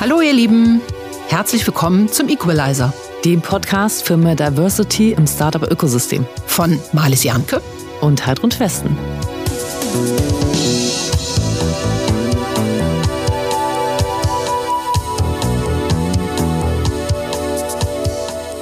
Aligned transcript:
Hallo 0.00 0.22
ihr 0.22 0.32
Lieben, 0.32 0.80
herzlich 1.28 1.66
willkommen 1.66 2.08
zum 2.08 2.30
Equalizer, 2.30 2.94
dem 3.22 3.42
Podcast 3.42 4.02
für 4.02 4.16
mehr 4.16 4.34
Diversity 4.34 5.12
im 5.12 5.26
Startup-Ökosystem 5.26 6.24
von 6.46 6.80
Marlies 6.94 7.22
Janke 7.22 7.60
und 8.00 8.26
Heidrun 8.26 8.50
Westen. 8.58 8.96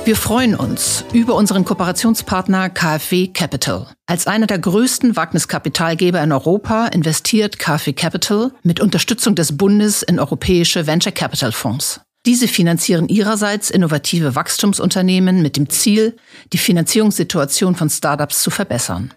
Wir 0.09 0.17
freuen 0.17 0.55
uns 0.55 1.05
über 1.13 1.35
unseren 1.35 1.67
Kooperationspartner 1.67 2.71
KfW 2.71 3.27
Capital. 3.27 3.89
Als 4.07 4.27
einer 4.27 4.47
der 4.47 4.59
größten 4.59 5.17
Wagniskapitalgeber 5.17 6.23
in 6.23 6.33
Europa 6.33 6.87
investiert 6.87 7.59
KfW 7.59 7.93
Capital 7.93 8.53
mit 8.63 8.81
Unterstützung 8.81 9.35
des 9.35 9.59
Bundes 9.59 10.03
in 10.03 10.19
europäische 10.19 10.87
Venture 10.87 11.13
Capital 11.13 11.53
Fonds. 11.53 12.01
Diese 12.25 12.49
finanzieren 12.49 13.09
ihrerseits 13.09 13.69
innovative 13.69 14.35
Wachstumsunternehmen 14.35 15.43
mit 15.43 15.59
dem 15.59 15.69
Ziel, 15.69 16.17
die 16.55 16.59
Finanzierungssituation 16.59 17.75
von 17.75 17.91
Startups 17.91 18.41
zu 18.41 18.49
verbessern. 18.49 19.13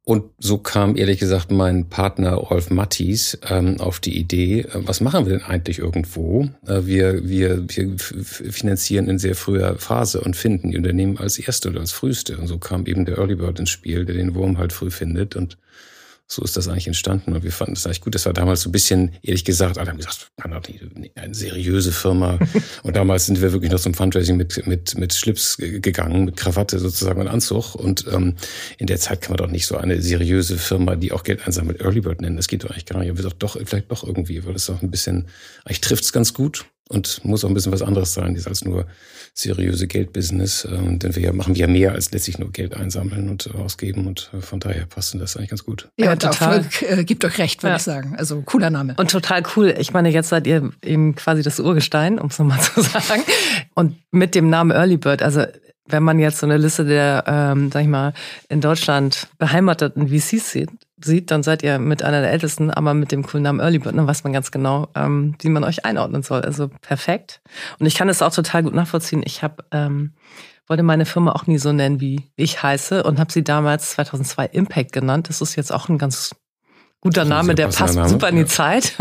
und 0.07 0.23
so 0.39 0.57
kam 0.57 0.95
ehrlich 0.95 1.19
gesagt 1.19 1.51
mein 1.51 1.89
Partner 1.89 2.35
Rolf 2.35 2.69
Mattis 2.69 3.37
ähm, 3.49 3.81
auf 3.81 3.99
die 3.99 4.17
Idee, 4.17 4.61
äh, 4.61 4.67
was 4.73 5.01
machen 5.01 5.25
wir 5.25 5.33
denn 5.33 5.45
eigentlich 5.45 5.79
irgendwo? 5.79 6.47
Äh, 6.65 6.85
wir, 6.85 7.27
wir, 7.27 7.67
wir 7.67 7.97
finanzieren 7.99 9.09
in 9.09 9.19
sehr 9.19 9.35
früher 9.35 9.77
Phase 9.77 10.21
und 10.21 10.37
finden 10.37 10.71
die 10.71 10.77
Unternehmen 10.77 11.17
als 11.17 11.37
erste 11.37 11.67
oder 11.67 11.81
als 11.81 11.91
früheste. 11.91 12.37
Und 12.37 12.47
so 12.47 12.57
kam 12.57 12.85
eben 12.85 13.03
der 13.03 13.17
Early 13.17 13.35
Bird 13.35 13.59
ins 13.59 13.69
Spiel, 13.69 14.05
der 14.05 14.15
den 14.15 14.33
Wurm 14.33 14.57
halt 14.57 14.71
früh 14.71 14.91
findet 14.91 15.35
und 15.35 15.57
so 16.29 16.43
ist 16.43 16.57
das 16.57 16.67
eigentlich 16.67 16.87
entstanden 16.87 17.33
und 17.33 17.43
wir 17.43 17.53
fanden 17.53 17.75
das 17.75 17.85
eigentlich 17.85 18.01
gut. 18.01 18.13
Das 18.13 18.25
war 18.25 18.33
damals 18.33 18.61
so 18.61 18.69
ein 18.69 18.73
bisschen, 18.73 19.13
ehrlich 19.21 19.45
gesagt, 19.45 19.77
alle 19.77 19.89
haben 19.89 19.97
gesagt, 19.97 20.29
kann 20.35 20.51
doch 20.51 20.61
nicht, 20.67 21.17
eine 21.17 21.33
seriöse 21.33 21.93
Firma. 21.93 22.37
und 22.83 22.95
damals 22.95 23.27
sind 23.27 23.41
wir 23.41 23.53
wirklich 23.53 23.71
noch 23.71 23.79
zum 23.79 23.93
Fundraising 23.93 24.35
mit, 24.35 24.67
mit, 24.67 24.97
mit 24.97 25.13
Schlips 25.13 25.55
gegangen, 25.57 26.25
mit 26.25 26.35
Krawatte 26.35 26.79
sozusagen 26.79 27.21
und 27.21 27.29
Anzug. 27.29 27.75
Und 27.75 28.05
ähm, 28.11 28.35
in 28.77 28.87
der 28.87 28.99
Zeit 28.99 29.21
kann 29.21 29.31
man 29.31 29.37
doch 29.37 29.51
nicht 29.51 29.67
so 29.67 29.77
eine 29.77 30.01
seriöse 30.01 30.57
Firma, 30.57 30.97
die 30.97 31.13
auch 31.13 31.23
Geld 31.23 31.45
einsammelt, 31.45 31.79
Early 31.79 32.01
Bird 32.01 32.19
nennen. 32.19 32.35
Das 32.35 32.49
geht 32.49 32.65
doch 32.65 32.71
eigentlich 32.71 32.85
gar 32.85 32.99
nicht. 32.99 33.09
Aber 33.09 33.19
wir 33.19 33.23
doch, 33.23 33.33
doch, 33.33 33.57
vielleicht 33.63 33.89
doch 33.89 34.03
irgendwie, 34.03 34.45
weil 34.45 34.53
das 34.53 34.69
auch 34.69 34.81
ein 34.81 34.91
bisschen, 34.91 35.27
eigentlich 35.63 35.81
trifft's 35.81 36.11
ganz 36.11 36.33
gut 36.33 36.65
und 36.89 37.23
muss 37.25 37.43
auch 37.43 37.49
ein 37.49 37.53
bisschen 37.53 37.71
was 37.71 37.81
anderes 37.81 38.13
sein, 38.13 38.39
als 38.45 38.63
nur 38.63 38.85
seriöse 39.33 39.87
Geldbusiness. 39.87 40.67
Ähm, 40.71 40.99
denn 40.99 41.15
wir 41.15 41.33
machen 41.33 41.55
ja 41.55 41.67
mehr 41.67 41.93
als 41.93 42.11
letztlich 42.11 42.39
nur 42.39 42.51
Geld 42.51 42.75
einsammeln 42.75 43.29
und 43.29 43.53
ausgeben 43.55 44.07
und 44.07 44.31
äh, 44.33 44.41
von 44.41 44.59
daher 44.59 44.85
passt 44.85 45.15
das 45.19 45.37
eigentlich 45.37 45.49
ganz 45.49 45.63
gut. 45.63 45.89
Ja, 45.97 46.07
ja 46.07 46.15
total. 46.15 46.57
Erfolg 46.57 46.81
äh, 46.81 47.03
gibt 47.03 47.23
euch 47.25 47.37
recht, 47.37 47.63
würde 47.63 47.71
ja. 47.71 47.77
ich 47.77 47.83
sagen. 47.83 48.15
Also 48.17 48.41
cooler 48.41 48.69
Name. 48.69 48.95
Und 48.97 49.11
total 49.11 49.43
cool. 49.55 49.75
Ich 49.77 49.93
meine, 49.93 50.09
jetzt 50.09 50.29
seid 50.29 50.47
ihr 50.47 50.71
eben 50.83 51.15
quasi 51.15 51.43
das 51.43 51.59
Urgestein, 51.59 52.19
um 52.19 52.27
es 52.27 52.39
nochmal 52.39 52.59
zu 52.73 52.81
sagen. 52.81 53.23
Und 53.73 53.97
mit 54.11 54.35
dem 54.35 54.49
Namen 54.49 54.71
Early 54.71 54.97
Bird, 54.97 55.21
also 55.21 55.45
wenn 55.89 56.03
man 56.03 56.19
jetzt 56.19 56.39
so 56.39 56.45
eine 56.45 56.57
Liste 56.57 56.85
der, 56.85 57.23
ähm, 57.27 57.71
sag 57.71 57.81
ich 57.81 57.87
mal, 57.87 58.13
in 58.49 58.61
Deutschland 58.61 59.27
beheimateten 59.37 60.09
VCs 60.09 60.51
sieht, 60.51 60.69
sieht, 60.99 61.31
dann 61.31 61.43
seid 61.43 61.63
ihr 61.63 61.79
mit 61.79 62.03
einer 62.03 62.21
der 62.21 62.31
ältesten, 62.31 62.71
aber 62.71 62.93
mit 62.93 63.11
dem 63.11 63.25
coolen 63.25 63.43
Namen 63.43 63.59
Early 63.59 63.79
Bird, 63.79 63.95
dann 63.95 64.07
weiß 64.07 64.23
man 64.23 64.33
ganz 64.33 64.51
genau, 64.51 64.87
ähm, 64.95 65.35
wie 65.41 65.49
man 65.49 65.63
euch 65.63 65.85
einordnen 65.85 66.23
soll. 66.23 66.41
Also 66.41 66.69
perfekt. 66.81 67.41
Und 67.79 67.85
ich 67.85 67.95
kann 67.95 68.09
es 68.09 68.21
auch 68.21 68.33
total 68.33 68.63
gut 68.63 68.73
nachvollziehen. 68.73 69.21
Ich 69.25 69.43
habe 69.43 69.63
ähm, 69.71 70.13
wollte 70.67 70.83
meine 70.83 71.05
Firma 71.05 71.31
auch 71.31 71.47
nie 71.47 71.57
so 71.57 71.71
nennen, 71.71 72.01
wie 72.01 72.29
ich 72.35 72.61
heiße 72.61 73.03
und 73.03 73.19
habe 73.19 73.31
sie 73.31 73.43
damals 73.43 73.91
2002 73.91 74.47
Impact 74.47 74.91
genannt. 74.91 75.29
Das 75.29 75.41
ist 75.41 75.55
jetzt 75.55 75.71
auch 75.71 75.87
ein 75.87 75.97
ganz 75.97 76.35
guter 76.99 77.25
Name, 77.25 77.55
der 77.55 77.67
passt 77.67 77.95
Name. 77.95 78.09
super 78.09 78.29
in 78.29 78.35
die 78.35 78.41
ja. 78.41 78.47
Zeit. 78.47 78.93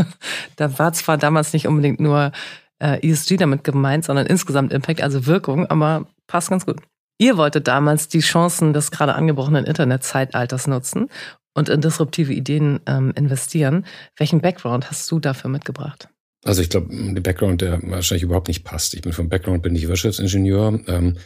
Da 0.57 0.79
war 0.79 0.93
zwar 0.93 1.19
damals 1.19 1.53
nicht 1.53 1.67
unbedingt 1.67 2.01
nur 2.01 2.33
äh, 2.79 3.07
ESG 3.07 3.37
damit 3.37 3.65
gemeint, 3.65 4.05
sondern 4.05 4.27
insgesamt 4.27 4.73
Impact, 4.73 5.03
also 5.03 5.27
Wirkung, 5.27 5.67
aber 5.67 6.07
passt 6.27 6.49
ganz 6.51 6.65
gut. 6.65 6.81
Ihr 7.19 7.37
wolltet 7.37 7.69
damals 7.69 8.09
die 8.09 8.21
Chancen 8.21 8.73
des 8.73 8.91
gerade 8.91 9.15
angebrochenen 9.15 9.65
Internetzeitalters 9.65 10.67
nutzen 10.67 11.09
und 11.57 11.71
in 11.71 11.81
disruptive 11.81 12.33
Ideen 12.33 12.81
ähm, 12.87 13.13
investieren. 13.17 13.87
Welchen 14.17 14.41
Background 14.41 14.91
hast 14.91 15.11
du 15.11 15.19
dafür 15.19 15.51
mitgebracht? 15.51 16.09
Also 16.45 16.63
ich 16.63 16.69
glaube, 16.69 16.89
der 16.95 17.23
Background, 17.23 17.63
der 17.63 17.81
wahrscheinlich 17.83 18.23
überhaupt 18.23 18.49
nicht 18.49 18.63
passt. 18.63 18.95
Ich 18.95 19.03
bin 19.03 19.13
vom 19.13 19.29
Background, 19.29 19.63
bin 19.63 19.75
ich 19.75 19.89
Wirtschaftsingenieur, 19.89 20.81
ähm, 20.87 21.17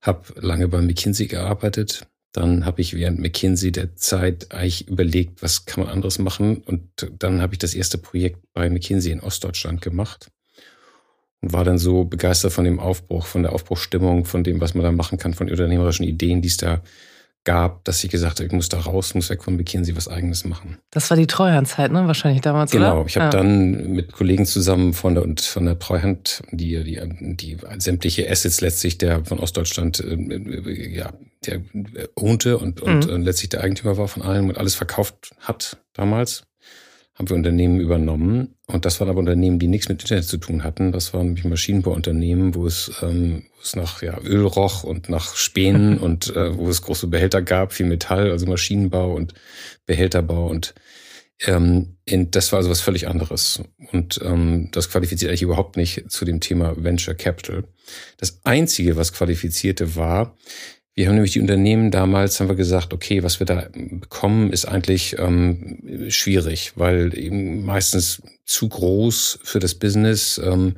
habe 0.00 0.22
lange 0.36 0.68
bei 0.68 0.80
McKinsey 0.80 1.26
gearbeitet. 1.26 2.06
Dann 2.32 2.64
habe 2.64 2.80
ich 2.80 2.94
während 2.94 3.18
McKinsey 3.18 3.72
der 3.72 3.96
Zeit 3.96 4.52
eigentlich 4.52 4.88
überlegt, 4.88 5.42
was 5.42 5.66
kann 5.66 5.84
man 5.84 5.92
anderes 5.92 6.20
machen. 6.20 6.58
Und 6.58 7.10
dann 7.18 7.42
habe 7.42 7.54
ich 7.54 7.58
das 7.58 7.74
erste 7.74 7.98
Projekt 7.98 8.38
bei 8.54 8.70
McKinsey 8.70 9.10
in 9.10 9.20
Ostdeutschland 9.20 9.82
gemacht 9.82 10.30
und 11.40 11.52
war 11.52 11.64
dann 11.64 11.78
so 11.78 12.04
begeistert 12.04 12.52
von 12.52 12.64
dem 12.64 12.78
Aufbruch, 12.78 13.26
von 13.26 13.42
der 13.42 13.52
Aufbruchstimmung, 13.52 14.24
von 14.24 14.44
dem, 14.44 14.60
was 14.60 14.74
man 14.74 14.84
da 14.84 14.92
machen 14.92 15.18
kann, 15.18 15.34
von 15.34 15.50
unternehmerischen 15.50 16.06
Ideen, 16.06 16.42
die 16.42 16.48
es 16.48 16.58
da 16.58 16.80
gab, 17.44 17.84
dass 17.84 18.04
ich 18.04 18.10
gesagt 18.10 18.38
habe, 18.38 18.46
ich 18.46 18.52
muss 18.52 18.68
da 18.68 18.78
raus, 18.80 19.14
muss 19.14 19.30
weg 19.30 19.42
von 19.42 19.56
McKinsey 19.56 19.96
was 19.96 20.08
eigenes 20.08 20.44
machen. 20.44 20.78
Das 20.90 21.08
war 21.10 21.16
die 21.16 21.26
Treuhandzeit, 21.26 21.90
ne? 21.90 22.06
Wahrscheinlich 22.06 22.42
damals, 22.42 22.70
genau. 22.70 22.98
Oder? 22.98 23.06
Ich 23.06 23.16
habe 23.16 23.26
ja. 23.26 23.30
dann 23.42 23.92
mit 23.92 24.12
Kollegen 24.12 24.44
zusammen 24.44 24.92
von 24.92 25.14
der 25.14 25.24
und 25.24 25.40
von 25.40 25.64
der 25.64 25.78
Treuhand, 25.78 26.42
die, 26.50 26.82
die, 26.84 27.00
die 27.36 27.56
sämtliche 27.78 28.30
Assets 28.30 28.60
letztlich 28.60 28.98
der 28.98 29.24
von 29.24 29.38
Ostdeutschland 29.38 30.00
äh, 30.00 30.94
ja, 30.94 31.12
der 31.46 31.62
ownte 32.14 32.58
und, 32.58 32.82
und 32.82 33.06
mhm. 33.06 33.22
letztlich 33.22 33.48
der 33.48 33.62
Eigentümer 33.62 33.96
war 33.96 34.08
von 34.08 34.22
allem 34.22 34.48
und 34.48 34.58
alles 34.58 34.74
verkauft 34.74 35.34
hat 35.40 35.78
damals 35.94 36.44
haben 37.20 37.28
wir 37.28 37.36
Unternehmen 37.36 37.80
übernommen. 37.80 38.54
Und 38.66 38.86
das 38.86 38.98
waren 38.98 39.10
aber 39.10 39.18
Unternehmen, 39.18 39.58
die 39.58 39.68
nichts 39.68 39.90
mit 39.90 40.00
Internet 40.00 40.24
zu 40.24 40.38
tun 40.38 40.64
hatten. 40.64 40.90
Das 40.90 41.12
waren 41.12 41.26
nämlich 41.26 41.44
Maschinenbauunternehmen, 41.44 42.54
wo 42.54 42.66
es, 42.66 42.90
ähm, 43.02 43.42
wo 43.56 43.60
es 43.62 43.76
nach 43.76 44.00
ja, 44.00 44.18
Öl 44.22 44.46
roch 44.46 44.84
und 44.84 45.10
nach 45.10 45.36
Spänen 45.36 45.98
und 46.00 46.34
äh, 46.34 46.56
wo 46.56 46.66
es 46.70 46.80
große 46.80 47.08
Behälter 47.08 47.42
gab, 47.42 47.74
viel 47.74 47.84
Metall, 47.84 48.30
also 48.30 48.46
Maschinenbau 48.46 49.12
und 49.12 49.34
Behälterbau. 49.84 50.46
Und 50.46 50.74
ähm, 51.46 51.98
in, 52.06 52.30
das 52.30 52.52
war 52.52 52.56
also 52.56 52.70
was 52.70 52.80
völlig 52.80 53.06
anderes. 53.06 53.62
Und 53.92 54.18
ähm, 54.24 54.70
das 54.72 54.88
qualifiziert 54.88 55.28
eigentlich 55.28 55.42
überhaupt 55.42 55.76
nicht 55.76 56.10
zu 56.10 56.24
dem 56.24 56.40
Thema 56.40 56.82
Venture 56.82 57.14
Capital. 57.14 57.64
Das 58.16 58.40
Einzige, 58.44 58.96
was 58.96 59.12
qualifizierte, 59.12 59.94
war, 59.94 60.38
wir 61.00 61.08
haben 61.08 61.14
nämlich 61.14 61.32
die 61.32 61.40
Unternehmen 61.40 61.90
damals, 61.90 62.40
haben 62.40 62.48
wir 62.48 62.56
gesagt, 62.56 62.92
okay, 62.92 63.22
was 63.22 63.40
wir 63.40 63.46
da 63.46 63.68
bekommen, 63.72 64.52
ist 64.52 64.66
eigentlich 64.66 65.16
ähm, 65.18 65.78
schwierig, 66.10 66.72
weil 66.76 67.16
eben 67.16 67.64
meistens 67.64 68.20
zu 68.44 68.68
groß 68.68 69.38
für 69.42 69.60
das 69.60 69.74
Business, 69.74 70.38
ähm, 70.44 70.74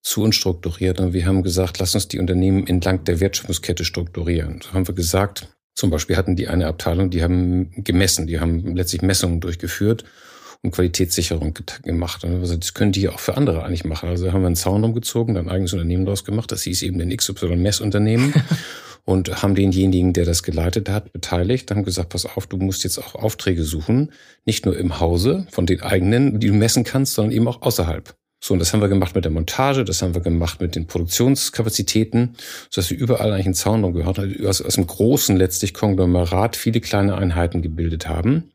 zu 0.00 0.22
unstrukturiert. 0.22 1.00
Und 1.00 1.12
wir 1.12 1.26
haben 1.26 1.42
gesagt, 1.42 1.80
lass 1.80 1.94
uns 1.94 2.08
die 2.08 2.18
Unternehmen 2.18 2.66
entlang 2.66 3.04
der 3.04 3.20
Wertschöpfungskette 3.20 3.84
strukturieren. 3.84 4.62
So 4.62 4.72
haben 4.72 4.88
wir 4.88 4.94
gesagt, 4.94 5.48
zum 5.74 5.90
Beispiel 5.90 6.16
hatten 6.16 6.34
die 6.34 6.48
eine 6.48 6.66
Abteilung, 6.66 7.10
die 7.10 7.22
haben 7.22 7.84
gemessen, 7.84 8.26
die 8.26 8.40
haben 8.40 8.74
letztlich 8.74 9.02
Messungen 9.02 9.40
durchgeführt 9.40 10.04
und 10.62 10.70
Qualitätssicherung 10.70 11.52
gemacht. 11.82 12.24
Und 12.24 12.40
also 12.40 12.56
das 12.56 12.72
können 12.72 12.92
die 12.92 13.06
auch 13.10 13.20
für 13.20 13.36
andere 13.36 13.64
eigentlich 13.64 13.84
machen. 13.84 14.08
Also 14.08 14.32
haben 14.32 14.40
wir 14.40 14.46
einen 14.46 14.56
Zaun 14.56 14.82
rumgezogen, 14.82 15.34
dann 15.34 15.48
ein 15.48 15.52
eigenes 15.52 15.74
Unternehmen 15.74 16.06
daraus 16.06 16.24
gemacht. 16.24 16.50
Das 16.52 16.62
hieß 16.62 16.80
eben 16.84 16.98
den 16.98 17.14
XY 17.14 17.56
Messunternehmen. 17.56 18.32
und 19.08 19.42
haben 19.42 19.54
denjenigen, 19.54 20.12
der 20.12 20.26
das 20.26 20.42
geleitet 20.42 20.90
hat, 20.90 21.14
beteiligt, 21.14 21.70
haben 21.70 21.82
gesagt, 21.82 22.10
pass 22.10 22.26
auf, 22.26 22.46
du 22.46 22.58
musst 22.58 22.84
jetzt 22.84 22.98
auch 22.98 23.14
Aufträge 23.14 23.64
suchen, 23.64 24.12
nicht 24.44 24.66
nur 24.66 24.76
im 24.76 25.00
Hause 25.00 25.46
von 25.50 25.64
den 25.64 25.80
eigenen, 25.80 26.40
die 26.40 26.48
du 26.48 26.52
messen 26.52 26.84
kannst, 26.84 27.14
sondern 27.14 27.32
eben 27.32 27.48
auch 27.48 27.62
außerhalb. 27.62 28.14
So, 28.38 28.52
und 28.52 28.60
das 28.60 28.74
haben 28.74 28.82
wir 28.82 28.88
gemacht 28.88 29.14
mit 29.14 29.24
der 29.24 29.32
Montage, 29.32 29.86
das 29.86 30.02
haben 30.02 30.12
wir 30.12 30.20
gemacht 30.20 30.60
mit 30.60 30.76
den 30.76 30.86
Produktionskapazitäten, 30.86 32.36
sodass 32.68 32.90
wir 32.90 32.98
überall 32.98 33.32
eigentlich 33.32 33.46
einen 33.46 33.54
Zaun 33.54 33.80
drum 33.80 33.94
gehört 33.94 34.18
haben, 34.18 34.46
aus, 34.46 34.60
aus 34.60 34.76
einem 34.76 34.86
großen 34.86 35.38
letztlich 35.38 35.72
Konglomerat 35.72 36.54
viele 36.54 36.82
kleine 36.82 37.16
Einheiten 37.16 37.62
gebildet 37.62 38.10
haben 38.10 38.50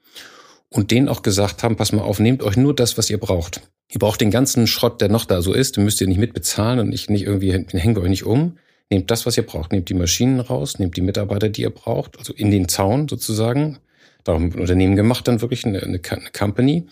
und 0.70 0.92
denen 0.92 1.10
auch 1.10 1.24
gesagt 1.24 1.64
haben, 1.64 1.78
pass 1.78 1.94
mal 1.94 2.04
auf, 2.04 2.20
nehmt 2.20 2.44
euch 2.44 2.58
nur 2.58 2.76
das, 2.76 2.96
was 2.96 3.10
ihr 3.10 3.18
braucht. 3.18 3.62
Ihr 3.90 3.98
braucht 3.98 4.22
den 4.22 4.30
ganzen 4.30 4.68
Schrott, 4.68 5.02
der 5.02 5.10
noch 5.10 5.26
da 5.26 5.42
so 5.42 5.52
ist, 5.52 5.78
den 5.78 5.84
müsst 5.84 6.00
ihr 6.00 6.08
nicht 6.08 6.20
mitbezahlen 6.20 6.78
und 6.78 6.90
nicht, 6.90 7.10
nicht 7.10 7.26
irgendwie, 7.26 7.52
hängt 7.52 7.98
euch 7.98 8.10
nicht 8.10 8.24
um. 8.24 8.60
Nehmt 8.90 9.10
das, 9.12 9.26
was 9.26 9.38
ihr 9.38 9.46
braucht. 9.46 9.72
Nehmt 9.72 9.90
die 9.90 9.94
Maschinen 9.94 10.40
raus, 10.40 10.80
nehmt 10.80 10.98
die 10.98 11.02
Mitarbeiter, 11.02 11.50
die 11.50 11.62
ihr 11.62 11.70
braucht, 11.70 12.18
also 12.18 12.34
in 12.34 12.52
den 12.52 12.68
Zaun 12.68 13.08
sozusagen. 13.08 13.80
Darum 14.24 14.52
ein 14.52 14.60
Unternehmen 14.60 14.96
gemacht, 14.96 15.28
dann 15.28 15.42
wirklich 15.42 15.66
eine, 15.66 15.82
eine, 15.82 16.00
eine 16.10 16.32
Company 16.32 16.88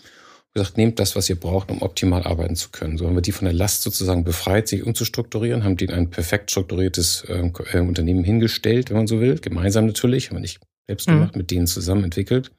gesagt, 0.54 0.76
nehmt 0.76 0.98
das, 0.98 1.16
was 1.16 1.30
ihr 1.30 1.36
braucht, 1.36 1.70
um 1.70 1.80
optimal 1.80 2.24
arbeiten 2.24 2.56
zu 2.56 2.70
können. 2.70 2.98
So 2.98 3.06
haben 3.06 3.14
wir 3.14 3.22
die 3.22 3.32
von 3.32 3.46
der 3.46 3.54
Last 3.54 3.82
sozusagen 3.82 4.24
befreit, 4.24 4.68
sich 4.68 4.84
umzustrukturieren, 4.84 5.64
haben 5.64 5.76
denen 5.76 5.94
ein 5.94 6.10
perfekt 6.10 6.50
strukturiertes 6.50 7.24
ähm, 7.28 7.52
äh, 7.72 7.78
Unternehmen 7.78 8.24
hingestellt, 8.24 8.90
wenn 8.90 8.98
man 8.98 9.06
so 9.06 9.20
will, 9.20 9.38
gemeinsam 9.38 9.86
natürlich, 9.86 10.28
haben 10.28 10.36
wir 10.36 10.40
nicht 10.40 10.60
selbst 10.86 11.08
mhm. 11.08 11.12
gemacht, 11.14 11.36
mit 11.36 11.50
denen 11.50 11.66
zusammen 11.66 12.04
entwickelt 12.04 12.52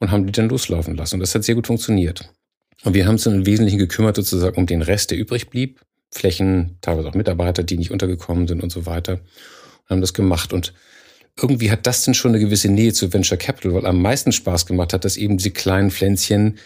und 0.00 0.10
haben 0.10 0.26
die 0.26 0.32
dann 0.32 0.48
loslaufen 0.48 0.96
lassen. 0.96 1.14
Und 1.16 1.20
das 1.20 1.34
hat 1.34 1.44
sehr 1.44 1.54
gut 1.54 1.66
funktioniert. 1.66 2.30
Und 2.84 2.94
wir 2.94 3.06
haben 3.06 3.12
uns 3.12 3.24
dann 3.24 3.34
im 3.34 3.46
Wesentlichen 3.46 3.78
gekümmert 3.78 4.16
sozusagen 4.16 4.56
um 4.56 4.66
den 4.66 4.82
Rest, 4.82 5.10
der 5.10 5.18
übrig 5.18 5.48
blieb. 5.48 5.80
Flächen, 6.10 6.78
teilweise 6.80 7.08
auch 7.08 7.14
Mitarbeiter, 7.14 7.62
die 7.62 7.78
nicht 7.78 7.90
untergekommen 7.90 8.48
sind 8.48 8.62
und 8.62 8.70
so 8.70 8.86
weiter. 8.86 9.14
Und 9.84 9.90
haben 9.90 10.00
das 10.00 10.14
gemacht. 10.14 10.52
Und 10.52 10.72
irgendwie 11.40 11.70
hat 11.70 11.86
das 11.86 12.04
dann 12.04 12.14
schon 12.14 12.32
eine 12.32 12.40
gewisse 12.40 12.68
Nähe 12.68 12.92
zu 12.92 13.12
Venture 13.12 13.38
Capital, 13.38 13.74
weil 13.74 13.86
am 13.86 14.02
meisten 14.02 14.32
Spaß 14.32 14.66
gemacht 14.66 14.92
hat, 14.92 15.04
dass 15.04 15.16
eben 15.16 15.36
diese 15.36 15.50
kleinen 15.50 15.90
Pflänzchen 15.90 16.58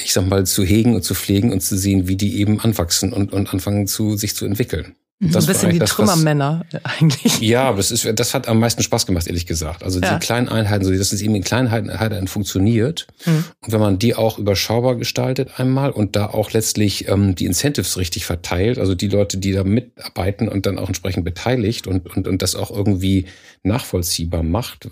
ich 0.00 0.12
sag 0.12 0.26
mal, 0.26 0.46
zu 0.46 0.64
hegen 0.64 0.94
und 0.94 1.02
zu 1.02 1.14
pflegen 1.14 1.52
und 1.52 1.60
zu 1.60 1.76
sehen, 1.76 2.08
wie 2.08 2.16
die 2.16 2.38
eben 2.38 2.60
anwachsen 2.60 3.12
und, 3.12 3.32
und 3.32 3.52
anfangen 3.52 3.86
zu 3.86 4.16
sich 4.16 4.34
zu 4.34 4.46
entwickeln. 4.46 4.94
Mhm. 5.20 5.32
Das 5.32 5.44
ein 5.44 5.52
bisschen 5.52 5.72
wie 5.72 5.78
das, 5.80 5.90
Trümmermänner 5.90 6.64
was, 6.70 6.84
eigentlich. 7.00 7.40
Ja, 7.40 7.72
das 7.72 7.90
ist, 7.90 8.08
das 8.14 8.34
hat 8.34 8.46
am 8.46 8.60
meisten 8.60 8.82
Spaß 8.82 9.04
gemacht, 9.04 9.26
ehrlich 9.26 9.46
gesagt. 9.46 9.82
Also 9.82 9.98
ja. 10.00 10.14
die 10.14 10.24
kleinen 10.24 10.48
Einheiten, 10.48 10.84
so 10.84 10.92
dass 10.92 11.12
es 11.12 11.20
eben 11.20 11.34
in 11.34 11.42
kleinen 11.42 11.68
Einheiten 11.68 12.28
funktioniert. 12.28 13.08
Mhm. 13.26 13.44
Und 13.60 13.72
wenn 13.72 13.80
man 13.80 13.98
die 13.98 14.14
auch 14.14 14.38
überschaubar 14.38 14.94
gestaltet 14.94 15.58
einmal 15.58 15.90
und 15.90 16.14
da 16.14 16.26
auch 16.26 16.52
letztlich 16.52 17.08
ähm, 17.08 17.34
die 17.34 17.46
Incentives 17.46 17.96
richtig 17.96 18.26
verteilt, 18.26 18.78
also 18.78 18.94
die 18.94 19.08
Leute, 19.08 19.38
die 19.38 19.50
da 19.50 19.64
mitarbeiten 19.64 20.48
und 20.48 20.66
dann 20.66 20.78
auch 20.78 20.86
entsprechend 20.86 21.24
beteiligt 21.24 21.88
und, 21.88 22.14
und, 22.16 22.28
und 22.28 22.40
das 22.40 22.54
auch 22.54 22.70
irgendwie 22.70 23.26
nachvollziehbar 23.64 24.44
macht, 24.44 24.88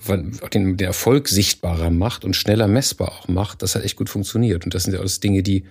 den, 0.52 0.76
den 0.76 0.87
Erfolg 0.87 1.28
sichtbarer 1.28 1.90
macht 1.90 2.25
und 2.25 2.34
schneller 2.34 2.67
messbar 2.67 3.12
auch 3.12 3.28
macht, 3.28 3.62
das 3.62 3.76
hat 3.76 3.84
echt 3.84 3.96
gut 3.96 4.11
funktioniert. 4.11 4.64
Und 4.64 4.75
das 4.75 4.82
sind 4.82 4.93
ja 4.93 4.99
alles 4.99 5.20
Dinge, 5.20 5.44
die 5.44 5.64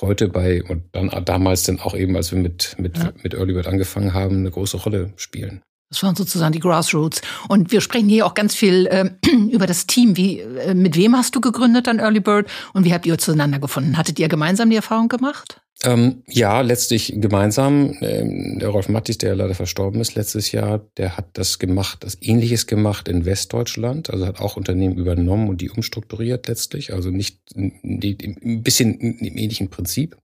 heute 0.00 0.28
bei 0.28 0.62
und 0.62 0.84
dann 0.92 1.10
damals 1.24 1.64
dann 1.64 1.80
auch 1.80 1.94
eben, 1.94 2.16
als 2.16 2.32
wir 2.32 2.38
mit, 2.38 2.76
mit, 2.78 2.98
ja. 2.98 3.12
mit 3.22 3.34
Early 3.34 3.52
Bird 3.52 3.66
angefangen 3.66 4.14
haben, 4.14 4.38
eine 4.38 4.50
große 4.50 4.78
Rolle 4.78 5.12
spielen. 5.16 5.62
Das 5.90 6.02
waren 6.02 6.16
sozusagen 6.16 6.52
die 6.52 6.60
Grassroots. 6.60 7.20
Und 7.48 7.70
wir 7.70 7.82
sprechen 7.82 8.08
hier 8.08 8.24
auch 8.24 8.32
ganz 8.32 8.54
viel 8.54 8.86
äh, 8.86 9.10
über 9.50 9.66
das 9.66 9.86
Team. 9.86 10.16
Wie, 10.16 10.40
äh, 10.40 10.74
mit 10.74 10.96
wem 10.96 11.14
hast 11.14 11.34
du 11.36 11.40
gegründet 11.40 11.86
an 11.86 11.98
Early 11.98 12.20
Bird 12.20 12.48
und 12.72 12.84
wie 12.84 12.94
habt 12.94 13.04
ihr 13.04 13.18
zueinander 13.18 13.58
gefunden? 13.58 13.98
Hattet 13.98 14.18
ihr 14.18 14.28
gemeinsam 14.28 14.70
die 14.70 14.76
Erfahrung 14.76 15.08
gemacht? 15.08 15.61
Ähm, 15.84 16.22
ja, 16.28 16.60
letztlich 16.60 17.12
gemeinsam. 17.16 17.96
Ähm, 18.00 18.58
der 18.60 18.68
Rolf 18.68 18.88
Mattis, 18.88 19.18
der 19.18 19.34
leider 19.34 19.54
verstorben 19.54 20.00
ist 20.00 20.14
letztes 20.14 20.52
Jahr, 20.52 20.86
der 20.96 21.16
hat 21.16 21.30
das 21.32 21.58
gemacht, 21.58 22.04
das 22.04 22.16
Ähnliches 22.20 22.66
gemacht 22.66 23.08
in 23.08 23.24
Westdeutschland. 23.24 24.10
Also 24.10 24.26
hat 24.26 24.40
auch 24.40 24.56
Unternehmen 24.56 24.96
übernommen 24.96 25.48
und 25.48 25.60
die 25.60 25.70
umstrukturiert 25.70 26.46
letztlich. 26.46 26.92
Also 26.92 27.10
nicht 27.10 27.40
ein 27.56 28.62
bisschen 28.62 29.00
im 29.00 29.36
ähnlichen 29.36 29.70
Prinzip. 29.70 30.16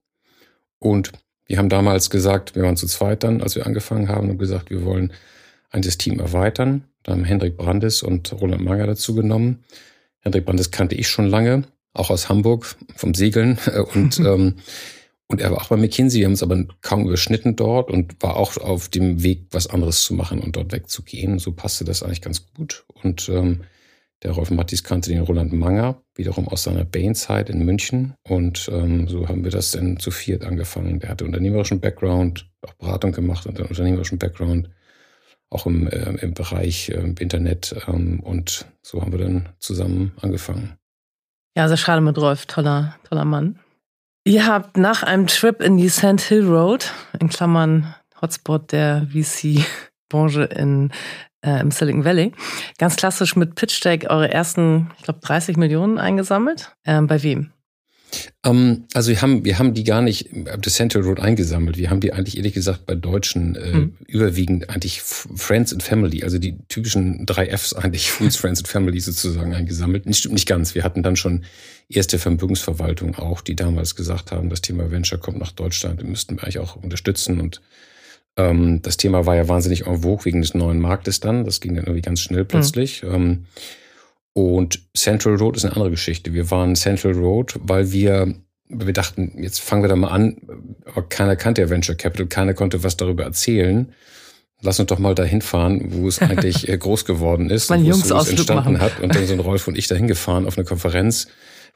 Und 0.79 1.11
wir 1.45 1.57
haben 1.57 1.69
damals 1.69 2.09
gesagt, 2.09 2.55
wir 2.55 2.63
waren 2.63 2.77
zu 2.77 2.87
zweit 2.87 3.23
dann, 3.23 3.41
als 3.41 3.55
wir 3.55 3.65
angefangen 3.65 4.07
haben, 4.07 4.29
und 4.29 4.37
gesagt, 4.37 4.69
wir 4.69 4.85
wollen 4.85 5.11
ein 5.71 5.81
das 5.81 5.97
Team 5.97 6.19
erweitern. 6.19 6.85
Da 7.03 7.11
haben 7.11 7.25
Hendrik 7.25 7.57
Brandes 7.57 8.01
und 8.01 8.31
Roland 8.39 8.63
Manger 8.63 8.87
dazu 8.87 9.13
genommen. 9.13 9.63
Hendrik 10.19 10.45
Brandes 10.45 10.71
kannte 10.71 10.95
ich 10.95 11.09
schon 11.09 11.27
lange, 11.27 11.63
auch 11.93 12.11
aus 12.11 12.29
Hamburg 12.29 12.75
vom 12.95 13.13
Segeln 13.13 13.57
und 13.93 14.19
ähm, 14.25 14.55
und 15.31 15.41
er 15.41 15.51
war 15.51 15.61
auch 15.61 15.67
bei 15.67 15.77
McKinsey, 15.77 16.19
wir 16.19 16.25
haben 16.25 16.33
uns 16.33 16.43
aber 16.43 16.65
kaum 16.81 17.05
überschnitten 17.05 17.55
dort 17.55 17.91
und 17.91 18.21
war 18.21 18.35
auch 18.35 18.57
auf 18.57 18.89
dem 18.89 19.21
Weg, 19.21 19.45
was 19.51 19.67
anderes 19.67 20.03
zu 20.03 20.15
machen 20.15 20.39
und 20.39 20.55
dort 20.55 20.71
wegzugehen. 20.71 21.37
So 21.37 21.51
passte 21.51 21.85
das 21.85 22.01
eigentlich 22.01 22.21
ganz 22.21 22.51
gut. 22.53 22.85
Und 23.03 23.29
ähm, 23.29 23.61
der 24.23 24.31
Rolf 24.31 24.49
Mattis 24.49 24.83
kannte 24.83 25.11
den 25.11 25.21
Roland 25.21 25.53
Manger, 25.53 26.01
wiederum 26.15 26.47
aus 26.47 26.63
seiner 26.63 26.83
Bain-Zeit 26.83 27.49
in 27.51 27.63
München. 27.63 28.15
Und 28.27 28.69
ähm, 28.73 29.07
so 29.07 29.29
haben 29.29 29.43
wir 29.43 29.51
das 29.51 29.71
dann 29.71 29.99
zu 29.99 30.09
viert 30.09 30.43
angefangen. 30.43 30.99
Der 30.99 31.09
hatte 31.09 31.25
unternehmerischen 31.25 31.79
Background, 31.79 32.49
auch 32.63 32.73
Beratung 32.73 33.11
gemacht 33.11 33.45
und 33.45 33.57
einen 33.59 33.69
unternehmerischen 33.69 34.17
Background, 34.17 34.71
auch 35.51 35.67
im, 35.67 35.87
äh, 35.87 36.09
im 36.21 36.33
Bereich 36.33 36.89
äh, 36.89 37.13
Internet. 37.19 37.75
Ähm, 37.87 38.19
und 38.21 38.65
so 38.81 39.01
haben 39.03 39.11
wir 39.11 39.19
dann 39.19 39.49
zusammen 39.59 40.11
angefangen. 40.21 40.75
Ja, 41.55 41.67
sehr 41.67 41.77
schade 41.77 42.01
mit 42.01 42.17
Rolf, 42.17 42.47
toller, 42.47 42.95
toller 43.07 43.25
Mann. 43.25 43.59
Ihr 44.25 44.45
habt 44.45 44.77
nach 44.77 45.03
einem 45.03 45.27
Trip 45.27 45.61
in 45.61 45.77
die 45.77 45.89
Sand 45.89 46.21
Hill 46.21 46.45
Road, 46.45 46.91
in 47.19 47.29
Klammern 47.29 47.95
Hotspot 48.21 48.71
der 48.71 49.07
VC-Branche 49.07 50.43
in 50.43 50.91
äh, 51.41 51.61
im 51.61 51.71
Silicon 51.71 52.03
Valley, 52.03 52.33
ganz 52.77 52.95
klassisch 52.95 53.35
mit 53.35 53.55
Pitch 53.55 53.83
Deck 53.83 54.07
eure 54.09 54.31
ersten, 54.31 54.91
ich 54.97 55.03
glaube, 55.03 55.19
30 55.21 55.57
Millionen 55.57 55.97
eingesammelt. 55.97 56.75
Ähm, 56.85 57.07
bei 57.07 57.23
wem? 57.23 57.51
Ähm, 58.43 58.85
also 58.93 59.09
wir 59.09 59.21
haben, 59.21 59.45
wir 59.45 59.59
haben 59.59 59.73
die 59.73 59.83
gar 59.83 60.01
nicht 60.01 60.29
auf 60.53 60.61
der 60.61 60.71
Central 60.71 61.03
Road 61.03 61.19
eingesammelt. 61.19 61.77
Wir 61.77 61.89
haben 61.89 61.99
die 61.99 62.13
eigentlich 62.13 62.37
ehrlich 62.37 62.53
gesagt 62.53 62.85
bei 62.85 62.95
Deutschen 62.95 63.55
äh, 63.55 63.73
mhm. 63.73 63.97
überwiegend 64.07 64.69
eigentlich 64.69 65.01
Friends 65.01 65.73
and 65.73 65.83
Family, 65.83 66.23
also 66.23 66.37
die 66.37 66.57
typischen 66.67 67.25
drei 67.25 67.47
Fs 67.55 67.73
eigentlich, 67.73 68.11
Fools, 68.11 68.35
Friends 68.37 68.59
and 68.59 68.67
Family 68.67 68.99
sozusagen 68.99 69.53
eingesammelt. 69.53 70.05
Nicht, 70.05 70.31
nicht 70.31 70.47
ganz. 70.47 70.75
Wir 70.75 70.83
hatten 70.83 71.03
dann 71.03 71.15
schon 71.15 71.43
erste 71.89 72.19
Vermögensverwaltung 72.19 73.15
auch, 73.15 73.41
die 73.41 73.55
damals 73.55 73.95
gesagt 73.95 74.31
haben, 74.31 74.49
das 74.49 74.61
Thema 74.61 74.91
Venture 74.91 75.19
kommt 75.19 75.39
nach 75.39 75.51
Deutschland, 75.51 76.01
wir 76.01 76.07
müssten 76.07 76.37
wir 76.37 76.43
eigentlich 76.43 76.59
auch 76.59 76.75
unterstützen 76.75 77.41
und 77.41 77.61
ähm, 78.37 78.81
das 78.81 78.97
Thema 78.97 79.25
war 79.25 79.35
ja 79.35 79.47
wahnsinnig 79.47 79.87
en 79.87 80.01
vogue 80.01 80.25
wegen 80.25 80.41
des 80.41 80.53
neuen 80.53 80.79
Marktes 80.79 81.19
dann. 81.19 81.43
Das 81.43 81.59
ging 81.59 81.75
dann 81.75 81.85
irgendwie 81.85 82.01
ganz 82.01 82.21
schnell 82.21 82.45
plötzlich. 82.45 83.03
Mhm. 83.03 83.13
Ähm, 83.13 83.45
und 84.33 84.79
Central 84.95 85.35
Road 85.35 85.57
ist 85.57 85.65
eine 85.65 85.73
andere 85.73 85.91
Geschichte. 85.91 86.33
Wir 86.33 86.49
waren 86.51 86.75
Central 86.75 87.13
Road, 87.13 87.55
weil 87.61 87.91
wir, 87.91 88.35
wir 88.67 88.93
dachten, 88.93 89.41
jetzt 89.41 89.59
fangen 89.59 89.83
wir 89.83 89.89
da 89.89 89.95
mal 89.95 90.09
an, 90.09 90.37
aber 90.85 91.03
keiner 91.03 91.35
kannte 91.35 91.61
ja 91.61 91.69
Venture 91.69 91.95
Capital, 91.95 92.27
keiner 92.27 92.53
konnte 92.53 92.83
was 92.83 92.97
darüber 92.97 93.23
erzählen. 93.23 93.91
Lass 94.61 94.79
uns 94.79 94.87
doch 94.87 94.99
mal 94.99 95.15
dahin 95.15 95.41
fahren, 95.41 95.85
wo 95.89 96.07
es 96.07 96.19
eigentlich 96.21 96.67
äh, 96.67 96.77
groß 96.77 97.05
geworden 97.05 97.49
ist, 97.49 97.71
und 97.71 97.83
wo 97.83 97.87
Jungs 97.89 98.11
es 98.11 98.29
entstanden 98.29 98.73
machen. 98.73 98.81
hat. 98.81 98.99
Und 98.99 99.15
dann 99.15 99.25
sind 99.25 99.39
Rolf 99.39 99.67
und 99.67 99.77
ich 99.77 99.87
dahin 99.87 100.07
gefahren 100.07 100.45
auf 100.45 100.57
eine 100.57 100.65
Konferenz. 100.65 101.27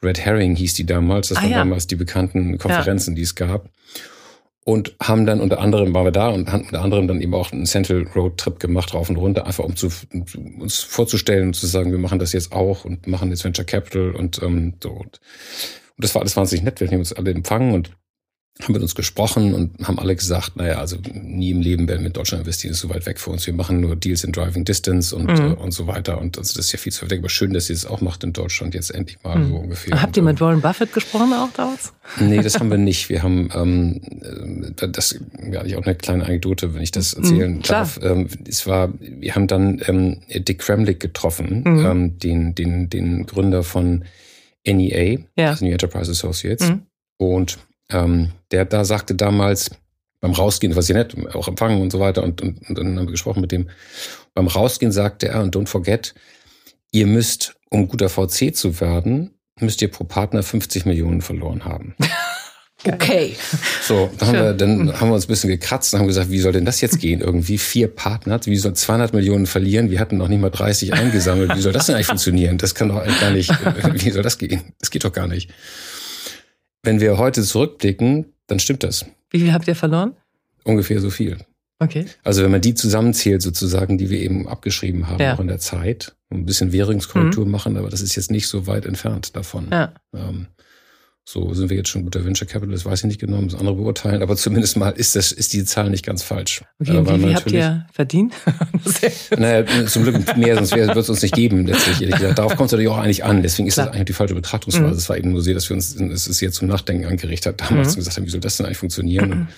Red 0.01 0.19
Herring 0.19 0.55
hieß 0.55 0.73
die 0.73 0.85
damals. 0.85 1.29
Das 1.29 1.37
ah, 1.37 1.43
waren 1.43 1.51
ja. 1.51 1.57
damals 1.59 1.87
die 1.87 1.95
bekannten 1.95 2.57
Konferenzen, 2.57 3.11
ja. 3.11 3.15
die 3.15 3.21
es 3.21 3.35
gab 3.35 3.69
und 4.65 4.95
haben 5.01 5.25
dann 5.25 5.41
unter 5.41 5.59
anderem 5.59 5.93
waren 5.93 6.05
wir 6.05 6.11
da 6.11 6.29
und 6.29 6.51
haben 6.51 6.63
unter 6.65 6.81
anderem 6.81 7.07
dann 7.07 7.21
eben 7.21 7.33
auch 7.33 7.51
einen 7.51 7.65
Central 7.65 8.07
Road 8.15 8.37
Trip 8.37 8.59
gemacht 8.59 8.93
rauf 8.93 9.09
und 9.09 9.17
runter 9.17 9.45
einfach 9.45 9.63
um 9.63 9.75
zu, 9.75 9.89
uns 10.59 10.79
vorzustellen 10.79 11.47
und 11.47 11.53
zu 11.53 11.67
sagen 11.67 11.91
wir 11.91 11.99
machen 11.99 12.19
das 12.19 12.33
jetzt 12.33 12.51
auch 12.51 12.85
und 12.85 13.07
machen 13.07 13.29
jetzt 13.29 13.43
Venture 13.43 13.65
Capital 13.65 14.11
und 14.11 14.41
ähm, 14.41 14.75
so 14.81 14.89
und, 14.91 14.99
und 14.99 15.19
das 15.97 16.15
war 16.15 16.21
alles 16.21 16.35
wahnsinnig 16.35 16.63
nett. 16.63 16.79
Wir 16.79 16.87
haben 16.87 16.97
uns 16.97 17.13
alle 17.13 17.31
empfangen 17.31 17.73
und 17.73 17.91
haben 18.61 18.73
mit 18.73 18.81
uns 18.83 18.93
gesprochen 18.93 19.55
und 19.55 19.87
haben 19.87 19.97
alle 19.97 20.15
gesagt, 20.15 20.55
naja, 20.57 20.77
also 20.77 20.97
nie 21.11 21.49
im 21.49 21.61
Leben 21.61 21.87
werden 21.87 22.01
wir 22.01 22.07
in 22.07 22.13
Deutschland 22.13 22.41
investieren, 22.41 22.73
ist 22.73 22.81
so 22.81 22.89
weit 22.89 23.05
weg 23.07 23.19
für 23.19 23.31
uns. 23.31 23.47
Wir 23.47 23.53
machen 23.53 23.79
nur 23.79 23.95
Deals 23.95 24.23
in 24.23 24.31
Driving 24.31 24.63
Distance 24.63 25.15
und, 25.15 25.25
mhm. 25.25 25.51
äh, 25.51 25.53
und 25.55 25.71
so 25.71 25.87
weiter. 25.87 26.21
Und 26.21 26.37
also 26.37 26.55
das 26.55 26.67
ist 26.67 26.71
ja 26.71 26.77
viel 26.77 26.93
zu 26.93 27.01
weit 27.01 27.11
weg. 27.11 27.19
Aber 27.19 27.29
schön, 27.29 27.51
dass 27.53 27.69
ihr 27.69 27.75
es 27.75 27.87
auch 27.87 28.01
macht 28.01 28.23
in 28.23 28.31
Deutschland 28.31 28.75
jetzt 28.75 28.93
endlich 28.93 29.17
mal 29.23 29.39
mhm. 29.39 29.49
so 29.49 29.55
ungefähr. 29.55 29.99
Habt 29.99 30.15
ihr 30.17 30.23
mit 30.23 30.39
Warren 30.39 30.61
Buffett 30.61 30.93
gesprochen 30.93 31.33
auch 31.33 31.49
damals? 31.55 31.93
Nee, 32.19 32.41
das 32.41 32.59
haben 32.59 32.69
wir 32.69 32.77
nicht. 32.77 33.09
Wir 33.09 33.23
haben, 33.23 33.49
ähm, 33.55 34.01
äh, 34.79 34.87
das 34.87 35.19
ja, 35.51 35.65
ich 35.65 35.75
auch 35.75 35.83
eine 35.83 35.95
kleine 35.95 36.23
Anekdote, 36.23 36.75
wenn 36.75 36.83
ich 36.83 36.91
das 36.91 37.17
mhm, 37.17 37.23
erzählen 37.23 37.53
mhm, 37.55 37.61
darf. 37.63 37.99
Ähm, 38.03 38.27
es 38.47 38.67
war, 38.67 38.93
wir 38.99 39.33
haben 39.33 39.47
dann 39.47 39.81
ähm, 39.87 40.21
Dick 40.29 40.59
Kremlick 40.59 40.99
getroffen, 40.99 41.63
mhm. 41.65 41.85
ähm, 41.85 42.19
den, 42.19 42.53
den, 42.53 42.87
den 42.87 43.25
Gründer 43.25 43.63
von 43.63 44.05
NEA, 44.65 45.19
ja. 45.37 45.49
also 45.49 45.65
New 45.65 45.71
Enterprise 45.71 46.11
Associates. 46.11 46.69
Mhm. 46.69 46.83
Und 47.17 47.57
ähm, 47.89 48.31
der 48.51 48.65
da 48.65 48.85
sagte 48.85 49.15
damals, 49.15 49.71
beim 50.19 50.31
Rausgehen, 50.31 50.75
was 50.75 50.87
ja 50.87 50.95
nett, 50.95 51.15
auch 51.35 51.47
empfangen 51.47 51.81
und 51.81 51.91
so 51.91 51.99
weiter, 51.99 52.23
und, 52.23 52.41
und, 52.41 52.69
und 52.69 52.77
dann 52.77 52.97
haben 52.97 53.07
wir 53.07 53.11
gesprochen 53.11 53.41
mit 53.41 53.51
dem. 53.51 53.69
Beim 54.33 54.47
Rausgehen 54.47 54.91
sagte 54.91 55.27
er, 55.27 55.41
und 55.43 55.55
don't 55.55 55.67
forget, 55.67 56.15
ihr 56.91 57.07
müsst, 57.07 57.55
um 57.69 57.87
guter 57.87 58.09
VC 58.09 58.55
zu 58.55 58.79
werden, 58.79 59.31
müsst 59.59 59.81
ihr 59.81 59.91
pro 59.91 60.05
Partner 60.05 60.41
50 60.41 60.85
Millionen 60.85 61.21
verloren 61.21 61.65
haben. 61.65 61.95
Okay. 62.85 63.35
So, 63.81 64.11
dann 64.17 64.27
haben, 64.27 64.39
wir, 64.39 64.53
dann 64.53 64.99
haben 64.99 65.09
wir 65.09 65.15
uns 65.15 65.25
ein 65.25 65.29
bisschen 65.29 65.49
gekratzt 65.49 65.93
und 65.93 66.01
haben 66.01 66.07
gesagt, 66.07 66.29
wie 66.31 66.39
soll 66.39 66.51
denn 66.51 66.65
das 66.65 66.81
jetzt 66.81 66.99
gehen? 66.99 67.21
Irgendwie 67.21 67.57
vier 67.57 67.87
Partner, 67.87 68.39
wie 68.43 68.57
soll 68.57 68.73
200 68.73 69.13
Millionen 69.13 69.45
verlieren? 69.45 69.89
Wir 69.89 69.99
hatten 69.99 70.17
noch 70.17 70.27
nicht 70.27 70.41
mal 70.41 70.49
30 70.49 70.93
eingesammelt. 70.93 71.55
Wie 71.55 71.61
soll 71.61 71.71
das 71.71 71.85
denn 71.85 71.95
eigentlich 71.95 72.07
funktionieren? 72.07 72.57
Das 72.57 72.75
kann 72.75 72.89
doch 72.89 72.97
eigentlich 72.97 73.21
gar 73.21 73.31
nicht, 73.31 73.49
wie 74.05 74.09
soll 74.09 74.23
das 74.23 74.37
gehen? 74.37 74.73
Das 74.79 74.91
geht 74.91 75.05
doch 75.05 75.13
gar 75.13 75.27
nicht. 75.27 75.49
Wenn 76.83 76.99
wir 76.99 77.17
heute 77.17 77.41
zurückblicken, 77.41 78.33
dann 78.47 78.59
stimmt 78.59 78.83
das. 78.83 79.05
Wie 79.29 79.39
viel 79.39 79.53
habt 79.53 79.67
ihr 79.69 79.75
verloren? 79.75 80.15
Ungefähr 80.65 80.99
so 80.99 81.09
viel. 81.09 81.37
Okay. 81.79 82.05
Also 82.23 82.43
wenn 82.43 82.51
man 82.51 82.61
die 82.61 82.73
zusammenzählt, 82.75 83.41
sozusagen, 83.41 83.97
die 83.97 84.09
wir 84.09 84.19
eben 84.19 84.47
abgeschrieben 84.47 85.07
haben, 85.07 85.21
Ja. 85.21 85.33
auch 85.35 85.39
in 85.39 85.47
der 85.47 85.59
Zeit, 85.59 86.13
ein 86.29 86.45
bisschen 86.45 86.71
Währungskorrektur 86.73 87.45
Mhm. 87.45 87.51
machen, 87.51 87.77
aber 87.77 87.89
das 87.89 88.01
ist 88.01 88.15
jetzt 88.15 88.31
nicht 88.31 88.47
so 88.47 88.67
weit 88.67 88.85
entfernt 88.85 89.35
davon. 89.35 89.67
Ja. 89.71 89.93
Ähm, 90.13 90.47
so 91.25 91.53
sind 91.53 91.69
wir 91.69 91.77
jetzt 91.77 91.87
schon 91.89 92.03
guter 92.03 92.25
Venture 92.25 92.45
Capital, 92.47 92.73
das 92.73 92.85
weiß 92.85 92.99
ich 92.99 93.05
nicht 93.05 93.19
genau, 93.21 93.41
müssen 93.41 93.57
andere 93.57 93.75
beurteilen, 93.75 94.21
aber 94.21 94.35
zumindest 94.35 94.75
mal 94.75 94.89
ist 94.89 95.15
das, 95.15 95.31
ist 95.31 95.53
die 95.53 95.63
Zahl 95.63 95.89
nicht 95.89 96.05
ganz 96.05 96.21
falsch. 96.21 96.63
Okay, 96.81 96.99
weil 97.05 97.19
wie 97.19 97.23
viel 97.23 97.35
habt 97.35 97.51
ihr 97.51 97.85
verdient? 97.93 98.33
Naja, 99.37 99.65
zum 99.87 100.03
Glück 100.03 100.37
mehr, 100.37 100.55
sonst 100.55 100.75
wird 100.75 100.95
es 100.95 101.09
uns 101.09 101.21
nicht 101.21 101.33
geben, 101.33 101.65
letztlich. 101.65 102.01
Ehrlich 102.01 102.17
gesagt. 102.17 102.39
Darauf 102.39 102.55
kommt 102.55 102.67
es 102.67 102.71
natürlich 102.73 102.89
auch 102.89 102.97
eigentlich 102.97 103.23
an. 103.23 103.41
Deswegen 103.41 103.67
ist 103.67 103.75
Klar. 103.75 103.87
das 103.87 103.95
eigentlich 103.95 104.07
die 104.07 104.13
falsche 104.13 104.35
Betrachtungsweise. 104.35 104.85
Mhm. 104.87 104.91
Es 104.93 105.09
war 105.09 105.17
eben 105.17 105.31
nur 105.31 105.41
so, 105.41 105.53
dass 105.53 105.69
wir 105.69 105.75
uns, 105.75 105.95
es 105.95 106.27
ist 106.27 106.41
jetzt 106.41 106.55
zum 106.55 106.67
Nachdenken 106.67 107.05
angerichtet 107.05 107.59
hat, 107.61 107.71
damals 107.71 107.89
Mhm. 107.89 107.91
und 107.93 107.97
gesagt 107.99 108.17
haben, 108.17 108.25
wie 108.25 108.29
soll 108.29 108.39
das 108.41 108.57
denn 108.57 108.65
eigentlich 108.65 108.77
funktionieren? 108.77 109.31
Und, 109.31 109.47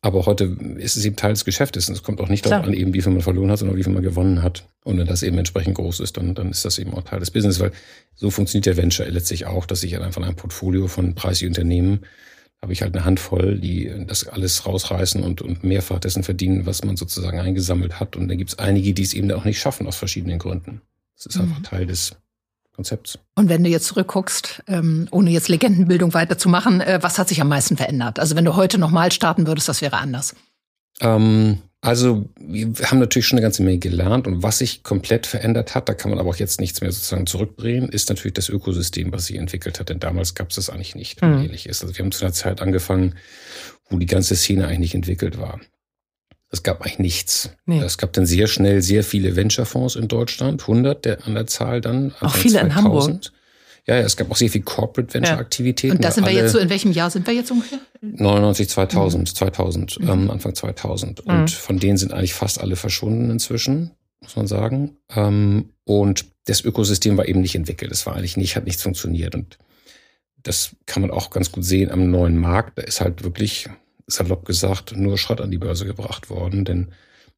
aber 0.00 0.26
heute 0.26 0.56
ist 0.76 0.96
es 0.96 1.04
eben 1.04 1.16
Teil 1.16 1.32
des 1.32 1.44
Geschäftes. 1.44 1.88
Und 1.88 1.94
es 1.94 2.02
kommt 2.02 2.20
auch 2.20 2.28
nicht 2.28 2.46
darauf 2.46 2.66
an, 2.66 2.74
eben 2.74 2.94
wie 2.94 3.02
viel 3.02 3.12
man 3.12 3.22
verloren 3.22 3.50
hat, 3.50 3.58
sondern 3.58 3.76
wie 3.76 3.84
viel 3.84 3.92
man 3.92 4.02
gewonnen 4.02 4.42
hat. 4.42 4.68
Und 4.84 4.98
wenn 4.98 5.06
das 5.06 5.22
eben 5.22 5.38
entsprechend 5.38 5.74
groß 5.76 6.00
ist, 6.00 6.16
dann, 6.16 6.34
dann 6.34 6.50
ist 6.50 6.64
das 6.64 6.78
eben 6.78 6.94
auch 6.94 7.02
Teil 7.02 7.20
des 7.20 7.30
Business, 7.30 7.60
weil 7.60 7.72
so 8.14 8.30
funktioniert 8.30 8.66
der 8.66 8.76
Venture 8.76 9.08
letztlich 9.08 9.46
auch, 9.46 9.66
dass 9.66 9.82
ich 9.82 9.94
halt 9.94 10.04
einfach 10.04 10.22
ein 10.22 10.36
Portfolio 10.36 10.86
von 10.88 11.14
30 11.14 11.48
Unternehmen 11.48 12.00
habe 12.62 12.72
ich 12.72 12.80
halt 12.80 12.96
eine 12.96 13.04
Handvoll, 13.04 13.58
die 13.58 13.92
das 14.06 14.26
alles 14.26 14.64
rausreißen 14.64 15.22
und, 15.22 15.42
und 15.42 15.64
mehrfach 15.64 15.98
dessen 15.98 16.22
verdienen, 16.22 16.64
was 16.64 16.82
man 16.82 16.96
sozusagen 16.96 17.38
eingesammelt 17.38 18.00
hat. 18.00 18.16
Und 18.16 18.28
dann 18.28 18.38
gibt 18.38 18.50
es 18.50 18.58
einige, 18.58 18.94
die 18.94 19.02
es 19.02 19.12
eben 19.12 19.30
auch 19.32 19.44
nicht 19.44 19.58
schaffen 19.60 19.86
aus 19.86 19.96
verschiedenen 19.96 20.38
Gründen. 20.38 20.80
Das 21.14 21.26
ist 21.26 21.38
einfach 21.38 21.58
Mhm. 21.58 21.64
Teil 21.64 21.86
des 21.86 22.16
Konzepts. 22.74 23.18
Und 23.34 23.48
wenn 23.48 23.64
du 23.64 23.70
jetzt 23.70 23.86
zurückguckst, 23.86 24.64
ähm, 24.66 25.08
ohne 25.10 25.30
jetzt 25.30 25.48
Legendenbildung 25.48 26.12
weiterzumachen, 26.14 26.80
äh, 26.80 26.98
was 27.02 27.18
hat 27.18 27.28
sich 27.28 27.40
am 27.40 27.48
meisten 27.48 27.76
verändert? 27.76 28.18
Also 28.18 28.36
wenn 28.36 28.44
du 28.44 28.56
heute 28.56 28.78
nochmal 28.78 29.12
starten 29.12 29.46
würdest, 29.46 29.68
das 29.68 29.80
wäre 29.80 29.96
anders. 29.96 30.34
Ähm, 31.00 31.58
also 31.80 32.24
wir 32.40 32.72
haben 32.84 32.98
natürlich 32.98 33.26
schon 33.26 33.38
eine 33.38 33.44
ganze 33.44 33.62
Menge 33.62 33.78
gelernt 33.78 34.26
und 34.26 34.42
was 34.42 34.58
sich 34.58 34.82
komplett 34.82 35.26
verändert 35.26 35.74
hat, 35.74 35.88
da 35.88 35.94
kann 35.94 36.10
man 36.10 36.18
aber 36.18 36.30
auch 36.30 36.36
jetzt 36.36 36.58
nichts 36.58 36.80
mehr 36.80 36.90
sozusagen 36.90 37.26
zurückdrehen, 37.26 37.88
ist 37.90 38.08
natürlich 38.08 38.34
das 38.34 38.48
Ökosystem, 38.48 39.12
was 39.12 39.26
sich 39.26 39.36
entwickelt 39.36 39.78
hat. 39.78 39.90
Denn 39.90 40.00
damals 40.00 40.34
gab 40.34 40.48
es 40.48 40.56
das 40.56 40.70
eigentlich 40.70 40.94
nicht, 40.94 41.20
wenn 41.20 41.30
man 41.30 41.38
Mhm. 41.40 41.44
ehrlich 41.46 41.68
ist. 41.68 41.82
Also 41.82 41.96
wir 41.96 42.02
haben 42.04 42.12
zu 42.12 42.24
einer 42.24 42.32
Zeit 42.32 42.62
angefangen, 42.62 43.14
wo 43.90 43.98
die 43.98 44.06
ganze 44.06 44.34
Szene 44.34 44.66
eigentlich 44.66 44.78
nicht 44.80 44.94
entwickelt 44.94 45.38
war. 45.38 45.60
Es 46.50 46.62
gab 46.62 46.82
eigentlich 46.82 46.98
nichts. 47.00 47.50
Nee. 47.66 47.80
Es 47.80 47.98
gab 47.98 48.12
dann 48.12 48.26
sehr 48.26 48.46
schnell 48.46 48.80
sehr 48.82 49.02
viele 49.02 49.34
Venture-Fonds 49.36 49.96
in 49.96 50.08
Deutschland, 50.08 50.62
100 50.62 51.04
der, 51.04 51.26
an 51.26 51.34
der 51.34 51.46
Zahl 51.46 51.80
dann. 51.80 52.14
Anfang 52.20 52.30
viele 52.40 52.60
in 52.60 52.74
Hamburg. 52.74 53.20
Ja, 53.86 53.96
ja, 53.96 54.02
es 54.02 54.16
gab 54.16 54.30
auch 54.30 54.36
sehr 54.36 54.48
viel 54.48 54.62
Corporate 54.62 55.12
Venture-Aktivitäten. 55.12 55.96
Und 55.96 56.04
da 56.04 56.10
sind 56.10 56.24
wir 56.26 56.32
jetzt 56.32 56.52
so, 56.52 56.58
in 56.58 56.70
welchem 56.70 56.92
Jahr 56.92 57.10
sind 57.10 57.26
wir 57.26 57.34
jetzt 57.34 57.50
ungefähr? 57.50 57.80
99, 58.00 58.68
2000, 58.68 59.36
2000, 59.36 60.00
Mhm. 60.00 60.08
ähm, 60.08 60.30
Anfang 60.30 60.54
2000. 60.54 61.26
Mhm. 61.26 61.34
Und 61.34 61.50
von 61.50 61.78
denen 61.78 61.98
sind 61.98 62.12
eigentlich 62.12 62.34
fast 62.34 62.60
alle 62.60 62.76
verschwunden 62.76 63.30
inzwischen, 63.30 63.90
muss 64.22 64.36
man 64.36 64.46
sagen. 64.46 64.96
Ähm, 65.14 65.70
und 65.84 66.24
das 66.46 66.64
Ökosystem 66.64 67.16
war 67.18 67.26
eben 67.28 67.40
nicht 67.42 67.56
entwickelt. 67.56 67.90
Es 67.92 68.06
war 68.06 68.14
eigentlich 68.16 68.36
nicht, 68.38 68.56
hat 68.56 68.64
nichts 68.64 68.82
funktioniert. 68.82 69.34
Und 69.34 69.58
das 70.42 70.76
kann 70.86 71.02
man 71.02 71.10
auch 71.10 71.28
ganz 71.30 71.52
gut 71.52 71.64
sehen 71.64 71.90
am 71.90 72.10
neuen 72.10 72.38
Markt. 72.38 72.78
Da 72.78 72.82
ist 72.82 73.00
halt 73.02 73.22
wirklich, 73.24 73.68
salopp 74.06 74.44
gesagt, 74.44 74.96
nur 74.96 75.18
Schrott 75.18 75.40
an 75.40 75.50
die 75.50 75.58
Börse 75.58 75.86
gebracht 75.86 76.30
worden, 76.30 76.64
denn 76.64 76.88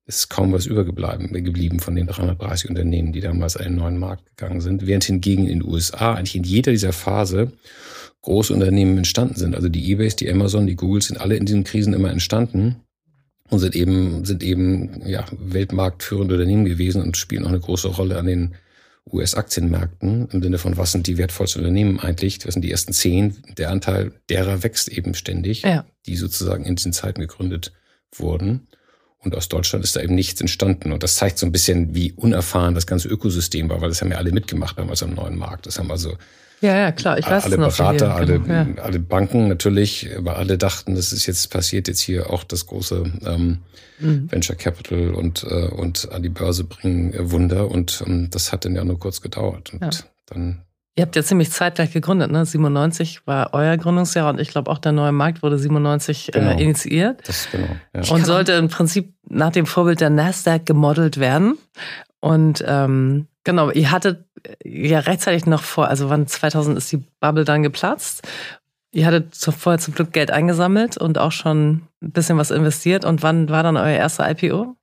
es 0.08 0.18
ist 0.18 0.28
kaum 0.28 0.52
was 0.52 0.66
übergeblieben 0.66 1.32
geblieben 1.44 1.80
von 1.80 1.96
den 1.96 2.06
330 2.06 2.70
Unternehmen, 2.70 3.12
die 3.12 3.20
damals 3.20 3.56
an 3.56 3.64
den 3.64 3.75
neuen 3.75 3.99
Markt 3.99 4.25
gegangen 4.37 4.61
sind. 4.61 4.87
Während 4.87 5.04
hingegen 5.04 5.49
in 5.49 5.61
den 5.61 5.68
USA 5.68 6.14
eigentlich 6.14 6.37
in 6.37 6.44
jeder 6.44 6.70
dieser 6.70 6.92
Phase 6.92 7.52
große 8.23 8.54
Unternehmen 8.54 8.99
entstanden 8.99 9.35
sind. 9.35 9.54
Also 9.54 9.68
die 9.68 9.90
Ebays, 9.90 10.14
die 10.16 10.30
Amazon, 10.30 10.66
die 10.66 10.76
Googles 10.76 11.06
sind 11.06 11.20
alle 11.20 11.37
in 11.37 11.46
diesen 11.46 11.64
Krisen 11.64 11.92
immer 11.92 12.11
entstanden 12.11 12.76
und 13.50 13.58
sind 13.58 13.75
eben, 13.75 14.25
sind 14.25 14.42
eben 14.42 15.06
ja, 15.06 15.25
weltmarktführende 15.30 16.35
Unternehmen 16.35 16.64
gewesen 16.64 17.02
und 17.02 17.16
spielen 17.16 17.44
auch 17.44 17.49
eine 17.49 17.61
große 17.61 17.88
Rolle 17.88 18.18
an 18.18 18.26
den 18.26 18.54
US-Aktienmärkten 19.12 20.28
im 20.30 20.42
Sinne 20.42 20.58
von, 20.58 20.76
was 20.76 20.92
sind 20.92 21.06
die 21.06 21.16
wertvollsten 21.18 21.62
Unternehmen 21.62 22.00
eigentlich? 22.00 22.38
Das 22.38 22.54
sind 22.54 22.62
die 22.62 22.70
ersten 22.70 22.92
zehn. 22.92 23.36
Der 23.56 23.70
Anteil 23.70 24.12
derer 24.28 24.62
wächst 24.62 24.88
eben 24.88 25.14
ständig, 25.14 25.62
Ja. 25.62 25.84
die 26.06 26.16
sozusagen 26.16 26.64
in 26.64 26.76
diesen 26.76 26.92
Zeiten 26.92 27.20
gegründet 27.20 27.72
wurden. 28.12 28.68
Und 29.18 29.34
aus 29.34 29.48
Deutschland 29.48 29.84
ist 29.84 29.96
da 29.96 30.00
eben 30.02 30.14
nichts 30.14 30.40
entstanden. 30.40 30.92
Und 30.92 31.02
das 31.02 31.16
zeigt 31.16 31.38
so 31.38 31.46
ein 31.46 31.52
bisschen, 31.52 31.94
wie 31.94 32.12
unerfahren 32.12 32.75
das 32.75 32.86
ganze 32.86 33.08
Ökosystem 33.08 33.68
war, 33.68 33.80
weil 33.80 33.88
das 33.88 34.00
haben 34.00 34.10
ja 34.10 34.18
alle 34.18 34.32
mitgemacht 34.32 34.78
damals 34.78 35.02
am 35.02 35.14
neuen 35.14 35.36
Markt. 35.36 35.66
Das 35.66 35.78
haben 35.78 35.90
also 35.90 36.16
Ja, 36.60 36.75
ja, 36.76 36.92
klar. 36.92 37.18
Ich 37.18 37.26
weiß 37.28 37.44
alle 37.44 37.54
es 37.54 37.60
noch. 37.60 37.76
Berater, 37.76 38.14
alle, 38.14 38.40
Genau, 38.40 38.52
ja. 38.54 38.82
alle 38.82 38.98
Banken 38.98 39.48
natürlich, 39.48 40.08
aber 40.16 40.36
alle 40.36 40.56
dachten, 40.58 40.94
das 40.94 41.12
ist 41.12 41.26
jetzt 41.26 41.50
passiert 41.50 41.86
jetzt 41.88 42.00
hier 42.00 42.30
auch 42.30 42.44
das 42.44 42.66
große 42.66 43.04
ähm, 43.26 43.58
Mhm. 43.98 44.30
Venture 44.30 44.56
Capital 44.56 45.14
und, 45.14 45.42
äh, 45.44 45.68
und 45.68 46.12
an 46.12 46.22
die 46.22 46.28
Börse 46.28 46.64
bringen 46.64 47.14
äh, 47.14 47.30
Wunder. 47.30 47.70
Und 47.70 48.04
ähm, 48.06 48.28
das 48.30 48.52
hat 48.52 48.66
dann 48.66 48.75
ja 48.75 48.84
nur 48.84 48.98
kurz 48.98 49.22
gedauert. 49.22 49.72
Und 49.72 49.82
Ja. 49.82 49.90
dann, 50.26 50.60
Ihr 50.98 51.02
habt 51.02 51.16
ja 51.16 51.22
ziemlich 51.22 51.50
zeitgleich 51.50 51.92
gegründet, 51.92 52.30
ne? 52.30 52.44
97 52.44 53.26
war 53.26 53.54
euer 53.54 53.76
Gründungsjahr 53.78 54.30
und 54.30 54.38
ich 54.40 54.48
glaube 54.48 54.70
auch 54.70 54.78
der 54.78 54.92
neue 54.92 55.12
Markt 55.12 55.42
wurde 55.42 55.58
97 55.58 56.30
Genau. 56.32 56.50
äh, 56.50 56.62
initiiert 56.62 57.26
das 57.28 57.48
genau. 57.52 57.68
Ja. 57.94 58.14
und 58.14 58.25
sollte 58.26 58.52
im 58.52 58.68
Prinzip 58.68 59.14
nach 59.28 59.50
dem 59.52 59.64
Vorbild 59.66 60.00
der 60.02 60.10
Nasdaq 60.10 60.66
gemodelt 60.66 61.18
werden. 61.18 61.56
Und 62.20 62.62
ähm, 62.66 63.28
genau, 63.46 63.70
ihr 63.70 63.90
hattet 63.90 64.24
ja 64.62 64.98
rechtzeitig 64.98 65.46
noch 65.46 65.62
vor, 65.62 65.88
also 65.88 66.10
wann 66.10 66.26
2000 66.26 66.76
ist 66.76 66.92
die 66.92 67.02
Bubble 67.20 67.44
dann 67.44 67.62
geplatzt. 67.62 68.22
Ihr 68.92 69.06
hattet 69.06 69.34
vorher 69.36 69.78
zum 69.78 69.94
Glück 69.94 70.12
Geld 70.12 70.30
eingesammelt 70.30 70.96
und 70.98 71.16
auch 71.18 71.32
schon 71.32 71.82
ein 72.02 72.12
bisschen 72.12 72.36
was 72.38 72.50
investiert. 72.50 73.04
Und 73.04 73.22
wann 73.22 73.48
war 73.48 73.62
dann 73.62 73.76
euer 73.76 73.96
erster 73.96 74.30
IPO? 74.30 74.74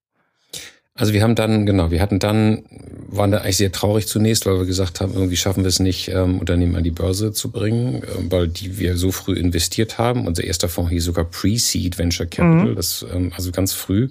Also 0.96 1.14
wir 1.14 1.24
haben 1.24 1.34
dann, 1.34 1.66
genau, 1.66 1.90
wir 1.90 2.00
hatten 2.02 2.20
dann, 2.20 2.64
waren 3.08 3.32
da 3.32 3.40
eigentlich 3.40 3.58
sehr 3.58 3.72
traurig 3.72 4.08
zunächst, 4.08 4.46
weil 4.46 4.60
wir 4.60 4.66
gesagt 4.68 5.02
haben, 5.02 5.14
irgendwie 5.14 5.38
schaffen 5.38 5.64
wir 5.64 5.70
es 5.70 5.80
nicht, 5.80 6.10
ähm, 6.10 6.38
Unternehmen 6.38 6.76
an 6.76 6.84
die 6.84 6.92
Börse 6.92 7.34
zu 7.34 7.50
bringen, 7.50 8.04
ähm, 8.18 8.32
weil 8.32 8.48
die 8.48 8.78
wir 8.78 8.96
so 8.98 9.12
früh 9.12 9.34
investiert 9.34 9.98
haben. 9.98 10.28
Unser 10.28 10.44
erster 10.44 10.70
Fonds 10.70 10.92
hieß 10.92 11.04
sogar 11.06 11.26
Pre-Seed 11.26 11.98
Venture 11.98 12.28
Capital, 12.28 12.72
Mhm. 12.72 12.76
das 12.76 13.04
ähm, 13.12 13.32
also 13.36 13.52
ganz 13.52 13.74
früh. 13.74 14.10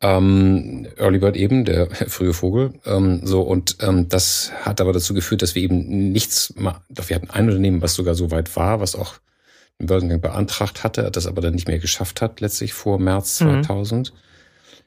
Ähm, 0.00 0.86
Early 0.96 1.18
Bird 1.18 1.36
eben, 1.36 1.64
der 1.64 1.88
frühe 2.08 2.32
Vogel. 2.32 2.74
Ähm, 2.86 3.20
so 3.24 3.42
und 3.42 3.76
ähm, 3.80 4.08
das 4.08 4.52
hat 4.62 4.80
aber 4.80 4.92
dazu 4.92 5.14
geführt, 5.14 5.42
dass 5.42 5.54
wir 5.54 5.62
eben 5.62 6.12
nichts, 6.12 6.54
doch 6.88 7.08
wir 7.08 7.16
hatten 7.16 7.30
ein 7.30 7.46
Unternehmen, 7.48 7.82
was 7.82 7.94
sogar 7.94 8.14
so 8.14 8.30
weit 8.30 8.54
war, 8.56 8.80
was 8.80 8.94
auch 8.94 9.14
den 9.80 9.86
Börsengang 9.86 10.20
beantragt 10.20 10.82
hatte, 10.84 11.10
das 11.10 11.26
aber 11.26 11.40
dann 11.40 11.54
nicht 11.54 11.68
mehr 11.68 11.78
geschafft 11.78 12.20
hat, 12.22 12.40
letztlich 12.40 12.72
vor 12.74 12.98
März 12.98 13.40
Mhm. 13.40 13.62
2000. 13.64 14.12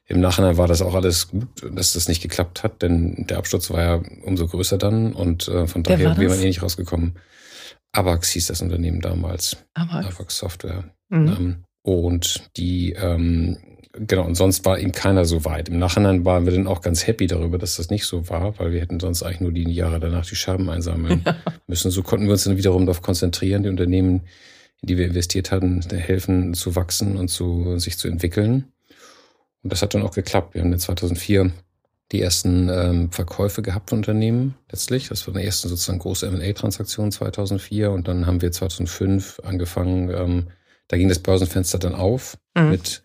Im 0.08 0.20
Nachhinein 0.20 0.58
war 0.58 0.68
das 0.68 0.82
auch 0.82 0.94
alles 0.96 1.30
gut, 1.30 1.48
dass 1.74 1.94
das 1.94 2.08
nicht 2.10 2.22
geklappt 2.22 2.63
hat, 2.63 2.82
denn 2.82 3.25
der 3.30 3.38
Absturz 3.38 3.70
war 3.70 3.82
ja 3.82 4.01
umso 4.24 4.48
größer 4.48 4.77
dann 4.77 5.13
und 5.13 5.48
äh, 5.48 5.68
von 5.68 5.86
Wer 5.86 5.98
daher 5.98 6.18
wäre 6.18 6.32
man 6.32 6.39
eh 6.41 6.48
nicht 6.48 6.62
rausgekommen. 6.63 7.18
Avax 7.94 8.30
hieß 8.32 8.48
das 8.48 8.62
Unternehmen 8.62 9.01
damals, 9.01 9.58
Avax 10.06 10.38
Software. 10.38 10.86
mhm. 11.10 11.63
Und 11.83 12.50
die, 12.57 12.93
ähm, 12.93 13.57
genau, 13.93 14.25
und 14.25 14.35
sonst 14.35 14.65
war 14.65 14.79
eben 14.79 14.91
keiner 14.91 15.25
so 15.25 15.45
weit. 15.45 15.69
Im 15.69 15.79
Nachhinein 15.79 16.25
waren 16.25 16.45
wir 16.45 16.53
dann 16.53 16.67
auch 16.67 16.81
ganz 16.81 17.07
happy 17.07 17.27
darüber, 17.27 17.57
dass 17.57 17.77
das 17.77 17.89
nicht 17.89 18.05
so 18.05 18.29
war, 18.29 18.57
weil 18.59 18.71
wir 18.71 18.81
hätten 18.81 19.00
sonst 19.00 19.23
eigentlich 19.23 19.41
nur 19.41 19.51
die 19.51 19.71
Jahre 19.71 20.00
danach 20.00 20.25
die 20.25 20.35
Scherben 20.35 20.69
einsammeln 20.69 21.23
müssen. 21.67 21.91
So 21.91 22.03
konnten 22.03 22.25
wir 22.25 22.33
uns 22.33 22.43
dann 22.43 22.57
wiederum 22.57 22.85
darauf 22.85 23.01
konzentrieren, 23.01 23.63
die 23.63 23.69
Unternehmen, 23.69 24.21
in 24.81 24.88
die 24.88 24.97
wir 24.97 25.05
investiert 25.05 25.51
hatten, 25.51 25.81
helfen 25.91 26.53
zu 26.53 26.75
wachsen 26.75 27.17
und 27.17 27.29
zu, 27.29 27.77
sich 27.79 27.97
zu 27.97 28.07
entwickeln. 28.07 28.71
Und 29.63 29.71
das 29.71 29.81
hat 29.81 29.93
dann 29.93 30.03
auch 30.03 30.13
geklappt. 30.13 30.53
Wir 30.53 30.61
haben 30.61 30.71
dann 30.71 30.79
2004 30.79 31.51
die 32.11 32.21
ersten 32.21 32.69
ähm, 32.69 33.11
Verkäufe 33.11 33.61
gehabt 33.61 33.89
von 33.89 34.00
Unternehmen 34.00 34.55
letztlich. 34.69 35.07
Das 35.07 35.25
war 35.27 35.33
die 35.33 35.45
erste 35.45 35.69
sozusagen 35.69 36.00
große 36.00 36.27
M&A-Transaktion 36.27 37.11
2004 37.11 37.91
und 37.91 38.07
dann 38.07 38.25
haben 38.25 38.41
wir 38.41 38.51
2005 38.51 39.39
angefangen, 39.43 40.09
ähm, 40.09 40.47
da 40.91 40.98
ging 40.98 41.07
das 41.07 41.19
Börsenfenster 41.19 41.79
dann 41.79 41.95
auf 41.95 42.38
Mhm. 42.55 42.69
mit, 42.69 43.01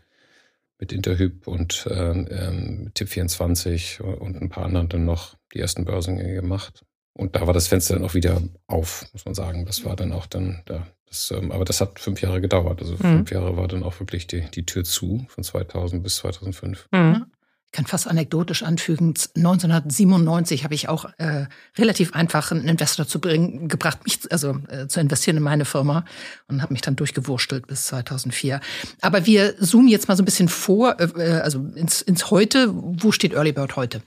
mit 0.79 0.93
Interhyp 0.93 1.47
und 1.47 1.87
ähm, 1.89 2.27
ähm, 2.31 2.91
Tip24 2.97 4.01
und 4.01 4.43
ein 4.43 4.49
paar 4.49 4.65
anderen 4.65 4.89
dann 4.89 5.05
noch 5.05 5.37
die 5.55 5.61
ersten 5.61 5.85
Börsengänge 5.85 6.35
gemacht. 6.35 6.85
Und 7.13 7.37
da 7.37 7.47
war 7.47 7.55
das 7.55 7.69
Fenster 7.69 7.95
dann 7.95 8.05
auch 8.05 8.15
wieder 8.15 8.43
auf, 8.67 9.07
muss 9.13 9.25
man 9.25 9.35
sagen. 9.35 9.65
Das 9.67 9.85
war 9.85 9.95
dann 9.95 10.13
auch 10.13 10.27
dann 10.27 10.63
da. 10.67 10.87
Das, 11.07 11.31
ähm, 11.31 11.53
aber 11.53 11.65
das 11.65 11.81
hat 11.81 12.01
fünf 12.01 12.21
Jahre 12.21 12.41
gedauert. 12.41 12.83
Also 12.83 12.97
fünf 12.97 13.31
Jahre 13.31 13.57
war 13.57 13.69
dann 13.69 13.85
auch 13.85 14.01
wirklich 14.01 14.27
die, 14.27 14.41
die 14.51 14.67
Tür 14.67 14.83
zu, 14.83 15.25
von 15.29 15.45
2000 15.45 16.03
bis 16.03 16.17
2005. 16.17 16.89
Mhm. 16.93 17.26
Kann 17.73 17.87
fast 17.87 18.07
anekdotisch 18.07 18.63
anfügen, 18.63 19.15
1997 19.37 20.65
habe 20.65 20.75
ich 20.75 20.89
auch 20.89 21.07
äh, 21.19 21.47
relativ 21.77 22.15
einfach 22.15 22.51
einen 22.51 22.69
Investor 22.69 23.07
zu 23.07 23.21
bringen, 23.21 23.69
gebracht, 23.69 24.05
mich 24.05 24.21
also 24.31 24.59
äh, 24.69 24.87
zu 24.87 25.01
investieren 25.01 25.37
in 25.37 25.43
meine 25.43 25.65
Firma 25.65 26.05
und 26.49 26.63
habe 26.63 26.73
mich 26.73 26.83
dann 26.83 26.97
durchgewurschtelt 26.97 27.67
bis 27.67 27.87
2004. 27.87 28.61
Aber 29.01 29.27
wir 29.27 29.59
zoomen 29.59 29.89
jetzt 29.89 30.09
mal 30.09 30.17
so 30.17 30.23
ein 30.23 30.27
bisschen 30.27 30.49
vor, 30.49 30.99
äh, 31.01 31.05
äh, 31.17 31.41
also 31.41 31.61
ins, 31.75 32.03
ins 32.03 32.31
Heute. 32.31 32.71
Wo 32.73 33.13
steht 33.13 33.35
Early 33.35 33.53
Bird 33.53 33.77
heute? 33.77 34.03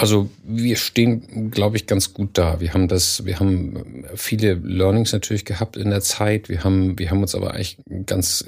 Also 0.00 0.30
wir 0.42 0.76
stehen, 0.76 1.50
glaube 1.50 1.76
ich, 1.76 1.86
ganz 1.86 2.14
gut 2.14 2.30
da. 2.38 2.58
Wir 2.58 2.72
haben 2.72 2.88
das, 2.88 3.26
wir 3.26 3.38
haben 3.38 4.06
viele 4.14 4.54
Learnings 4.54 5.12
natürlich 5.12 5.44
gehabt 5.44 5.76
in 5.76 5.90
der 5.90 6.00
Zeit. 6.00 6.48
Wir 6.48 6.64
haben, 6.64 6.98
wir 6.98 7.10
haben 7.10 7.20
uns 7.20 7.34
aber 7.34 7.52
eigentlich 7.52 7.78
ganz 8.06 8.46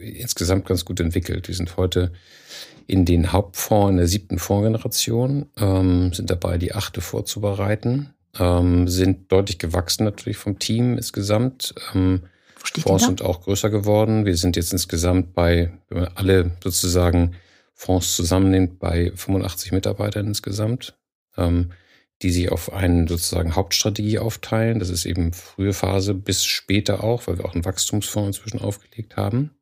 insgesamt 0.00 0.64
ganz 0.64 0.86
gut 0.86 0.98
entwickelt. 1.00 1.48
Wir 1.48 1.54
sind 1.54 1.76
heute 1.76 2.12
in 2.86 3.04
den 3.04 3.32
Hauptfonds 3.32 3.90
in 3.90 3.96
der 3.96 4.08
siebten 4.08 4.38
Fondsgeneration, 4.38 5.46
ähm, 5.58 6.12
sind 6.12 6.30
dabei, 6.30 6.58
die 6.58 6.74
achte 6.74 7.00
vorzubereiten, 7.00 8.14
ähm, 8.38 8.88
sind 8.88 9.30
deutlich 9.32 9.58
gewachsen 9.58 10.04
natürlich 10.04 10.36
vom 10.38 10.58
Team 10.58 10.96
insgesamt. 10.96 11.74
Ähm, 11.94 12.22
Fonds 12.80 13.04
sind 13.04 13.22
auch 13.22 13.42
größer 13.42 13.70
geworden. 13.70 14.24
Wir 14.24 14.36
sind 14.36 14.56
jetzt 14.56 14.72
insgesamt 14.72 15.34
bei, 15.34 15.72
wenn 15.88 16.00
man 16.00 16.12
alle 16.14 16.52
sozusagen 16.62 17.36
Fonds 17.74 18.16
zusammennimmt, 18.16 18.78
bei 18.78 19.12
85 19.14 19.72
Mitarbeitern 19.72 20.26
insgesamt, 20.26 20.96
ähm, 21.36 21.72
die 22.22 22.30
sich 22.30 22.50
auf 22.50 22.72
einen 22.72 23.06
sozusagen 23.06 23.54
Hauptstrategie 23.54 24.18
aufteilen. 24.18 24.78
Das 24.78 24.88
ist 24.88 25.04
eben 25.04 25.32
frühe 25.32 25.72
Phase 25.72 26.14
bis 26.14 26.44
später 26.44 27.04
auch, 27.04 27.26
weil 27.26 27.38
wir 27.38 27.44
auch 27.44 27.54
einen 27.54 27.64
Wachstumsfonds 27.64 28.38
inzwischen 28.38 28.60
aufgelegt 28.60 29.16
haben. 29.16 29.55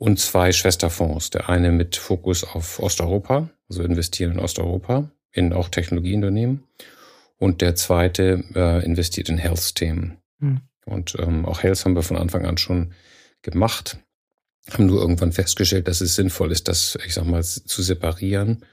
Und 0.00 0.18
zwei 0.18 0.50
Schwesterfonds. 0.50 1.28
Der 1.28 1.50
eine 1.50 1.70
mit 1.70 1.94
Fokus 1.94 2.42
auf 2.42 2.80
Osteuropa, 2.80 3.50
also 3.68 3.82
investieren 3.82 4.32
in 4.32 4.38
Osteuropa, 4.38 5.10
in 5.30 5.52
auch 5.52 5.68
Technologieunternehmen. 5.68 6.64
Und 7.36 7.60
der 7.60 7.74
zweite 7.74 8.42
äh, 8.54 8.82
investiert 8.82 9.28
in 9.28 9.36
Health-Themen. 9.36 10.16
Hm. 10.38 10.62
Und 10.86 11.16
ähm, 11.18 11.44
auch 11.44 11.62
Health 11.62 11.84
haben 11.84 11.94
wir 11.94 12.02
von 12.02 12.16
Anfang 12.16 12.46
an 12.46 12.56
schon 12.56 12.94
gemacht 13.42 13.98
haben 14.70 14.86
nur 14.86 15.00
irgendwann 15.00 15.32
festgestellt, 15.32 15.88
dass 15.88 16.00
es 16.00 16.14
sinnvoll 16.14 16.52
ist, 16.52 16.68
das, 16.68 16.98
ich 17.04 17.14
sag 17.14 17.26
mal, 17.26 17.42
zu 17.42 17.82
separieren. 17.82 18.64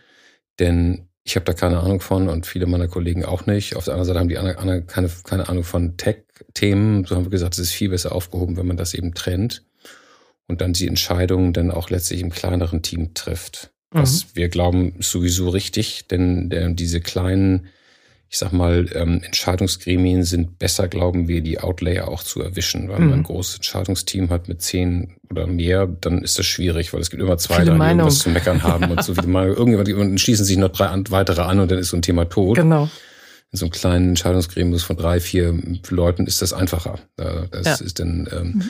Denn 0.60 1.08
ich 1.24 1.36
habe 1.36 1.46
da 1.46 1.54
keine 1.54 1.80
Ahnung 1.80 2.00
von 2.00 2.30
und 2.30 2.46
viele 2.46 2.68
meiner 2.68 2.88
Kollegen 2.88 3.26
auch 3.26 3.46
nicht. 3.46 3.76
Auf 3.76 3.86
der 3.86 3.96
anderen 3.96 4.08
Seite 4.08 4.20
haben 4.20 4.30
die 4.30 4.38
anderen 4.38 4.88
keine, 4.88 5.10
keine 5.24 5.50
Ahnung 5.50 5.64
von 5.64 5.98
Tech-Themen. 5.98 7.06
So 7.06 7.16
haben 7.16 7.26
wir 7.26 7.32
gesagt, 7.32 7.56
es 7.56 7.60
ist 7.60 7.72
viel 7.74 7.90
besser 7.90 8.14
aufgehoben, 8.14 8.56
wenn 8.58 8.68
man 8.68 8.78
das 8.78 8.94
eben 8.94 9.14
trennt 9.14 9.66
und 10.48 10.62
dann 10.62 10.74
die 10.74 10.88
Entscheidungen 10.88 11.54
dann 11.54 11.72
auch 11.72 11.90
letztlich 11.90 12.22
im 12.22 12.30
kleineren 12.30 12.82
Team 12.82 13.14
trifft. 13.14 13.72
Was 13.92 14.26
mhm. 14.26 14.30
wir 14.34 14.50
glauben, 14.50 15.00
ist 15.00 15.12
sowieso 15.12 15.50
richtig, 15.50 16.08
denn 16.08 16.50
der, 16.50 16.70
diese 16.70 17.02
kleinen 17.02 17.70
ich 18.30 18.38
sag 18.40 18.52
mal, 18.52 18.90
ähm, 18.94 19.22
Entscheidungsgremien 19.24 20.24
sind 20.24 20.60
besser, 20.60 20.90
glauben 20.90 21.28
wir, 21.30 21.42
die 21.42 21.60
Outlayer 21.60 22.10
auch 22.10 22.24
zu 22.24 22.42
erwischen. 22.42 22.90
Weil 22.90 23.00
mhm. 23.00 23.10
man 23.10 23.20
ein 23.20 23.24
großes 23.24 23.56
Entscheidungsteam 23.58 24.30
hat 24.30 24.50
mit 24.50 24.62
zehn 24.62 25.16
oder 25.30 25.48
mehr, 25.48 25.88
dann 25.88 26.22
ist 26.22 26.38
das 26.38 26.46
schwierig, 26.46 26.94
weil 26.94 27.00
es 27.00 27.10
gibt 27.10 27.24
immer 27.24 27.38
zwei, 27.38 27.64
die 27.64 27.70
irgendwas 27.70 28.20
zu 28.20 28.30
meckern 28.30 28.64
haben 28.64 28.92
und 28.92 29.04
so 29.04 29.16
viele 29.16 29.28
Meinungen. 29.28 29.58
Irgendjemand 29.58 30.20
schließen 30.20 30.46
sich 30.46 30.58
noch 30.58 30.70
drei 30.70 30.90
weitere 31.10 31.42
an 31.42 31.60
und 31.62 31.72
dann 31.72 31.80
ist 31.80 31.90
so 31.90 31.98
ein 31.98 32.02
Thema 32.02 32.26
tot. 32.26 32.58
Genau. 32.58 32.90
In 33.54 33.58
so 33.58 33.66
einem 33.66 33.72
kleinen 33.72 34.10
Entscheidungsgremium 34.10 34.78
von 34.80 34.98
drei, 34.98 35.22
vier 35.22 35.58
Leuten 35.90 36.28
ist 36.28 36.42
das 36.42 36.52
einfacher. 36.52 37.00
Das 37.16 37.66
ja. 37.66 37.86
ist 37.86 38.00
dann, 38.00 38.28
ähm, 38.30 38.48
mhm. 38.48 38.70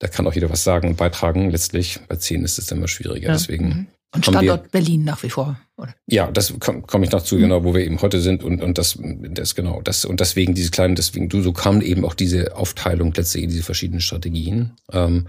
Da 0.00 0.08
kann 0.08 0.26
auch 0.26 0.34
jeder 0.34 0.50
was 0.50 0.64
sagen 0.64 0.88
und 0.88 0.96
beitragen. 0.96 1.50
Letztlich 1.50 2.00
bei 2.08 2.16
zehn 2.16 2.42
ist 2.42 2.58
es 2.58 2.66
dann 2.66 2.78
immer 2.78 2.88
schwieriger. 2.88 3.28
Ja. 3.28 3.32
Deswegen 3.32 3.68
mhm. 3.68 3.86
Und 4.12 4.24
Standort 4.24 4.64
wir, 4.64 4.70
Berlin 4.70 5.04
nach 5.04 5.22
wie 5.22 5.30
vor, 5.30 5.60
oder? 5.76 5.94
Ja, 6.06 6.32
das 6.32 6.52
komme 6.58 6.82
komm 6.84 7.04
ich 7.04 7.12
noch 7.12 7.22
zu, 7.22 7.36
mhm. 7.36 7.42
genau, 7.42 7.64
wo 7.64 7.74
wir 7.74 7.84
eben 7.84 8.02
heute 8.02 8.20
sind 8.20 8.42
und, 8.42 8.60
und 8.60 8.76
das, 8.76 8.98
das 9.00 9.54
genau, 9.54 9.82
das, 9.82 10.04
und 10.04 10.18
deswegen 10.18 10.54
diese 10.54 10.72
kleinen, 10.72 10.96
deswegen, 10.96 11.28
du, 11.28 11.42
so 11.42 11.52
kam 11.52 11.80
eben 11.80 12.04
auch 12.04 12.14
diese 12.14 12.56
Aufteilung 12.56 13.12
letztlich 13.14 13.44
in 13.44 13.50
diese 13.50 13.62
verschiedenen 13.62 14.00
Strategien. 14.00 14.72
Ähm, 14.92 15.28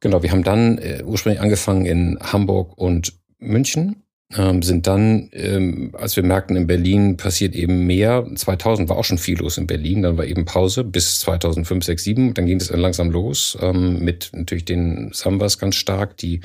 genau, 0.00 0.22
wir 0.22 0.30
haben 0.30 0.44
dann 0.44 0.78
äh, 0.78 1.02
ursprünglich 1.04 1.42
angefangen 1.42 1.84
in 1.84 2.18
Hamburg 2.20 2.78
und 2.78 3.12
München, 3.38 4.02
ähm, 4.34 4.62
sind 4.62 4.86
dann, 4.86 5.28
ähm, 5.32 5.92
als 5.92 6.16
wir 6.16 6.24
merkten, 6.24 6.56
in 6.56 6.66
Berlin 6.66 7.16
passiert 7.16 7.54
eben 7.54 7.86
mehr. 7.86 8.26
2000 8.34 8.88
war 8.88 8.96
auch 8.96 9.04
schon 9.04 9.18
viel 9.18 9.38
los 9.38 9.56
in 9.56 9.66
Berlin, 9.66 10.02
dann 10.02 10.18
war 10.18 10.24
eben 10.24 10.44
Pause 10.44 10.82
bis 10.82 11.20
2005, 11.20 11.84
6, 11.84 12.04
7, 12.04 12.34
dann 12.34 12.46
ging 12.46 12.58
es 12.58 12.68
dann 12.68 12.80
langsam 12.80 13.10
los, 13.10 13.56
ähm, 13.60 14.00
mit 14.00 14.30
natürlich 14.32 14.64
den 14.64 15.10
Sambas 15.12 15.58
ganz 15.58 15.76
stark, 15.76 16.16
die 16.16 16.40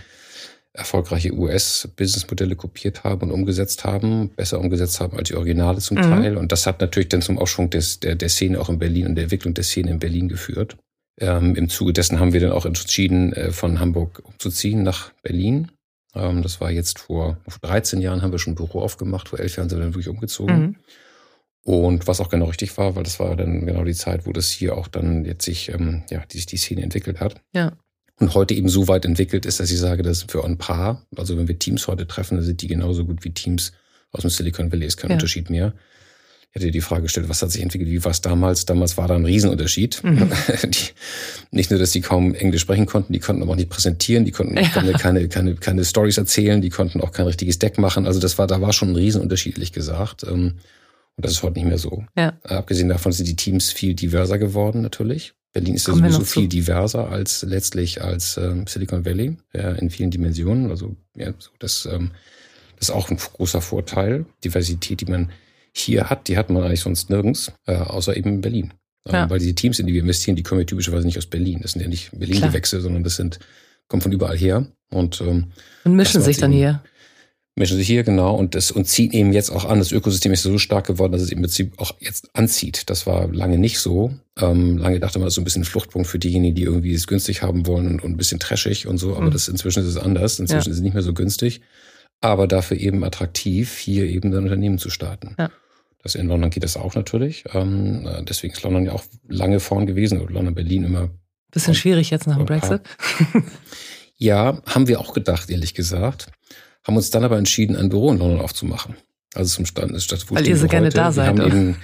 erfolgreiche 0.74 1.34
US-Businessmodelle 1.34 2.56
kopiert 2.56 3.04
haben 3.04 3.24
und 3.24 3.32
umgesetzt 3.32 3.84
haben, 3.84 4.30
besser 4.30 4.60
umgesetzt 4.60 5.02
haben 5.02 5.18
als 5.18 5.28
die 5.28 5.36
Originale 5.36 5.80
zum 5.80 5.98
mhm. 5.98 6.02
Teil. 6.04 6.38
Und 6.38 6.52
das 6.52 6.66
hat 6.66 6.80
natürlich 6.80 7.10
dann 7.10 7.22
zum 7.22 7.38
Aufschwung 7.38 7.70
des, 7.70 8.00
der, 8.00 8.16
der 8.16 8.30
Szene 8.30 8.60
auch 8.60 8.70
in 8.70 8.80
Berlin 8.80 9.08
und 9.08 9.16
der 9.16 9.24
Entwicklung 9.24 9.54
der 9.54 9.66
Szene 9.66 9.92
in 9.92 10.00
Berlin 10.00 10.30
geführt. 10.30 10.78
Ähm, 11.20 11.56
Im 11.56 11.68
Zuge 11.68 11.92
dessen 11.92 12.20
haben 12.20 12.32
wir 12.32 12.40
dann 12.40 12.54
auch 12.54 12.66
entschieden, 12.66 13.34
äh, 13.34 13.52
von 13.52 13.80
Hamburg 13.80 14.22
umzuziehen 14.24 14.84
nach 14.84 15.12
Berlin. 15.24 15.72
Ähm, 16.16 16.42
das 16.42 16.62
war 16.62 16.72
jetzt 16.72 17.00
vor, 17.00 17.38
vor 17.48 17.60
13 17.62 18.02
Jahren 18.02 18.22
haben 18.22 18.32
wir 18.32 18.40
schon 18.40 18.54
ein 18.54 18.58
Büro 18.58 18.82
aufgemacht, 18.82 19.30
vor 19.30 19.40
elf 19.40 19.58
Jahren 19.58 19.70
sind 19.70 19.80
wir 19.80 19.84
dann 19.84 19.94
wirklich 19.94 20.10
umgezogen. 20.10 20.62
Mhm. 20.62 20.76
Und 21.64 22.08
was 22.08 22.20
auch 22.20 22.30
genau 22.30 22.46
richtig 22.46 22.76
war, 22.78 22.96
weil 22.96 23.04
das 23.04 23.20
war 23.20 23.36
dann 23.36 23.66
genau 23.68 23.84
die 23.84 23.94
Zeit, 23.94 24.26
wo 24.26 24.32
das 24.32 24.50
hier 24.50 24.76
auch 24.76 24.88
dann 24.88 25.26
jetzt 25.26 25.46
sich, 25.46 25.70
ähm, 25.70 26.04
ja, 26.10 26.24
die, 26.32 26.44
die 26.44 26.58
Szene 26.58 26.82
entwickelt 26.82 27.20
hat. 27.20 27.42
Ja 27.54 27.74
und 28.22 28.36
heute 28.36 28.54
eben 28.54 28.70
so 28.70 28.88
weit 28.88 29.04
entwickelt 29.04 29.46
ist, 29.46 29.60
dass 29.60 29.72
ich 29.72 29.80
sage, 29.80 30.04
das 30.04 30.20
ist 30.20 30.32
für 30.32 30.46
ein 30.46 30.58
Paar. 30.58 31.06
Also 31.18 31.38
wenn 31.38 31.48
wir 31.48 31.58
Teams 31.58 31.88
heute 31.88 32.08
treffen, 32.08 32.36
dann 32.36 32.46
sind 32.46 32.62
die 32.62 32.68
genauso 32.68 33.04
gut 33.04 33.24
wie 33.24 33.32
Teams 33.32 33.74
aus 34.12 34.22
dem 34.22 34.30
Silicon 34.30 34.72
Valley. 34.72 34.86
Ist 34.86 34.98
kein 34.98 35.10
ja. 35.10 35.16
Unterschied 35.16 35.50
mehr. 35.50 35.74
Ich 36.52 36.56
hätte 36.56 36.66
dir 36.66 36.72
die 36.74 36.82
Frage 36.82 37.04
gestellt, 37.04 37.30
was 37.30 37.42
hat 37.42 37.50
sich 37.50 37.62
entwickelt? 37.62 37.90
Wie 37.90 38.04
war 38.04 38.12
es 38.12 38.20
damals? 38.20 38.66
Damals 38.66 38.98
war 38.98 39.08
da 39.08 39.16
ein 39.16 39.24
Riesenunterschied. 39.24 40.04
Mhm. 40.04 40.30
Die, 40.66 40.90
nicht 41.52 41.72
nur, 41.72 41.80
dass 41.80 41.92
die 41.92 42.02
kaum 42.02 42.34
Englisch 42.34 42.62
sprechen 42.62 42.86
konnten, 42.86 43.14
die 43.14 43.20
konnten 43.20 43.42
aber 43.42 43.54
auch 43.54 43.58
nicht 43.58 43.70
präsentieren, 43.70 44.26
die 44.26 44.32
konnten, 44.32 44.58
ja. 44.58 44.68
konnten 44.70 44.94
keine, 44.94 45.28
keine, 45.30 45.56
keine 45.56 45.86
Stories 45.86 46.18
erzählen, 46.18 46.62
die 46.62 46.70
konnten 46.70 47.02
auch 47.02 47.12
kein 47.12 47.26
richtiges 47.26 47.60
Deck 47.60 47.78
machen. 47.78 48.06
Also 48.06 48.20
das 48.20 48.38
war, 48.38 48.48
da 48.48 48.60
war 48.62 48.74
schon 48.74 48.90
ein 48.90 48.96
Riesenunterschied, 48.96 49.56
ehrlich 49.56 49.72
gesagt. 49.72 50.24
Ähm, 50.24 50.56
und 51.16 51.26
das 51.26 51.32
ist 51.32 51.44
heute 51.44 51.60
nicht 51.60 51.68
mehr 51.68 51.78
so. 51.78 52.04
Ja. 52.18 52.34
Abgesehen 52.44 52.90
davon 52.90 53.14
sind 53.14 53.28
die 53.28 53.36
Teams 53.36 53.72
viel 53.72 53.94
diverser 53.94 54.38
geworden, 54.38 54.82
natürlich. 54.82 55.34
Berlin 55.54 55.76
ist 55.76 55.88
ja 55.88 55.94
sowieso 55.94 56.22
viel 56.22 56.48
diverser 56.48 57.10
als 57.10 57.44
letztlich 57.44 58.02
als 58.02 58.38
ähm, 58.38 58.68
Silicon 58.68 59.06
Valley 59.06 59.38
ja, 59.54 59.72
in 59.74 59.90
vielen 59.90 60.12
Dimensionen. 60.12 60.70
Also 60.70 60.96
ja, 61.16 61.34
so 61.38 61.50
das, 61.60 61.86
ähm, 61.86 62.12
das 62.78 62.90
ist 62.90 62.96
auch 62.96 63.10
ein 63.10 63.18
großer 63.18 63.62
Vorteil. 63.62 64.26
Diversität, 64.44 65.02
die 65.02 65.06
man 65.06 65.32
hier 65.76 66.10
hat, 66.10 66.28
die 66.28 66.38
hat 66.38 66.50
man 66.50 66.64
eigentlich 66.64 66.82
sonst 66.82 67.10
nirgends, 67.10 67.52
äh, 67.66 67.76
außer 67.76 68.16
eben 68.16 68.30
in 68.30 68.42
Berlin. 68.42 68.74
Ähm, 69.08 69.14
ja. 69.14 69.30
Weil 69.30 69.40
diese 69.40 69.56
Teams, 69.56 69.80
in 69.80 69.88
die 69.88 69.94
wir 69.94 70.02
investieren, 70.02 70.36
die 70.36 70.44
kommen 70.44 70.62
ja 70.62 70.66
typischerweise 70.66 71.06
nicht 71.06 71.18
aus 71.18 71.26
Berlin. 71.26 71.60
Das 71.62 71.72
sind 71.72 71.82
ja 71.82 71.88
nicht 71.88 72.12
Berlin-Gewächse, 72.12 72.82
sondern 72.82 73.04
das 73.04 73.16
sind, 73.16 73.40
kommen 73.88 74.02
von 74.02 74.12
überall 74.12 74.38
her. 74.38 74.68
Und, 74.92 75.22
ähm, 75.22 75.52
und 75.84 75.96
mischen 75.96 76.22
sich 76.22 76.38
dann 76.38 76.52
hier 76.52 76.82
mischen 77.56 77.78
sich 77.78 77.88
hier, 77.88 78.04
genau, 78.04 78.36
und 78.36 78.56
das 78.56 78.72
und 78.72 78.86
ziehen 78.86 79.12
eben 79.12 79.34
jetzt 79.34 79.50
auch 79.50 79.66
an. 79.66 79.80
Das 79.80 79.92
Ökosystem 79.92 80.32
ist 80.32 80.44
so 80.44 80.58
stark 80.58 80.88
geworden, 80.88 81.12
dass 81.12 81.22
es 81.22 81.32
im 81.32 81.42
Prinzip 81.42 81.80
auch 81.80 81.94
jetzt 82.00 82.30
anzieht. 82.34 82.90
Das 82.90 83.06
war 83.06 83.28
lange 83.32 83.58
nicht 83.58 83.80
so. 83.80 84.14
Ähm, 84.40 84.78
lange 84.78 85.00
dachte 85.00 85.20
man, 85.20 85.26
das 85.26 85.34
ist 85.34 85.36
so 85.36 85.42
ein 85.42 85.44
bisschen 85.44 85.64
ein 85.64 85.66
Fluchtpunkt 85.66 86.08
für 86.08 86.20
diejenigen, 86.20 86.56
die 86.56 86.64
irgendwie 86.64 86.94
es 86.94 87.08
günstig 87.08 87.42
haben 87.42 87.68
wollen 87.68 87.88
und, 87.88 88.04
und 88.04 88.12
ein 88.12 88.18
bisschen 88.18 88.40
trashig 88.40 88.88
und 88.88 88.98
so, 88.98 89.16
aber 89.16 89.28
mhm. 89.28 89.32
das 89.32 89.48
inzwischen 89.48 89.84
ist 89.84 89.90
es 89.90 89.98
anders. 89.98 90.40
Inzwischen 90.40 90.70
ja. 90.70 90.72
ist 90.72 90.78
es 90.78 90.82
nicht 90.82 90.94
mehr 90.94 91.04
so 91.04 91.14
günstig, 91.14 91.62
aber 92.22 92.48
dafür 92.48 92.78
eben 92.78 93.04
attraktiv, 93.04 93.78
hier 93.78 94.06
eben 94.06 94.34
ein 94.34 94.44
Unternehmen 94.44 94.78
zu 94.78 94.90
starten. 94.90 95.36
Ja. 95.38 95.50
Das 96.04 96.16
in 96.16 96.28
London 96.28 96.50
geht 96.50 96.64
das 96.64 96.78
auch 96.78 96.96
natürlich. 96.96 97.44
Ähm, 97.54 98.08
deswegen 98.28 98.54
ist 98.54 98.64
London 98.64 98.86
ja 98.86 98.94
auch 98.94 99.04
lange 99.28 99.60
vorn 99.60 99.86
gewesen, 99.86 100.20
oder 100.22 100.34
London, 100.34 100.56
Berlin 100.56 100.84
immer. 100.84 101.10
Bisschen 101.52 101.76
schwierig 101.76 102.10
jetzt 102.10 102.28
nach 102.28 102.38
dem 102.38 102.46
Brexit. 102.46 102.82
ja, 104.18 104.62
haben 104.66 104.88
wir 104.88 105.00
auch 105.00 105.14
gedacht, 105.14 105.50
ehrlich 105.50 105.74
gesagt 105.74 106.32
haben 106.84 106.98
uns 106.98 107.10
dann 107.10 107.24
aber 107.24 107.38
entschieden, 107.38 107.76
ein 107.76 107.90
Büro 107.90 108.12
in 108.12 108.18
London 108.18 108.42
aufzumachen. 108.42 108.96
Also 109.34 109.56
zum 109.56 109.66
Stand 109.66 109.92
ist 109.92 110.12
das 110.12 110.30
Weil 110.30 110.48
ihr 110.48 110.58
so 110.58 110.68
gerne 110.68 110.90
da 110.90 111.12
seid. 111.12 111.38
Wir 111.38 111.46
eben, 111.46 111.78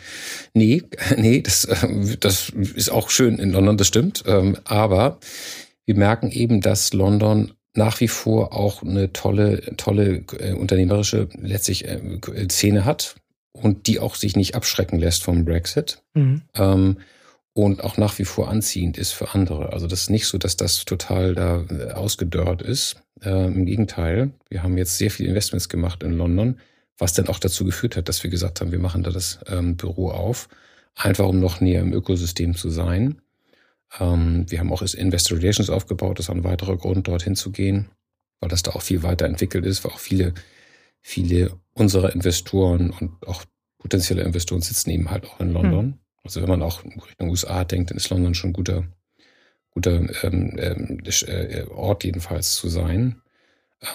nee, 0.54 0.84
nee, 1.18 1.42
das, 1.42 1.66
äh, 1.66 2.18
das 2.20 2.50
ist 2.50 2.90
auch 2.90 3.10
schön 3.10 3.40
in 3.40 3.52
London, 3.52 3.78
das 3.78 3.88
stimmt. 3.88 4.24
Ähm, 4.28 4.58
aber 4.66 5.20
wir 5.86 5.96
merken 5.96 6.30
eben, 6.30 6.60
dass 6.60 6.92
London 6.94 7.54
nach 7.74 8.02
wie 8.02 8.08
vor 8.08 8.54
auch 8.54 8.82
eine 8.82 9.14
tolle, 9.14 9.62
tolle 9.78 10.24
äh, 10.40 10.54
unternehmerische 10.54 11.30
letztlich 11.40 11.88
äh, 11.88 12.00
Szene 12.50 12.84
hat 12.84 13.16
und 13.52 13.88
die 13.88 14.00
auch 14.00 14.16
sich 14.16 14.36
nicht 14.36 14.56
abschrecken 14.56 15.00
lässt 15.00 15.24
vom 15.24 15.46
Brexit. 15.46 16.04
Mhm. 16.14 16.42
Ähm, 16.56 16.98
und 17.54 17.84
auch 17.84 17.98
nach 17.98 18.20
wie 18.20 18.26
vor 18.26 18.50
anziehend 18.50 19.00
ist 19.00 19.14
für 19.14 19.34
andere. 19.34 19.74
Also 19.74 19.88
das 19.88 20.02
ist 20.02 20.10
nicht 20.12 20.28
so, 20.28 20.38
dass 20.38 20.58
das 20.58 20.86
total 20.86 21.34
da 21.34 21.66
äh, 21.70 21.92
ausgedörrt 21.92 22.62
ist. 22.62 23.02
Äh, 23.24 23.48
Im 23.48 23.66
Gegenteil, 23.66 24.32
wir 24.50 24.62
haben 24.62 24.78
jetzt 24.78 24.98
sehr 25.00 25.10
viele 25.10 25.30
Investments 25.30 25.68
gemacht 25.68 26.04
in 26.04 26.12
London, 26.12 26.60
was 27.00 27.14
dann 27.14 27.28
auch 27.28 27.40
dazu 27.40 27.66
geführt 27.66 27.98
hat, 27.98 28.10
dass 28.10 28.24
wir 28.24 28.30
gesagt 28.30 28.62
haben, 28.62 28.72
wir 28.72 28.80
machen 28.80 29.02
da 29.02 29.10
das 29.10 29.40
ähm, 29.48 29.76
Büro 29.76 30.12
auf, 30.12 30.50
einfach 30.94 31.26
um 31.26 31.40
noch 31.40 31.60
näher 31.60 31.82
im 31.82 31.94
Ökosystem 31.94 32.56
zu 32.56 32.70
sein. 32.70 33.22
Ähm, 34.00 34.46
wir 34.50 34.60
haben 34.60 34.72
auch 34.72 34.82
Investor 34.82 35.38
Relations 35.38 35.72
aufgebaut, 35.72 36.20
das 36.20 36.28
ist 36.28 36.30
ein 36.30 36.44
weiterer 36.44 36.78
Grund, 36.78 37.08
dorthin 37.08 37.36
zu 37.36 37.52
gehen, 37.52 37.88
weil 38.40 38.50
das 38.50 38.62
da 38.62 38.72
auch 38.72 38.82
viel 38.84 39.02
weiterentwickelt 39.02 39.66
ist, 39.66 39.84
weil 39.84 39.92
auch 39.92 40.00
viele 40.00 40.34
viele 41.08 41.58
unserer 41.74 42.14
Investoren 42.14 42.90
und 42.90 43.26
auch 43.26 43.46
potenzielle 43.78 44.24
Investoren 44.24 44.62
sitzen 44.62 44.90
eben 44.90 45.10
halt 45.10 45.26
auch 45.26 45.40
in 45.40 45.54
London. 45.54 45.86
Mhm. 45.86 46.00
Also 46.24 46.42
wenn 46.42 46.50
man 46.50 46.62
auch 46.62 46.84
Richtung 46.84 47.30
USA 47.30 47.64
denkt, 47.64 47.90
dann 47.90 47.98
ist 47.98 48.10
London 48.10 48.34
schon 48.34 48.50
ein 48.50 48.54
guter, 48.54 48.84
guter 49.70 50.02
ähm, 50.24 50.58
ähm, 50.60 51.02
äh, 51.06 51.64
Ort 51.70 52.04
jedenfalls 52.04 52.56
zu 52.56 52.68
sein. 52.68 53.22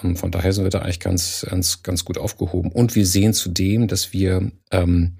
Ähm, 0.03 0.17
von 0.17 0.31
daher 0.31 0.55
sind 0.55 0.65
wir 0.65 0.71
da 0.71 0.79
eigentlich 0.79 1.01
ganz, 1.01 1.47
ganz, 1.47 1.83
ganz 1.83 2.07
gut 2.07 2.17
aufgehoben. 2.17 2.73
Und 2.73 2.95
wir 2.95 3.05
sehen 3.05 3.35
zudem, 3.35 3.89
dass 3.89 4.15
wir 4.15 4.51
ähm, 4.71 5.19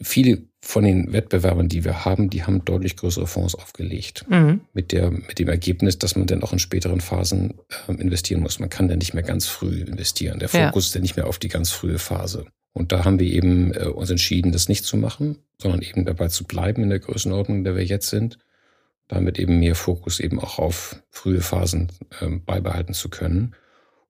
viele 0.00 0.48
von 0.66 0.84
den 0.84 1.12
Wettbewerbern, 1.12 1.68
die 1.68 1.84
wir 1.84 2.04
haben, 2.04 2.28
die 2.28 2.42
haben 2.42 2.64
deutlich 2.64 2.96
größere 2.96 3.26
Fonds 3.26 3.54
aufgelegt. 3.54 4.24
Mhm. 4.28 4.62
Mit, 4.72 4.92
der, 4.92 5.10
mit 5.10 5.38
dem 5.38 5.48
Ergebnis, 5.48 5.98
dass 5.98 6.16
man 6.16 6.26
dann 6.26 6.42
auch 6.42 6.52
in 6.52 6.58
späteren 6.58 7.00
Phasen 7.00 7.54
äh, 7.88 7.92
investieren 7.92 8.42
muss. 8.42 8.58
Man 8.58 8.68
kann 8.68 8.88
dann 8.88 8.98
nicht 8.98 9.14
mehr 9.14 9.22
ganz 9.22 9.46
früh 9.46 9.82
investieren. 9.82 10.40
Der 10.40 10.48
Fokus 10.48 10.84
ja. 10.84 10.88
ist 10.88 10.94
dann 10.94 11.02
nicht 11.02 11.16
mehr 11.16 11.28
auf 11.28 11.38
die 11.38 11.48
ganz 11.48 11.70
frühe 11.70 11.98
Phase. 11.98 12.46
Und 12.72 12.92
da 12.92 13.04
haben 13.04 13.20
wir 13.20 13.30
eben 13.30 13.72
äh, 13.74 13.84
uns 13.84 14.10
entschieden, 14.10 14.52
das 14.52 14.68
nicht 14.68 14.84
zu 14.84 14.96
machen, 14.96 15.38
sondern 15.60 15.82
eben 15.82 16.04
dabei 16.04 16.28
zu 16.28 16.44
bleiben 16.44 16.82
in 16.82 16.90
der 16.90 16.98
Größenordnung, 16.98 17.58
in 17.58 17.64
der 17.64 17.76
wir 17.76 17.84
jetzt 17.84 18.10
sind. 18.10 18.38
Damit 19.08 19.38
eben 19.38 19.60
mehr 19.60 19.76
Fokus 19.76 20.18
eben 20.18 20.40
auch 20.40 20.58
auf 20.58 21.00
frühe 21.10 21.40
Phasen 21.40 21.92
äh, 22.20 22.26
beibehalten 22.26 22.92
zu 22.92 23.08
können 23.08 23.54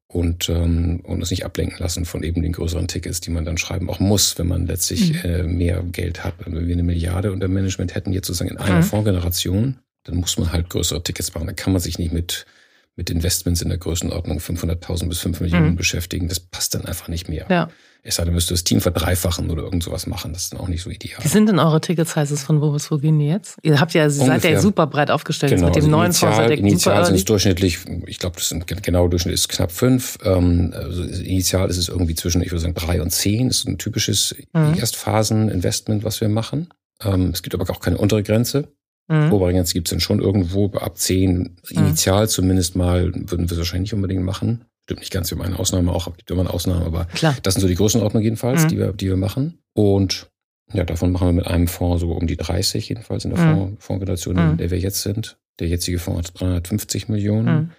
und, 0.09 0.49
ähm, 0.49 1.01
und 1.03 1.21
uns 1.21 1.31
nicht 1.31 1.45
ablenken 1.45 1.79
lassen 1.79 2.05
von 2.05 2.23
eben 2.23 2.43
den 2.43 2.53
größeren 2.53 2.87
Tickets, 2.87 3.21
die 3.21 3.31
man 3.31 3.45
dann 3.45 3.59
schreiben 3.59 3.91
auch 3.91 3.99
muss, 3.99 4.39
wenn 4.39 4.47
man 4.47 4.67
letztlich 4.67 5.13
mhm. 5.13 5.31
äh, 5.31 5.43
mehr 5.43 5.83
Geld 5.83 6.25
hat. 6.25 6.35
Wenn 6.45 6.67
wir 6.67 6.73
eine 6.73 6.83
Milliarde 6.83 7.33
unter 7.33 7.49
Management 7.49 7.95
hätten, 7.95 8.13
jetzt 8.13 8.27
sozusagen 8.29 8.51
in 8.51 8.59
einer 8.59 8.77
mhm. 8.77 8.85
Fondsgeneration, 8.85 9.79
dann 10.05 10.17
muss 10.17 10.39
man 10.39 10.53
halt 10.53 10.71
größere 10.71 11.03
Tickets 11.03 11.35
machen. 11.35 11.47
Dann 11.47 11.57
kann 11.57 11.73
man 11.73 11.81
sich 11.83 11.99
nicht 11.99 12.13
mit, 12.13 12.47
mit 12.95 13.11
Investments 13.11 13.63
in 13.63 13.69
der 13.69 13.79
Größenordnung 13.79 14.39
500.000 14.39 15.09
bis 15.09 15.19
5 15.19 15.41
Millionen 15.41 15.71
mhm. 15.71 15.77
beschäftigen. 15.77 16.29
Das 16.29 16.39
passt 16.39 16.75
dann 16.75 16.85
einfach 16.85 17.09
nicht 17.09 17.29
mehr. 17.29 17.47
Ja. 17.51 17.69
Es 18.07 18.17
sei 18.17 18.25
denn, 18.25 18.35
müsste 18.35 18.55
das 18.55 18.65
Team 18.65 18.81
verdreifachen 18.81 19.51
oder 19.51 19.65
irgend 19.65 19.83
sowas 19.83 20.07
machen. 20.07 20.33
Das 20.33 20.45
ist 20.45 20.53
dann 20.53 20.61
auch 20.61 20.69
nicht 20.69 20.83
so 20.83 20.91
ideal. 20.91 21.23
Wie 21.23 21.29
sind 21.29 21.49
denn 21.49 21.59
eure 21.59 21.81
Ticket-Sizes 21.81 22.43
von 22.43 22.61
wo 22.61 22.71
bis 22.71 22.91
wo 22.91 22.99
gehen 22.99 23.19
die 23.19 23.27
jetzt? 23.27 23.57
Ihr 23.63 23.81
habt 23.81 23.95
ja, 23.95 24.09
seid 24.09 24.45
ja 24.45 24.61
super 24.61 24.87
breit 24.87 25.11
aufgestellt 25.11 25.53
genau, 25.53 25.67
mit 25.67 25.77
dem 25.77 25.85
also 25.85 25.91
neuen 25.91 26.07
initial, 26.07 26.33
Fonds. 26.33 26.61
Initial 26.61 27.07
sind 27.07 27.15
es 27.17 27.25
durchschnittlich, 27.25 27.79
ich 28.07 28.19
glaube, 28.19 28.37
das 28.37 28.49
sind 28.49 28.67
genau 28.83 29.09
Durchschnitt 29.09 29.35
ist 29.35 29.49
knapp 29.49 29.73
fünf. 29.73 30.19
Ähm, 30.25 30.73
also 30.75 31.03
initial 31.03 31.69
ist 31.69 31.79
es 31.79 31.89
irgendwie 31.89 32.15
zwischen, 32.15 32.43
ich 32.43 32.51
würde 32.51 32.61
sagen, 32.61 32.75
drei 32.75 33.03
und 33.03 33.11
zehn. 33.11 33.49
Das 33.49 33.59
ist 33.59 33.69
ein 33.69 33.79
typisches 33.79 34.35
mhm. 34.53 34.75
Erstphasen-Investment, 34.79 36.05
was 36.05 36.21
wir 36.21 36.29
machen. 36.29 36.69
Ähm, 37.03 37.31
es 37.33 37.43
gibt 37.43 37.55
aber 37.55 37.69
auch 37.71 37.81
keine 37.81 37.99
untere 37.99 38.23
Grenze. 38.23 38.69
Mhm. 39.09 39.33
Obere 39.33 39.53
Grenze 39.53 39.75
gibt 39.75 39.89
es 39.89 39.91
dann 39.91 40.01
schon 40.01 40.21
irgendwo 40.21 40.71
ab 40.73 40.99
zehn. 40.99 41.57
Initial 41.71 42.25
mhm. 42.25 42.29
zumindest 42.29 42.77
mal 42.77 43.13
würden 43.15 43.49
wir 43.49 43.53
es 43.53 43.59
wahrscheinlich 43.59 43.93
nicht 43.93 43.95
unbedingt 43.95 44.25
machen. 44.25 44.65
Stimmt 44.87 45.01
nicht 45.01 45.13
ganz, 45.13 45.33
wir 45.33 45.39
haben 45.39 45.45
eine 45.45 45.59
Ausnahme 45.59 45.91
auch, 45.91 46.07
gibt 46.17 46.31
immer 46.31 46.43
eine 46.43 46.55
Ausnahme, 46.55 46.87
aber 46.87 47.07
Klar. 47.07 47.35
das 47.43 47.55
sind 47.55 47.61
so 47.61 47.67
die 47.67 47.75
Größenordnung 47.75 48.23
jedenfalls, 48.23 48.63
mhm. 48.63 48.69
die, 48.69 48.79
wir, 48.79 48.93
die 48.93 49.09
wir 49.09 49.17
machen. 49.17 49.59
Und 49.73 50.31
ja, 50.73 50.85
davon 50.85 51.11
machen 51.11 51.27
wir 51.27 51.33
mit 51.33 51.47
einem 51.49 51.67
Fonds 51.67 52.03
so 52.03 52.13
um 52.13 52.29
die 52.29 52.37
30 52.37 52.89
jedenfalls 52.89 53.25
in 53.25 53.35
der 53.35 53.45
mhm. 53.45 53.59
Fonds, 53.59 53.85
Fondsgeneration, 53.85 54.39
in 54.39 54.51
mhm. 54.53 54.57
der 54.59 54.71
wir 54.71 54.79
jetzt 54.79 55.03
sind. 55.03 55.39
Der 55.59 55.67
jetzige 55.67 55.99
Fonds 55.99 56.29
hat 56.29 56.41
350 56.41 57.09
Millionen 57.09 57.57
mhm. 57.57 57.71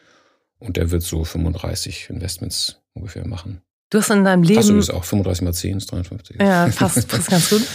und 0.60 0.76
der 0.76 0.92
wird 0.92 1.02
so 1.02 1.24
35 1.24 2.10
Investments 2.10 2.82
ungefähr 2.92 3.26
machen. 3.26 3.62
Du 3.90 4.00
hast 4.00 4.10
in 4.10 4.26
deinem 4.26 4.44
Leben. 4.44 4.58
Passt 4.58 4.68
übrigens 4.68 4.90
auch 4.90 5.06
35 5.06 5.44
mal 5.46 5.54
10 5.54 5.78
ist 5.78 5.92
350. 5.92 6.42
Ja, 6.42 6.68
passt, 6.76 7.08
passt 7.08 7.30
ganz 7.30 7.50
gut. 7.50 7.66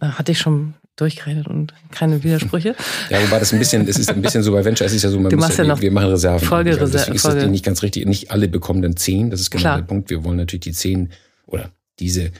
Hatte 0.00 0.32
ich 0.32 0.38
schon 0.38 0.72
durchgeredet 1.00 1.46
und 1.46 1.72
keine 1.90 2.22
Widersprüche. 2.22 2.74
Ja, 3.08 3.22
wobei 3.22 3.38
das 3.38 3.52
ein 3.52 3.58
bisschen, 3.58 3.86
es 3.88 3.98
ist 3.98 4.10
ein 4.10 4.20
bisschen 4.20 4.42
so 4.42 4.52
bei 4.52 4.64
Venture, 4.64 4.86
es 4.86 4.92
ist 4.92 5.04
ja 5.04 5.10
so, 5.10 5.18
man 5.18 5.30
du 5.30 5.36
machst 5.36 5.56
ja, 5.58 5.64
ja 5.64 5.68
noch 5.68 5.80
wir 5.80 5.92
machen 5.92 6.10
Reserven. 6.10 6.46
Folgereserven. 6.46 6.92
Deswegen 6.92 7.16
ist 7.16 7.24
das 7.24 7.46
nicht 7.46 7.64
ganz 7.64 7.82
richtig. 7.82 8.06
Nicht 8.06 8.30
alle 8.30 8.48
bekommen 8.48 8.82
dann 8.82 8.96
zehn, 8.96 9.30
das 9.30 9.40
ist 9.40 9.50
genau 9.50 9.62
Klar. 9.62 9.76
der 9.78 9.84
Punkt. 9.84 10.10
Wir 10.10 10.24
wollen 10.24 10.36
natürlich 10.36 10.64
die 10.64 10.72
zehn 10.72 11.10
oder 11.46 11.70
diese 12.00 12.32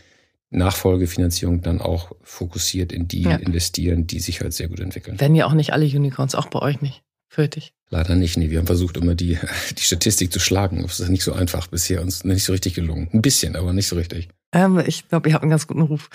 Nachfolgefinanzierung 0.50 1.62
dann 1.62 1.80
auch 1.80 2.12
fokussiert 2.22 2.92
in 2.92 3.06
die 3.06 3.22
ja. 3.22 3.36
investieren, 3.36 4.06
die 4.06 4.20
sich 4.20 4.40
halt 4.40 4.52
sehr 4.52 4.68
gut 4.68 4.80
entwickeln. 4.80 5.20
Werden 5.20 5.34
ja 5.34 5.46
auch 5.46 5.52
nicht 5.52 5.72
alle 5.72 5.84
Unicorns, 5.84 6.34
auch 6.34 6.46
bei 6.46 6.60
euch 6.60 6.80
nicht. 6.80 7.02
Fürchte 7.28 7.58
ich. 7.58 7.74
Leider 7.90 8.14
nicht, 8.14 8.36
nee. 8.36 8.50
Wir 8.50 8.58
haben 8.58 8.66
versucht, 8.66 8.96
immer 8.96 9.14
die, 9.14 9.38
die 9.78 9.82
Statistik 9.82 10.32
zu 10.32 10.40
schlagen. 10.40 10.82
Das 10.82 11.00
ist 11.00 11.08
nicht 11.08 11.24
so 11.24 11.32
einfach 11.32 11.66
bisher, 11.68 12.02
uns 12.02 12.24
nicht 12.24 12.44
so 12.44 12.52
richtig 12.52 12.74
gelungen. 12.74 13.08
Ein 13.12 13.22
bisschen, 13.22 13.56
aber 13.56 13.72
nicht 13.72 13.88
so 13.88 13.96
richtig. 13.96 14.28
Ähm, 14.52 14.82
ich 14.86 15.08
glaube, 15.08 15.28
ihr 15.28 15.34
habt 15.34 15.42
einen 15.42 15.50
ganz 15.50 15.66
guten 15.66 15.82
Ruf. 15.82 16.10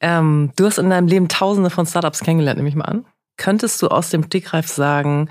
Ähm, 0.00 0.52
du 0.56 0.66
hast 0.66 0.78
in 0.78 0.90
deinem 0.90 1.08
Leben 1.08 1.28
tausende 1.28 1.70
von 1.70 1.86
Startups 1.86 2.20
kennengelernt, 2.20 2.58
nehme 2.58 2.68
ich 2.68 2.74
mal 2.74 2.84
an. 2.84 3.04
Könntest 3.36 3.80
du 3.82 3.88
aus 3.88 4.10
dem 4.10 4.28
Dickreif 4.28 4.68
sagen, 4.68 5.28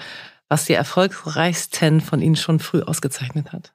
was 0.49 0.65
die 0.65 0.73
erfolgreichsten 0.73 2.01
von 2.01 2.21
ihnen 2.21 2.35
schon 2.35 2.59
früh 2.59 2.81
ausgezeichnet 2.81 3.53
hat? 3.53 3.73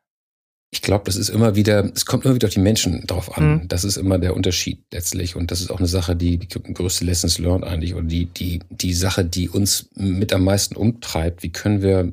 Ich 0.70 0.82
glaube, 0.82 1.04
das 1.04 1.16
ist 1.16 1.28
immer 1.28 1.54
wieder, 1.54 1.90
es 1.94 2.06
kommt 2.06 2.24
immer 2.24 2.34
wieder 2.34 2.48
auf 2.48 2.54
die 2.54 2.60
Menschen 2.60 3.06
drauf 3.06 3.36
an. 3.36 3.62
Mhm. 3.62 3.68
Das 3.68 3.84
ist 3.84 3.96
immer 3.96 4.18
der 4.18 4.34
Unterschied 4.34 4.82
letztlich. 4.92 5.36
Und 5.36 5.50
das 5.50 5.60
ist 5.60 5.70
auch 5.70 5.78
eine 5.78 5.86
Sache, 5.86 6.16
die, 6.16 6.38
die 6.38 6.48
größte 6.48 7.04
Lessons 7.04 7.38
learned 7.38 7.64
eigentlich 7.64 7.94
oder 7.94 8.06
die, 8.06 8.26
die, 8.26 8.60
die 8.70 8.92
Sache, 8.94 9.24
die 9.24 9.48
uns 9.48 9.88
mit 9.94 10.32
am 10.32 10.44
meisten 10.44 10.76
umtreibt. 10.76 11.42
Wie 11.42 11.52
können 11.52 11.82
wir 11.82 12.12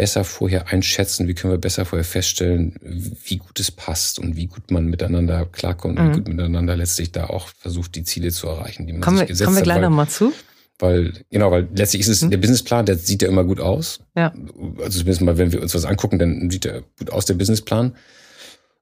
besser 0.00 0.24
vorher 0.24 0.68
einschätzen, 0.68 1.28
wie 1.28 1.34
können 1.34 1.52
wir 1.52 1.58
besser 1.58 1.84
vorher 1.84 2.06
feststellen, 2.06 2.74
wie 2.80 3.36
gut 3.36 3.60
es 3.60 3.70
passt 3.70 4.18
und 4.18 4.34
wie 4.34 4.46
gut 4.46 4.70
man 4.70 4.86
miteinander 4.86 5.44
klarkommt 5.44 5.98
mhm. 5.98 6.04
und 6.04 6.12
wie 6.12 6.18
gut 6.20 6.28
miteinander 6.28 6.74
letztlich 6.74 7.12
da 7.12 7.26
auch 7.26 7.48
versucht, 7.48 7.96
die 7.96 8.04
Ziele 8.04 8.30
zu 8.30 8.46
erreichen, 8.46 8.86
die 8.86 8.94
man 8.94 9.02
kommen 9.02 9.18
sich 9.18 9.28
gesetzt 9.28 9.44
kommen 9.44 9.58
wir 9.58 9.62
gleich 9.62 9.82
nochmal 9.82 10.08
zu. 10.08 10.32
Weil, 10.80 11.12
genau, 11.30 11.50
weil 11.50 11.68
letztlich 11.74 12.00
ist 12.00 12.08
es, 12.08 12.22
mhm. 12.22 12.30
der 12.30 12.38
Businessplan, 12.38 12.86
der 12.86 12.96
sieht 12.96 13.22
ja 13.22 13.28
immer 13.28 13.44
gut 13.44 13.60
aus. 13.60 14.00
Ja. 14.16 14.32
Also 14.78 14.98
zumindest 14.98 15.20
mal, 15.20 15.38
wenn 15.38 15.52
wir 15.52 15.60
uns 15.60 15.74
was 15.74 15.84
angucken, 15.84 16.18
dann 16.18 16.50
sieht 16.50 16.64
er 16.64 16.82
gut 16.98 17.10
aus, 17.10 17.26
der 17.26 17.34
Businessplan. 17.34 17.94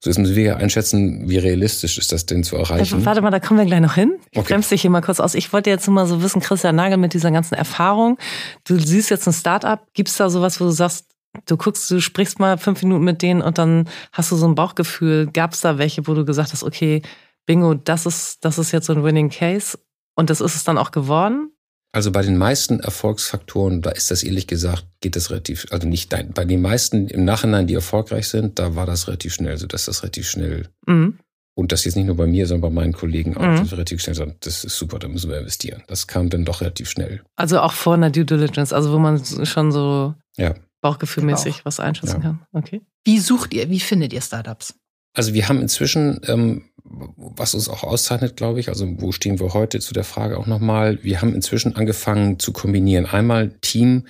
So 0.01 0.11
müssen 0.11 0.37
wir 0.37 0.45
ja 0.45 0.57
einschätzen, 0.57 1.29
wie 1.29 1.39
realistisch 1.39 1.99
ist 1.99 2.13
das 2.13 2.25
denn 2.25 2.45
zu 2.45 2.55
erreichen. 2.55 2.79
Also, 2.79 3.05
warte 3.05 3.21
mal, 3.21 3.33
da 3.33 3.41
kommen 3.41 3.59
wir 3.59 3.67
gleich 3.67 3.81
noch 3.81 3.95
hin. 3.95 4.15
Ich 4.31 4.39
okay. 4.39 4.55
bremse 4.55 4.71
dich 4.71 4.83
hier 4.83 4.91
mal 4.91 5.01
kurz 5.01 5.19
aus. 5.19 5.35
Ich 5.35 5.53
wollte 5.53 5.71
jetzt 5.71 5.89
nur 5.89 5.95
mal 5.95 6.07
so 6.07 6.23
wissen, 6.23 6.41
Christian 6.41 6.77
Nagel 6.77 6.99
mit 6.99 7.15
dieser 7.15 7.33
ganzen 7.33 7.55
Erfahrung. 7.55 8.17
Du 8.65 8.79
siehst 8.79 9.11
jetzt 9.11 9.27
ein 9.27 9.33
Startup. 9.33 9.81
Gibt 9.95 10.09
es 10.09 10.17
da 10.17 10.31
sowas, 10.31 10.61
wo 10.61 10.67
du 10.67 10.71
sagst, 10.71 11.07
du 11.47 11.57
guckst, 11.57 11.91
du 11.91 12.01
sprichst 12.01 12.39
mal 12.39 12.59
fünf 12.59 12.81
Minuten 12.85 13.05
mit 13.05 13.23
denen 13.23 13.43
und 13.43 13.59
dann 13.59 13.89
hast 14.13 14.31
du 14.31 14.37
so 14.37 14.47
ein 14.47 14.55
Bauchgefühl. 14.55 15.27
Gab 15.33 15.53
es 15.53 15.63
da 15.63 15.79
welche, 15.79 16.07
wo 16.07 16.15
du 16.15 16.25
gesagt 16.25 16.53
hast, 16.53 16.63
okay, 16.63 17.03
Bingo, 17.45 17.75
das 17.75 18.07
ist, 18.07 18.45
das 18.45 18.59
ist 18.59 18.71
jetzt 18.71 18.87
so 18.87 18.93
ein 18.93 19.03
Winning 19.03 19.31
Case 19.31 19.79
und 20.15 20.31
das 20.31 20.41
ist 20.41 20.55
es 20.55 20.63
dann 20.63 20.79
auch 20.79 20.93
geworden? 20.93 21.51
Also 21.93 22.13
bei 22.13 22.23
den 22.23 22.37
meisten 22.37 22.81
Erfolgsfaktoren, 22.81 23.81
da 23.81 23.91
ist 23.91 24.11
das 24.11 24.23
ehrlich 24.23 24.47
gesagt, 24.47 24.87
geht 25.01 25.17
das 25.17 25.31
relativ, 25.31 25.67
also 25.71 25.89
nicht 25.89 26.11
bei 26.11 26.45
den 26.45 26.61
meisten 26.61 27.09
im 27.09 27.25
Nachhinein, 27.25 27.67
die 27.67 27.75
erfolgreich 27.75 28.29
sind, 28.29 28.59
da 28.59 28.75
war 28.75 28.85
das 28.85 29.09
relativ 29.09 29.33
schnell, 29.35 29.57
so 29.57 29.67
dass 29.67 29.87
das 29.87 30.03
relativ 30.03 30.29
schnell 30.29 30.69
mhm. 30.87 31.19
und 31.55 31.73
das 31.73 31.87
jetzt 31.87 31.97
nicht 31.97 32.07
nur 32.07 32.17
bei 32.17 32.27
mir, 32.27 32.47
sondern 32.47 32.71
bei 32.71 32.83
meinen 32.83 32.93
Kollegen 32.93 33.37
auch 33.39 33.43
mhm. 33.43 33.67
relativ 33.69 34.03
schnell 34.03 34.15
sagt, 34.15 34.45
das 34.45 34.65
ist 34.65 34.77
super, 34.77 34.99
da 34.99 35.09
müssen 35.09 35.31
wir 35.31 35.39
investieren. 35.39 35.83
Das 35.87 36.07
kam 36.07 36.29
dann 36.29 36.45
doch 36.45 36.61
relativ 36.61 36.91
schnell. 36.91 37.23
Also 37.37 37.61
auch 37.61 37.73
vor 37.73 37.95
einer 37.95 38.11
Due 38.11 38.27
Diligence, 38.27 38.75
also 38.75 38.93
wo 38.93 38.99
man 38.99 39.25
schon 39.25 39.73
so 39.73 40.15
ja. 40.37 40.55
bauchgefühlmäßig 40.83 41.57
Bauch. 41.59 41.65
was 41.65 41.81
einschätzen 41.81 42.17
ja. 42.17 42.21
kann. 42.21 42.47
Okay. 42.53 42.83
Wie 43.05 43.19
sucht 43.19 43.55
ihr, 43.55 43.71
wie 43.71 43.81
findet 43.81 44.13
ihr 44.13 44.21
Startups? 44.21 44.75
Also 45.15 45.35
wir 45.35 45.49
haben 45.49 45.61
inzwischen 45.61 46.21
ähm, 46.27 46.65
was 46.85 47.55
uns 47.55 47.69
auch 47.69 47.83
auszeichnet, 47.83 48.37
glaube 48.37 48.61
ich, 48.61 48.69
also 48.69 48.87
wo 49.01 49.13
stehen 49.13 49.41
wir 49.41 49.55
heute 49.55 49.81
zu 49.81 49.93
der 49.93 50.05
Frage 50.05 50.39
auch 50.39 50.47
nochmal, 50.47 50.99
wir 51.03 51.21
haben 51.21 51.35
inzwischen 51.35 51.77
angefangen 51.77 52.39
zu 52.39 52.53
kombinieren. 52.53 53.07
Einmal 53.07 53.51
Team 53.61 54.07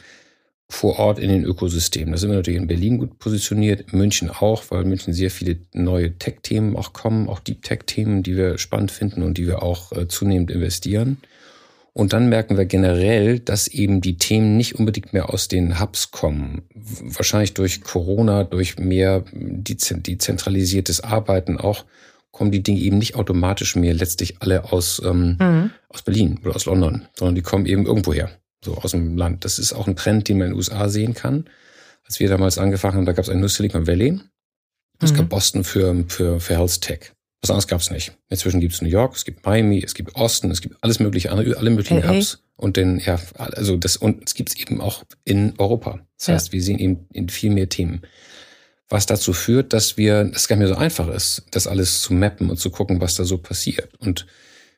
vor 0.71 0.99
Ort 0.99 1.19
in 1.19 1.31
den 1.31 1.45
Ökosystemen. 1.45 2.13
Da 2.13 2.19
sind 2.19 2.31
wir 2.31 2.37
natürlich 2.37 2.61
in 2.61 2.67
Berlin 2.67 2.99
gut 2.99 3.19
positioniert, 3.19 3.91
in 3.91 3.99
München 3.99 4.31
auch, 4.31 4.65
weil 4.69 4.85
München 4.85 5.15
sehr 5.15 5.31
viele 5.31 5.59
neue 5.73 6.19
Tech-Themen 6.19 6.77
auch 6.77 6.93
kommen, 6.93 7.29
auch 7.29 7.41
Deep 7.41 7.63
Tech-Themen, 7.63 8.23
die 8.23 8.37
wir 8.37 8.59
spannend 8.59 8.91
finden 8.91 9.23
und 9.23 9.39
die 9.39 9.47
wir 9.47 9.63
auch 9.63 9.93
äh, 9.93 10.09
zunehmend 10.09 10.51
investieren. 10.51 11.19
Und 11.99 12.13
dann 12.13 12.29
merken 12.29 12.57
wir 12.57 12.65
generell, 12.65 13.41
dass 13.41 13.67
eben 13.67 14.01
die 14.01 14.19
Themen 14.19 14.57
nicht 14.57 14.77
unbedingt 14.77 15.13
mehr 15.13 15.31
aus 15.31 15.49
den 15.49 15.81
Hubs 15.81 16.13
kommen. 16.13 16.63
Wahrscheinlich 16.73 17.55
durch 17.55 17.81
Corona, 17.81 18.45
durch 18.45 18.79
mehr 18.79 19.25
dezentralisiertes 19.33 21.01
Arbeiten 21.01 21.59
auch 21.59 21.87
kommen 22.31 22.53
die 22.53 22.63
Dinge 22.63 22.79
eben 22.79 22.99
nicht 22.99 23.17
automatisch 23.17 23.75
mehr 23.75 23.95
letztlich 23.95 24.37
alle 24.39 24.71
aus, 24.71 25.03
ähm, 25.05 25.39
mhm. 25.41 25.71
aus 25.89 26.03
Berlin 26.03 26.39
oder 26.45 26.55
aus 26.55 26.67
London, 26.67 27.09
sondern 27.17 27.35
die 27.35 27.43
kommen 27.43 27.67
eben 27.67 27.85
irgendwoher, 27.85 28.31
so 28.65 28.77
aus 28.77 28.93
dem 28.93 29.17
Land. 29.17 29.45
Das 29.45 29.59
ist 29.59 29.73
auch 29.73 29.89
ein 29.89 29.97
Trend, 29.97 30.29
den 30.29 30.39
man 30.39 30.47
in 30.47 30.53
den 30.53 30.57
USA 30.57 30.89
sehen 30.89 31.15
kann. 31.15 31.51
Als 32.05 32.21
wir 32.21 32.29
damals 32.29 32.59
angefangen 32.59 32.95
haben, 32.95 33.07
da 33.07 33.13
gab 33.13 33.25
es 33.25 33.29
ein 33.29 33.41
New 33.41 33.49
Silicon 33.49 33.89
Valley. 33.89 34.21
Es 35.03 35.11
mhm. 35.11 35.17
gab 35.17 35.31
Boston 35.31 35.65
für, 35.65 36.05
für, 36.07 36.39
für 36.39 36.57
Health 36.57 36.81
Tech. 36.81 37.13
Was 37.41 37.51
anderes 37.51 37.69
gab 37.69 37.81
es 37.81 37.91
nicht. 37.91 38.13
Inzwischen 38.29 38.61
gibt 38.61 38.75
es 38.75 38.83
New 38.83 38.89
York, 38.89 39.15
es 39.15 39.25
gibt 39.25 39.47
Miami, 39.47 39.83
es 39.85 39.95
gibt 39.95 40.17
Austin, 40.17 40.51
es 40.51 40.61
gibt 40.61 40.77
alles 40.81 40.99
mögliche 40.99 41.31
andere, 41.31 41.57
alle 41.57 41.71
möglichen 41.71 42.03
hey, 42.03 42.17
Hubs. 42.17 42.35
Hey. 42.35 42.43
Und 42.57 42.77
den, 42.77 42.99
ja, 42.99 43.21
also 43.37 43.77
das, 43.77 43.97
und 43.97 44.25
es 44.27 44.35
gibt 44.35 44.49
es 44.49 44.57
eben 44.57 44.81
auch 44.81 45.05
in 45.25 45.55
Europa. 45.59 46.01
Das 46.19 46.29
heißt, 46.29 46.53
wir 46.53 46.61
sehen 46.61 46.81
eben 46.81 47.07
in 47.13 47.29
viel 47.29 47.51
mehr 47.51 47.69
Themen 47.69 48.03
was 48.89 49.07
dazu 49.07 49.33
führt, 49.33 49.73
dass 49.73 49.97
wir, 49.97 50.25
das 50.25 50.49
gar 50.49 50.57
nicht 50.57 50.67
mehr 50.67 50.75
so 50.75 50.81
einfach 50.81 51.09
ist, 51.09 51.45
das 51.51 51.67
alles 51.67 52.01
zu 52.01 52.15
mappen 52.15 52.49
und 52.51 52.59
zu 52.59 52.71
gucken, 52.71 53.01
was 53.01 53.17
da 53.17 53.25
so 53.25 53.39
passiert. 53.39 53.91
Und 53.99 54.27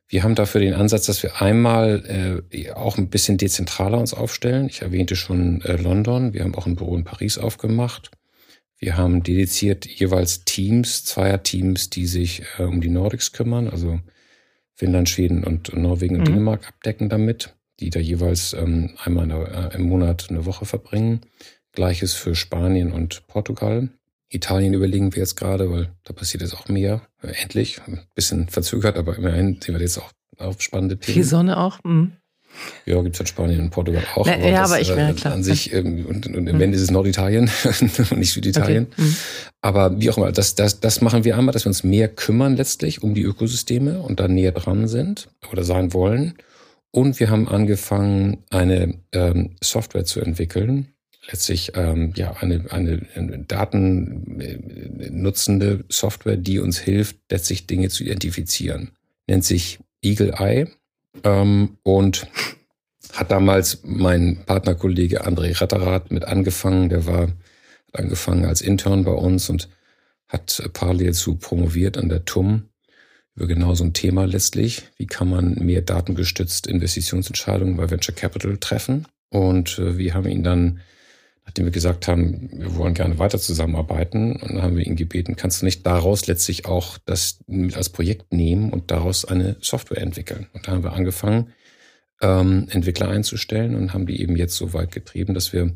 wir 0.09 0.25
haben 0.25 0.35
dafür 0.35 0.61
den 0.61 0.75
Ansatz, 0.75 1.07
dass 1.07 1.23
wir 1.23 1.41
einmal 1.41 2.43
äh, 2.51 2.73
auch 2.73 2.99
ein 2.99 3.11
bisschen 3.11 3.39
dezentraler 3.39 3.99
uns 3.99 4.13
aufstellen. 4.13 4.67
Ich 4.69 4.83
erwähnte 4.83 5.15
schon 5.15 5.63
äh, 5.63 5.77
London. 5.77 6.33
Wir 6.33 6.43
haben 6.43 6.57
auch 6.57 6.67
ein 6.67 6.75
Büro 6.75 6.97
in 6.97 7.05
Paris 7.05 7.39
aufgemacht. 7.39 8.11
Wir 8.81 8.97
haben 8.97 9.23
dediziert 9.23 9.87
jeweils 9.87 10.45
Teams, 10.45 11.05
Zweierteams, 11.05 11.91
die 11.91 12.07
sich 12.07 12.43
äh, 12.59 12.63
um 12.63 12.81
die 12.81 12.89
Nordics 12.89 13.33
kümmern, 13.33 13.69
also 13.69 14.01
Finnland, 14.75 15.11
Schweden 15.11 15.45
und 15.45 15.77
Norwegen 15.77 16.17
und 16.17 16.23
mhm. 16.23 16.33
Dänemark 16.33 16.67
abdecken 16.67 17.11
damit, 17.11 17.55
die 17.79 17.91
da 17.91 18.01
jeweils 18.01 18.55
ähm, 18.55 18.95
einmal 19.05 19.31
äh, 19.31 19.77
im 19.77 19.83
Monat 19.83 20.29
eine 20.31 20.47
Woche 20.47 20.65
verbringen. 20.65 21.21
Gleiches 21.73 22.15
für 22.15 22.35
Spanien 22.35 22.91
und 22.91 23.27
Portugal. 23.27 23.91
Italien 24.31 24.73
überlegen 24.73 25.13
wir 25.13 25.21
jetzt 25.21 25.37
gerade, 25.37 25.71
weil 25.71 25.93
da 26.05 26.15
passiert 26.15 26.43
jetzt 26.43 26.55
auch 26.55 26.69
mehr. 26.69 27.03
Äh, 27.23 27.33
endlich. 27.43 27.83
Ein 27.87 28.01
bisschen 28.15 28.49
verzögert, 28.49 28.97
aber 28.97 29.17
immerhin 29.19 29.61
sehen 29.61 29.75
wir 29.75 29.83
jetzt 29.83 29.99
auch 29.99 30.11
auf 30.39 30.63
spannende 30.63 30.99
Themen. 30.99 31.15
Viel 31.15 31.25
Sonne 31.25 31.59
auch. 31.59 31.85
Mhm. 31.85 32.13
Ja, 32.87 33.01
gibt 33.03 33.17
es 33.17 33.21
in 33.21 33.27
Spanien 33.27 33.61
und 33.61 33.71
Portugal 33.71 34.05
auch. 34.15 34.27
Na, 34.27 34.35
aber 34.35 34.49
ja, 34.49 34.63
das, 34.63 34.71
aber 34.71 34.81
ich 34.81 34.91
äh, 34.91 35.13
klar. 35.15 35.35
An 35.35 35.43
sich, 35.43 35.73
ähm, 35.73 36.07
und, 36.07 36.27
und 36.27 36.35
im 36.35 36.57
mhm. 36.57 36.61
Ende 36.61 36.77
ist 36.77 36.83
es 36.83 36.91
Norditalien 36.91 37.51
und 38.11 38.19
nicht 38.19 38.33
Süditalien. 38.33 38.87
Okay. 38.93 39.03
Mhm. 39.03 39.17
Aber 39.61 40.01
wie 40.01 40.11
auch 40.11 40.17
immer, 40.17 40.33
das, 40.33 40.55
das, 40.55 40.81
das 40.81 41.01
machen 41.01 41.25
wir 41.25 41.37
einmal, 41.37 41.53
dass 41.53 41.65
wir 41.65 41.71
uns 41.71 41.85
mehr 41.85 42.09
kümmern 42.09 42.57
letztlich 42.57 43.03
um 43.03 43.15
die 43.15 43.23
Ökosysteme 43.23 44.01
und 44.01 44.21
da 44.21 44.29
näher 44.29 44.53
dran 44.53 44.89
sind 44.89 45.29
oder 45.51 45.65
sein 45.65 45.93
wollen. 45.93 46.35
Und 46.91 47.21
wir 47.21 47.31
haben 47.31 47.49
angefangen, 47.49 48.39
eine 48.51 48.95
ähm, 49.13 49.57
Software 49.63 50.05
zu 50.05 50.21
entwickeln, 50.21 50.89
letztlich 51.31 51.73
ähm, 51.77 52.13
ja 52.17 52.35
eine, 52.41 52.65
eine, 52.71 53.07
eine 53.15 53.39
datennutzende 53.39 55.85
Software, 55.89 56.37
die 56.37 56.59
uns 56.59 56.79
hilft, 56.79 57.17
letztlich 57.31 57.67
Dinge 57.67 57.91
zu 57.91 58.03
identifizieren. 58.03 58.91
Nennt 59.29 59.45
sich 59.45 59.79
Eagle 60.03 60.35
Eye 60.39 60.67
ähm, 61.25 61.79
und 61.83 62.27
hat 63.13 63.31
damals 63.31 63.81
mein 63.85 64.45
Partnerkollege 64.47 65.27
André 65.27 65.61
Ratterath 65.61 66.11
mit 66.11 66.25
angefangen. 66.25 66.89
Der 66.89 67.07
war 67.07 67.29
hat 67.93 68.01
angefangen 68.01 68.45
als 68.45 68.61
Intern 68.61 69.05
bei 69.05 69.13
uns 69.13 69.49
und 69.51 69.69
hat 70.29 70.63
parallel 70.73 71.13
zu 71.13 71.37
promoviert 71.37 71.99
an 71.99 72.09
der 72.09 72.25
TUM 72.25 72.69
über 73.35 73.47
genau 73.47 73.75
so 73.75 73.85
ein 73.85 73.95
Thema 73.95 74.27
letztlich. 74.27 74.83
Wie 74.97 75.07
kann 75.07 75.29
man 75.29 75.55
mehr 75.55 75.83
datengestützt 75.83 76.67
Investitionsentscheidungen 76.67 77.77
bei 77.77 77.91
Venture 77.91 78.15
Capital 78.15 78.59
treffen? 78.59 79.09
Und 79.31 79.79
äh, 79.79 79.97
wir 79.99 80.15
haben 80.15 80.29
ihn 80.29 80.43
dann 80.43 80.81
nachdem 81.51 81.65
wir 81.65 81.73
gesagt 81.73 82.07
haben, 82.07 82.49
wir 82.53 82.77
wollen 82.77 82.95
gerne 82.95 83.19
weiter 83.19 83.41
zusammenarbeiten, 83.41 84.37
und 84.37 84.53
dann 84.53 84.63
haben 84.63 84.77
wir 84.77 84.87
ihn 84.87 84.95
gebeten, 84.95 85.35
kannst 85.35 85.61
du 85.61 85.65
nicht 85.65 85.85
daraus 85.85 86.29
letztlich 86.29 86.67
auch 86.67 86.97
das 87.07 87.41
mit 87.49 87.77
als 87.77 87.89
Projekt 87.89 88.33
nehmen 88.33 88.71
und 88.71 88.93
daraus 88.93 89.25
eine 89.25 89.57
Software 89.61 90.01
entwickeln? 90.01 90.47
Und 90.53 90.69
da 90.69 90.73
haben 90.73 90.85
wir 90.85 90.93
angefangen, 90.93 91.53
ähm, 92.23 92.69
Entwickler 92.71 93.09
einzustellen 93.09 93.75
und 93.75 93.93
haben 93.93 94.07
die 94.07 94.23
eben 94.23 94.37
jetzt 94.37 94.55
so 94.55 94.73
weit 94.75 94.93
getrieben, 94.93 95.35
dass 95.35 95.53
wir 95.53 95.75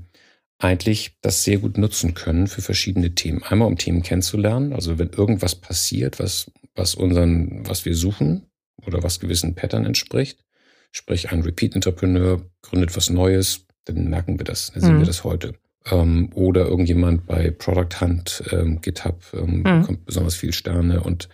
eigentlich 0.58 1.16
das 1.22 1.42
sehr 1.42 1.58
gut 1.58 1.76
nutzen 1.76 2.14
können 2.14 2.46
für 2.46 2.62
verschiedene 2.62 3.16
Themen. 3.16 3.42
Einmal 3.42 3.66
um 3.66 3.76
Themen 3.76 4.04
kennenzulernen, 4.04 4.74
also 4.74 5.00
wenn 5.00 5.08
irgendwas 5.08 5.56
passiert, 5.56 6.20
was, 6.20 6.52
was 6.76 6.94
unseren, 6.94 7.66
was 7.66 7.84
wir 7.84 7.96
suchen 7.96 8.46
oder 8.86 9.02
was 9.02 9.18
gewissen 9.18 9.56
Pattern 9.56 9.84
entspricht, 9.84 10.44
sprich 10.92 11.32
ein 11.32 11.42
Repeat-Entrepreneur 11.42 12.48
gründet 12.62 12.96
was 12.96 13.10
Neues, 13.10 13.66
dann 13.86 14.08
merken 14.08 14.38
wir 14.38 14.44
das, 14.44 14.70
dann 14.70 14.82
sehen 14.82 14.94
mhm. 14.94 15.00
wir 15.00 15.06
das 15.06 15.24
heute 15.24 15.54
ähm, 15.90 16.30
oder 16.34 16.66
irgendjemand 16.66 17.26
bei 17.26 17.50
Product 17.50 18.00
Hunt, 18.00 18.42
ähm, 18.50 18.80
GitHub 18.80 19.22
ähm, 19.34 19.58
mhm. 19.58 19.62
bekommt 19.62 20.06
besonders 20.06 20.34
viel 20.34 20.52
Sterne 20.52 21.02
und 21.02 21.28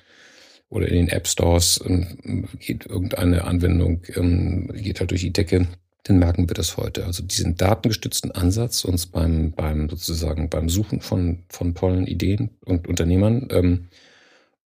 oder 0.69 0.87
in 0.89 0.95
den 0.95 1.09
App 1.09 1.27
Stores 1.27 1.81
ähm, 1.85 2.49
geht 2.61 2.87
irgendeine 2.87 3.45
Anwendung, 3.45 4.03
ähm, 4.15 4.69
geht 4.73 5.01
halt 5.01 5.11
durch 5.11 5.23
die 5.23 5.33
Decke, 5.33 5.67
dann 6.05 6.19
merken 6.19 6.49
wir 6.49 6.55
das 6.55 6.77
heute. 6.77 7.07
Also 7.07 7.25
diesen 7.25 7.57
datengestützten 7.57 8.31
Ansatz, 8.31 8.85
uns 8.85 9.07
beim, 9.07 9.51
beim 9.51 9.89
sozusagen 9.89 10.49
beim 10.49 10.69
Suchen 10.69 11.01
von, 11.01 11.41
von 11.49 11.75
tollen 11.75 12.07
Ideen 12.07 12.51
und 12.65 12.87
Unternehmern 12.87 13.49
ähm, 13.51 13.89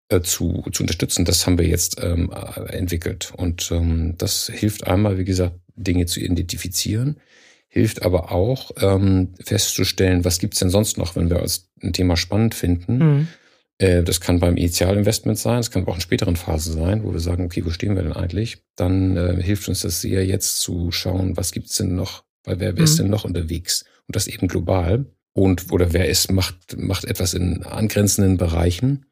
äh, 0.09 0.21
zu, 0.21 0.65
zu 0.71 0.83
unterstützen, 0.83 1.23
das 1.23 1.45
haben 1.45 1.59
wir 1.59 1.67
jetzt 1.67 2.01
ähm, 2.01 2.31
entwickelt. 2.67 3.31
Und 3.37 3.71
ähm, 3.71 4.15
das 4.17 4.51
hilft 4.53 4.87
einmal, 4.87 5.19
wie 5.19 5.25
gesagt, 5.25 5.55
Dinge 5.75 6.07
zu 6.07 6.19
identifizieren 6.19 7.17
hilft 7.73 8.03
aber 8.03 8.33
auch 8.33 8.71
ähm, 8.81 9.29
festzustellen, 9.41 10.25
was 10.25 10.39
gibt's 10.39 10.59
denn 10.59 10.69
sonst 10.69 10.97
noch, 10.97 11.15
wenn 11.15 11.29
wir 11.29 11.39
als 11.39 11.69
ein 11.81 11.93
Thema 11.93 12.17
spannend 12.17 12.53
finden. 12.53 12.97
Mhm. 12.97 13.27
Äh, 13.77 14.03
das 14.03 14.19
kann 14.19 14.41
beim 14.41 14.57
Initialinvestment 14.57 15.39
sein, 15.39 15.57
das 15.57 15.71
kann 15.71 15.87
auch 15.87 15.95
in 15.95 16.01
späteren 16.01 16.35
Phasen 16.35 16.73
sein, 16.73 17.05
wo 17.05 17.13
wir 17.13 17.21
sagen, 17.21 17.45
okay, 17.45 17.63
wo 17.65 17.69
stehen 17.69 17.95
wir 17.95 18.03
denn 18.03 18.11
eigentlich? 18.11 18.57
Dann 18.75 19.15
äh, 19.15 19.41
hilft 19.41 19.69
uns 19.69 19.81
das 19.81 20.01
sehr 20.01 20.25
jetzt 20.25 20.59
zu 20.59 20.91
schauen, 20.91 21.37
was 21.37 21.53
gibt's 21.53 21.77
denn 21.77 21.95
noch, 21.95 22.25
weil 22.43 22.59
wer, 22.59 22.73
wer 22.73 22.81
mhm. 22.81 22.83
ist 22.83 22.99
denn 22.99 23.09
noch 23.09 23.23
unterwegs? 23.23 23.85
Und 24.05 24.17
das 24.17 24.27
eben 24.27 24.49
global. 24.49 25.05
Und 25.31 25.71
oder 25.71 25.93
wer 25.93 26.09
ist, 26.09 26.29
macht, 26.29 26.77
macht 26.77 27.05
etwas 27.05 27.33
in 27.33 27.63
angrenzenden 27.63 28.35
Bereichen. 28.35 29.05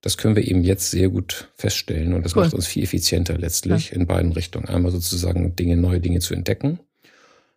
Das 0.00 0.16
können 0.16 0.34
wir 0.34 0.48
eben 0.48 0.64
jetzt 0.64 0.90
sehr 0.90 1.10
gut 1.10 1.50
feststellen 1.56 2.14
und 2.14 2.24
das 2.24 2.34
cool. 2.34 2.44
macht 2.44 2.54
uns 2.54 2.66
viel 2.66 2.84
effizienter 2.84 3.36
letztlich 3.36 3.90
ja. 3.90 3.96
in 3.96 4.06
beiden 4.06 4.32
Richtungen. 4.32 4.66
Einmal 4.66 4.92
sozusagen 4.92 5.56
Dinge, 5.56 5.76
neue 5.76 6.00
Dinge 6.00 6.20
zu 6.20 6.32
entdecken 6.32 6.78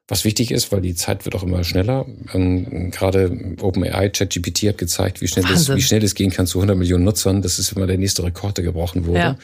was 0.07 0.25
wichtig 0.25 0.51
ist, 0.51 0.73
weil 0.73 0.81
die 0.81 0.93
Zeit 0.93 1.23
wird 1.23 1.35
auch 1.35 1.43
immer 1.43 1.63
schneller. 1.63 2.05
Ähm, 2.33 2.91
gerade 2.91 3.55
OpenAI, 3.61 4.09
ChatGPT 4.09 4.67
hat 4.67 4.77
gezeigt, 4.77 5.21
wie 5.21 5.27
schnell, 5.27 5.45
es, 5.53 5.73
wie 5.73 5.81
schnell 5.81 6.03
es 6.03 6.15
gehen 6.15 6.31
kann 6.31 6.47
zu 6.47 6.57
100 6.57 6.77
Millionen 6.77 7.05
Nutzern. 7.05 7.41
Das 7.41 7.59
ist 7.59 7.71
immer 7.71 7.87
der 7.87 7.97
nächste 7.97 8.23
Rekord, 8.23 8.57
der 8.57 8.65
gebrochen 8.65 9.05
wurde. 9.05 9.19
Ja. 9.19 9.37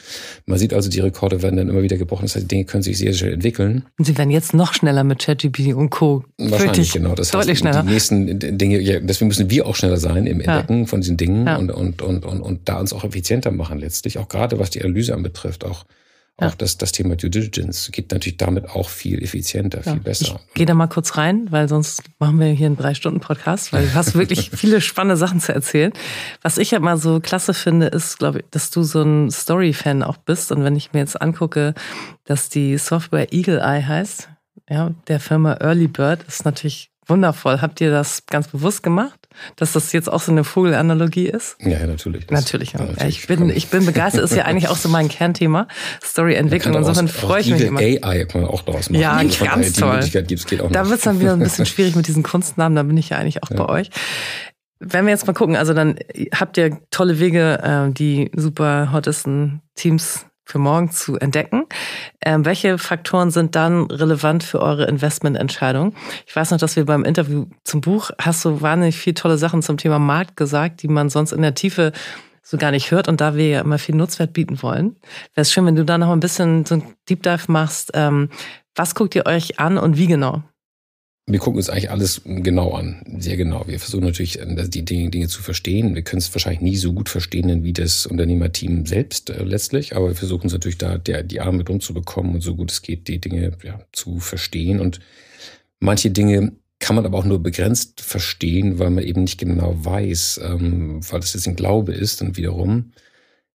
Man 0.44 0.58
sieht 0.58 0.74
also, 0.74 0.90
die 0.90 1.00
Rekorde 1.00 1.42
werden 1.42 1.56
dann 1.56 1.70
immer 1.70 1.82
wieder 1.82 1.96
gebrochen. 1.96 2.26
Das 2.26 2.34
heißt, 2.34 2.44
die 2.44 2.48
Dinge 2.48 2.64
können 2.66 2.82
sich 2.82 2.98
sehr 2.98 3.14
schnell 3.14 3.32
entwickeln. 3.32 3.86
Und 3.98 4.04
sie 4.04 4.18
werden 4.18 4.30
jetzt 4.30 4.52
noch 4.52 4.74
schneller 4.74 5.04
mit 5.04 5.20
ChatGPT 5.20 5.72
und 5.74 5.88
Co. 5.88 6.24
Wahrscheinlich, 6.36 6.92
genau. 6.92 7.14
Das 7.14 7.30
deutlich 7.30 7.52
heißt, 7.52 7.60
schneller. 7.60 7.82
Die 7.82 7.90
nächsten 7.90 8.58
Dinge, 8.58 8.78
ja, 8.80 9.00
deswegen 9.00 9.28
müssen 9.28 9.48
wir 9.48 9.66
auch 9.66 9.74
schneller 9.74 9.96
sein 9.96 10.26
im 10.26 10.40
Entdecken 10.40 10.80
ja. 10.80 10.86
von 10.86 11.00
diesen 11.00 11.16
Dingen 11.16 11.46
ja. 11.46 11.56
und, 11.56 11.70
und, 11.70 12.02
und, 12.02 12.26
und, 12.26 12.40
und 12.42 12.68
da 12.68 12.78
uns 12.78 12.92
auch 12.92 13.04
effizienter 13.04 13.52
machen 13.52 13.78
letztlich. 13.78 14.18
Auch 14.18 14.28
gerade 14.28 14.58
was 14.58 14.68
die 14.68 14.82
Analyse 14.82 15.14
anbetrifft, 15.14 15.64
auch 15.64 15.86
auch 16.40 16.54
das, 16.54 16.78
das 16.78 16.92
Thema 16.92 17.16
Due 17.16 17.30
Diligence 17.30 17.90
geht 17.90 18.12
natürlich 18.12 18.36
damit 18.36 18.70
auch 18.70 18.88
viel 18.88 19.22
effizienter, 19.22 19.82
ja. 19.84 19.92
viel 19.92 20.00
besser. 20.00 20.38
Ich 20.48 20.54
gehe 20.54 20.66
da 20.66 20.74
mal 20.74 20.86
kurz 20.86 21.16
rein, 21.16 21.48
weil 21.50 21.68
sonst 21.68 22.02
machen 22.20 22.38
wir 22.38 22.46
hier 22.48 22.66
einen 22.66 22.76
Drei-Stunden-Podcast, 22.76 23.72
weil 23.72 23.86
du 23.86 23.94
hast 23.94 24.14
wirklich 24.14 24.50
viele 24.54 24.80
spannende 24.80 25.16
Sachen 25.16 25.40
zu 25.40 25.52
erzählen. 25.52 25.92
Was 26.42 26.56
ich 26.58 26.70
ja 26.70 26.78
mal 26.78 26.96
so 26.96 27.18
klasse 27.18 27.54
finde, 27.54 27.86
ist, 27.86 28.18
glaube 28.18 28.40
ich, 28.40 28.44
dass 28.52 28.70
du 28.70 28.84
so 28.84 29.02
ein 29.02 29.32
Story-Fan 29.32 30.04
auch 30.04 30.16
bist. 30.16 30.52
Und 30.52 30.62
wenn 30.62 30.76
ich 30.76 30.92
mir 30.92 31.00
jetzt 31.00 31.20
angucke, 31.20 31.74
dass 32.24 32.48
die 32.48 32.78
Software 32.78 33.32
Eagle 33.32 33.58
Eye 33.58 33.84
heißt, 33.84 34.28
ja, 34.70 34.94
der 35.08 35.18
Firma 35.18 35.54
Early 35.54 35.88
Bird, 35.88 36.22
ist 36.28 36.44
natürlich 36.44 36.92
wundervoll. 37.08 37.60
Habt 37.60 37.80
ihr 37.80 37.90
das 37.90 38.24
ganz 38.26 38.48
bewusst 38.48 38.82
gemacht? 38.82 39.28
dass 39.56 39.72
das 39.72 39.92
jetzt 39.92 40.10
auch 40.10 40.20
so 40.20 40.32
eine 40.32 40.44
Vogelanalogie 40.44 41.26
ist? 41.26 41.56
Ja, 41.60 41.86
natürlich. 41.86 42.28
Natürlich. 42.30 42.72
Ja, 42.72 42.80
natürlich. 42.80 43.20
Ich, 43.20 43.26
bin, 43.26 43.50
ich 43.50 43.68
bin 43.68 43.86
begeistert. 43.86 44.24
Ist 44.24 44.34
ja 44.34 44.44
eigentlich 44.44 44.68
auch 44.68 44.76
so 44.76 44.88
mein 44.88 45.08
Kernthema. 45.08 45.68
Storyentwicklung. 46.02 46.74
Insofern 46.74 47.08
freue 47.08 47.40
ich 47.40 47.50
mich 47.50 47.62
immer. 47.62 47.80
AI 47.80 48.24
kann 48.24 48.42
man 48.42 48.50
auch 48.50 48.62
daraus 48.62 48.90
machen. 48.90 49.00
Ja, 49.00 49.12
also 49.12 49.44
ganz 49.44 49.72
toll. 49.74 50.00
Da 50.70 50.88
wird 50.88 50.98
es 50.98 51.04
dann 51.04 51.20
wieder 51.20 51.32
ein 51.32 51.40
bisschen 51.40 51.66
schwierig 51.66 51.96
mit 51.96 52.06
diesen 52.06 52.22
Kunstnamen. 52.22 52.76
Da 52.76 52.82
bin 52.82 52.96
ich 52.96 53.10
ja 53.10 53.18
eigentlich 53.18 53.42
auch 53.42 53.50
ja. 53.50 53.56
bei 53.56 53.68
euch. 53.68 53.90
Wenn 54.80 55.06
wir 55.06 55.10
jetzt 55.10 55.26
mal 55.26 55.32
gucken, 55.32 55.56
also 55.56 55.74
dann 55.74 55.96
habt 56.32 56.56
ihr 56.56 56.78
tolle 56.90 57.18
Wege, 57.18 57.58
äh, 57.62 57.92
die 57.92 58.30
super 58.36 58.92
hottesten 58.92 59.60
Teams 59.74 60.24
für 60.48 60.58
morgen 60.58 60.90
zu 60.90 61.18
entdecken. 61.18 61.66
Ähm, 62.24 62.46
welche 62.46 62.78
Faktoren 62.78 63.30
sind 63.30 63.54
dann 63.54 63.82
relevant 63.90 64.42
für 64.42 64.60
eure 64.60 64.86
Investmententscheidung? 64.86 65.94
Ich 66.26 66.34
weiß 66.34 66.50
noch, 66.50 66.58
dass 66.58 66.74
wir 66.74 66.86
beim 66.86 67.04
Interview 67.04 67.46
zum 67.64 67.82
Buch 67.82 68.10
hast 68.18 68.46
du 68.46 68.62
wahnsinnig 68.62 68.96
viele 68.96 69.14
tolle 69.14 69.36
Sachen 69.36 69.62
zum 69.62 69.76
Thema 69.76 69.98
Markt 69.98 70.36
gesagt, 70.36 70.82
die 70.82 70.88
man 70.88 71.10
sonst 71.10 71.32
in 71.32 71.42
der 71.42 71.54
Tiefe 71.54 71.92
so 72.42 72.56
gar 72.56 72.70
nicht 72.70 72.90
hört 72.90 73.08
und 73.08 73.20
da 73.20 73.36
wir 73.36 73.46
ja 73.46 73.60
immer 73.60 73.76
viel 73.76 73.94
Nutzwert 73.94 74.32
bieten 74.32 74.62
wollen, 74.62 74.96
wäre 75.34 75.42
es 75.42 75.52
schön, 75.52 75.66
wenn 75.66 75.76
du 75.76 75.84
da 75.84 75.98
noch 75.98 76.10
ein 76.10 76.20
bisschen 76.20 76.64
so 76.64 76.76
ein 76.76 76.82
Deep 77.10 77.22
Dive 77.22 77.52
machst. 77.52 77.90
Ähm, 77.92 78.30
was 78.74 78.94
guckt 78.94 79.14
ihr 79.14 79.26
euch 79.26 79.60
an 79.60 79.76
und 79.76 79.98
wie 79.98 80.06
genau? 80.06 80.42
Wir 81.30 81.38
gucken 81.38 81.58
uns 81.58 81.68
eigentlich 81.68 81.90
alles 81.90 82.22
genau 82.24 82.72
an, 82.72 83.02
sehr 83.18 83.36
genau. 83.36 83.64
Wir 83.66 83.78
versuchen 83.78 84.04
natürlich, 84.04 84.40
äh, 84.40 84.68
die 84.68 84.84
Dinge, 84.84 85.10
Dinge 85.10 85.28
zu 85.28 85.42
verstehen. 85.42 85.94
Wir 85.94 86.02
können 86.02 86.20
es 86.20 86.34
wahrscheinlich 86.34 86.62
nie 86.62 86.76
so 86.76 86.94
gut 86.94 87.10
verstehen 87.10 87.64
wie 87.64 87.74
das 87.74 88.06
Unternehmerteam 88.06 88.86
selbst 88.86 89.28
äh, 89.28 89.42
letztlich, 89.42 89.94
aber 89.94 90.08
wir 90.08 90.14
versuchen 90.14 90.46
es 90.46 90.54
natürlich 90.54 90.78
da 90.78 90.96
der, 90.96 91.22
die 91.22 91.40
Arme 91.40 91.64
drum 91.64 91.80
zu 91.80 91.92
bekommen 91.92 92.34
und 92.34 92.40
so 92.40 92.56
gut 92.56 92.72
es 92.72 92.80
geht, 92.80 93.08
die 93.08 93.20
Dinge 93.20 93.52
ja, 93.62 93.80
zu 93.92 94.20
verstehen. 94.20 94.80
Und 94.80 95.00
manche 95.80 96.10
Dinge 96.10 96.52
kann 96.78 96.96
man 96.96 97.04
aber 97.04 97.18
auch 97.18 97.24
nur 97.24 97.42
begrenzt 97.42 98.00
verstehen, 98.00 98.78
weil 98.78 98.90
man 98.90 99.04
eben 99.04 99.22
nicht 99.22 99.38
genau 99.38 99.76
weiß, 99.84 100.40
ähm, 100.42 101.00
weil 101.10 101.20
das 101.20 101.34
jetzt 101.34 101.46
ein 101.46 101.56
Glaube 101.56 101.92
ist 101.92 102.22
und 102.22 102.38
wiederum 102.38 102.92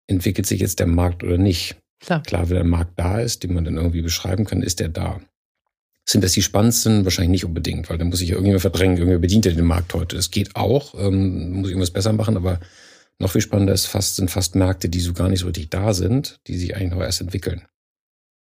entwickelt 0.07 0.47
sich 0.47 0.61
jetzt 0.61 0.79
der 0.79 0.87
Markt 0.87 1.25
oder 1.25 1.39
nicht. 1.39 1.77
Klar. 2.01 2.23
Klar, 2.23 2.51
wenn 2.51 2.57
der 2.57 2.65
Markt 2.65 2.99
da 2.99 3.21
ist, 3.21 3.45
den 3.45 3.55
man 3.55 3.65
dann 3.65 3.77
irgendwie 3.77 4.03
beschreiben 4.03 4.45
kann, 4.45 4.63
ist 4.63 4.81
der 4.81 4.89
da. 4.89 5.21
Sind 6.05 6.25
das 6.25 6.33
die 6.33 6.43
spannendsten? 6.43 7.05
Wahrscheinlich 7.05 7.31
nicht 7.31 7.45
unbedingt, 7.45 7.89
weil 7.89 7.99
da 7.99 8.05
muss 8.05 8.21
ich 8.21 8.29
ja 8.31 8.35
irgendjemand 8.35 8.63
verdrängen, 8.63 8.97
irgendwer 8.97 9.19
bedient 9.19 9.45
ja 9.47 9.53
den 9.53 9.65
Markt 9.65 9.95
heute. 9.95 10.17
Es 10.17 10.31
geht 10.31 10.57
auch, 10.57 10.95
ähm, 10.99 11.53
muss 11.53 11.69
ich 11.69 11.73
irgendwas 11.73 11.93
besser 11.93 12.13
machen, 12.13 12.37
aber 12.37 12.61
noch 13.19 13.31
viel 13.31 13.41
spannender 13.41 13.73
ist 13.73 13.87
fast, 13.87 14.17
sind 14.17 14.31
fast 14.31 14.57
Märkte, 14.57 14.89
die 14.89 15.01
so 15.01 15.13
gar 15.13 15.29
nicht 15.29 15.41
so 15.41 15.47
richtig 15.47 15.71
da 15.71 15.95
sind, 15.95 16.41
die 16.49 16.59
sich 16.59 16.75
eigentlich 16.75 16.91
noch 16.91 17.01
erst 17.03 17.21
entwickeln. 17.21 17.63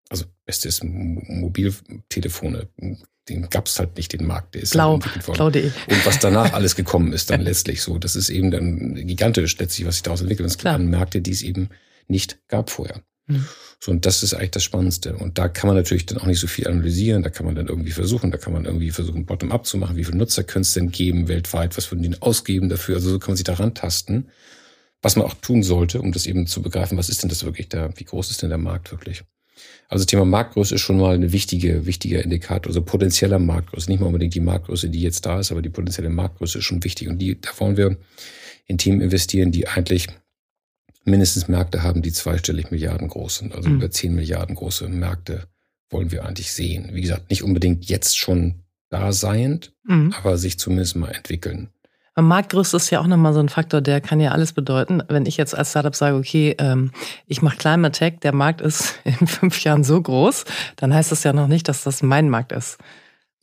Also, 0.09 0.25
bestes 0.45 0.83
Mobiltelefone. 0.83 2.67
den 3.29 3.49
gab 3.49 3.67
es 3.67 3.79
halt 3.79 3.95
nicht, 3.97 4.13
den 4.13 4.27
Markt, 4.27 4.53
der 4.53 4.63
ist 4.63 4.73
Blau, 4.73 4.99
blau.de. 5.33 5.71
Und 5.89 6.05
was 6.05 6.19
danach 6.19 6.53
alles 6.53 6.75
gekommen 6.75 7.13
ist 7.13 7.31
dann 7.31 7.41
letztlich 7.41 7.81
so, 7.81 7.97
das 7.97 8.15
ist 8.15 8.29
eben 8.29 8.51
dann 8.51 8.95
gigantisch 9.07 9.57
letztlich, 9.57 9.87
was 9.87 9.95
sich 9.95 10.03
daraus 10.03 10.21
entwickelt. 10.21 10.47
Es 10.49 10.57
gibt 10.57 10.77
Märkte, 10.79 11.21
die 11.21 11.31
es 11.31 11.41
eben 11.41 11.69
nicht 12.07 12.37
gab 12.49 12.69
vorher. 12.69 13.01
Mhm. 13.27 13.45
So, 13.79 13.91
und 13.91 14.05
das 14.05 14.23
ist 14.23 14.33
eigentlich 14.33 14.51
das 14.51 14.63
Spannendste. 14.63 15.15
Und 15.15 15.37
da 15.37 15.47
kann 15.47 15.67
man 15.67 15.75
natürlich 15.75 16.05
dann 16.05 16.17
auch 16.17 16.25
nicht 16.25 16.39
so 16.39 16.47
viel 16.47 16.67
analysieren. 16.67 17.23
Da 17.23 17.29
kann 17.29 17.45
man 17.45 17.55
dann 17.55 17.67
irgendwie 17.67 17.91
versuchen, 17.91 18.31
da 18.31 18.37
kann 18.37 18.53
man 18.53 18.65
irgendwie 18.65 18.91
versuchen, 18.91 19.25
bottom-up 19.25 19.65
zu 19.65 19.77
machen. 19.77 19.95
Wie 19.95 20.03
viele 20.03 20.17
Nutzer 20.17 20.43
können 20.43 20.63
es 20.63 20.73
denn 20.73 20.91
geben 20.91 21.27
weltweit? 21.27 21.77
Was 21.77 21.91
würden 21.91 22.03
die 22.03 22.21
ausgeben 22.21 22.69
dafür? 22.69 22.95
Also 22.95 23.09
so 23.09 23.19
kann 23.19 23.31
man 23.31 23.37
sich 23.37 23.43
daran 23.43 23.73
tasten. 23.73 24.27
Was 25.01 25.15
man 25.15 25.25
auch 25.25 25.35
tun 25.35 25.61
sollte, 25.61 26.01
um 26.01 26.11
das 26.11 26.25
eben 26.25 26.47
zu 26.47 26.61
begreifen, 26.61 26.97
was 26.97 27.09
ist 27.09 27.21
denn 27.21 27.29
das 27.29 27.43
wirklich 27.43 27.69
da? 27.69 27.89
Wie 27.95 28.05
groß 28.05 28.31
ist 28.31 28.41
denn 28.41 28.49
der 28.49 28.57
Markt 28.57 28.91
wirklich? 28.91 29.23
Also 29.87 30.03
Thema 30.05 30.25
Marktgröße 30.25 30.75
ist 30.75 30.81
schon 30.81 30.97
mal 30.97 31.15
eine 31.15 31.31
wichtige, 31.31 31.85
wichtiger 31.85 32.23
Indikator, 32.23 32.69
also 32.69 32.81
potenzieller 32.81 33.39
Marktgröße. 33.39 33.89
Nicht 33.89 33.99
mal 33.99 34.07
unbedingt 34.07 34.33
die 34.33 34.39
Marktgröße, 34.39 34.89
die 34.89 35.01
jetzt 35.01 35.25
da 35.25 35.39
ist, 35.39 35.51
aber 35.51 35.61
die 35.61 35.69
potenzielle 35.69 36.09
Marktgröße 36.09 36.57
ist 36.57 36.65
schon 36.65 36.83
wichtig. 36.83 37.07
Und 37.07 37.19
die, 37.19 37.39
da 37.39 37.49
wollen 37.59 37.77
wir 37.77 37.97
in 38.65 38.77
Themen 38.77 39.01
investieren, 39.01 39.51
die 39.51 39.67
eigentlich 39.67 40.07
mindestens 41.05 41.47
Märkte 41.47 41.83
haben, 41.83 42.01
die 42.01 42.11
zweistellig 42.11 42.71
Milliarden 42.71 43.07
groß 43.07 43.37
sind. 43.37 43.55
Also 43.55 43.69
mhm. 43.69 43.75
über 43.75 43.91
10 43.91 44.13
Milliarden 44.13 44.55
große 44.55 44.87
Märkte 44.87 45.47
wollen 45.89 46.11
wir 46.11 46.25
eigentlich 46.25 46.51
sehen. 46.51 46.89
Wie 46.93 47.01
gesagt, 47.01 47.29
nicht 47.29 47.43
unbedingt 47.43 47.85
jetzt 47.85 48.17
schon 48.17 48.63
da 48.89 49.11
seiend, 49.11 49.73
mhm. 49.83 50.13
aber 50.17 50.37
sich 50.37 50.59
zumindest 50.59 50.95
mal 50.95 51.11
entwickeln. 51.11 51.69
Marktgröße 52.17 52.77
ist 52.77 52.89
ja 52.91 53.01
auch 53.01 53.07
nochmal 53.07 53.33
so 53.33 53.41
ein 53.41 53.49
Faktor, 53.49 53.81
der 53.81 53.99
kann 53.99 54.21
ja 54.21 54.31
alles 54.31 54.53
bedeuten. 54.53 55.03
Wenn 55.09 55.25
ich 55.25 55.35
jetzt 55.35 55.55
als 55.55 55.71
Startup 55.71 55.95
sage, 55.95 56.15
okay, 56.15 56.55
ähm, 56.59 56.91
ich 57.27 57.41
mache 57.41 57.57
Climate 57.57 57.97
Tech, 57.97 58.19
der 58.21 58.33
Markt 58.33 58.61
ist 58.61 58.99
in 59.03 59.27
fünf 59.27 59.61
Jahren 59.63 59.83
so 59.83 60.01
groß, 60.01 60.45
dann 60.77 60.93
heißt 60.93 61.11
das 61.11 61.23
ja 61.23 61.33
noch 61.33 61.47
nicht, 61.47 61.67
dass 61.67 61.83
das 61.83 62.01
mein 62.01 62.29
Markt 62.29 62.53
ist. 62.53 62.77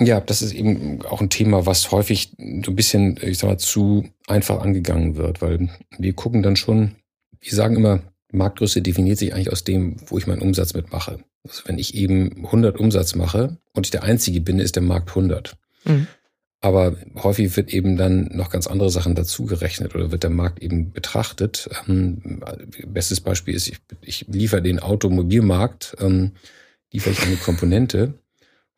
Ja, 0.00 0.20
das 0.20 0.42
ist 0.42 0.52
eben 0.52 1.02
auch 1.04 1.20
ein 1.20 1.28
Thema, 1.28 1.66
was 1.66 1.92
häufig 1.92 2.34
so 2.38 2.72
ein 2.72 2.76
bisschen, 2.76 3.18
ich 3.22 3.38
sag 3.38 3.48
mal, 3.48 3.58
zu 3.58 4.08
einfach 4.26 4.60
angegangen 4.60 5.16
wird, 5.16 5.42
weil 5.42 5.68
wir 5.98 6.12
gucken 6.14 6.42
dann 6.42 6.56
schon, 6.56 6.96
wir 7.42 7.52
sagen 7.52 7.76
immer, 7.76 8.00
Marktgröße 8.32 8.80
definiert 8.80 9.18
sich 9.18 9.34
eigentlich 9.34 9.52
aus 9.52 9.64
dem, 9.64 9.96
wo 10.06 10.16
ich 10.16 10.26
meinen 10.26 10.42
Umsatz 10.42 10.74
mitmache. 10.74 11.18
Also 11.44 11.62
wenn 11.66 11.78
ich 11.78 11.94
eben 11.94 12.46
100 12.46 12.78
Umsatz 12.78 13.14
mache 13.14 13.58
und 13.74 13.86
ich 13.86 13.90
der 13.90 14.04
Einzige 14.04 14.40
bin, 14.40 14.58
ist 14.58 14.76
der 14.76 14.82
Markt 14.82 15.10
100. 15.10 15.56
Mhm. 15.84 16.06
Aber 16.60 16.96
häufig 17.16 17.56
wird 17.56 17.74
eben 17.74 17.96
dann 17.96 18.28
noch 18.32 18.48
ganz 18.48 18.68
andere 18.68 18.88
Sachen 18.88 19.16
dazugerechnet 19.16 19.96
oder 19.96 20.12
wird 20.12 20.22
der 20.22 20.30
Markt 20.30 20.62
eben 20.62 20.92
betrachtet. 20.92 21.68
Ähm, 21.88 22.40
bestes 22.86 23.20
Beispiel 23.20 23.54
ist, 23.54 23.66
ich, 23.66 23.78
ich 24.00 24.26
liefere 24.28 24.62
den 24.62 24.78
Automobilmarkt, 24.78 25.96
ähm, 26.00 26.32
liefere 26.92 27.14
ich 27.14 27.22
eine 27.22 27.36
Komponente 27.36 28.14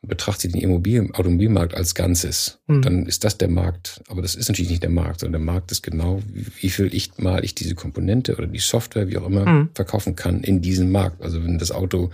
und 0.04 0.08
betrachte 0.08 0.48
den 0.48 0.60
Immobilien, 0.60 1.14
Automobilmarkt 1.14 1.74
als 1.74 1.94
Ganzes. 1.94 2.58
Mhm. 2.66 2.82
Dann 2.82 3.06
ist 3.06 3.24
das 3.24 3.38
der 3.38 3.48
Markt. 3.48 4.02
Aber 4.08 4.20
das 4.20 4.34
ist 4.34 4.48
natürlich 4.48 4.70
nicht 4.70 4.82
der 4.82 4.90
Markt, 4.90 5.20
sondern 5.20 5.40
der 5.40 5.52
Markt 5.52 5.72
ist 5.72 5.82
genau, 5.82 6.20
wie 6.60 6.68
viel 6.68 6.94
ich 6.94 7.16
mal 7.16 7.42
ich 7.42 7.54
diese 7.54 7.74
Komponente 7.74 8.36
oder 8.36 8.46
die 8.46 8.58
Software, 8.58 9.08
wie 9.08 9.16
auch 9.16 9.26
immer, 9.26 9.46
mhm. 9.46 9.68
verkaufen 9.74 10.14
kann 10.14 10.42
in 10.42 10.60
diesem 10.60 10.92
Markt. 10.92 11.22
Also 11.22 11.42
wenn 11.42 11.58
das 11.58 11.72
Auto 11.72 12.10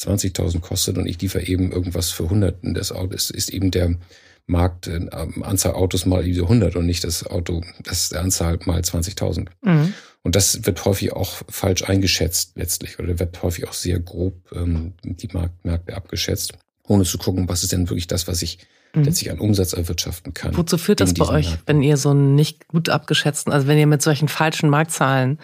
20.000 0.00 0.58
kostet 0.58 0.98
und 0.98 1.06
ich 1.06 1.20
liefere 1.20 1.46
eben 1.46 1.70
irgendwas 1.70 2.10
für 2.10 2.24
100, 2.24 2.56
das 2.62 2.90
Auto 2.90 3.14
ist, 3.14 3.30
ist 3.30 3.50
eben 3.50 3.70
der 3.70 3.94
Markt, 4.46 4.88
äh, 4.88 5.06
Anzahl 5.42 5.74
Autos 5.74 6.06
mal 6.06 6.24
diese 6.24 6.42
100 6.42 6.74
und 6.74 6.86
nicht 6.86 7.04
das 7.04 7.24
Auto, 7.24 7.62
das 7.84 8.12
Anzahl 8.12 8.58
mal 8.64 8.80
20.000. 8.80 9.46
Mhm. 9.62 9.94
Und 10.22 10.34
das 10.34 10.66
wird 10.66 10.84
häufig 10.84 11.12
auch 11.12 11.42
falsch 11.48 11.84
eingeschätzt 11.84 12.52
letztlich 12.56 12.98
oder 12.98 13.18
wird 13.20 13.40
häufig 13.42 13.68
auch 13.68 13.72
sehr 13.72 14.00
grob 14.00 14.34
ähm, 14.52 14.94
die 15.04 15.28
Markt, 15.32 15.64
Märkte 15.64 15.96
abgeschätzt, 15.96 16.54
ohne 16.88 17.04
zu 17.04 17.18
gucken, 17.18 17.48
was 17.48 17.62
ist 17.62 17.72
denn 17.72 17.88
wirklich 17.88 18.06
das, 18.06 18.26
was 18.26 18.42
ich 18.42 18.58
mhm. 18.94 19.04
letztlich 19.04 19.30
an 19.30 19.38
Umsatz 19.38 19.72
erwirtschaften 19.72 20.34
kann. 20.34 20.56
Wozu 20.56 20.78
führt 20.78 21.00
das 21.00 21.14
bei 21.14 21.28
euch, 21.28 21.48
Märkten. 21.50 21.66
wenn 21.66 21.82
ihr 21.82 21.96
so 21.96 22.10
einen 22.10 22.34
nicht 22.34 22.68
gut 22.68 22.88
abgeschätzten, 22.88 23.52
also 23.52 23.66
wenn 23.66 23.78
ihr 23.78 23.86
mit 23.86 24.02
solchen 24.02 24.28
falschen 24.28 24.70
Marktzahlen 24.70 25.38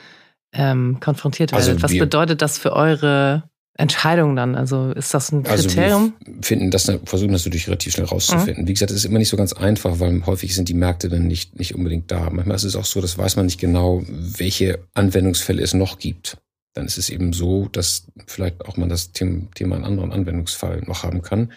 ähm, 0.52 0.98
konfrontiert 1.00 1.52
werdet? 1.52 1.68
Also 1.68 1.82
was 1.82 1.92
bedeutet 1.92 2.42
das 2.42 2.58
für 2.58 2.72
eure 2.72 3.44
Entscheidung 3.76 4.36
dann? 4.36 4.54
Also 4.54 4.92
ist 4.92 5.12
das 5.14 5.32
ein 5.32 5.42
Kriterium? 5.42 6.14
Also 6.20 6.36
wir 6.36 6.42
finden 6.42 6.70
das, 6.70 6.84
versuchen 7.04 7.32
das 7.32 7.44
natürlich 7.44 7.66
relativ 7.66 7.92
schnell 7.92 8.06
rauszufinden. 8.06 8.64
Mhm. 8.64 8.68
Wie 8.68 8.72
gesagt, 8.72 8.90
es 8.90 8.98
ist 8.98 9.04
immer 9.04 9.18
nicht 9.18 9.28
so 9.28 9.36
ganz 9.36 9.52
einfach, 9.52 9.98
weil 10.00 10.24
häufig 10.26 10.54
sind 10.54 10.68
die 10.68 10.74
Märkte 10.74 11.08
dann 11.08 11.26
nicht, 11.26 11.58
nicht 11.58 11.74
unbedingt 11.74 12.10
da. 12.10 12.30
Manchmal 12.30 12.56
ist 12.56 12.64
es 12.64 12.76
auch 12.76 12.84
so, 12.84 13.00
dass 13.00 13.18
weiß 13.18 13.36
man 13.36 13.46
nicht 13.46 13.60
genau, 13.60 14.02
welche 14.08 14.78
Anwendungsfälle 14.94 15.62
es 15.62 15.74
noch 15.74 15.98
gibt. 15.98 16.38
Dann 16.74 16.86
ist 16.86 16.98
es 16.98 17.08
eben 17.08 17.32
so, 17.32 17.68
dass 17.68 18.06
vielleicht 18.26 18.66
auch 18.66 18.76
man 18.76 18.88
das 18.88 19.12
Thema, 19.12 19.48
einen 19.60 19.84
anderen 19.84 20.12
Anwendungsfall 20.12 20.82
noch 20.86 21.04
haben 21.04 21.22
kann, 21.22 21.52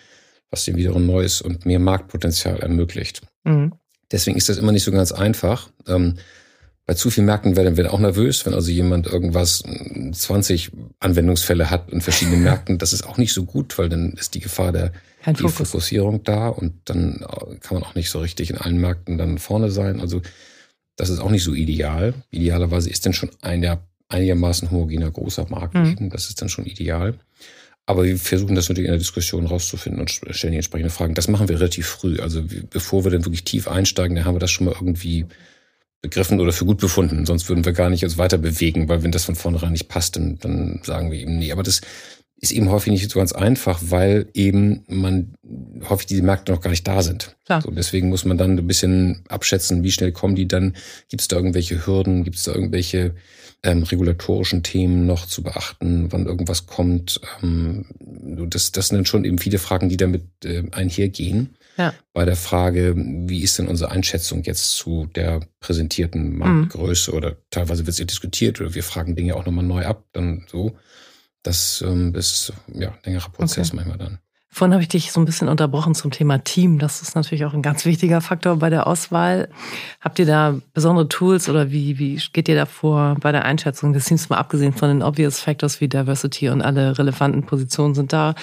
was 0.51 0.65
dem 0.65 0.75
wiederum 0.77 1.05
neues 1.05 1.41
und 1.41 1.65
mehr 1.65 1.79
Marktpotenzial 1.79 2.59
ermöglicht. 2.59 3.21
Mhm. 3.43 3.73
Deswegen 4.11 4.37
ist 4.37 4.47
das 4.47 4.57
immer 4.57 4.71
nicht 4.71 4.83
so 4.83 4.91
ganz 4.91 5.11
einfach. 5.11 5.69
Ähm, 5.87 6.15
bei 6.85 6.93
zu 6.93 7.09
vielen 7.09 7.25
Märkten 7.25 7.57
werden 7.57 7.75
wir 7.75 7.93
auch 7.93 7.99
nervös, 7.99 8.45
wenn 8.45 8.53
also 8.53 8.71
jemand 8.71 9.07
irgendwas 9.07 9.61
20 10.13 10.71
Anwendungsfälle 11.01 11.69
hat 11.69 11.91
in 11.91 11.99
verschiedenen 11.99 12.43
Märkten. 12.43 12.77
Das 12.77 12.93
ist 12.93 13.05
auch 13.05 13.17
nicht 13.17 13.33
so 13.33 13.43
gut, 13.43 13.77
weil 13.77 13.89
dann 13.89 14.13
ist 14.13 14.35
die 14.35 14.39
Gefahr 14.39 14.71
der 14.71 14.93
Fokussierung 15.49 16.23
da 16.23 16.47
und 16.47 16.75
dann 16.85 17.25
kann 17.59 17.79
man 17.79 17.83
auch 17.83 17.95
nicht 17.95 18.09
so 18.09 18.19
richtig 18.19 18.51
in 18.51 18.57
allen 18.57 18.79
Märkten 18.79 19.17
dann 19.17 19.37
vorne 19.37 19.69
sein. 19.69 19.99
Also 19.99 20.21
das 20.95 21.09
ist 21.09 21.19
auch 21.19 21.29
nicht 21.29 21.43
so 21.43 21.53
ideal. 21.53 22.13
Idealerweise 22.31 22.89
ist 22.89 23.05
dann 23.05 23.13
schon 23.13 23.31
ein 23.41 23.61
einigermaßen 24.09 24.71
homogener 24.71 25.11
großer 25.11 25.47
Markt. 25.49 25.75
Mhm. 25.75 26.09
Das 26.09 26.29
ist 26.29 26.41
dann 26.41 26.49
schon 26.49 26.65
ideal. 26.65 27.15
Aber 27.85 28.03
wir 28.03 28.17
versuchen 28.17 28.55
das 28.55 28.67
natürlich 28.67 28.87
in 28.87 28.93
der 28.93 28.99
Diskussion 28.99 29.45
rauszufinden 29.45 30.01
und 30.01 30.11
stellen 30.11 30.51
die 30.51 30.57
entsprechenden 30.57 30.91
Fragen. 30.91 31.13
Das 31.13 31.29
machen 31.29 31.47
wir 31.47 31.57
relativ 31.57 31.87
früh. 31.87 32.19
Also 32.19 32.43
bevor 32.69 33.05
wir 33.05 33.11
dann 33.11 33.23
wirklich 33.23 33.45
tief 33.45 33.67
einsteigen, 33.67 34.15
dann 34.15 34.25
haben 34.25 34.35
wir 34.35 34.39
das 34.39 34.51
schon 34.51 34.65
mal 34.65 34.75
irgendwie 34.75 35.25
begriffen 36.01 36.41
oder 36.41 36.51
für 36.51 36.65
gut 36.65 36.79
befunden. 36.79 37.25
Sonst 37.25 37.47
würden 37.47 37.63
wir 37.63 37.71
gar 37.71 37.89
nicht 37.89 38.03
uns 38.03 38.17
weiter 38.17 38.37
bewegen, 38.37 38.89
weil 38.89 39.03
wenn 39.03 39.11
das 39.11 39.23
von 39.23 39.35
vornherein 39.35 39.71
nicht 39.71 39.87
passt, 39.87 40.17
dann, 40.17 40.37
dann 40.39 40.81
sagen 40.83 41.11
wir 41.11 41.19
eben 41.19 41.37
nee. 41.37 41.53
Aber 41.53 41.63
das 41.63 41.79
ist 42.39 42.51
eben 42.51 42.69
häufig 42.69 42.91
nicht 42.91 43.09
so 43.09 43.19
ganz 43.19 43.31
einfach, 43.31 43.79
weil 43.81 44.27
eben 44.33 44.83
man 44.87 45.33
häufig 45.89 46.05
diese 46.05 46.21
Märkte 46.21 46.51
noch 46.51 46.61
gar 46.61 46.69
nicht 46.69 46.87
da 46.87 47.01
sind. 47.01 47.35
Klar. 47.45 47.61
So, 47.61 47.71
deswegen 47.71 48.09
muss 48.09 48.25
man 48.25 48.37
dann 48.37 48.57
ein 48.57 48.67
bisschen 48.67 49.23
abschätzen, 49.27 49.83
wie 49.83 49.91
schnell 49.91 50.11
kommen 50.11 50.35
die 50.35 50.47
dann, 50.47 50.75
gibt 51.07 51.21
es 51.21 51.27
da 51.27 51.37
irgendwelche 51.37 51.87
Hürden, 51.87 52.23
gibt 52.23 52.35
es 52.35 52.43
da 52.43 52.53
irgendwelche 52.53 53.15
ähm, 53.63 53.83
regulatorischen 53.83 54.63
Themen 54.63 55.05
noch 55.05 55.25
zu 55.25 55.43
beachten, 55.43 56.11
wann 56.11 56.25
irgendwas 56.25 56.67
kommt. 56.67 57.19
Ähm, 57.41 57.85
das, 57.99 58.71
das 58.71 58.87
sind 58.87 58.97
dann 58.97 59.05
schon 59.05 59.25
eben 59.25 59.39
viele 59.39 59.57
Fragen, 59.57 59.89
die 59.89 59.97
damit 59.97 60.23
äh, 60.43 60.63
einhergehen 60.71 61.57
ja. 61.77 61.93
bei 62.13 62.25
der 62.25 62.35
Frage, 62.35 62.93
wie 62.95 63.41
ist 63.41 63.57
denn 63.57 63.67
unsere 63.67 63.91
Einschätzung 63.91 64.43
jetzt 64.43 64.73
zu 64.73 65.07
der 65.15 65.41
präsentierten 65.59 66.31
mhm. 66.31 66.37
Marktgröße 66.37 67.11
mhm. 67.11 67.17
oder 67.17 67.37
teilweise 67.49 67.85
wird 67.85 67.93
es 67.93 67.99
ja 67.99 68.05
diskutiert 68.05 68.61
oder 68.61 68.75
wir 68.75 68.83
fragen 68.83 69.15
Dinge 69.15 69.35
auch 69.35 69.45
nochmal 69.45 69.65
neu 69.65 69.85
ab, 69.85 70.05
dann 70.13 70.45
so. 70.49 70.77
Das 71.43 71.81
ähm, 71.85 72.13
ist 72.13 72.51
ja 72.73 72.89
ein 72.89 72.97
längerer 73.05 73.29
Prozess 73.29 73.69
okay. 73.69 73.77
manchmal 73.77 73.97
dann. 73.97 74.19
Vorhin 74.49 74.73
habe 74.73 74.81
ich 74.81 74.89
dich 74.89 75.11
so 75.11 75.19
ein 75.19 75.25
bisschen 75.25 75.49
unterbrochen 75.49 75.93
zum 75.93 76.09
Thema 76.09 76.43
Team. 76.43 76.79
Das 76.79 77.01
ist 77.01 77.15
natürlich 77.15 77.45
auch 77.45 77.53
ein 77.53 77.61
ganz 77.61 77.85
wichtiger 77.85 78.21
Faktor 78.21 78.57
bei 78.57 78.69
der 78.69 78.87
Auswahl. 78.87 79.49
Habt 80.01 80.19
ihr 80.19 80.25
da 80.25 80.59
besondere 80.73 81.09
Tools 81.09 81.49
oder 81.49 81.71
wie, 81.71 81.99
wie 81.99 82.19
geht 82.33 82.47
ihr 82.47 82.55
da 82.55 82.65
vor 82.65 83.17
bei 83.19 83.31
der 83.31 83.45
Einschätzung 83.45 83.93
des 83.93 84.05
Teams, 84.05 84.29
mal 84.29 84.37
abgesehen 84.37 84.73
von 84.73 84.89
den 84.89 85.03
obvious 85.03 85.39
Factors 85.39 85.81
wie 85.81 85.87
Diversity 85.87 86.49
und 86.49 86.61
alle 86.61 86.97
relevanten 86.97 87.43
Positionen 87.43 87.93
sind 87.93 88.13
da? 88.13 88.35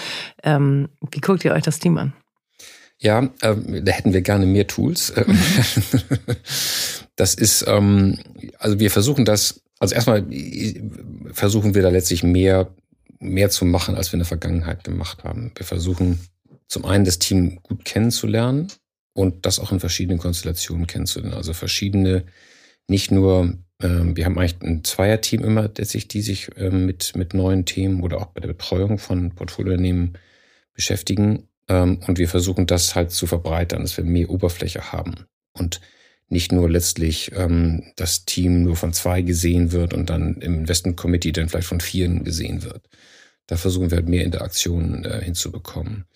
Ähm, 0.43 0.88
wie 1.11 1.21
guckt 1.21 1.45
ihr 1.45 1.53
euch 1.53 1.64
das 1.64 1.79
Team 1.79 1.99
an? 1.99 2.12
Ja, 2.99 3.29
ähm, 3.43 3.85
da 3.85 3.93
hätten 3.93 4.12
wir 4.12 4.23
gerne 4.23 4.47
mehr 4.47 4.67
Tools. 4.67 5.12
Mhm. 5.17 5.38
Das 7.17 7.35
ist, 7.35 7.64
ähm, 7.69 8.19
also 8.59 8.81
wir 8.81 8.90
versuchen 8.90 9.25
das, 9.25 9.62
also 9.79 9.95
erstmal 9.95 10.25
versuchen 11.33 11.75
wir 11.75 11.83
da 11.83 11.88
letztlich 11.88 12.25
mehr, 12.25 12.75
mehr 13.18 13.50
zu 13.50 13.64
machen, 13.64 13.94
als 13.94 14.11
wir 14.11 14.14
in 14.14 14.20
der 14.20 14.27
Vergangenheit 14.27 14.85
gemacht 14.85 15.24
haben. 15.24 15.53
Wir 15.57 15.66
versuchen 15.66 16.20
zum 16.68 16.85
einen 16.85 17.05
das 17.05 17.18
Team 17.18 17.61
gut 17.62 17.85
kennenzulernen 17.85 18.72
und 19.14 19.46
das 19.46 19.59
auch 19.59 19.72
in 19.72 19.81
verschiedenen 19.81 20.18
Konstellationen 20.18 20.87
kennenzulernen. 20.87 21.37
Also 21.37 21.53
verschiedene, 21.53 22.24
nicht 22.88 23.11
nur, 23.11 23.57
ähm, 23.83 24.16
wir 24.16 24.24
haben 24.24 24.38
eigentlich 24.38 24.61
ein 24.62 24.85
Zweierteam 24.85 25.44
immer, 25.44 25.62
letztlich, 25.62 26.09
die 26.09 26.22
sich 26.22 26.50
ähm, 26.57 26.87
mit, 26.87 27.16
mit 27.16 27.35
neuen 27.35 27.64
Themen 27.64 28.03
oder 28.03 28.18
auch 28.18 28.27
bei 28.27 28.40
der 28.40 28.48
Betreuung 28.48 28.98
von 28.98 29.34
Portfoliounternehmen 29.34 30.18
beschäftigen. 30.72 31.49
Ähm, 31.68 32.01
und 32.07 32.18
wir 32.18 32.28
versuchen 32.28 32.66
das 32.66 32.95
halt 32.95 33.11
zu 33.12 33.26
verbreitern, 33.26 33.82
dass 33.82 33.97
wir 33.97 34.05
mehr 34.05 34.30
Oberfläche 34.30 34.93
haben 34.93 35.26
und 35.53 35.80
nicht 36.29 36.53
nur 36.53 36.70
letztlich 36.70 37.33
ähm, 37.35 37.93
das 37.97 38.25
Team 38.25 38.62
nur 38.62 38.77
von 38.77 38.93
zwei 38.93 39.22
gesehen 39.22 39.72
wird 39.72 39.95
und 39.95 40.11
dann 40.11 40.37
im 40.37 40.55
Investment 40.61 40.97
Committee 40.97 41.33
dann 41.33 41.49
vielleicht 41.49 41.68
von 41.68 41.81
vieren 41.81 42.25
gesehen 42.25 42.62
wird. 42.62 42.89
Da 43.47 43.57
versuchen 43.57 43.91
wir 43.91 43.99
halt 43.99 44.09
mehr 44.09 44.25
Interaktionen 44.25 45.05
äh, 45.05 45.22
hinzubekommen. 45.22 46.07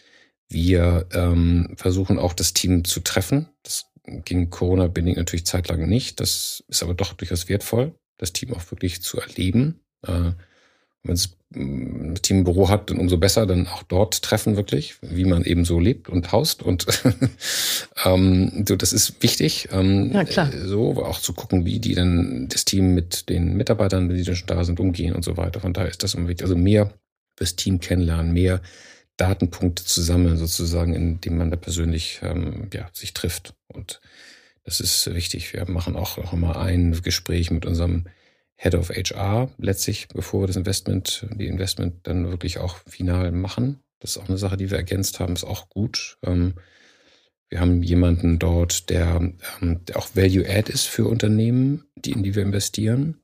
Wir 0.49 1.07
ähm, 1.13 1.75
versuchen 1.77 2.19
auch 2.19 2.33
das 2.33 2.55
Team 2.55 2.85
zu 2.85 3.01
treffen. 3.01 3.49
Das 3.63 3.85
ging 4.25 4.49
Corona-bedingt 4.49 5.19
natürlich 5.19 5.45
zeitlang 5.45 5.87
nicht. 5.87 6.21
Das 6.21 6.65
ist 6.69 6.83
aber 6.83 6.95
doch 6.95 7.13
durchaus 7.13 7.49
wertvoll, 7.49 7.95
das 8.17 8.33
Team 8.33 8.55
auch 8.55 8.71
wirklich 8.71 9.03
zu 9.03 9.21
erleben. 9.21 9.81
Äh, 10.07 10.33
Wenn 11.03 11.15
es 11.15 11.31
ein 11.55 12.19
Team 12.21 12.39
im 12.39 12.45
Büro 12.45 12.69
hat, 12.69 12.91
dann 12.91 12.99
umso 12.99 13.17
besser, 13.17 13.47
dann 13.47 13.67
auch 13.67 13.83
dort 13.83 14.23
treffen 14.23 14.57
wirklich, 14.57 14.97
wie 15.01 15.25
man 15.25 15.45
eben 15.45 15.65
so 15.65 15.81
lebt 15.81 16.09
und 16.09 16.31
haust. 16.33 16.63
Und 16.63 16.87
ähm, 18.05 18.65
so, 18.69 18.77
das 18.77 18.93
ist 18.93 19.23
wichtig. 19.23 19.69
Ähm, 19.73 20.13
ja, 20.13 20.25
klar. 20.25 20.51
So, 20.53 21.03
auch 21.03 21.21
zu 21.21 21.33
gucken, 21.33 21.65
wie 21.65 21.79
die 21.79 21.95
dann 21.95 22.49
das 22.49 22.65
Team 22.65 22.95
mit 22.95 23.29
den 23.29 23.57
Mitarbeitern, 23.57 24.09
die 24.09 24.23
dann 24.23 24.37
schon 24.37 24.47
da 24.47 24.63
sind, 24.65 24.81
umgehen 24.81 25.15
und 25.15 25.25
so 25.25 25.37
weiter. 25.37 25.61
Von 25.61 25.73
daher 25.73 25.89
ist 25.89 26.03
das 26.03 26.15
immer 26.15 26.29
wichtig. 26.29 26.45
Also 26.45 26.57
mehr 26.57 26.93
das 27.37 27.57
Team 27.57 27.81
kennenlernen, 27.81 28.33
mehr 28.33 28.61
Datenpunkte 29.17 29.85
zu 29.85 30.03
sammeln, 30.03 30.37
sozusagen, 30.37 30.95
indem 30.95 31.39
man 31.39 31.51
da 31.51 31.57
persönlich 31.57 32.21
ähm, 32.23 32.69
ja, 32.73 32.89
sich 32.93 33.15
trifft. 33.15 33.55
Und 33.69 34.01
das 34.65 34.81
ist 34.81 35.15
wichtig. 35.15 35.55
Wir 35.55 35.69
machen 35.69 35.97
auch 35.97 36.19
noch 36.19 36.33
mal 36.35 36.57
ein 36.57 36.93
Gespräch 37.03 37.51
mit 37.51 37.65
unserem 37.65 38.05
Head 38.61 38.75
of 38.75 38.91
HR 38.91 39.51
letztlich, 39.59 40.09
bevor 40.09 40.43
wir 40.43 40.47
das 40.49 40.57
Investment, 40.57 41.27
die 41.37 41.47
Investment 41.47 42.07
dann 42.07 42.29
wirklich 42.29 42.59
auch 42.59 42.79
final 42.87 43.31
machen. 43.31 43.81
Das 44.01 44.11
ist 44.11 44.19
auch 44.19 44.29
eine 44.29 44.39
Sache, 44.39 44.57
die 44.57 44.71
wir 44.71 44.79
ergänzt 44.79 45.21
haben, 45.21 45.35
ist 45.35 45.45
auch 45.45 45.69
gut. 45.69 46.19
Ähm, 46.25 46.55
wir 47.49 47.61
haben 47.61 47.83
jemanden 47.83 48.39
dort, 48.39 48.91
der, 48.91 49.33
ähm, 49.63 49.85
der 49.85 49.97
auch 49.97 50.09
Value-Add 50.15 50.73
ist 50.73 50.87
für 50.87 51.07
Unternehmen, 51.07 51.85
die, 51.97 52.13
in 52.13 52.23
die 52.23 52.35
wir 52.35 52.43
investieren, 52.43 53.23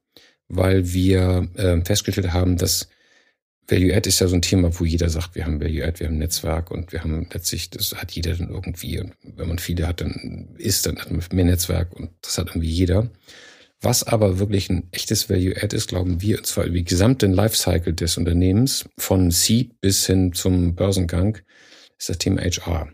weil 0.49 0.93
wir 0.93 1.49
ähm, 1.57 1.85
festgestellt 1.85 2.32
haben, 2.32 2.57
dass 2.57 2.89
Value 3.66 3.95
Add 3.97 4.09
ist 4.09 4.20
ja 4.20 4.28
so 4.28 4.35
ein 4.35 4.43
Thema, 4.43 4.78
wo 4.78 4.85
jeder 4.85 5.09
sagt, 5.09 5.35
wir 5.35 5.47
haben 5.47 5.61
Value 5.61 5.85
Add, 5.85 6.01
wir 6.01 6.07
haben 6.07 6.18
Netzwerk 6.18 6.70
und 6.70 6.93
wir 6.93 7.03
haben 7.03 7.26
letztlich, 7.32 7.70
das 7.70 7.95
hat 7.95 8.12
jeder 8.12 8.35
dann 8.35 8.51
irgendwie. 8.51 9.01
Und 9.01 9.14
wenn 9.22 9.49
man 9.49 9.59
viele 9.59 9.87
hat, 9.89 10.01
dann 10.01 10.55
ist, 10.59 10.87
dann 10.87 10.99
hat 10.99 11.11
man 11.11 11.22
mehr 11.32 11.45
Netzwerk 11.45 11.93
und 11.95 12.11
das 12.20 12.37
hat 12.39 12.49
irgendwie 12.49 12.70
jeder. 12.70 13.11
Was 13.85 14.03
aber 14.03 14.39
wirklich 14.39 14.70
ein 14.70 14.89
echtes 14.93 15.28
Value 15.28 15.62
Add 15.62 15.76
ist, 15.76 15.89
glauben 15.89 16.22
wir, 16.22 16.39
und 16.39 16.47
zwar 16.47 16.64
über 16.64 16.76
die 16.76 16.85
gesamten 16.85 17.35
Lifecycle 17.35 17.93
des 17.93 18.16
Unternehmens, 18.16 18.87
von 18.97 19.30
Seed 19.30 19.78
bis 19.82 20.07
hin 20.07 20.32
zum 20.32 20.74
Börsengang, 20.74 21.37
ist 21.99 22.09
das 22.09 22.16
Thema 22.16 22.41
HR. 22.41 22.89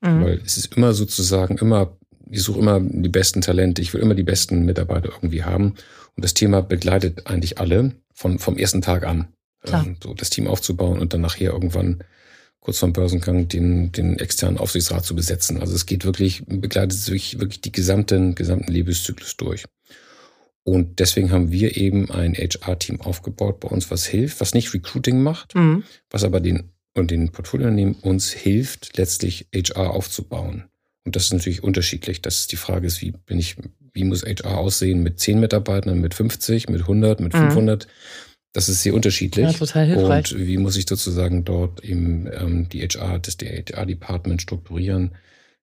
Mhm. 0.00 0.24
Weil 0.24 0.40
es 0.44 0.56
ist 0.56 0.76
immer 0.76 0.94
sozusagen 0.94 1.58
immer, 1.58 1.96
ich 2.28 2.42
suche 2.42 2.58
immer 2.58 2.80
die 2.80 3.08
besten 3.08 3.40
Talente, 3.40 3.82
ich 3.82 3.94
will 3.94 4.00
immer 4.00 4.16
die 4.16 4.24
besten 4.24 4.64
Mitarbeiter 4.64 5.10
irgendwie 5.10 5.44
haben. 5.44 5.74
Und 6.16 6.24
das 6.24 6.34
Thema 6.34 6.60
begleitet 6.60 7.28
eigentlich 7.28 7.60
alle 7.60 7.92
von, 8.12 8.40
vom 8.40 8.58
ersten 8.58 8.82
Tag 8.82 9.06
an. 9.06 9.28
Ähm, 9.64 9.96
so 10.02 10.12
das 10.12 10.30
Team 10.30 10.48
aufzubauen 10.48 10.98
und 10.98 11.14
dann 11.14 11.20
nachher 11.20 11.52
irgendwann 11.52 12.02
kurz 12.58 12.78
vorm 12.78 12.92
Börsengang 12.92 13.46
den, 13.46 13.92
den 13.92 14.18
externen 14.18 14.58
Aufsichtsrat 14.58 15.04
zu 15.04 15.14
besetzen. 15.14 15.60
Also 15.60 15.72
es 15.74 15.86
geht 15.86 16.04
wirklich, 16.04 16.42
begleitet 16.46 16.98
sich 16.98 17.38
wirklich 17.38 17.60
die 17.60 17.70
gesamten, 17.70 18.34
gesamten 18.34 18.72
Lebenszyklus 18.72 19.36
durch. 19.36 19.64
Und 20.64 21.00
deswegen 21.00 21.32
haben 21.32 21.50
wir 21.50 21.76
eben 21.76 22.10
ein 22.10 22.34
HR-Team 22.34 23.00
aufgebaut 23.00 23.60
bei 23.60 23.68
uns, 23.68 23.90
was 23.90 24.06
hilft, 24.06 24.40
was 24.40 24.54
nicht 24.54 24.72
Recruiting 24.74 25.22
macht, 25.22 25.54
mhm. 25.54 25.82
was 26.10 26.22
aber 26.22 26.40
den 26.40 26.70
und 26.94 27.10
den 27.10 27.32
Portfoliounternehmen 27.32 27.94
uns 27.94 28.32
hilft, 28.32 28.96
letztlich 28.96 29.48
HR 29.54 29.90
aufzubauen. 29.90 30.64
Und 31.04 31.16
das 31.16 31.24
ist 31.24 31.32
natürlich 31.32 31.62
unterschiedlich. 31.62 32.22
Das 32.22 32.38
ist 32.38 32.52
die 32.52 32.56
Frage 32.56 32.86
ist, 32.86 33.00
wie 33.00 33.12
bin 33.12 33.38
ich, 33.38 33.56
wie 33.92 34.04
muss 34.04 34.24
HR 34.24 34.58
aussehen 34.58 35.02
mit 35.02 35.18
10 35.18 35.40
Mitarbeitern, 35.40 36.00
mit 36.00 36.14
50, 36.14 36.68
mit 36.68 36.82
100, 36.82 37.20
mit 37.20 37.32
500? 37.32 37.86
Mhm. 37.86 37.90
Das 38.52 38.68
ist 38.68 38.82
sehr 38.82 38.94
unterschiedlich. 38.94 39.46
Ja, 39.46 39.52
total 39.52 39.86
hilfreich. 39.86 40.34
Und 40.34 40.46
wie 40.46 40.58
muss 40.58 40.76
ich 40.76 40.86
sozusagen 40.86 41.44
dort 41.44 41.82
eben 41.82 42.28
ähm, 42.30 42.68
die 42.68 42.86
HR, 42.86 43.18
das 43.18 43.36
HR-Department 43.40 44.42
strukturieren? 44.42 45.12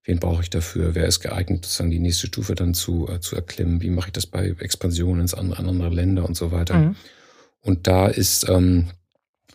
Wen 0.10 0.20
brauche 0.20 0.42
ich 0.42 0.50
dafür? 0.50 0.96
Wer 0.96 1.06
ist 1.06 1.20
geeignet, 1.20 1.66
sozusagen 1.66 1.92
die 1.92 2.00
nächste 2.00 2.26
Stufe 2.26 2.56
dann 2.56 2.74
zu, 2.74 3.08
äh, 3.08 3.20
zu 3.20 3.36
erklimmen? 3.36 3.80
Wie 3.84 3.92
mache 3.92 4.08
ich 4.08 4.14
das 4.14 4.26
bei 4.26 4.56
Expansionen 4.58 5.22
ins 5.22 5.36
andere, 5.36 5.60
an 5.60 5.70
andere 5.70 5.90
Länder 5.90 6.28
und 6.28 6.36
so 6.36 6.52
weiter? 6.52 6.78
Mhm. 6.80 6.96
Und 7.62 7.86
da 7.86 8.08
ist, 8.08 8.50
ähm, 8.50 8.90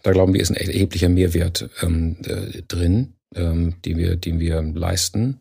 da 0.04 0.12
glauben 0.12 0.32
wir, 0.32 0.40
ist 0.40 0.50
ein 0.50 0.56
erheblicher 0.56 1.08
Mehrwert 1.08 1.68
ähm, 1.82 2.18
äh, 2.24 2.62
drin, 2.68 3.14
ähm, 3.34 3.82
den 3.84 3.98
wir, 3.98 4.14
den 4.14 4.38
wir 4.38 4.62
leisten. 4.62 5.40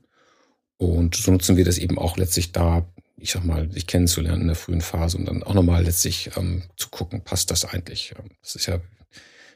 Und 0.78 1.14
so 1.14 1.32
nutzen 1.32 1.58
wir 1.58 1.66
das 1.66 1.78
eben 1.78 2.00
auch 2.00 2.18
letztlich 2.18 2.52
da, 2.52 2.84
ich 3.16 3.34
sag 3.34 3.46
mal, 3.46 3.72
sich 3.72 3.86
kennenzulernen 3.86 4.42
in 4.42 4.48
der 4.48 4.56
frühen 4.56 4.82
Phase 4.82 5.20
und 5.20 5.26
dann 5.26 5.44
auch 5.44 5.54
nochmal 5.54 5.84
letztlich 5.84 6.32
ähm, 6.38 6.64
zu 6.76 6.90
gucken, 6.90 7.22
passt 7.24 7.52
das 7.52 7.66
eigentlich? 7.66 8.16
Ähm, 8.18 8.32
das 8.42 8.56
ist 8.56 8.66
ja, 8.66 8.82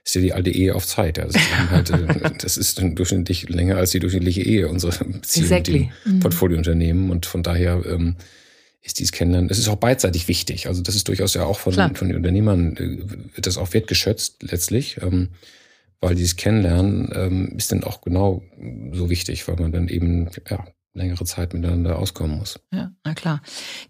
ist 0.08 0.16
ja 0.16 0.22
die 0.22 0.34
alte 0.34 0.50
Ehe 0.50 0.74
auf 0.74 0.88
Zeit. 0.88 1.18
Ist 1.18 1.38
halt, 1.70 1.90
äh, 1.90 2.32
das 2.42 2.56
ist 2.58 2.82
durchschnittlich 2.82 3.50
länger 3.50 3.76
als 3.76 3.92
die 3.92 4.00
durchschnittliche 4.00 4.42
Ehe 4.42 4.70
unserer 4.70 5.04
Beziehung 5.04 5.46
exactly. 5.46 5.92
mit 6.06 6.14
dem 6.14 6.20
Portfoliounternehmen. 6.22 7.10
Und 7.10 7.26
von 7.26 7.44
daher 7.44 7.84
ähm, 7.86 8.16
ist 8.82 9.00
dieses 9.00 9.12
Kennenlernen, 9.12 9.50
es 9.50 9.60
ist 9.60 9.68
auch 9.68 9.76
beidseitig 9.76 10.30
wichtig. 10.30 10.68
Also 10.68 10.82
das 10.82 10.96
ist 10.96 11.10
durchaus 11.10 11.34
ja 11.34 11.44
auch 11.44 11.60
von, 11.60 11.74
von 11.74 12.08
den 12.08 12.16
Unternehmern, 12.16 12.78
äh, 12.78 13.36
wird 13.36 13.48
das 13.48 13.58
auch 13.58 13.74
wertgeschätzt 13.74 14.44
letztlich. 14.44 14.98
Ähm, 15.02 15.30
weil 16.00 16.16
dieses 16.16 16.36
Kennenlernen 16.36 17.10
ähm, 17.14 17.54
ist 17.58 17.72
dann 17.72 17.84
auch 17.84 18.02
genau 18.02 18.44
so 18.94 19.10
wichtig, 19.10 19.48
weil 19.48 19.56
man 19.56 19.72
dann 19.72 19.88
eben 19.90 20.30
ja, 20.50 20.66
längere 20.94 21.26
Zeit 21.26 21.54
miteinander 21.54 22.00
auskommen 22.00 22.38
muss. 22.38 22.60
Ja, 22.72 22.92
na 23.04 23.14
klar. 23.14 23.42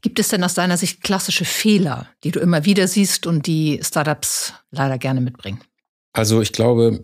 Gibt 0.01 0.17
es 0.17 0.29
denn 0.29 0.43
aus 0.43 0.53
deiner 0.53 0.77
Sicht 0.77 1.03
klassische 1.03 1.45
Fehler, 1.45 2.07
die 2.23 2.31
du 2.31 2.39
immer 2.39 2.65
wieder 2.65 2.87
siehst 2.87 3.27
und 3.27 3.45
die 3.45 3.81
Startups 3.83 4.53
leider 4.71 4.97
gerne 4.97 5.21
mitbringen? 5.21 5.59
Also 6.17 6.41
ich 6.41 6.51
glaube, 6.51 6.99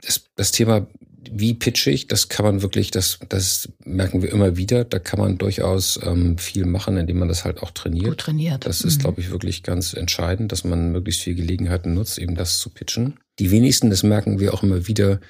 das, 0.00 0.24
das 0.34 0.50
Thema, 0.50 0.86
wie 1.30 1.52
pitche 1.52 1.90
ich, 1.90 2.06
das 2.06 2.28
kann 2.28 2.46
man 2.46 2.62
wirklich, 2.62 2.90
das, 2.90 3.18
das 3.28 3.68
merken 3.84 4.22
wir 4.22 4.32
immer 4.32 4.56
wieder. 4.56 4.84
Da 4.84 4.98
kann 4.98 5.18
man 5.20 5.36
durchaus 5.36 6.00
ähm, 6.02 6.38
viel 6.38 6.64
machen, 6.64 6.96
indem 6.96 7.18
man 7.18 7.28
das 7.28 7.44
halt 7.44 7.62
auch 7.62 7.70
trainiert. 7.70 8.06
Gut 8.06 8.18
trainiert. 8.18 8.66
Das 8.66 8.80
ist, 8.80 8.98
mhm. 8.98 9.02
glaube 9.02 9.20
ich, 9.20 9.30
wirklich 9.30 9.62
ganz 9.62 9.92
entscheidend, 9.92 10.52
dass 10.52 10.64
man 10.64 10.90
möglichst 10.92 11.22
viele 11.22 11.36
Gelegenheiten 11.36 11.92
nutzt, 11.92 12.18
eben 12.18 12.34
das 12.34 12.58
zu 12.58 12.70
pitchen. 12.70 13.18
Die 13.38 13.50
wenigsten, 13.50 13.90
das 13.90 14.02
merken 14.02 14.40
wir 14.40 14.54
auch 14.54 14.62
immer 14.62 14.86
wieder, 14.86 15.20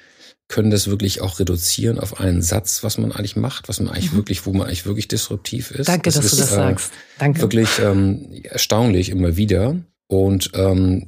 können 0.47 0.69
das 0.69 0.87
wirklich 0.87 1.21
auch 1.21 1.39
reduzieren 1.39 1.99
auf 1.99 2.19
einen 2.19 2.41
Satz, 2.41 2.83
was 2.83 2.97
man 2.97 3.11
eigentlich 3.11 3.35
macht, 3.35 3.67
was 3.67 3.79
man 3.79 3.89
eigentlich 3.89 4.13
mhm. 4.13 4.17
wirklich, 4.17 4.45
wo 4.45 4.53
man 4.53 4.67
eigentlich 4.67 4.85
wirklich 4.85 5.09
disruptiv 5.09 5.71
ist. 5.71 5.89
Danke, 5.89 6.03
das 6.03 6.15
dass 6.15 6.25
ist, 6.25 6.33
du 6.33 6.37
das 6.37 6.51
äh, 6.51 6.55
sagst. 6.55 6.93
Danke. 7.17 7.41
Wirklich 7.41 7.69
ähm, 7.79 8.41
erstaunlich 8.43 9.09
immer 9.09 9.35
wieder. 9.35 9.75
Und 10.07 10.51
ähm, 10.53 11.07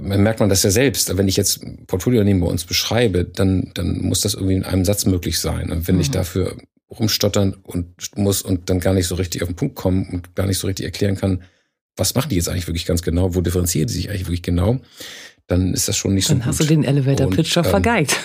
merkt 0.00 0.40
man 0.40 0.50
das 0.50 0.62
ja 0.62 0.70
selbst. 0.70 1.16
Wenn 1.16 1.28
ich 1.28 1.36
jetzt 1.36 1.60
Portfoliounternehmen 1.86 2.42
bei 2.42 2.50
uns 2.50 2.64
beschreibe, 2.64 3.24
dann, 3.24 3.70
dann 3.74 4.02
muss 4.02 4.20
das 4.20 4.34
irgendwie 4.34 4.54
in 4.54 4.64
einem 4.64 4.84
Satz 4.84 5.06
möglich 5.06 5.38
sein. 5.38 5.70
Und 5.70 5.88
wenn 5.88 5.94
mhm. 5.94 6.02
ich 6.02 6.10
dafür 6.10 6.56
rumstottern 6.90 7.54
und 7.62 8.16
muss 8.16 8.42
und 8.42 8.68
dann 8.70 8.80
gar 8.80 8.94
nicht 8.94 9.06
so 9.06 9.14
richtig 9.14 9.42
auf 9.42 9.48
den 9.48 9.56
Punkt 9.56 9.76
kommen 9.76 10.08
und 10.10 10.34
gar 10.34 10.46
nicht 10.46 10.58
so 10.58 10.66
richtig 10.66 10.84
erklären 10.84 11.16
kann, 11.16 11.42
was 11.96 12.14
machen 12.14 12.28
die 12.30 12.36
jetzt 12.36 12.48
eigentlich 12.48 12.66
wirklich 12.66 12.86
ganz 12.86 13.02
genau, 13.02 13.34
wo 13.34 13.40
differenzieren 13.40 13.88
die 13.88 13.94
sich 13.94 14.08
eigentlich 14.08 14.26
wirklich 14.26 14.42
genau, 14.42 14.80
dann 15.46 15.74
ist 15.74 15.88
das 15.88 15.96
schon 15.96 16.14
nicht 16.14 16.30
dann 16.30 16.36
so 16.36 16.38
gut. 16.38 16.42
Dann 16.44 16.48
hast 16.48 16.60
du 16.60 16.64
den 16.64 16.84
Elevator 16.84 17.30
Pitch 17.30 17.52
schon 17.52 17.64
ähm, 17.64 17.70
vergeigt. 17.70 18.16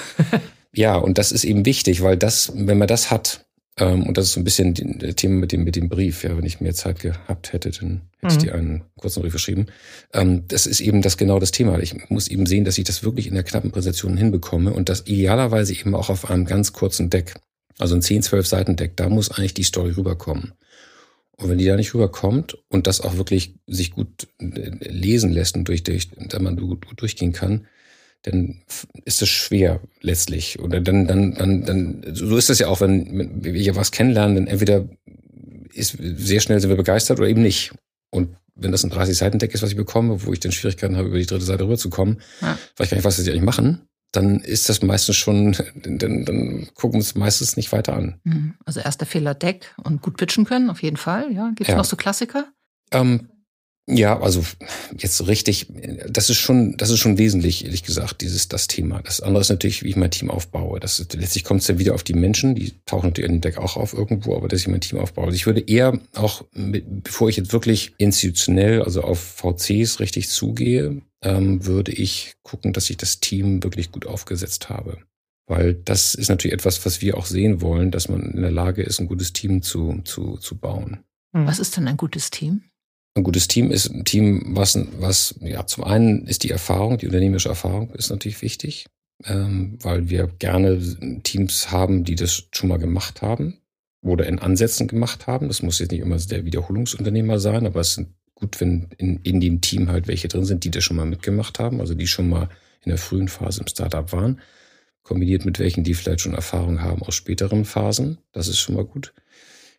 ja, 0.74 0.96
und 0.96 1.18
das 1.18 1.32
ist 1.32 1.44
eben 1.44 1.66
wichtig, 1.66 2.02
weil 2.02 2.18
das, 2.18 2.52
wenn 2.56 2.78
man 2.78 2.88
das 2.88 3.10
hat, 3.10 3.46
und 3.80 4.18
das 4.18 4.28
ist 4.28 4.34
so 4.34 4.40
ein 4.40 4.44
bisschen 4.44 4.74
das 5.00 5.16
Thema 5.16 5.36
mit 5.36 5.52
dem, 5.52 5.64
mit 5.64 5.76
dem 5.76 5.90
Brief, 5.90 6.24
ja, 6.24 6.38
wenn 6.38 6.46
ich 6.46 6.62
mehr 6.62 6.76
Zeit 6.76 7.00
gehabt 7.00 7.54
hätte, 7.54 7.72
dann 7.72 8.02
hätte 8.20 8.26
mhm. 8.26 8.30
ich 8.30 8.38
dir 8.38 8.56
einen 8.56 8.84
kurzen 8.98 9.22
Brief 9.22 9.34
geschrieben. 9.34 9.66
Ähm, 10.14 10.48
das 10.48 10.68
ist 10.68 10.80
eben 10.80 11.02
das 11.02 11.18
genau 11.18 11.40
das 11.40 11.52
Thema. 11.52 11.80
Ich 11.80 12.10
muss 12.10 12.28
eben 12.28 12.46
sehen, 12.46 12.66
dass 12.66 12.78
ich 12.78 12.84
das 12.84 13.04
wirklich 13.04 13.28
in 13.28 13.34
der 13.34 13.44
knappen 13.44 13.72
Präsentation 13.72 14.16
hinbekomme 14.16 14.74
und 14.74 14.90
das 14.90 15.08
idealerweise 15.08 15.74
eben 15.74 15.96
auch 15.96 16.10
auf 16.10 16.30
einem 16.30 16.46
ganz 16.46 16.74
kurzen 16.74 17.10
Deck. 17.10 17.34
Also 17.80 17.96
ein 17.96 18.04
10, 18.04 18.22
12 18.22 18.46
Seiten 18.46 18.76
Deck, 18.76 18.96
da 18.96 19.10
muss 19.10 19.32
eigentlich 19.32 19.56
die 19.56 19.64
Story 19.64 19.92
rüberkommen. 19.92 20.54
Und 21.38 21.50
wenn 21.50 21.58
die 21.58 21.66
da 21.66 21.76
nicht 21.76 21.96
rüberkommt 21.96 22.56
und 22.70 22.86
das 22.86 23.02
auch 23.02 23.18
wirklich 23.18 23.56
sich 23.66 23.92
gut 23.92 24.28
äh, 24.40 24.70
lesen 24.88 25.32
lässt 25.32 25.56
und 25.58 25.68
durch, 25.68 25.84
durch, 25.84 26.10
da 26.12 26.38
man 26.38 26.58
gut 26.58 26.86
durchgehen 26.96 27.34
kann, 27.34 27.66
dann 28.24 28.62
ist 29.06 29.22
es 29.22 29.30
schwer 29.30 29.82
letztlich. 30.02 30.60
Oder 30.60 30.82
dann, 30.82 31.08
dann, 31.08 31.34
dann, 31.36 31.66
dann, 31.66 32.04
so 32.14 32.38
ist 32.38 32.50
es 32.50 32.60
ja 32.60 32.68
auch, 32.68 32.82
wenn 32.82 33.44
wir 33.44 33.76
was 33.76 33.92
kennenlernen, 33.92 34.36
dann 34.36 34.48
entweder 34.48 34.88
ist 35.74 35.98
sehr 36.00 36.40
schnell 36.40 36.60
sind 36.60 36.70
wir 36.70 36.78
begeistert 36.78 37.20
oder 37.20 37.28
eben 37.28 37.42
nicht. 37.42 37.74
Und 38.10 38.36
wenn 38.56 38.72
das 38.72 38.84
ein 38.84 38.92
30-Seiten-Deck 38.92 39.54
ist, 39.54 39.64
was 39.64 39.72
ich 39.72 39.76
bekomme, 39.76 40.26
wo 40.26 40.34
ich 40.34 40.40
dann 40.40 40.52
Schwierigkeiten 40.52 40.96
habe, 40.96 41.08
über 41.10 41.18
die 41.18 41.26
dritte 41.26 41.46
Seite 41.46 41.64
rüberzukommen, 41.64 42.22
ja. 42.42 42.58
weil 42.78 42.86
ich 42.86 42.92
gar 42.92 42.98
nicht 42.98 43.06
weiß, 43.06 43.18
was 43.18 43.26
sie 43.26 43.32
eigentlich 43.32 43.44
machen, 43.44 43.88
dann 44.12 44.40
ist 44.40 44.70
das 44.70 44.84
meistens 44.84 45.16
schon, 45.16 45.58
dann, 45.76 46.26
dann 46.26 46.68
gucken 46.76 46.94
wir 46.94 47.00
uns 47.00 47.16
meistens 47.16 47.58
nicht 47.58 47.72
weiter 47.72 47.96
an. 47.96 48.20
Mhm. 48.24 48.54
Also 48.64 48.80
erster 48.80 49.08
Fehler 49.08 49.34
Deck 49.34 49.74
und 49.84 50.02
gut 50.02 50.18
pitchen 50.18 50.46
können, 50.46 50.70
auf 50.70 50.84
jeden 50.84 50.98
Fall. 50.98 51.32
Ja, 51.34 51.48
gibt 51.50 51.62
es 51.62 51.70
ja. 51.70 51.78
noch 51.78 51.86
so 51.86 51.96
Klassiker? 51.96 52.48
Ähm, 52.92 53.30
ja, 53.86 54.18
also 54.22 54.44
jetzt 54.98 55.28
richtig, 55.28 55.68
das 56.08 56.30
ist 56.30 56.38
schon, 56.38 56.78
das 56.78 56.90
ist 56.90 57.00
schon 57.00 57.18
wesentlich, 57.18 57.66
ehrlich 57.66 57.84
gesagt, 57.84 58.22
dieses 58.22 58.48
das 58.48 58.68
Thema. 58.68 59.02
Das 59.02 59.20
andere 59.20 59.42
ist 59.42 59.50
natürlich, 59.50 59.84
wie 59.84 59.90
ich 59.90 59.98
mein 59.98 60.12
Team 60.12 60.32
aufbaue. 60.32 60.80
Das 60.80 61.00
ist, 61.00 61.14
letztlich 61.14 61.44
kommt 61.44 61.62
es 61.62 61.68
dann 61.68 61.80
wieder 61.80 61.94
auf 61.94 62.04
die 62.04 62.14
Menschen, 62.14 62.56
die 62.56 62.76
tauchen 62.86 63.08
natürlich 63.08 63.30
in 63.30 63.38
dem 63.38 63.42
Deck 63.42 63.58
auch 63.58 63.76
auf 63.76 63.94
irgendwo, 63.94 64.38
aber 64.38 64.48
dass 64.48 64.62
ich 64.62 64.70
mein 64.70 64.80
Team 64.80 65.00
aufbaue. 65.00 65.26
Also 65.26 65.36
ich 65.36 65.46
würde 65.46 65.60
eher 65.60 66.00
auch, 66.14 66.46
bevor 66.54 67.28
ich 67.28 67.36
jetzt 67.36 67.52
wirklich 67.52 67.94
institutionell, 67.98 68.82
also 68.82 69.02
auf 69.02 69.20
VCs 69.20 70.00
richtig 70.00 70.30
zugehe, 70.30 71.02
ähm, 71.22 71.66
würde 71.66 71.92
ich 71.92 72.36
gucken, 72.42 72.72
dass 72.72 72.90
ich 72.90 72.96
das 72.96 73.20
Team 73.20 73.64
wirklich 73.64 73.92
gut 73.92 74.06
aufgesetzt 74.06 74.70
habe. 74.70 75.00
Weil 75.46 75.74
das 75.74 76.16
ist 76.16 76.30
natürlich 76.30 76.54
etwas, 76.54 76.86
was 76.86 77.02
wir 77.02 77.18
auch 77.18 77.26
sehen 77.26 77.60
wollen, 77.60 77.92
dass 77.92 78.08
man 78.08 78.22
in 78.22 78.42
der 78.42 78.52
Lage 78.52 78.82
ist, 78.82 79.02
ein 79.02 79.08
gutes 79.08 79.34
Team 79.34 79.62
zu, 79.62 80.00
zu, 80.06 80.38
zu 80.38 80.58
bauen. 80.58 81.00
Was 81.34 81.60
ist 81.60 81.76
denn 81.76 81.88
ein 81.90 81.98
gutes 81.98 82.32
Team? 82.32 82.64
Ein 83.16 83.24
gutes 83.24 83.48
Team 83.48 83.70
ist 83.70 83.90
ein 83.90 84.06
Team, 84.06 84.56
was, 84.56 84.78
was 85.00 85.36
ja 85.40 85.68
zum 85.68 85.84
einen 85.84 86.26
ist 86.26 86.44
die 86.44 86.50
Erfahrung, 86.50 86.98
die 86.98 87.06
unternehmerische 87.06 87.50
Erfahrung 87.50 87.92
ist 87.92 88.10
natürlich 88.10 88.42
wichtig, 88.42 88.88
ähm, 89.26 89.78
weil 89.84 90.10
wir 90.10 90.28
gerne 90.40 90.80
Teams 91.22 91.70
haben, 91.70 92.04
die 92.06 92.16
das 92.16 92.48
schon 92.52 92.70
mal 92.70 92.80
gemacht 92.80 93.22
haben 93.22 93.60
oder 94.02 94.26
in 94.26 94.40
Ansätzen 94.40 94.88
gemacht 94.88 95.28
haben. 95.28 95.48
Das 95.48 95.62
muss 95.62 95.78
jetzt 95.78 95.92
nicht 95.92 96.02
immer 96.02 96.18
der 96.18 96.46
Wiederholungsunternehmer 96.46 97.40
sein, 97.40 97.68
aber 97.68 97.82
es 97.82 97.98
ist 97.98 98.08
gut, 98.34 98.60
wenn 98.60 98.88
in, 98.98 99.20
in 99.24 99.40
dem 99.40 99.62
Team 99.62 99.90
halt 99.90 100.08
welche 100.08 100.28
drin 100.28 100.46
sind, 100.46 100.64
die 100.64 100.72
das 100.72 100.84
schon 100.84 100.98
mal 100.98 101.06
mitgemacht 101.06 101.60
haben, 101.60 101.82
also 101.82 101.94
die 101.94 102.08
schon 102.08 102.30
mal 102.30 102.50
in 102.84 102.90
der 102.90 102.98
frühen 102.98 103.28
Phase 103.28 103.62
im 103.62 103.68
Startup 103.68 104.12
waren, 104.12 104.42
kombiniert 105.04 105.46
mit 105.46 105.60
welchen, 105.60 105.84
die 105.84 105.94
vielleicht 105.94 106.22
schon 106.22 106.34
Erfahrung 106.34 106.82
haben 106.82 107.04
aus 107.04 107.14
späteren 107.14 107.64
Phasen. 107.64 108.18
Das 108.32 108.48
ist 108.48 108.58
schon 108.58 108.76
mal 108.76 108.86
gut. 108.86 109.14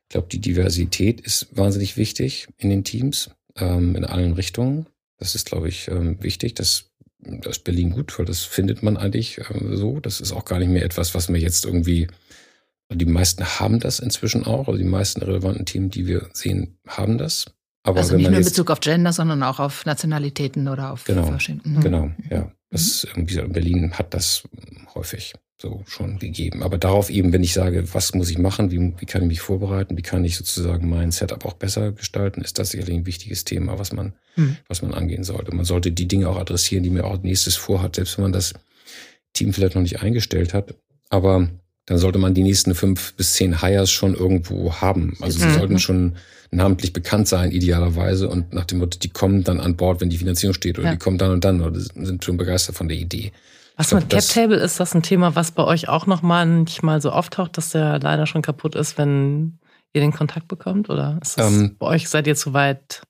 Ich 0.05 0.11
glaube, 0.11 0.29
die 0.31 0.41
Diversität 0.41 1.21
ist 1.21 1.57
wahnsinnig 1.57 1.97
wichtig 1.97 2.49
in 2.59 2.71
den 2.71 2.85
Teams, 2.85 3.31
ähm, 3.57 3.97
in 3.97 4.05
allen 4.05 4.33
Richtungen. 4.35 4.87
Das 5.19 5.35
ist, 5.35 5.47
glaube 5.47 5.69
ich, 5.69 5.89
ähm, 5.89 6.23
wichtig. 6.23 6.55
Das, 6.55 6.91
das 7.19 7.59
ist 7.59 7.65
Berlin 7.65 7.91
gut, 7.91 8.19
weil 8.19 8.27
das 8.27 8.43
findet 8.45 8.83
man 8.83 8.97
eigentlich 8.97 9.41
ähm, 9.51 9.77
so. 9.77 10.01
Das 10.01 10.21
ist 10.21 10.33
auch 10.33 10.45
gar 10.45 10.59
nicht 10.59 10.69
mehr 10.69 10.85
etwas, 10.85 11.15
was 11.15 11.29
mir 11.29 11.39
jetzt 11.39 11.65
irgendwie, 11.65 12.09
die 12.93 13.07
meisten 13.07 13.45
haben 13.45 13.81
das 13.81 13.99
inzwischen 13.99 14.45
auch, 14.45 14.69
also 14.69 14.79
die 14.79 14.85
meisten 14.85 15.23
relevanten 15.23 15.67
Teams, 15.67 15.93
die 15.93 16.07
wir 16.07 16.29
sehen, 16.33 16.79
haben 16.87 17.19
das. 17.19 17.47
Aber 17.83 17.99
also 17.99 18.17
nicht 18.17 18.29
nur 18.29 18.39
in 18.39 18.45
Bezug 18.45 18.71
auf 18.71 18.81
Gender, 18.81 19.13
sondern 19.13 19.43
auch 19.43 19.61
auf 19.61 19.85
Nationalitäten 19.85 20.69
oder 20.69 20.93
auf 20.93 21.05
genau, 21.05 21.27
verschiedene. 21.27 21.79
Mhm. 21.79 21.83
Genau, 21.83 22.11
ja. 22.31 22.51
Das, 22.71 23.07
wie 23.15 23.25
gesagt, 23.25 23.53
Berlin 23.53 23.93
hat 23.93 24.15
das 24.15 24.43
häufig 24.95 25.35
so 25.61 25.83
schon 25.87 26.19
gegeben. 26.19 26.63
Aber 26.63 26.79
darauf 26.79 27.11
eben, 27.11 27.33
wenn 27.33 27.43
ich 27.43 27.53
sage, 27.53 27.95
was 27.95 28.15
muss 28.15 28.31
ich 28.31 28.39
machen, 28.39 28.71
wie, 28.71 28.93
wie 28.99 29.07
kann 29.07 29.23
ich 29.23 29.29
mich 29.29 29.41
vorbereiten, 29.41 29.97
wie 29.97 30.03
kann 30.03 30.25
ich 30.25 30.37
sozusagen 30.37 30.89
mein 30.89 31.13
Setup 31.13 31.45
auch 31.45 31.55
besser 31.55 31.93
gestalten, 31.93 32.43
ist 32.43 32.59
das 32.59 32.71
sicherlich 32.71 32.97
ein 32.97 33.07
wichtiges 33.07 33.45
Thema, 33.45 33.79
was 33.79 33.93
man, 33.93 34.15
mhm. 34.37 34.57
was 34.69 34.83
man 34.83 34.95
angehen 34.95 35.25
sollte. 35.25 35.55
Man 35.55 35.65
sollte 35.65 35.93
die 35.93 36.09
Dinge 36.09 36.29
auch 36.29 36.39
adressieren, 36.39 36.83
die 36.83 36.91
man 36.91 37.03
auch 37.03 37.23
nächstes 37.23 37.57
vorhat, 37.57 37.97
selbst 37.97 38.19
wenn 38.19 38.25
man 38.25 38.33
das 38.33 38.55
Team 39.33 39.53
vielleicht 39.53 39.75
noch 39.75 39.83
nicht 39.83 40.01
eingestellt 40.01 40.55
hat. 40.55 40.75
Aber 41.09 41.49
dann 41.87 41.99
sollte 41.99 42.19
man 42.19 42.35
die 42.35 42.43
nächsten 42.43 42.75
fünf 42.75 43.15
bis 43.15 43.35
zehn 43.35 43.61
Hires 43.61 43.91
schon 43.91 44.15
irgendwo 44.15 44.75
haben. 44.75 45.17
Also 45.21 45.39
sie 45.39 45.47
mhm. 45.47 45.55
sollten 45.55 45.79
schon 45.79 46.17
namentlich 46.51 46.93
bekannt 46.93 47.29
sein, 47.29 47.51
idealerweise, 47.51 48.29
und 48.29 48.53
nach 48.53 48.65
dem 48.65 48.79
Motto, 48.79 48.99
die 48.99 49.09
kommen 49.09 49.45
dann 49.45 49.61
an 49.61 49.77
Bord, 49.77 50.01
wenn 50.01 50.09
die 50.09 50.19
Finanzierung 50.19 50.55
steht, 50.55 50.79
oder 50.79 50.89
ja. 50.89 50.93
die 50.93 50.99
kommen 50.99 51.19
dann 51.19 51.33
und 51.33 51.45
dann, 51.45 51.61
oder 51.61 51.79
sind 51.79 52.25
schon 52.25 52.37
begeistert 52.37 52.77
von 52.77 52.89
der 52.89 52.97
Idee. 52.97 53.33
Was 53.77 53.89
glaub, 53.89 54.03
mit 54.03 54.11
Cap 54.11 54.25
Table 54.29 54.57
ist 54.57 54.79
das 54.79 54.95
ein 54.95 55.03
Thema, 55.03 55.35
was 55.35 55.51
bei 55.51 55.65
euch 55.65 55.89
auch 55.89 56.07
noch 56.07 56.23
manchmal 56.23 57.01
so 57.01 57.11
auftaucht, 57.11 57.57
dass 57.57 57.71
der 57.71 57.99
leider 57.99 58.27
schon 58.27 58.43
kaputt 58.43 58.75
ist, 58.77 58.99
wenn 58.99 59.59
ihr 59.93 60.01
den 60.01 60.13
Kontakt 60.13 60.49
bekommt? 60.49 60.91
Oder 60.91 61.19
ist 61.23 61.39
das 61.39 61.53
ähm, 61.53 61.77
bei 61.79 61.87
euch 61.87 62.09
seid 62.09 62.27
ihr 62.27 62.37
zu 62.37 62.53
weit 62.53 63.03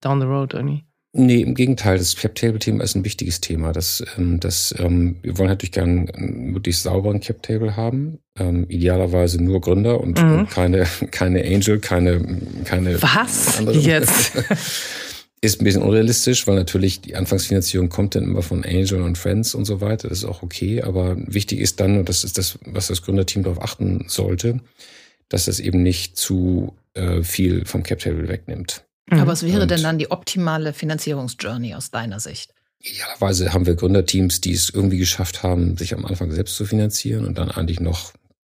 down 0.00 0.20
the 0.20 0.26
road 0.26 0.54
irgendwie? 0.54 0.84
Nee, 1.12 1.40
im 1.40 1.56
Gegenteil, 1.56 1.98
das 1.98 2.14
Cap-Table-Thema 2.14 2.84
ist 2.84 2.94
ein 2.94 3.04
wichtiges 3.04 3.40
Thema. 3.40 3.72
Das, 3.72 4.04
ähm, 4.16 4.38
das, 4.38 4.72
ähm, 4.78 5.16
wir 5.22 5.38
wollen 5.38 5.48
natürlich 5.48 5.72
gerne 5.72 6.06
einen 6.12 6.52
möglichst 6.52 6.84
sauberen 6.84 7.18
Cap-Table 7.18 7.76
haben. 7.76 8.20
Ähm, 8.38 8.66
idealerweise 8.68 9.42
nur 9.42 9.60
Gründer 9.60 10.00
und, 10.00 10.22
mhm. 10.22 10.40
und, 10.40 10.50
keine, 10.50 10.86
keine 11.10 11.42
Angel, 11.42 11.80
keine, 11.80 12.40
keine. 12.64 13.02
Was? 13.02 13.58
Andere. 13.58 13.76
Jetzt? 13.78 14.32
ist 15.42 15.60
ein 15.60 15.64
bisschen 15.64 15.82
unrealistisch, 15.82 16.46
weil 16.46 16.56
natürlich 16.56 17.00
die 17.00 17.16
Anfangsfinanzierung 17.16 17.88
kommt 17.88 18.14
dann 18.14 18.24
immer 18.24 18.42
von 18.42 18.64
Angel 18.64 19.00
und 19.00 19.16
Friends 19.16 19.54
und 19.54 19.64
so 19.64 19.80
weiter. 19.80 20.08
Das 20.08 20.18
ist 20.18 20.24
auch 20.24 20.42
okay. 20.42 20.82
Aber 20.82 21.16
wichtig 21.16 21.60
ist 21.60 21.80
dann, 21.80 21.98
und 21.98 22.08
das 22.08 22.24
ist 22.24 22.36
das, 22.36 22.58
was 22.66 22.88
das 22.88 23.02
Gründerteam 23.02 23.42
darauf 23.42 23.62
achten 23.62 24.04
sollte, 24.08 24.60
dass 25.28 25.48
es 25.48 25.60
eben 25.60 25.82
nicht 25.82 26.18
zu 26.18 26.74
äh, 26.94 27.22
viel 27.22 27.64
vom 27.64 27.82
Cap-Table 27.82 28.28
wegnimmt. 28.28 28.84
Aber 29.10 29.26
was 29.26 29.42
wäre 29.42 29.62
und 29.62 29.70
denn 29.70 29.82
dann 29.82 29.98
die 29.98 30.10
optimale 30.10 30.72
Finanzierungsjourney 30.72 31.74
aus 31.74 31.90
deiner 31.90 32.20
Sicht? 32.20 32.54
Idealerweise 32.78 33.52
haben 33.52 33.66
wir 33.66 33.74
Gründerteams, 33.74 34.40
die 34.40 34.52
es 34.52 34.70
irgendwie 34.70 34.98
geschafft 34.98 35.42
haben, 35.42 35.76
sich 35.76 35.94
am 35.94 36.04
Anfang 36.04 36.30
selbst 36.32 36.56
zu 36.56 36.64
finanzieren 36.64 37.26
und 37.26 37.36
dann 37.36 37.50
eigentlich 37.50 37.80
noch 37.80 38.12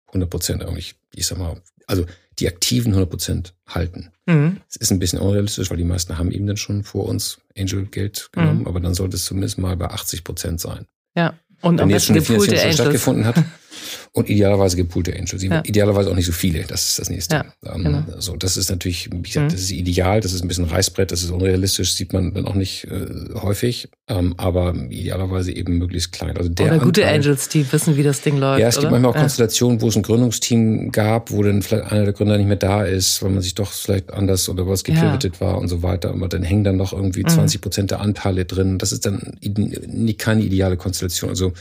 100 0.08 0.30
Prozent 0.30 0.62
irgendwie, 0.62 0.86
ich 1.16 1.26
sag 1.26 1.40
mal, 1.40 1.62
also 1.88 2.06
die 2.40 2.48
aktiven 2.48 2.92
100 2.92 3.10
Prozent 3.10 3.54
halten. 3.68 4.12
Mhm. 4.26 4.58
Es 4.70 4.76
ist 4.76 4.92
ein 4.92 5.00
bisschen 5.00 5.20
unrealistisch, 5.20 5.70
weil 5.70 5.78
die 5.78 5.84
meisten 5.84 6.18
haben 6.18 6.32
eben 6.32 6.48
dann 6.48 6.58
schon 6.58 6.84
vor 6.84 7.06
uns 7.06 7.40
Angel-Geld 7.58 8.30
genommen, 8.32 8.62
mhm. 8.62 8.68
aber 8.68 8.80
dann 8.80 8.94
sollte 8.94 9.16
es 9.18 9.26
zumindest 9.26 9.58
mal 9.58 9.76
bei 9.78 9.88
80 9.88 10.24
Prozent 10.24 10.60
sein. 10.60 10.86
Ja. 11.16 11.34
Und 11.62 11.80
Wenn 11.80 12.00
schon 12.00 12.16
eine 12.16 12.26
Finanzierung 12.26 12.60
schon 12.60 12.74
stattgefunden 12.74 13.26
hat, 13.26 13.36
Und 14.12 14.30
idealerweise 14.30 14.78
gepoolte 14.78 15.14
Angels. 15.14 15.44
Ja. 15.44 15.62
Idealerweise 15.64 16.10
auch 16.10 16.16
nicht 16.16 16.26
so 16.26 16.32
viele. 16.32 16.64
Das 16.64 16.86
ist 16.86 17.00
das 17.00 17.10
nächste. 17.10 17.36
Ja, 17.36 17.46
ähm, 17.74 17.84
genau. 17.84 18.04
so, 18.20 18.36
das 18.36 18.58
ist 18.58 18.70
natürlich, 18.70 19.10
wie 19.12 19.22
gesagt, 19.22 19.48
mhm. 19.48 19.52
das 19.52 19.62
ist 19.62 19.72
ideal. 19.72 20.22
Das 20.22 20.34
ist 20.34 20.42
ein 20.42 20.48
bisschen 20.48 20.66
Reißbrett. 20.66 21.12
Das 21.12 21.24
ist 21.24 21.30
unrealistisch. 21.30 21.94
Sieht 21.94 22.14
man 22.14 22.34
dann 22.34 22.46
auch 22.46 22.56
nicht 22.56 22.86
äh, 22.86 23.08
häufig. 23.36 23.90
Ähm, 24.10 24.34
aber 24.36 24.76
idealerweise 24.90 25.54
eben 25.54 25.78
möglichst 25.78 26.12
klein. 26.12 26.36
Also 26.38 26.50
der 26.50 26.68
oder 26.68 26.80
gute 26.80 27.04
Anteil, 27.04 27.22
Angels, 27.22 27.48
die 27.48 27.72
wissen, 27.72 27.96
wie 27.96 28.04
das 28.04 28.20
Ding 28.22 28.38
läuft. 28.38 28.60
Ja, 28.60 28.68
es 28.68 28.78
oder? 28.78 28.90
gibt 28.90 28.92
manchmal 28.92 29.12
auch. 29.12 29.16
Konstellationen, 29.16 29.80
wo 29.80 29.88
es 29.88 29.96
ein 29.96 30.04
Gründungsteam 30.04 30.92
gab, 30.92 31.32
wo 31.32 31.42
dann 31.42 31.62
vielleicht 31.62 31.90
einer 31.90 32.04
der 32.04 32.14
Gründer 32.14 32.38
nicht 32.38 32.48
mehr 32.48 32.58
da 32.58 32.84
ist, 32.84 33.24
weil 33.24 33.30
man 33.30 33.42
sich 33.42 33.56
doch 33.56 33.72
vielleicht 33.72 34.12
anders 34.12 34.50
oder 34.50 34.68
was 34.68 34.84
gepivotet 34.84 35.40
war 35.40 35.58
und 35.58 35.70
so 35.70 35.84
weiter. 35.84 36.10
Aber 36.10 36.28
dann 36.28 36.44
hängen 36.44 36.66
dann 36.66 36.76
noch 36.76 36.92
irgendwie 36.92 37.24
mhm. 37.24 37.30
20 37.30 37.62
Prozent 37.62 37.92
der 37.92 38.02
Anteile 38.02 38.44
drin. 38.44 38.78
Das 38.78 38.92
ist 38.92 39.06
dann 39.06 39.38
keine 40.18 40.42
ideale 40.42 40.76
Konstellation. 40.76 41.30
Also 41.30 41.54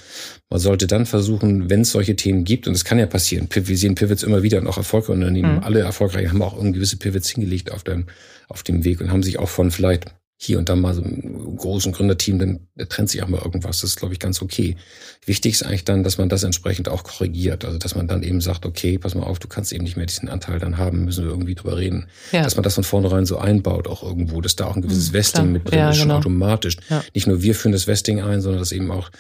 man 0.51 0.59
sollte 0.59 0.89
dann 0.89 1.07
versuchen, 1.07 1.71
wenn 1.71 1.83
es 1.83 1.93
solche 1.93 2.02
Themen 2.05 2.45
gibt, 2.45 2.67
und 2.67 2.75
es 2.75 2.85
kann 2.85 2.99
ja 2.99 3.07
passieren, 3.07 3.49
wir 3.53 3.77
sehen 3.77 3.95
Pivots 3.95 4.23
immer 4.23 4.43
wieder 4.43 4.59
und 4.59 4.67
auch 4.67 4.77
erfolgreiche 4.77 5.13
Unternehmen, 5.13 5.57
mhm. 5.57 5.63
alle 5.63 5.81
erfolgreich 5.81 6.29
haben 6.29 6.43
auch 6.43 6.61
gewisse 6.61 6.97
Pivots 6.97 7.31
hingelegt 7.31 7.73
auf 7.73 7.85
dem, 7.85 8.07
auf 8.49 8.63
dem 8.63 8.85
Weg 8.85 9.01
und 9.01 9.11
haben 9.11 9.23
sich 9.23 9.39
auch 9.39 9.49
von 9.49 9.71
vielleicht 9.71 10.07
hier 10.37 10.59
und 10.59 10.69
da 10.69 10.75
mal 10.75 10.93
so 10.93 11.03
einem 11.03 11.57
großen 11.57 11.93
Gründerteam, 11.93 12.39
dann 12.39 12.69
trennt 12.89 13.11
sich 13.11 13.23
auch 13.23 13.29
mal 13.29 13.41
irgendwas. 13.41 13.81
Das 13.81 13.91
ist, 13.91 13.97
glaube 14.01 14.15
ich, 14.15 14.19
ganz 14.19 14.43
okay. 14.43 14.77
Wichtig 15.25 15.53
ist 15.53 15.63
eigentlich 15.65 15.85
dann, 15.85 16.03
dass 16.03 16.19
man 16.19 16.29
das 16.29 16.43
entsprechend 16.43 16.89
auch 16.89 17.05
korrigiert. 17.05 17.65
Also, 17.65 17.79
dass 17.79 17.95
man 17.95 18.09
dann 18.09 18.25
eben 18.25 18.41
sagt, 18.41 18.67
okay, 18.67 18.99
pass 18.99 19.15
mal 19.15 19.23
auf, 19.23 19.39
du 19.39 19.47
kannst 19.47 19.73
eben 19.73 19.85
nicht 19.85 19.97
mehr 19.97 20.07
diesen 20.07 20.29
Anteil 20.29 20.59
dann 20.59 20.79
haben, 20.79 21.05
müssen 21.05 21.25
wir 21.25 21.31
irgendwie 21.31 21.55
drüber 21.55 21.77
reden. 21.77 22.07
Ja. 22.33 22.43
Dass 22.43 22.57
man 22.57 22.65
das 22.65 22.75
von 22.75 22.83
vornherein 22.83 23.25
so 23.25 23.39
einbaut 23.39 23.87
auch 23.87 24.03
irgendwo, 24.03 24.41
dass 24.41 24.57
da 24.57 24.67
auch 24.67 24.75
ein 24.75 24.83
gewisses 24.83 25.11
mhm, 25.11 25.15
Vesting 25.15 25.53
mit 25.53 25.71
drin 25.71 25.79
ja, 25.79 25.91
ist, 25.91 25.99
schon 25.99 26.09
genau. 26.09 26.19
automatisch. 26.19 26.77
Ja. 26.91 27.05
Nicht 27.15 27.29
nur 27.29 27.41
wir 27.41 27.55
führen 27.55 27.71
das 27.71 27.87
Vesting 27.87 28.21
ein, 28.21 28.41
sondern 28.41 28.59
dass 28.59 28.73
eben 28.73 28.91
auch 28.91 29.11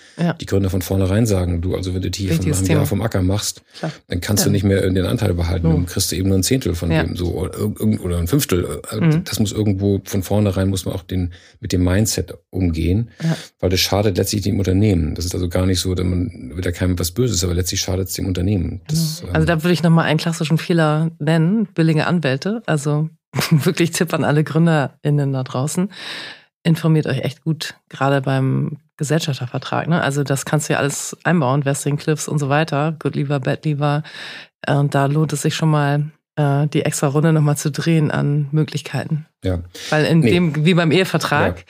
die 0.40 0.46
Gründer 0.46 0.70
von 0.70 0.82
vornherein 0.82 1.24
sagen, 1.24 1.61
du, 1.61 1.76
also 1.76 1.94
wenn 1.94 2.03
du 2.03 2.11
die 2.11 2.26
hier 2.26 2.34
von 2.34 2.53
einem 2.53 2.66
Jahr 2.66 2.86
vom 2.86 3.00
Acker 3.00 3.22
machst, 3.22 3.62
klar. 3.78 3.92
dann 4.09 4.20
kannst 4.20 4.44
du 4.44 4.50
nicht 4.50 4.64
mehr 4.64 4.80
den 4.90 5.07
Anteil 5.07 5.34
behalten, 5.34 5.68
dann 5.68 5.86
kriegst 5.86 6.11
du 6.11 6.16
eben 6.16 6.30
nur 6.30 6.38
ein 6.38 6.42
Zehntel 6.42 6.74
von 6.74 6.90
dem, 6.90 7.14
so, 7.14 7.32
oder 7.36 8.18
ein 8.18 8.26
Fünftel. 8.26 8.82
Mhm. 8.92 9.22
Das 9.22 9.38
muss 9.38 9.53
irgendwo, 9.53 10.00
von 10.05 10.24
vornherein 10.24 10.68
muss 10.68 10.84
man 10.84 10.94
auch 10.96 11.05
den, 11.05 11.32
mit 11.61 11.72
dem 11.72 11.84
Mindset 11.84 12.34
umgehen, 12.50 13.11
weil 13.61 13.70
das 13.70 13.78
schadet 13.78 14.16
letztlich 14.16 14.42
dem 14.42 14.59
Unternehmen. 14.59 15.14
Das 15.14 15.24
ist 15.24 15.34
also 15.34 15.48
gar 15.48 15.64
nicht 15.64 15.78
so, 15.78 15.91
dass 15.95 16.07
man 16.07 16.53
wird 16.55 16.64
ja 16.64 16.72
keinem 16.72 16.99
was 16.99 17.12
Böses, 17.12 17.45
aber 17.45 17.55
letztlich 17.55 17.80
schadet 17.80 18.09
es 18.09 18.14
dem 18.14 18.26
Unternehmen. 18.26 18.80
Das, 18.88 19.20
genau. 19.20 19.32
Also 19.32 19.47
da 19.47 19.62
würde 19.62 19.72
ich 19.72 19.82
nochmal 19.82 20.07
einen 20.07 20.18
klassischen 20.18 20.59
Fehler 20.59 21.11
nennen, 21.18 21.66
billige 21.66 22.07
Anwälte. 22.07 22.62
Also 22.66 23.09
wirklich 23.51 23.90
Tipp 23.93 24.12
an 24.14 24.24
alle 24.24 24.45
GründerInnen 24.45 25.32
da 25.32 25.43
draußen. 25.43 25.90
Informiert 26.64 27.07
euch 27.07 27.20
echt 27.20 27.43
gut, 27.43 27.74
gerade 27.88 28.20
beim 28.20 28.78
Gesellschaftervertrag. 28.97 29.88
Ne? 29.88 30.01
Also 30.01 30.22
das 30.22 30.45
kannst 30.45 30.68
du 30.68 30.74
ja 30.74 30.78
alles 30.78 31.16
einbauen, 31.24 31.64
Vesting 31.64 31.97
Cliffs 31.97 32.28
und 32.28 32.38
so 32.38 32.49
weiter, 32.49 32.95
Good 32.99 33.16
Lieber, 33.16 33.40
Bad 33.40 33.64
Lieber. 33.64 34.03
Und 34.68 34.95
da 34.95 35.07
lohnt 35.07 35.32
es 35.32 35.43
sich 35.43 35.57
schon 35.57 35.70
mal, 35.70 36.12
äh, 36.36 36.68
die 36.68 36.84
extra 36.84 37.09
Runde 37.09 37.32
nochmal 37.32 37.57
zu 37.57 37.72
drehen 37.72 38.12
an 38.12 38.49
Möglichkeiten. 38.53 39.26
Ja. 39.45 39.59
Weil 39.90 40.05
in 40.05 40.20
nee. 40.20 40.30
dem, 40.30 40.64
wie 40.64 40.74
beim 40.74 40.93
Ehevertrag, 40.93 41.59
ja 41.59 41.64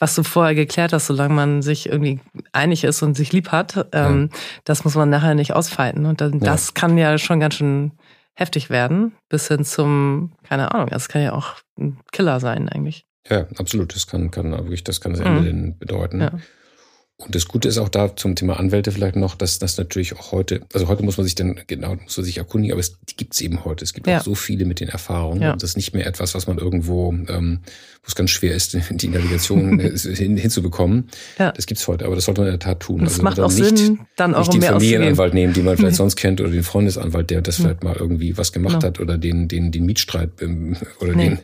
was 0.00 0.14
du 0.14 0.22
vorher 0.22 0.54
geklärt 0.54 0.92
hast, 0.92 1.06
solange 1.06 1.34
man 1.34 1.62
sich 1.62 1.86
irgendwie 1.86 2.20
einig 2.52 2.84
ist 2.84 3.02
und 3.02 3.14
sich 3.14 3.32
lieb 3.32 3.52
hat, 3.52 3.86
ähm, 3.92 4.30
ja. 4.32 4.38
das 4.64 4.84
muss 4.84 4.96
man 4.96 5.10
nachher 5.10 5.34
nicht 5.34 5.52
ausfeiten. 5.52 6.06
Und 6.06 6.20
dann, 6.20 6.32
ja. 6.32 6.38
das 6.38 6.74
kann 6.74 6.98
ja 6.98 7.16
schon 7.18 7.38
ganz 7.38 7.54
schön 7.54 7.92
heftig 8.34 8.70
werden, 8.70 9.12
bis 9.28 9.48
hin 9.48 9.64
zum, 9.64 10.32
keine 10.42 10.74
Ahnung, 10.74 10.88
das 10.88 11.08
kann 11.08 11.22
ja 11.22 11.34
auch 11.34 11.56
ein 11.78 11.98
Killer 12.10 12.40
sein 12.40 12.68
eigentlich. 12.68 13.04
Ja, 13.28 13.46
absolut. 13.58 13.94
Das 13.94 14.06
kann, 14.06 14.30
kann 14.30 14.50
wirklich, 14.52 14.82
das 14.82 15.02
kann 15.02 15.12
das 15.12 15.20
Ende 15.20 15.52
mhm. 15.52 15.78
bedeuten. 15.78 16.20
Ja. 16.20 16.32
Und 17.20 17.34
das 17.34 17.46
Gute 17.48 17.68
ist 17.68 17.76
auch 17.76 17.90
da 17.90 18.16
zum 18.16 18.34
Thema 18.34 18.58
Anwälte 18.58 18.92
vielleicht 18.92 19.16
noch, 19.16 19.34
dass 19.34 19.58
das 19.58 19.76
natürlich 19.76 20.16
auch 20.16 20.32
heute, 20.32 20.62
also 20.72 20.88
heute 20.88 21.02
muss 21.02 21.18
man 21.18 21.24
sich 21.24 21.34
dann 21.34 21.60
genau, 21.66 21.94
muss 21.96 22.16
man 22.16 22.24
sich 22.24 22.38
erkundigen, 22.38 22.72
aber 22.72 22.80
es 22.80 22.96
gibt 23.16 23.34
es 23.34 23.40
eben 23.42 23.64
heute. 23.64 23.84
Es 23.84 23.92
gibt 23.92 24.06
ja. 24.06 24.18
auch 24.18 24.24
so 24.24 24.34
viele 24.34 24.64
mit 24.64 24.80
den 24.80 24.88
Erfahrungen. 24.88 25.42
Ja. 25.42 25.52
Und 25.52 25.62
das 25.62 25.70
ist 25.70 25.76
nicht 25.76 25.92
mehr 25.92 26.06
etwas, 26.06 26.34
was 26.34 26.46
man 26.46 26.56
irgendwo, 26.56 27.12
ähm, 27.12 27.60
wo 28.02 28.06
es 28.06 28.14
ganz 28.14 28.30
schwer 28.30 28.54
ist, 28.54 28.74
die 28.90 29.08
Navigation 29.08 29.78
hin, 29.96 30.36
hinzubekommen. 30.38 31.08
Ja. 31.38 31.52
Das 31.52 31.66
gibt's 31.66 31.86
heute, 31.86 32.06
aber 32.06 32.14
das 32.14 32.24
sollte 32.24 32.40
man 32.40 32.48
in 32.48 32.52
der 32.54 32.60
Tat 32.60 32.80
tun. 32.80 33.00
Das 33.00 33.14
also 33.14 33.22
macht 33.22 33.38
auch 33.38 33.52
nicht, 33.52 33.76
Sinn, 33.76 34.00
dann 34.16 34.34
auch 34.34 34.48
nicht 34.48 34.54
den 34.54 34.62
Familienanwalt 34.62 35.34
nehmen, 35.34 35.52
den 35.52 35.66
man 35.66 35.76
vielleicht 35.76 35.96
sonst 35.96 36.16
kennt, 36.16 36.40
oder 36.40 36.50
den 36.50 36.62
Freundesanwalt, 36.62 37.28
der 37.28 37.42
das 37.42 37.56
vielleicht 37.56 37.84
mal 37.84 37.96
irgendwie 37.96 38.38
was 38.38 38.52
gemacht 38.52 38.80
genau. 38.80 38.86
hat 38.86 38.98
oder 38.98 39.18
den, 39.18 39.46
den, 39.46 39.72
den 39.72 39.84
Mietstreit 39.84 40.30
ähm, 40.40 40.76
oder 41.00 41.14
nee. 41.14 41.28
den, 41.28 41.38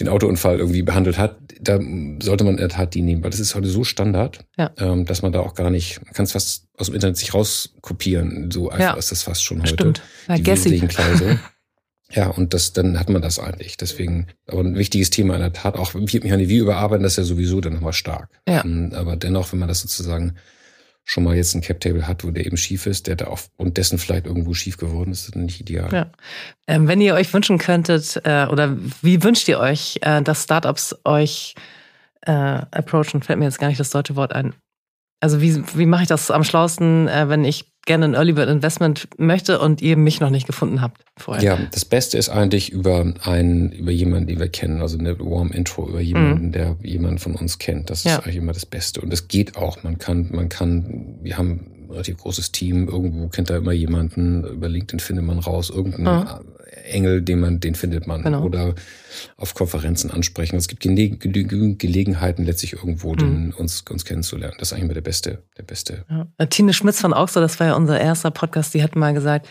den 0.00 0.08
Autounfall 0.08 0.58
irgendwie 0.58 0.82
behandelt 0.82 1.18
hat. 1.18 1.36
Da 1.60 1.78
sollte 2.20 2.44
man 2.44 2.54
in 2.54 2.60
der 2.60 2.70
Tat 2.70 2.94
die 2.94 3.02
nehmen, 3.02 3.22
weil 3.22 3.30
das 3.30 3.38
ist 3.40 3.54
heute 3.54 3.68
so 3.68 3.84
Standard. 3.84 4.40
Ja. 4.56 4.70
Ähm, 4.78 5.01
dass 5.04 5.22
man 5.22 5.32
da 5.32 5.40
auch 5.40 5.54
gar 5.54 5.70
nicht, 5.70 6.04
man 6.04 6.14
kann 6.14 6.24
es 6.24 6.32
fast 6.32 6.66
aus 6.76 6.86
dem 6.86 6.94
Internet 6.94 7.16
sich 7.16 7.34
rauskopieren. 7.34 8.50
So 8.50 8.70
einfach 8.70 8.80
ja, 8.80 8.94
ist 8.94 9.12
das 9.12 9.22
fast 9.22 9.44
schon 9.44 9.60
heute. 9.60 9.68
Stimmt. 9.68 10.02
Die 10.28 10.46
wesentlichen 10.46 10.88
Klauseln. 10.88 11.40
Ja, 12.14 12.26
und 12.28 12.52
das, 12.52 12.72
dann 12.72 12.98
hat 12.98 13.08
man 13.08 13.22
das 13.22 13.38
eigentlich. 13.38 13.76
Deswegen, 13.76 14.26
aber 14.46 14.60
ein 14.60 14.76
wichtiges 14.76 15.10
Thema 15.10 15.34
in 15.34 15.40
der 15.40 15.52
Tat, 15.52 15.76
auch 15.76 15.94
wie 15.94 16.56
überarbeiten 16.56 17.02
das 17.02 17.16
ja 17.16 17.24
sowieso 17.24 17.60
dann 17.60 17.72
nochmal 17.74 17.94
stark. 17.94 18.28
Ja. 18.46 18.62
Ähm, 18.64 18.92
aber 18.94 19.16
dennoch, 19.16 19.52
wenn 19.52 19.58
man 19.58 19.68
das 19.68 19.80
sozusagen 19.80 20.36
schon 21.04 21.24
mal 21.24 21.34
jetzt 21.34 21.54
ein 21.54 21.62
Cap-Table 21.62 22.06
hat, 22.06 22.24
wo 22.24 22.30
der 22.30 22.46
eben 22.46 22.56
schief 22.56 22.86
ist, 22.86 23.06
der 23.06 23.16
da 23.16 23.26
aufgrund 23.26 23.76
dessen 23.76 23.98
vielleicht 23.98 24.26
irgendwo 24.26 24.54
schief 24.54 24.76
geworden 24.76 25.10
ist, 25.10 25.24
ist 25.24 25.36
nicht 25.36 25.60
ideal. 25.60 25.92
Ja. 25.92 26.12
Ähm, 26.66 26.86
wenn 26.86 27.00
ihr 27.00 27.14
euch 27.14 27.32
wünschen 27.32 27.58
könntet, 27.58 28.20
äh, 28.24 28.46
oder 28.46 28.76
wie 29.00 29.22
wünscht 29.22 29.48
ihr 29.48 29.58
euch, 29.58 29.98
äh, 30.02 30.22
dass 30.22 30.44
Startups 30.44 30.94
euch 31.04 31.54
äh, 32.22 32.30
approachen? 32.30 33.22
Fällt 33.22 33.38
mir 33.38 33.46
jetzt 33.46 33.58
gar 33.58 33.68
nicht 33.68 33.80
das 33.80 33.90
deutsche 33.90 34.16
Wort 34.16 34.32
ein. 34.32 34.54
Also 35.22 35.40
wie, 35.40 35.62
wie 35.76 35.86
mache 35.86 36.02
ich 36.02 36.08
das 36.08 36.32
am 36.32 36.42
schlausten, 36.42 37.06
äh, 37.06 37.28
wenn 37.28 37.44
ich 37.44 37.72
gerne 37.86 38.06
ein 38.06 38.14
Early 38.14 38.32
Bird 38.32 38.48
Investment 38.48 39.06
möchte 39.18 39.60
und 39.60 39.80
ihr 39.80 39.96
mich 39.96 40.20
noch 40.20 40.30
nicht 40.30 40.48
gefunden 40.48 40.80
habt 40.80 41.04
vorher. 41.16 41.44
Ja, 41.44 41.58
das 41.70 41.84
Beste 41.84 42.18
ist 42.18 42.28
eigentlich 42.28 42.72
über 42.72 43.12
einen, 43.22 43.70
über 43.70 43.92
jemanden, 43.92 44.26
den 44.26 44.40
wir 44.40 44.48
kennen, 44.48 44.82
also 44.82 44.98
eine 44.98 45.16
Warm 45.20 45.52
Intro 45.52 45.88
über 45.88 46.00
jemanden, 46.00 46.46
mhm. 46.46 46.52
der 46.52 46.76
jemanden 46.82 47.18
von 47.18 47.36
uns 47.36 47.58
kennt. 47.58 47.88
Das 47.88 48.02
ja. 48.02 48.16
ist 48.16 48.24
eigentlich 48.24 48.36
immer 48.36 48.52
das 48.52 48.66
Beste. 48.66 49.00
Und 49.00 49.12
es 49.12 49.28
geht 49.28 49.56
auch. 49.56 49.84
Man 49.84 49.98
kann, 49.98 50.28
man 50.32 50.48
kann, 50.48 51.18
wir 51.22 51.38
haben 51.38 51.66
ein 51.84 51.90
relativ 51.90 52.16
großes 52.16 52.50
Team. 52.50 52.88
Irgendwo 52.88 53.28
kennt 53.28 53.48
da 53.48 53.56
immer 53.58 53.72
jemanden. 53.72 54.42
Über 54.42 54.68
LinkedIn 54.68 54.98
findet 54.98 55.24
man 55.24 55.38
raus. 55.38 55.70
Irgendeinen 55.70 56.24
mhm. 56.24 56.26
Engel, 56.82 57.22
den 57.22 57.40
man, 57.40 57.60
den 57.60 57.74
findet 57.74 58.06
man. 58.06 58.22
Genau. 58.22 58.44
Oder 58.44 58.74
auf 59.36 59.54
Konferenzen 59.54 60.10
ansprechen. 60.10 60.56
Es 60.56 60.68
gibt 60.68 60.82
genügend 60.82 61.78
Gelegenheiten, 61.78 62.44
letztlich 62.44 62.74
irgendwo 62.74 63.12
mhm. 63.12 63.18
den, 63.18 63.52
uns, 63.52 63.82
uns 63.88 64.04
kennenzulernen. 64.04 64.54
Das 64.58 64.68
ist 64.68 64.72
eigentlich 64.72 64.84
immer 64.84 64.94
der 64.94 65.02
beste, 65.02 65.42
der 65.56 65.62
beste. 65.62 66.04
Ja. 66.08 66.46
Tine 66.46 66.72
Schmitz 66.72 67.00
von 67.00 67.12
Auxo, 67.12 67.40
das 67.40 67.60
war 67.60 67.68
ja 67.68 67.74
unser 67.74 68.00
erster 68.00 68.30
Podcast, 68.30 68.74
die 68.74 68.82
hat 68.82 68.96
mal 68.96 69.14
gesagt, 69.14 69.46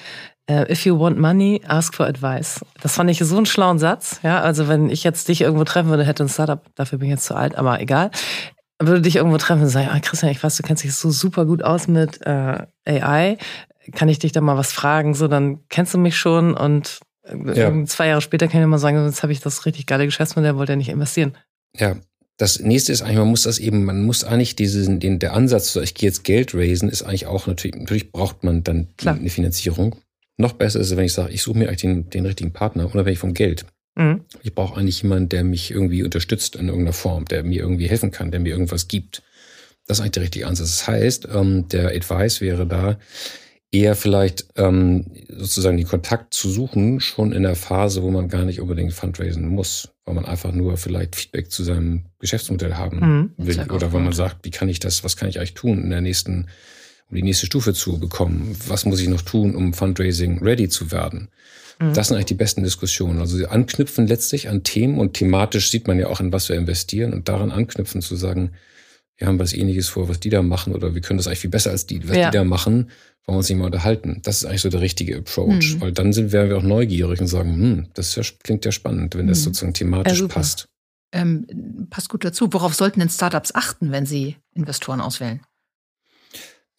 uh, 0.49 0.63
if 0.69 0.85
you 0.85 0.97
want 0.99 1.19
money, 1.19 1.61
ask 1.67 1.93
for 1.93 2.05
advice. 2.05 2.61
Das 2.81 2.95
fand 2.95 3.09
ich 3.09 3.19
so 3.19 3.37
einen 3.37 3.45
schlauen 3.45 3.79
Satz. 3.79 4.19
Ja, 4.23 4.41
also 4.41 4.67
wenn 4.67 4.89
ich 4.89 5.03
jetzt 5.03 5.27
dich 5.27 5.41
irgendwo 5.41 5.63
treffen 5.63 5.89
würde, 5.89 6.05
hätte 6.05 6.23
ein 6.23 6.29
Startup, 6.29 6.63
dafür 6.75 6.99
bin 6.99 7.07
ich 7.07 7.13
jetzt 7.13 7.25
zu 7.25 7.35
alt, 7.35 7.55
aber 7.55 7.79
egal 7.79 8.11
würde 8.87 9.01
dich 9.01 9.15
irgendwo 9.15 9.37
treffen 9.37 9.61
und 9.61 9.69
sagen, 9.69 9.89
ah, 9.91 9.99
Christian, 9.99 10.31
ich 10.31 10.43
weiß, 10.43 10.57
du 10.57 10.63
kennst 10.63 10.83
dich 10.83 10.93
so 10.95 11.11
super 11.11 11.45
gut 11.45 11.63
aus 11.63 11.87
mit 11.87 12.19
äh, 12.25 12.65
AI. 12.85 13.37
Kann 13.93 14.09
ich 14.09 14.19
dich 14.19 14.31
da 14.31 14.41
mal 14.41 14.57
was 14.57 14.71
fragen? 14.71 15.13
So, 15.13 15.27
dann 15.27 15.59
kennst 15.69 15.93
du 15.93 15.97
mich 15.97 16.17
schon 16.17 16.53
und 16.55 16.99
ja. 17.53 17.85
Zwei 17.85 18.07
Jahre 18.07 18.21
später 18.21 18.47
kann 18.47 18.61
ich 18.61 18.65
immer 18.65 18.79
sagen, 18.79 19.05
jetzt 19.05 19.23
habe 19.23 19.33
ich 19.33 19.39
das 19.39 19.65
richtig 19.65 19.85
geile 19.85 20.05
Geschäftsmodell, 20.05 20.55
wollte 20.55 20.73
er 20.73 20.77
nicht 20.77 20.89
investieren. 20.89 21.37
Ja. 21.77 21.97
Das 22.37 22.59
nächste 22.59 22.91
ist 22.91 23.03
eigentlich, 23.03 23.19
man 23.19 23.27
muss 23.27 23.43
das 23.43 23.59
eben, 23.59 23.85
man 23.85 24.03
muss 24.03 24.23
eigentlich 24.23 24.55
diesen, 24.55 24.99
den, 24.99 25.19
der 25.19 25.33
Ansatz, 25.33 25.73
so 25.73 25.81
ich 25.81 25.93
gehe 25.93 26.09
jetzt 26.09 26.23
Geld 26.23 26.55
raisen, 26.55 26.89
ist 26.89 27.03
eigentlich 27.03 27.27
auch 27.27 27.45
natürlich, 27.45 27.75
natürlich 27.75 28.11
braucht 28.11 28.43
man 28.43 28.63
dann 28.63 28.87
Klar. 28.97 29.15
eine 29.15 29.29
Finanzierung. 29.29 29.95
Noch 30.37 30.53
besser 30.53 30.79
ist 30.79 30.89
es, 30.89 30.97
wenn 30.97 31.05
ich 31.05 31.13
sage, 31.13 31.31
ich 31.31 31.43
suche 31.43 31.59
mir 31.59 31.67
eigentlich 31.67 31.81
den, 31.81 32.09
den 32.09 32.25
richtigen 32.25 32.51
Partner, 32.51 32.91
unabhängig 32.91 33.19
vom 33.19 33.35
Geld. 33.35 33.65
Mhm. 33.95 34.21
Ich 34.41 34.55
brauche 34.55 34.79
eigentlich 34.79 35.03
jemanden, 35.03 35.29
der 35.29 35.43
mich 35.43 35.69
irgendwie 35.69 36.03
unterstützt 36.03 36.55
in 36.55 36.67
irgendeiner 36.67 36.93
Form, 36.93 37.25
der 37.25 37.43
mir 37.43 37.61
irgendwie 37.61 37.87
helfen 37.87 38.09
kann, 38.09 38.31
der 38.31 38.39
mir 38.39 38.49
irgendwas 38.53 38.87
gibt. 38.87 39.21
Das 39.85 39.97
ist 39.97 40.01
eigentlich 40.01 40.11
der 40.13 40.23
richtige 40.23 40.47
Ansatz. 40.47 40.77
Das 40.79 40.87
heißt, 40.87 41.27
ähm, 41.33 41.67
der 41.67 41.89
Advice 41.89 42.41
wäre 42.41 42.65
da, 42.65 42.97
eher 43.71 43.95
vielleicht 43.95 44.45
ähm, 44.57 45.05
sozusagen 45.29 45.77
den 45.77 45.87
Kontakt 45.87 46.33
zu 46.33 46.49
suchen, 46.49 46.99
schon 46.99 47.31
in 47.31 47.43
der 47.43 47.55
Phase, 47.55 48.03
wo 48.03 48.11
man 48.11 48.27
gar 48.27 48.43
nicht 48.43 48.59
unbedingt 48.59 48.93
fundraisen 48.93 49.47
muss, 49.47 49.89
weil 50.05 50.13
man 50.13 50.25
einfach 50.25 50.51
nur 50.51 50.75
vielleicht 50.75 51.15
Feedback 51.15 51.49
zu 51.49 51.63
seinem 51.63 52.05
Geschäftsmodell 52.19 52.75
haben 52.75 52.99
mhm, 52.99 53.45
will. 53.45 53.61
Oder 53.71 53.93
weil 53.93 54.01
man 54.01 54.13
sagt, 54.13 54.43
wie 54.43 54.51
kann 54.51 54.67
ich 54.67 54.79
das, 54.79 55.05
was 55.05 55.15
kann 55.15 55.29
ich 55.29 55.37
eigentlich 55.37 55.53
tun 55.53 55.81
in 55.83 55.89
der 55.89 56.01
nächsten, 56.01 56.47
um 57.09 57.15
die 57.15 57.23
nächste 57.23 57.45
Stufe 57.45 57.73
zu 57.73 57.97
bekommen? 57.97 58.57
Was 58.67 58.83
muss 58.85 58.99
ich 58.99 59.07
noch 59.07 59.21
tun, 59.21 59.55
um 59.55 59.73
Fundraising 59.73 60.43
ready 60.43 60.67
zu 60.67 60.91
werden? 60.91 61.29
Mhm. 61.79 61.93
Das 61.93 62.09
sind 62.09 62.15
eigentlich 62.17 62.25
die 62.25 62.33
besten 62.33 62.63
Diskussionen. 62.63 63.21
Also 63.21 63.37
sie 63.37 63.47
anknüpfen 63.47 64.05
letztlich 64.05 64.49
an 64.49 64.63
Themen 64.63 64.99
und 64.99 65.13
thematisch 65.13 65.71
sieht 65.71 65.87
man 65.87 65.97
ja 65.97 66.07
auch, 66.07 66.19
in 66.19 66.33
was 66.33 66.49
wir 66.49 66.57
investieren 66.57 67.13
und 67.13 67.29
daran 67.29 67.51
anknüpfen 67.51 68.01
zu 68.01 68.17
sagen, 68.17 68.51
wir 69.21 69.27
haben 69.27 69.39
was 69.39 69.53
ähnliches 69.53 69.87
vor, 69.87 70.09
was 70.09 70.19
die 70.19 70.29
da 70.29 70.41
machen, 70.41 70.73
oder 70.73 70.93
wir 70.95 71.01
können 71.01 71.17
das 71.17 71.27
eigentlich 71.27 71.39
viel 71.39 71.49
besser 71.49 71.71
als 71.71 71.85
die, 71.85 72.07
was 72.09 72.17
ja. 72.17 72.29
die 72.29 72.37
da 72.37 72.43
machen 72.43 72.89
wollen 73.25 73.35
wir 73.35 73.37
uns 73.39 73.49
nicht 73.49 73.57
mal 73.59 73.65
unterhalten. 73.65 74.19
Das 74.23 74.37
ist 74.37 74.45
eigentlich 74.45 74.61
so 74.61 74.69
der 74.69 74.81
richtige 74.81 75.17
Approach, 75.17 75.75
mhm. 75.75 75.81
weil 75.81 75.91
dann 75.91 76.13
sind, 76.13 76.31
werden 76.31 76.49
wir 76.49 76.57
auch 76.57 76.63
neugierig 76.63 77.21
und 77.21 77.27
sagen, 77.27 77.53
hm, 77.53 77.87
das 77.93 78.19
klingt 78.43 78.65
ja 78.65 78.71
spannend, 78.71 79.15
wenn 79.15 79.27
das 79.27 79.39
mhm. 79.39 79.43
sozusagen 79.43 79.73
thematisch 79.73 80.21
ja, 80.21 80.27
passt. 80.27 80.67
Ähm, 81.13 81.87
passt 81.89 82.09
gut 82.09 82.23
dazu. 82.23 82.51
Worauf 82.51 82.73
sollten 82.73 82.99
denn 82.99 83.09
Startups 83.09 83.53
achten, 83.53 83.91
wenn 83.91 84.05
sie 84.05 84.37
Investoren 84.55 85.01
auswählen? 85.01 85.41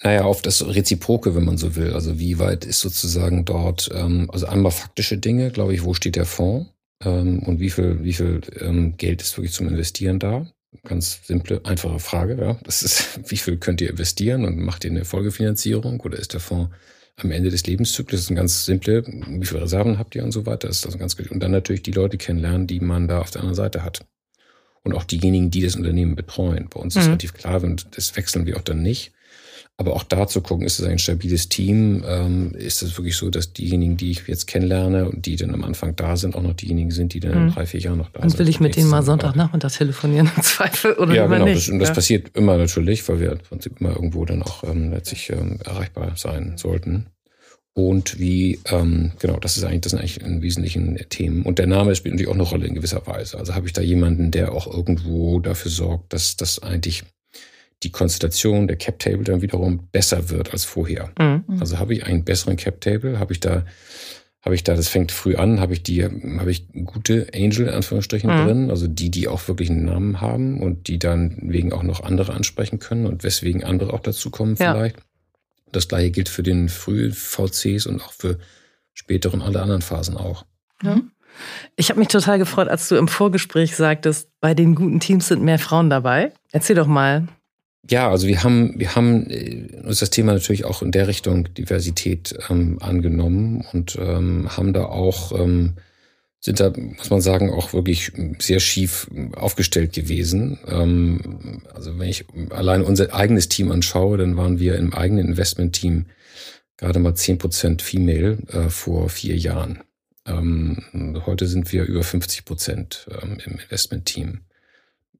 Naja, 0.02 0.24
auf 0.24 0.42
das 0.42 0.66
Reziproke, 0.66 1.36
wenn 1.36 1.44
man 1.44 1.58
so 1.58 1.76
will. 1.76 1.92
Also 1.92 2.18
wie 2.18 2.40
weit 2.40 2.64
ist 2.64 2.80
sozusagen 2.80 3.44
dort, 3.44 3.90
ähm, 3.94 4.28
also 4.32 4.46
einmal 4.46 4.72
faktische 4.72 5.18
Dinge, 5.18 5.50
glaube 5.52 5.74
ich, 5.74 5.84
wo 5.84 5.94
steht 5.94 6.16
der 6.16 6.26
Fonds 6.26 6.70
ähm, 7.04 7.40
und 7.44 7.60
wie 7.60 7.70
viel, 7.70 8.02
wie 8.02 8.14
viel 8.14 8.40
ähm, 8.58 8.96
Geld 8.96 9.22
ist 9.22 9.36
wirklich 9.36 9.52
zum 9.52 9.68
Investieren 9.68 10.18
da? 10.18 10.46
Ganz 10.84 11.20
simple, 11.26 11.60
einfache 11.64 11.98
Frage. 11.98 12.36
Ja. 12.40 12.58
Das 12.64 12.82
ist, 12.82 13.20
wie 13.30 13.36
viel 13.36 13.58
könnt 13.58 13.80
ihr 13.80 13.90
investieren 13.90 14.44
und 14.44 14.58
macht 14.58 14.84
ihr 14.84 14.90
eine 14.90 15.04
Folgefinanzierung 15.04 16.00
oder 16.00 16.18
ist 16.18 16.32
der 16.32 16.40
Fonds 16.40 16.74
am 17.16 17.30
Ende 17.30 17.50
des 17.50 17.66
Lebenszyklus? 17.66 18.20
Das 18.20 18.24
ist 18.24 18.30
ein 18.30 18.36
ganz 18.36 18.64
simple, 18.64 19.04
wie 19.06 19.46
viele 19.46 19.62
Reserven 19.62 19.98
habt 19.98 20.14
ihr 20.14 20.24
und 20.24 20.32
so 20.32 20.46
weiter. 20.46 20.68
Das 20.68 20.78
ist 20.78 20.86
also 20.86 20.98
ganz 20.98 21.14
Und 21.14 21.40
dann 21.40 21.50
natürlich 21.50 21.82
die 21.82 21.92
Leute 21.92 22.16
kennenlernen, 22.16 22.66
die 22.66 22.80
man 22.80 23.06
da 23.06 23.20
auf 23.20 23.30
der 23.30 23.42
anderen 23.42 23.56
Seite 23.56 23.84
hat. 23.84 24.06
Und 24.82 24.94
auch 24.94 25.04
diejenigen, 25.04 25.50
die 25.50 25.62
das 25.62 25.76
Unternehmen 25.76 26.16
betreuen. 26.16 26.68
Bei 26.68 26.80
uns 26.80 26.96
ist 26.96 27.02
mhm. 27.02 27.08
relativ 27.10 27.34
klar, 27.34 27.62
und 27.62 27.96
das 27.96 28.16
wechseln 28.16 28.46
wir 28.46 28.56
auch 28.56 28.62
dann 28.62 28.82
nicht. 28.82 29.12
Aber 29.82 29.96
auch 29.96 30.04
da 30.04 30.28
zu 30.28 30.42
gucken, 30.42 30.64
ist 30.64 30.78
es 30.78 30.86
ein 30.86 31.00
stabiles 31.00 31.48
Team? 31.48 32.04
Ähm, 32.06 32.54
ist 32.54 32.84
es 32.84 32.96
wirklich 32.96 33.16
so, 33.16 33.30
dass 33.30 33.52
diejenigen, 33.52 33.96
die 33.96 34.12
ich 34.12 34.28
jetzt 34.28 34.46
kennenlerne 34.46 35.08
und 35.08 35.26
die 35.26 35.34
dann 35.34 35.52
am 35.52 35.64
Anfang 35.64 35.96
da 35.96 36.16
sind, 36.16 36.36
auch 36.36 36.42
noch 36.42 36.52
diejenigen 36.54 36.92
sind, 36.92 37.14
die 37.14 37.18
dann 37.18 37.32
in 37.32 37.44
mhm. 37.46 37.50
drei, 37.50 37.66
vier 37.66 37.80
Jahren 37.80 37.98
noch 37.98 38.10
da 38.10 38.20
und 38.20 38.30
sind? 38.30 38.38
Und 38.38 38.46
will 38.46 38.48
ich 38.48 38.60
mit 38.60 38.76
denen 38.76 38.88
mal 38.88 39.02
Sonntagnachmittag 39.02 39.72
telefonieren 39.72 40.30
im 40.36 40.42
Zweifel 40.44 40.92
oder 40.92 41.16
ja, 41.16 41.26
genau, 41.26 41.46
nicht? 41.46 41.56
Das, 41.56 41.68
und 41.68 41.80
das 41.80 41.88
ja. 41.88 41.94
passiert 41.96 42.36
immer 42.36 42.56
natürlich, 42.58 43.08
weil 43.08 43.18
wir 43.18 43.32
im 43.32 43.38
Prinzip 43.38 43.80
immer 43.80 43.90
irgendwo 43.90 44.24
dann 44.24 44.44
auch 44.44 44.62
ähm, 44.62 44.92
letztlich 44.92 45.30
ähm, 45.30 45.58
erreichbar 45.64 46.12
sein 46.14 46.52
sollten. 46.58 47.06
Und 47.74 48.20
wie, 48.20 48.60
ähm, 48.70 49.10
genau, 49.18 49.40
das 49.40 49.56
ist 49.56 49.64
eigentlich, 49.64 49.80
das 49.80 49.90
sind 49.90 49.98
eigentlich 49.98 50.20
im 50.20 50.42
Wesentlichen 50.42 50.96
Themen. 51.08 51.42
Und 51.42 51.58
der 51.58 51.66
Name 51.66 51.96
spielt 51.96 52.14
natürlich 52.14 52.30
auch 52.30 52.34
eine 52.34 52.44
Rolle 52.44 52.68
in 52.68 52.74
gewisser 52.76 53.04
Weise. 53.08 53.36
Also 53.36 53.56
habe 53.56 53.66
ich 53.66 53.72
da 53.72 53.82
jemanden, 53.82 54.30
der 54.30 54.52
auch 54.52 54.72
irgendwo 54.72 55.40
dafür 55.40 55.72
sorgt, 55.72 56.12
dass 56.12 56.36
das 56.36 56.62
eigentlich 56.62 57.02
die 57.82 57.90
Konstellation 57.90 58.68
der 58.68 58.76
Cap 58.76 58.98
Table 58.98 59.24
dann 59.24 59.42
wiederum 59.42 59.88
besser 59.90 60.30
wird 60.30 60.52
als 60.52 60.64
vorher. 60.64 61.10
Mhm. 61.18 61.44
Also 61.60 61.78
habe 61.78 61.94
ich 61.94 62.04
einen 62.04 62.24
besseren 62.24 62.56
Cap 62.56 62.80
Table, 62.80 63.18
habe 63.18 63.32
ich 63.32 63.40
da 63.40 63.64
habe 64.44 64.56
ich 64.56 64.64
da, 64.64 64.74
das 64.74 64.88
fängt 64.88 65.12
früh 65.12 65.36
an, 65.36 65.60
habe 65.60 65.72
ich 65.72 65.84
die, 65.84 66.04
habe 66.04 66.50
ich 66.50 66.66
gute 66.84 67.28
Angel 67.32 67.68
in 67.68 67.74
Anführungsstrichen 67.74 68.28
mhm. 68.28 68.44
drin, 68.44 68.70
also 68.70 68.88
die, 68.88 69.08
die 69.08 69.28
auch 69.28 69.46
wirklich 69.46 69.70
einen 69.70 69.84
Namen 69.84 70.20
haben 70.20 70.60
und 70.60 70.88
die 70.88 70.98
dann 70.98 71.38
wegen 71.42 71.72
auch 71.72 71.84
noch 71.84 72.02
andere 72.02 72.32
ansprechen 72.32 72.80
können 72.80 73.06
und 73.06 73.22
weswegen 73.22 73.62
andere 73.62 73.92
auch 73.92 74.00
dazu 74.00 74.30
kommen 74.30 74.56
ja. 74.58 74.72
vielleicht. 74.72 74.96
Das 75.70 75.86
gleiche 75.86 76.10
gilt 76.10 76.28
für 76.28 76.42
den 76.42 76.68
frühen 76.68 77.12
VCs 77.12 77.86
und 77.86 78.02
auch 78.02 78.12
für 78.12 78.38
späteren 78.94 79.42
alle 79.42 79.62
anderen 79.62 79.80
Phasen 79.80 80.16
auch. 80.16 80.44
Ja. 80.82 81.00
Ich 81.76 81.88
habe 81.88 82.00
mich 82.00 82.08
total 82.08 82.38
gefreut, 82.38 82.68
als 82.68 82.88
du 82.88 82.96
im 82.96 83.08
Vorgespräch 83.08 83.74
sagtest, 83.76 84.28
bei 84.40 84.54
den 84.54 84.74
guten 84.74 85.00
Teams 85.00 85.28
sind 85.28 85.42
mehr 85.42 85.58
Frauen 85.58 85.88
dabei. 85.88 86.32
Erzähl 86.50 86.76
doch 86.76 86.88
mal, 86.88 87.28
ja, 87.90 88.10
also 88.10 88.28
wir 88.28 88.44
haben, 88.44 88.78
wir 88.78 88.94
haben 88.94 89.28
äh, 89.28 89.80
uns 89.84 89.98
das 89.98 90.10
Thema 90.10 90.32
natürlich 90.32 90.64
auch 90.64 90.82
in 90.82 90.92
der 90.92 91.08
Richtung 91.08 91.52
Diversität 91.54 92.34
ähm, 92.48 92.78
angenommen 92.80 93.64
und 93.72 93.96
ähm, 94.00 94.56
haben 94.56 94.72
da 94.72 94.84
auch, 94.84 95.32
ähm, 95.38 95.74
sind 96.38 96.60
da, 96.60 96.72
muss 96.76 97.10
man 97.10 97.20
sagen, 97.20 97.50
auch 97.50 97.72
wirklich 97.72 98.12
sehr 98.38 98.60
schief 98.60 99.08
aufgestellt 99.34 99.92
gewesen. 99.92 100.58
Ähm, 100.66 101.62
also 101.74 101.98
wenn 101.98 102.08
ich 102.08 102.24
allein 102.50 102.82
unser 102.82 103.14
eigenes 103.14 103.48
Team 103.48 103.72
anschaue, 103.72 104.16
dann 104.16 104.36
waren 104.36 104.60
wir 104.60 104.76
im 104.76 104.94
eigenen 104.94 105.26
Investmentteam 105.26 106.06
gerade 106.76 107.00
mal 107.00 107.14
zehn 107.14 107.38
Prozent 107.38 107.82
Female 107.82 108.38
äh, 108.48 108.68
vor 108.68 109.08
vier 109.08 109.36
Jahren. 109.36 109.80
Ähm, 110.24 110.84
heute 111.26 111.48
sind 111.48 111.72
wir 111.72 111.84
über 111.84 112.04
50 112.04 112.44
Prozent 112.44 113.08
ähm, 113.22 113.38
im 113.44 113.58
Investmentteam 113.58 114.42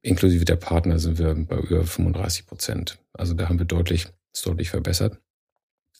inklusive 0.03 0.45
der 0.45 0.57
Partner 0.57 0.99
sind 0.99 1.17
wir 1.17 1.33
bei 1.33 1.57
über 1.57 1.83
35 1.83 2.45
Prozent. 2.45 2.99
Also 3.13 3.33
da 3.33 3.49
haben 3.49 3.57
wir 3.57 3.65
deutlich, 3.65 4.07
deutlich 4.43 4.69
verbessert. 4.69 5.17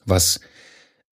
Was 0.05 0.39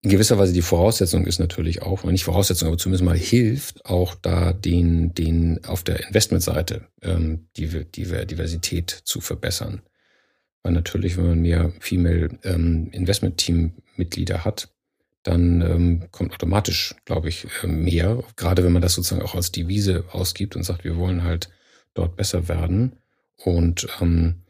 in 0.01 0.11
gewisser 0.11 0.39
Weise 0.39 0.53
die 0.53 0.62
Voraussetzung 0.62 1.26
ist 1.26 1.39
natürlich 1.39 1.82
auch, 1.82 2.05
nicht 2.05 2.24
Voraussetzung, 2.24 2.68
aber 2.68 2.78
zumindest 2.78 3.05
mal 3.05 3.16
hilft, 3.16 3.84
auch 3.84 4.14
da 4.14 4.53
den, 4.53 5.12
den 5.12 5.64
auf 5.64 5.82
der 5.82 6.07
Investmentseite 6.07 6.86
ähm, 7.03 7.49
die, 7.57 7.66
die 7.84 8.05
Diversität 8.05 8.91
zu 8.91 9.20
verbessern. 9.20 9.82
Weil 10.62 10.72
natürlich, 10.72 11.16
wenn 11.16 11.26
man 11.26 11.41
mehr 11.41 11.72
Female 11.80 12.30
ähm, 12.45 12.91
Investment 12.93 13.36
Team 13.36 13.72
Mitglieder 13.97 14.45
hat, 14.45 14.72
dann 15.24 15.61
ähm, 15.61 16.05
kommt 16.11 16.32
automatisch, 16.32 16.95
glaube 17.05 17.28
ich, 17.28 17.47
äh, 17.62 17.66
mehr. 17.66 18.22
Gerade 18.36 18.64
wenn 18.64 18.72
man 18.72 18.82
das 18.82 18.95
sozusagen 18.95 19.22
auch 19.22 19.34
als 19.34 19.53
Devise 19.53 20.05
ausgibt 20.12 20.57
und 20.57 20.62
sagt, 20.62 20.84
wir 20.84 20.97
wollen 20.97 21.24
halt 21.24 21.51
dort 21.99 22.16
besser 22.16 22.49
werden. 22.49 22.92
Und 23.44 23.86
ähm, 24.01 24.42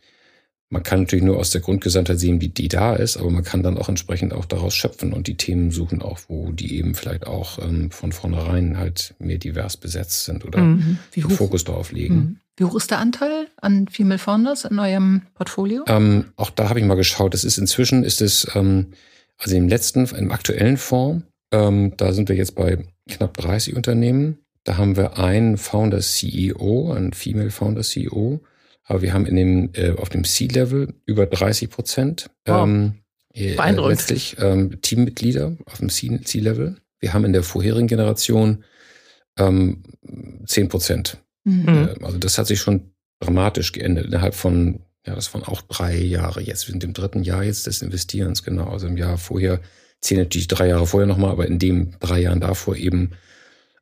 man 0.70 0.82
kann 0.82 1.00
natürlich 1.00 1.24
nur 1.24 1.38
aus 1.38 1.50
der 1.50 1.62
Grundgesamtheit 1.62 2.18
sehen, 2.18 2.40
wie 2.42 2.48
die 2.48 2.68
da 2.68 2.94
ist, 2.94 3.16
aber 3.16 3.30
man 3.30 3.42
kann 3.42 3.62
dann 3.62 3.78
auch 3.78 3.88
entsprechend 3.88 4.34
auch 4.34 4.44
daraus 4.44 4.74
schöpfen 4.74 5.14
und 5.14 5.26
die 5.26 5.36
Themen 5.36 5.70
suchen 5.70 6.02
auch, 6.02 6.18
wo 6.28 6.52
die 6.52 6.76
eben 6.76 6.94
vielleicht 6.94 7.26
auch 7.26 7.58
ähm, 7.58 7.90
von 7.90 8.12
vornherein 8.12 8.76
halt 8.76 9.14
mehr 9.18 9.38
divers 9.38 9.78
besetzt 9.78 10.26
sind 10.26 10.44
oder 10.44 10.60
mhm. 10.60 10.98
den 11.16 11.30
Fokus 11.30 11.64
darauf 11.64 11.90
legen. 11.90 12.14
Mhm. 12.14 12.40
Wie 12.58 12.64
hoch 12.64 12.74
ist 12.74 12.90
der 12.90 12.98
Anteil 12.98 13.46
an 13.56 13.88
Female 13.88 14.18
Founders 14.18 14.64
in 14.64 14.78
eurem 14.78 15.22
Portfolio? 15.34 15.84
Ähm, 15.86 16.26
auch 16.36 16.50
da 16.50 16.68
habe 16.68 16.80
ich 16.80 16.84
mal 16.84 16.96
geschaut. 16.96 17.32
Das 17.32 17.44
ist 17.44 17.56
inzwischen 17.56 18.04
ist 18.04 18.20
es, 18.20 18.48
ähm, 18.54 18.88
also 19.38 19.56
im 19.56 19.68
letzten, 19.68 20.04
im 20.06 20.32
aktuellen 20.32 20.76
Fonds, 20.76 21.24
ähm, 21.52 21.96
da 21.96 22.12
sind 22.12 22.28
wir 22.28 22.36
jetzt 22.36 22.56
bei 22.56 22.84
knapp 23.08 23.36
30 23.38 23.74
Unternehmen. 23.74 24.38
Da 24.68 24.76
haben 24.76 24.96
wir 24.96 25.18
einen 25.18 25.56
Founder 25.56 26.00
CEO, 26.00 26.92
einen 26.92 27.12
Female 27.12 27.50
Founder 27.50 27.82
CEO 27.82 28.40
aber 28.88 29.02
wir 29.02 29.12
haben 29.12 29.26
in 29.26 29.36
dem, 29.36 29.70
äh, 29.74 29.92
auf 29.92 30.08
dem 30.08 30.24
C-Level 30.24 30.94
über 31.04 31.26
30 31.26 31.68
Prozent. 31.68 32.30
Wow. 32.46 32.64
Ähm, 32.64 32.94
äh, 33.34 33.54
letztlich 33.54 34.36
ähm, 34.40 34.80
Teammitglieder 34.80 35.56
auf 35.66 35.78
dem 35.78 35.90
C-Level. 35.90 36.76
Wir 36.98 37.12
haben 37.12 37.26
in 37.26 37.34
der 37.34 37.42
vorherigen 37.42 37.86
Generation 37.86 38.64
ähm, 39.38 39.82
10 40.46 40.68
Prozent. 40.70 41.18
Mhm. 41.44 41.68
Äh, 41.68 42.04
also 42.04 42.16
das 42.16 42.38
hat 42.38 42.46
sich 42.46 42.60
schon 42.60 42.92
dramatisch 43.20 43.72
geändert 43.72 44.06
innerhalb 44.06 44.34
von, 44.34 44.80
ja, 45.06 45.14
das 45.14 45.34
waren 45.34 45.44
auch 45.44 45.60
drei 45.60 45.94
Jahre 45.94 46.40
jetzt. 46.40 46.66
Wir 46.66 46.72
sind 46.72 46.82
im 46.82 46.94
dritten 46.94 47.22
Jahr 47.22 47.44
jetzt 47.44 47.66
des 47.66 47.82
Investierens, 47.82 48.42
genau. 48.42 48.70
Also 48.70 48.86
im 48.86 48.96
Jahr 48.96 49.18
vorher, 49.18 49.60
zehn 50.00 50.16
natürlich 50.16 50.48
drei 50.48 50.68
Jahre 50.68 50.86
vorher 50.86 51.06
nochmal, 51.06 51.30
aber 51.30 51.46
in 51.46 51.58
dem 51.58 51.92
drei 52.00 52.20
Jahren 52.20 52.40
davor 52.40 52.74
eben 52.74 53.10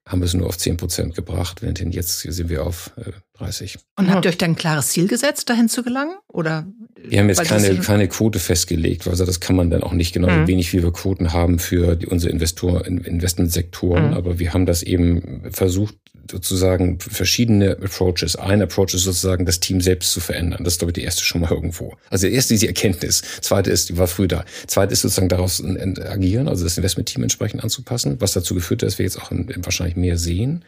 haben 0.07 0.21
wir 0.21 0.27
es 0.27 0.35
nur 0.35 0.47
auf 0.47 0.57
10 0.57 0.77
Prozent 0.77 1.15
gebracht, 1.15 1.63
während 1.63 1.81
jetzt 1.81 2.21
sind 2.21 2.49
wir 2.49 2.65
auf 2.65 2.93
äh, 2.97 3.11
30. 3.39 3.79
Und 3.97 4.11
habt 4.11 4.25
ihr 4.25 4.29
euch 4.29 4.39
dann 4.39 4.53
ein 4.53 4.57
klares 4.57 4.89
Ziel 4.89 5.09
gesetzt, 5.09 5.51
dahin 5.51 5.69
zu 5.69 5.83
gelangen? 5.83 6.15
Oder 6.29 6.67
wir 6.97 7.19
haben 7.19 7.29
jetzt 7.29 7.45
keine, 7.45 7.75
keine 7.81 8.09
Quote 8.09 8.39
festgelegt, 8.39 9.09
also 9.09 9.25
das 9.25 9.41
kann 9.41 9.57
man 9.57 9.69
dann 9.71 9.83
auch 9.83 9.93
nicht 9.93 10.13
genau, 10.13 10.31
mhm. 10.31 10.47
wenig 10.47 10.73
wie 10.73 10.83
wir 10.83 10.93
Quoten 10.93 11.33
haben 11.33 11.59
für 11.59 11.97
die, 11.97 12.07
unsere 12.07 12.33
Investor, 12.33 12.87
Investmentsektoren, 12.87 14.09
mhm. 14.09 14.15
aber 14.15 14.39
wir 14.39 14.55
haben 14.55 14.65
das 14.65 14.83
eben 14.83 15.43
versucht, 15.51 15.97
sozusagen 16.31 16.99
verschiedene 16.99 17.73
Approaches. 17.73 18.37
Ein 18.37 18.63
Approach 18.63 18.95
ist 18.95 19.05
sozusagen, 19.05 19.47
das 19.47 19.61
Team 19.61 19.81
selbst 19.81 20.13
zu 20.13 20.21
verändern. 20.21 20.65
Das 20.65 20.75
ist, 20.75 20.79
glaube 20.79 20.91
ich, 20.91 20.95
die 20.95 21.03
erste 21.03 21.23
schon 21.23 21.41
mal 21.41 21.51
irgendwo. 21.51 21.95
Also 22.11 22.27
die 22.27 22.35
erste 22.35 22.55
ist 22.55 22.63
die 22.63 22.69
Erkenntnis. 22.69 23.23
Zweite 23.41 23.71
ist, 23.71 23.89
die 23.89 23.99
war 23.99 24.07
früh 24.07 24.29
da. 24.29 24.45
Zweite 24.67 24.93
ist 24.93 25.03
sozusagen 25.03 25.29
daraus 25.29 25.63
agieren, 25.65 26.49
also 26.49 26.65
das 26.65 26.77
Investmentteam 26.77 27.23
entsprechend 27.23 27.63
anzupassen, 27.63 28.21
was 28.21 28.33
dazu 28.33 28.55
geführt 28.55 28.83
hat, 28.83 28.89
dass 28.89 28.99
wir 28.99 29.05
jetzt 29.05 29.21
auch 29.21 29.31
wahrscheinlich 29.31 29.97
mehr 29.97 30.19
sehen. 30.19 30.65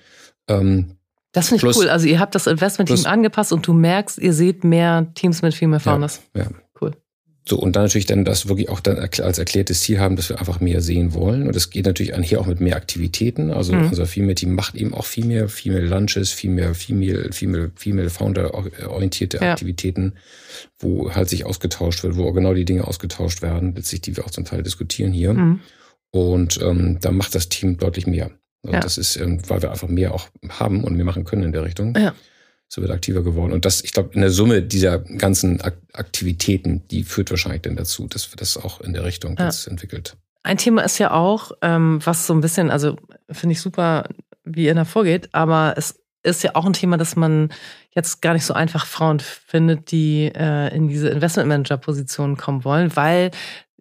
Ähm, 0.49 0.99
das 1.33 1.49
finde 1.49 1.69
ich 1.69 1.77
cool. 1.77 1.89
Also 1.89 2.07
ihr 2.07 2.21
habt 2.21 2.35
das 2.35 2.47
Investment-Team 2.47 3.07
angepasst 3.07 3.53
und 3.53 3.67
du 3.67 3.73
merkst, 3.73 4.19
ihr 4.19 4.33
seht 4.33 4.65
mehr 4.65 5.09
Teams 5.15 5.43
mit 5.43 5.55
Female 5.55 5.81
Founders. 5.81 6.23
Ja, 6.35 6.45
ja. 6.45 6.51
So, 7.49 7.57
und 7.59 7.77
dann 7.77 7.85
natürlich 7.85 8.05
dann 8.05 8.27
das 8.27 8.47
wirklich 8.47 8.69
auch 8.69 8.81
dann 8.81 8.99
als 8.99 9.39
erklärtes 9.39 9.81
Ziel 9.81 9.99
haben, 9.99 10.17
dass 10.17 10.29
wir 10.29 10.39
einfach 10.39 10.61
mehr 10.61 10.83
sehen 10.83 11.15
wollen. 11.15 11.47
Und 11.47 11.57
das 11.57 11.71
geht 11.71 11.87
natürlich 11.87 12.15
einher 12.15 12.41
auch 12.41 12.47
mit 12.47 12.61
mehr 12.61 12.77
Aktivitäten. 12.77 13.51
Also 13.51 13.73
mhm. 13.73 13.89
unser 13.89 14.05
Female 14.05 14.35
Team 14.35 14.55
macht 14.55 14.75
eben 14.75 14.93
auch 14.93 15.07
viel 15.07 15.25
mehr 15.25 15.49
Female 15.49 15.87
Lunches, 15.87 16.31
viel 16.31 16.51
mehr 16.51 16.75
Female, 16.75 17.33
Female, 17.33 17.71
Female 17.75 18.11
Founder 18.11 18.53
orientierte 18.53 19.39
ja. 19.39 19.53
Aktivitäten, 19.53 20.13
wo 20.79 21.15
halt 21.15 21.31
sich 21.31 21.47
ausgetauscht 21.47 22.03
wird, 22.03 22.17
wo 22.17 22.31
genau 22.33 22.53
die 22.53 22.67
Dinge 22.67 22.87
ausgetauscht 22.87 23.41
werden, 23.41 23.75
letztlich, 23.75 24.03
die 24.03 24.15
wir 24.15 24.27
auch 24.27 24.31
zum 24.31 24.45
Teil 24.45 24.63
diskutieren 24.63 25.13
hier. 25.13 25.33
Mhm. 25.33 25.61
Und 26.11 26.61
ähm, 26.61 26.99
da 27.01 27.13
macht 27.13 27.35
das 27.35 27.49
Team 27.49 27.79
deutlich 27.79 28.07
mehr. 28.07 28.31
Und 28.61 28.75
ja. 28.75 28.81
das 28.81 28.99
ist, 28.99 29.17
ähm, 29.17 29.41
weil 29.49 29.63
wir 29.63 29.71
einfach 29.71 29.89
mehr 29.89 30.13
auch 30.13 30.29
haben 30.51 30.85
und 30.85 30.97
mehr 30.97 31.07
machen 31.07 31.25
können 31.25 31.45
in 31.45 31.53
der 31.53 31.65
Richtung. 31.65 31.97
Ja 31.97 32.13
so 32.69 32.83
wird 32.83 32.91
aktiver 32.91 33.23
geworden. 33.23 33.53
Und 33.53 33.65
das, 33.65 33.83
ich 33.83 33.93
glaube, 33.93 34.11
in 34.13 34.21
der 34.21 34.31
Summe 34.31 34.63
dieser 34.63 34.99
ganzen 34.99 35.61
Aktivitäten, 35.93 36.87
die 36.89 37.03
führt 37.03 37.31
wahrscheinlich 37.31 37.63
dann 37.63 37.77
dazu, 37.77 38.07
dass 38.07 38.31
wir 38.31 38.37
das 38.37 38.57
auch 38.57 38.81
in 38.81 38.93
der 38.93 39.05
Richtung 39.05 39.37
ja. 39.39 39.47
jetzt 39.47 39.67
entwickelt. 39.67 40.17
Ein 40.43 40.59
Thema 40.59 40.83
ist 40.83 40.99
ja 40.99 41.11
auch, 41.11 41.53
ähm, 41.63 42.01
was 42.05 42.27
so 42.27 42.35
ein 42.35 42.41
bisschen, 42.41 42.71
also 42.71 42.97
finde 43.31 43.55
ich 43.55 43.61
super, 43.61 44.05
wie 44.45 44.67
ihr 44.67 44.75
da 44.75 44.85
vorgeht, 44.85 45.29
aber 45.33 45.75
es 45.77 46.01
ist 46.23 46.43
ja 46.43 46.55
auch 46.55 46.67
ein 46.67 46.73
Thema, 46.73 46.97
dass 46.97 47.17
man 47.17 47.51
jetzt 47.95 48.23
gar 48.23 48.35
nicht 48.35 48.45
so 48.45 48.55
einfach 48.55 48.87
Frauen 48.87 49.21
findet, 49.21 49.91
die 49.91 50.31
äh, 50.35 50.75
in 50.75 50.89
diese 50.89 51.09
Investmentmanager-Positionen 51.09 52.37
kommen 52.37 52.65
wollen, 52.65 52.95
weil 52.97 53.31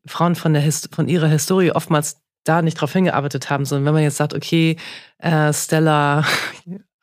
Frauen 0.06 0.36
von, 0.36 0.54
der 0.54 0.62
Hist 0.62 0.90
von 0.96 1.08
ihrer 1.08 1.28
Historie 1.28 1.72
oftmals 1.72 2.22
da 2.44 2.62
nicht 2.62 2.76
drauf 2.76 2.94
hingearbeitet 2.94 3.50
haben, 3.50 3.66
sondern 3.66 3.86
wenn 3.86 3.94
man 3.94 4.04
jetzt 4.04 4.18
sagt, 4.18 4.34
okay, 4.34 4.78
äh, 5.20 5.52
Stella 5.52 6.26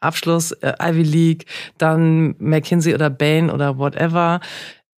Abschluss, 0.05 0.53
äh, 0.53 0.75
Ivy 0.81 1.03
League, 1.03 1.47
dann 1.79 2.35
McKinsey 2.39 2.95
oder 2.95 3.11
Bain 3.11 3.51
oder 3.51 3.79
whatever. 3.79 4.41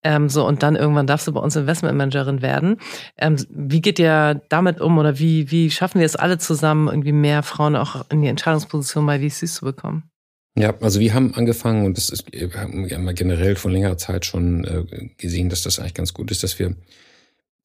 Ähm, 0.03 0.29
so, 0.29 0.47
und 0.47 0.63
dann 0.63 0.77
irgendwann 0.77 1.07
darfst 1.07 1.27
du 1.27 1.33
bei 1.33 1.41
uns 1.41 1.57
Investmentmanagerin 1.57 2.41
werden. 2.41 2.77
Ähm, 3.19 3.37
wie 3.51 3.81
geht 3.81 3.99
ihr 3.99 4.41
damit 4.49 4.81
um 4.81 4.99
oder 4.99 5.19
wie, 5.19 5.51
wie 5.51 5.71
schaffen 5.71 5.99
wir 5.99 6.07
es 6.07 6.15
alle 6.15 6.39
zusammen, 6.39 6.87
irgendwie 6.87 7.13
mehr 7.13 7.43
Frauen 7.43 7.75
auch 7.75 8.05
in 8.11 8.23
die 8.23 8.29
Entscheidungsposition 8.29 9.05
bei 9.05 9.19
VCs 9.19 9.55
zu 9.55 9.65
bekommen? 9.65 10.05
Ja, 10.59 10.75
also 10.81 11.01
wir 11.01 11.13
haben 11.13 11.35
angefangen 11.35 11.85
und 11.85 11.97
das 11.97 12.09
ist, 12.09 12.33
wir 12.33 12.55
haben 12.55 13.15
generell 13.15 13.57
von 13.57 13.73
längerer 13.73 13.99
Zeit 13.99 14.25
schon 14.25 14.65
äh, 14.65 15.09
gesehen, 15.19 15.51
dass 15.51 15.63
das 15.63 15.79
eigentlich 15.79 15.95
ganz 15.95 16.15
gut 16.15 16.31
ist, 16.31 16.43
dass 16.43 16.59
wir 16.59 16.77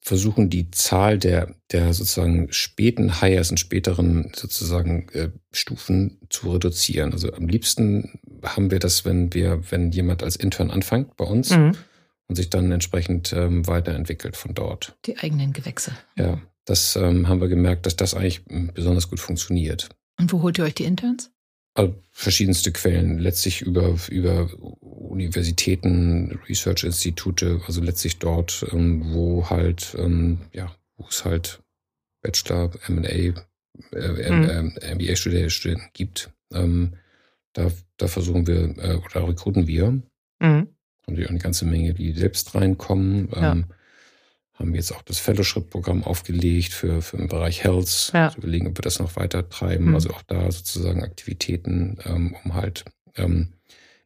versuchen, 0.02 0.50
die 0.50 0.70
Zahl 0.72 1.18
der, 1.18 1.54
der 1.70 1.94
sozusagen 1.94 2.52
späten 2.52 3.20
Hires 3.20 3.50
und 3.50 3.58
späteren 3.58 4.32
sozusagen 4.34 5.08
äh, 5.12 5.30
Stufen 5.52 6.18
zu 6.28 6.50
reduzieren. 6.50 7.12
Also 7.12 7.32
am 7.32 7.46
liebsten 7.46 8.18
haben 8.42 8.72
wir 8.72 8.80
das, 8.80 9.04
wenn 9.04 9.32
wir, 9.32 9.62
wenn 9.70 9.92
jemand 9.92 10.24
als 10.24 10.34
Intern 10.34 10.72
anfängt 10.72 11.16
bei 11.16 11.24
uns 11.24 11.50
mhm. 11.50 11.76
und 12.26 12.34
sich 12.34 12.50
dann 12.50 12.72
entsprechend 12.72 13.32
ähm, 13.32 13.66
weiterentwickelt 13.68 14.36
von 14.36 14.54
dort. 14.54 14.96
Die 15.06 15.18
eigenen 15.18 15.52
Gewächse. 15.52 15.92
Ja, 16.16 16.40
das 16.64 16.96
ähm, 16.96 17.28
haben 17.28 17.40
wir 17.40 17.48
gemerkt, 17.48 17.86
dass 17.86 17.94
das 17.94 18.14
eigentlich 18.14 18.42
besonders 18.74 19.08
gut 19.08 19.20
funktioniert. 19.20 19.88
Und 20.18 20.32
wo 20.32 20.42
holt 20.42 20.58
ihr 20.58 20.64
euch 20.64 20.74
die 20.74 20.84
Interns? 20.84 21.30
Also 21.74 21.94
verschiedenste 22.10 22.72
Quellen, 22.72 23.18
letztlich 23.18 23.62
über, 23.62 23.96
über 24.10 24.50
Universitäten, 24.92 26.38
Research-Institute, 26.48 27.60
also 27.66 27.82
letztlich 27.82 28.18
dort, 28.18 28.64
ähm, 28.72 29.12
wo 29.12 29.48
halt, 29.48 29.96
ähm, 29.98 30.38
ja, 30.52 30.74
wo 30.96 31.06
es 31.08 31.24
halt 31.24 31.60
Bachelor, 32.22 32.70
M&A, 32.86 33.08
äh, 33.08 33.32
mhm. 34.30 34.74
MBA-Studenten 34.94 35.90
gibt. 35.92 36.30
Ähm, 36.52 36.94
da, 37.52 37.70
da 37.96 38.06
versuchen 38.06 38.46
wir, 38.46 38.76
äh, 38.78 38.96
oder 38.96 39.28
rekruten 39.28 39.66
wir. 39.66 40.02
Mhm. 40.40 40.68
Und 41.06 41.18
eine 41.18 41.38
ganze 41.38 41.64
Menge, 41.64 41.94
die 41.94 42.12
selbst 42.12 42.54
reinkommen. 42.54 43.28
Ja. 43.34 43.52
Ähm, 43.52 43.64
haben 44.54 44.74
jetzt 44.74 44.92
auch 44.92 45.02
das 45.02 45.18
Fellowship-Programm 45.18 46.04
aufgelegt 46.04 46.72
für, 46.72 47.02
für 47.02 47.16
den 47.16 47.28
Bereich 47.28 47.64
Health. 47.64 48.10
Ja. 48.12 48.26
Also 48.26 48.38
überlegen, 48.38 48.68
ob 48.68 48.78
wir 48.78 48.82
das 48.82 48.98
noch 48.98 49.16
weiter 49.16 49.48
treiben. 49.48 49.86
Mhm. 49.86 49.94
Also 49.94 50.10
auch 50.10 50.22
da 50.22 50.50
sozusagen 50.50 51.02
Aktivitäten, 51.02 51.98
ähm, 52.04 52.36
um 52.44 52.54
halt 52.54 52.84
ähm, 53.16 53.54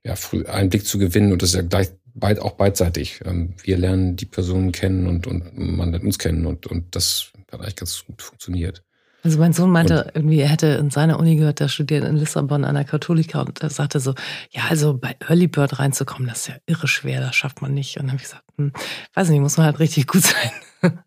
ja, 0.06 0.14
früh 0.14 0.44
Einblick 0.46 0.86
zu 0.86 0.98
gewinnen. 0.98 1.32
Und 1.32 1.42
das 1.42 1.50
ist 1.50 1.56
ja 1.56 1.62
gleich 1.62 1.88
beid, 2.14 2.38
auch 2.38 2.52
beidseitig. 2.52 3.20
Ähm, 3.24 3.54
wir 3.62 3.76
lernen 3.76 4.16
die 4.16 4.24
Personen 4.24 4.70
kennen 4.70 5.06
und, 5.06 5.26
und 5.26 5.58
man 5.58 5.90
lernt 5.90 6.04
uns 6.04 6.18
kennen 6.18 6.46
und, 6.46 6.66
und 6.66 6.94
das 6.94 7.32
hat 7.50 7.60
eigentlich 7.60 7.76
ganz 7.76 8.04
gut 8.06 8.22
funktioniert. 8.22 8.82
Also 9.24 9.40
mein 9.40 9.52
Sohn 9.52 9.70
meinte 9.70 10.04
und, 10.04 10.14
irgendwie, 10.14 10.38
er 10.38 10.48
hätte 10.48 10.68
in 10.68 10.90
seiner 10.90 11.18
Uni 11.18 11.34
gehört, 11.34 11.58
der 11.58 11.66
studiert 11.66 12.04
in 12.04 12.14
Lissabon 12.14 12.64
an 12.64 12.76
der 12.76 12.84
Katholika 12.84 13.40
und 13.40 13.60
er 13.60 13.70
sagte 13.70 13.98
so, 13.98 14.14
ja, 14.50 14.62
also 14.70 14.96
bei 14.96 15.16
Early 15.28 15.48
Bird 15.48 15.80
reinzukommen, 15.80 16.28
das 16.28 16.40
ist 16.40 16.48
ja 16.48 16.54
irre 16.66 16.86
schwer, 16.86 17.20
das 17.20 17.34
schafft 17.34 17.60
man 17.60 17.74
nicht. 17.74 17.96
Und 17.96 18.04
dann 18.04 18.12
habe 18.12 18.18
ich 18.18 18.28
gesagt, 18.28 18.44
hm, 18.56 18.72
weiß 19.14 19.28
nicht, 19.30 19.40
muss 19.40 19.56
man 19.56 19.66
halt 19.66 19.80
richtig 19.80 20.06
gut 20.06 20.22
sein. 20.82 21.02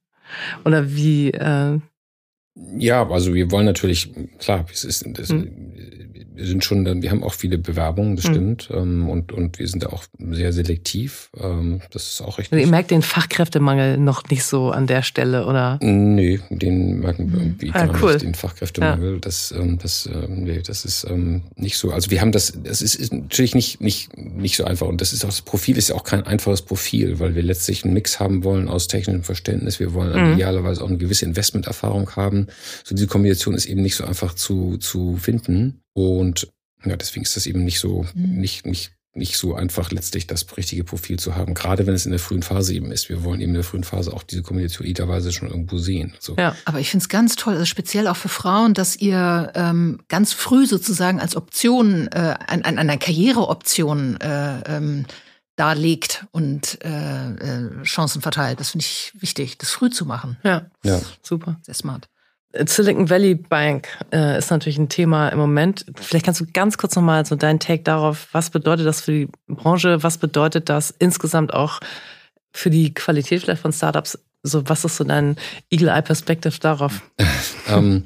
Oder 0.65 0.93
wie? 0.93 1.31
Äh 1.31 1.79
ja, 2.55 3.07
also 3.07 3.33
wir 3.33 3.51
wollen 3.51 3.65
natürlich, 3.65 4.11
klar, 4.37 4.65
es 4.71 4.83
ist, 4.83 5.05
das, 5.13 5.29
hm 5.29 5.69
wir 6.39 6.47
sind 6.47 6.63
schon, 6.63 7.01
wir 7.03 7.11
haben 7.11 7.21
auch 7.21 7.33
viele 7.33 7.57
Bewerbungen, 7.57 8.15
das 8.15 8.25
mhm. 8.27 8.31
stimmt. 8.31 8.69
Mhm. 8.69 9.09
Und, 9.09 9.31
und 9.33 9.59
wir 9.59 9.67
sind 9.67 9.83
da 9.83 9.87
auch 9.87 10.05
sehr 10.17 10.53
selektiv. 10.53 11.29
Ähm, 11.37 11.81
das 11.91 12.13
ist 12.13 12.21
auch 12.21 12.37
richtig. 12.37 12.53
Also 12.53 12.65
ihr 12.65 12.71
merkt 12.71 12.91
den 12.91 13.01
Fachkräftemangel 13.01 13.97
noch 13.97 14.23
nicht 14.29 14.43
so 14.43 14.71
an 14.71 14.87
der 14.87 15.01
Stelle, 15.01 15.45
oder? 15.45 15.77
Nee, 15.81 16.39
den 16.49 17.01
merken 17.01 17.31
wir 17.33 17.39
irgendwie 17.39 17.71
ah, 17.73 17.85
gar 17.85 18.01
cool. 18.01 18.13
nicht, 18.13 18.25
den 18.25 18.35
Fachkräftemangel. 18.35 19.13
Ja. 19.15 19.19
Das, 19.19 19.51
ähm, 19.51 19.77
das, 19.79 20.09
nee, 20.29 20.61
das 20.65 20.85
ist 20.85 21.07
nicht 21.55 21.77
so. 21.77 21.91
Also 21.91 22.09
wir 22.09 22.21
haben 22.21 22.31
das, 22.31 22.53
das 22.63 22.81
ist 22.81 23.13
natürlich 23.13 23.53
nicht, 23.53 23.81
nicht, 23.81 24.15
nicht 24.17 24.55
so 24.55 24.63
einfach. 24.63 24.87
Und 24.87 25.01
das 25.01 25.11
ist 25.11 25.25
auch, 25.25 25.29
das 25.29 25.41
Profil 25.41 25.77
ist 25.77 25.89
ja 25.89 25.95
auch 25.95 26.05
kein 26.05 26.25
einfaches 26.25 26.61
Profil, 26.61 27.19
weil 27.19 27.35
wir 27.35 27.43
letztlich 27.43 27.83
einen 27.83 27.93
Mix 27.93 28.19
haben 28.19 28.45
wollen 28.45 28.69
aus 28.69 28.87
technischem 28.87 29.23
Verständnis. 29.23 29.79
Wir 29.81 29.93
wollen 29.93 30.27
mhm. 30.27 30.33
idealerweise 30.35 30.83
auch 30.83 30.87
eine 30.87 30.97
gewisse 30.97 31.25
Investmenterfahrung 31.25 32.15
haben. 32.15 32.38
So 32.83 32.95
diese 32.95 33.07
Kombination 33.07 33.55
ist 33.55 33.65
eben 33.65 33.81
nicht 33.81 33.95
so 33.95 34.05
einfach 34.05 34.33
zu, 34.33 34.77
zu 34.77 35.17
finden. 35.17 35.81
Und 35.93 36.47
ja, 36.85 36.95
deswegen 36.95 37.23
ist 37.23 37.35
das 37.35 37.45
eben 37.45 37.63
nicht 37.63 37.79
so, 37.79 38.05
mhm. 38.13 38.39
nicht, 38.39 38.65
nicht, 38.65 38.91
nicht 39.13 39.37
so 39.37 39.55
einfach 39.55 39.91
letztlich 39.91 40.27
das 40.27 40.45
richtige 40.55 40.83
Profil 40.83 41.19
zu 41.19 41.35
haben, 41.35 41.53
gerade 41.53 41.85
wenn 41.87 41.93
es 41.93 42.05
in 42.05 42.11
der 42.11 42.19
frühen 42.19 42.43
Phase 42.43 42.73
eben 42.73 42.91
ist. 42.91 43.09
Wir 43.09 43.23
wollen 43.23 43.41
eben 43.41 43.49
in 43.49 43.55
der 43.55 43.63
frühen 43.63 43.83
Phase 43.83 44.13
auch 44.13 44.23
diese 44.23 44.43
Kombination 44.43 44.87
idealerweise 44.87 45.31
schon 45.31 45.49
irgendwo 45.49 45.77
sehen. 45.77 46.13
So. 46.19 46.35
Ja, 46.37 46.55
aber 46.65 46.79
ich 46.79 46.89
finde 46.89 47.03
es 47.03 47.09
ganz 47.09 47.35
toll, 47.35 47.53
also 47.53 47.65
speziell 47.65 48.07
auch 48.07 48.15
für 48.15 48.29
Frauen, 48.29 48.73
dass 48.73 48.95
ihr 48.95 49.51
ähm, 49.55 49.99
ganz 50.07 50.33
früh 50.33 50.65
sozusagen 50.65 51.19
als 51.19 51.35
Option, 51.35 52.07
äh, 52.07 52.35
an, 52.47 52.61
an 52.63 52.77
einer 52.77 52.97
Karriereoption 52.97 54.21
äh, 54.21 54.61
ähm, 54.77 55.05
darlegt 55.55 56.25
und 56.31 56.79
äh, 56.85 57.33
äh, 57.33 57.83
Chancen 57.83 58.21
verteilt. 58.21 58.61
Das 58.61 58.69
finde 58.69 58.85
ich 58.85 59.11
wichtig, 59.19 59.57
das 59.57 59.71
früh 59.71 59.89
zu 59.89 60.05
machen. 60.05 60.37
Ja, 60.43 60.67
ja. 60.83 61.01
super. 61.21 61.59
Sehr 61.63 61.73
smart. 61.75 62.07
Silicon 62.53 63.09
Valley 63.09 63.35
Bank 63.35 63.87
äh, 64.11 64.37
ist 64.39 64.49
natürlich 64.49 64.79
ein 64.79 64.89
Thema 64.89 65.29
im 65.29 65.37
Moment. 65.37 65.85
Vielleicht 65.95 66.25
kannst 66.25 66.41
du 66.41 66.45
ganz 66.51 66.77
kurz 66.77 66.95
nochmal 66.95 67.25
so 67.25 67.35
deinen 67.35 67.59
Take 67.59 67.83
darauf, 67.83 68.27
was 68.31 68.49
bedeutet 68.49 68.87
das 68.87 69.01
für 69.01 69.11
die 69.11 69.27
Branche, 69.47 70.01
was 70.01 70.17
bedeutet 70.17 70.67
das 70.67 70.93
insgesamt 70.97 71.53
auch 71.53 71.79
für 72.51 72.71
die 72.71 72.93
Qualität 72.93 73.41
vielleicht 73.41 73.61
von 73.61 73.71
Startups? 73.71 74.17
So, 74.41 74.67
was 74.67 74.83
ist 74.83 74.97
so 74.97 75.03
dein 75.03 75.35
Eagle 75.69 75.89
Eye 75.89 76.01
Perspective 76.01 76.57
darauf? 76.59 77.03
ähm, 77.67 78.05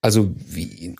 also 0.00 0.34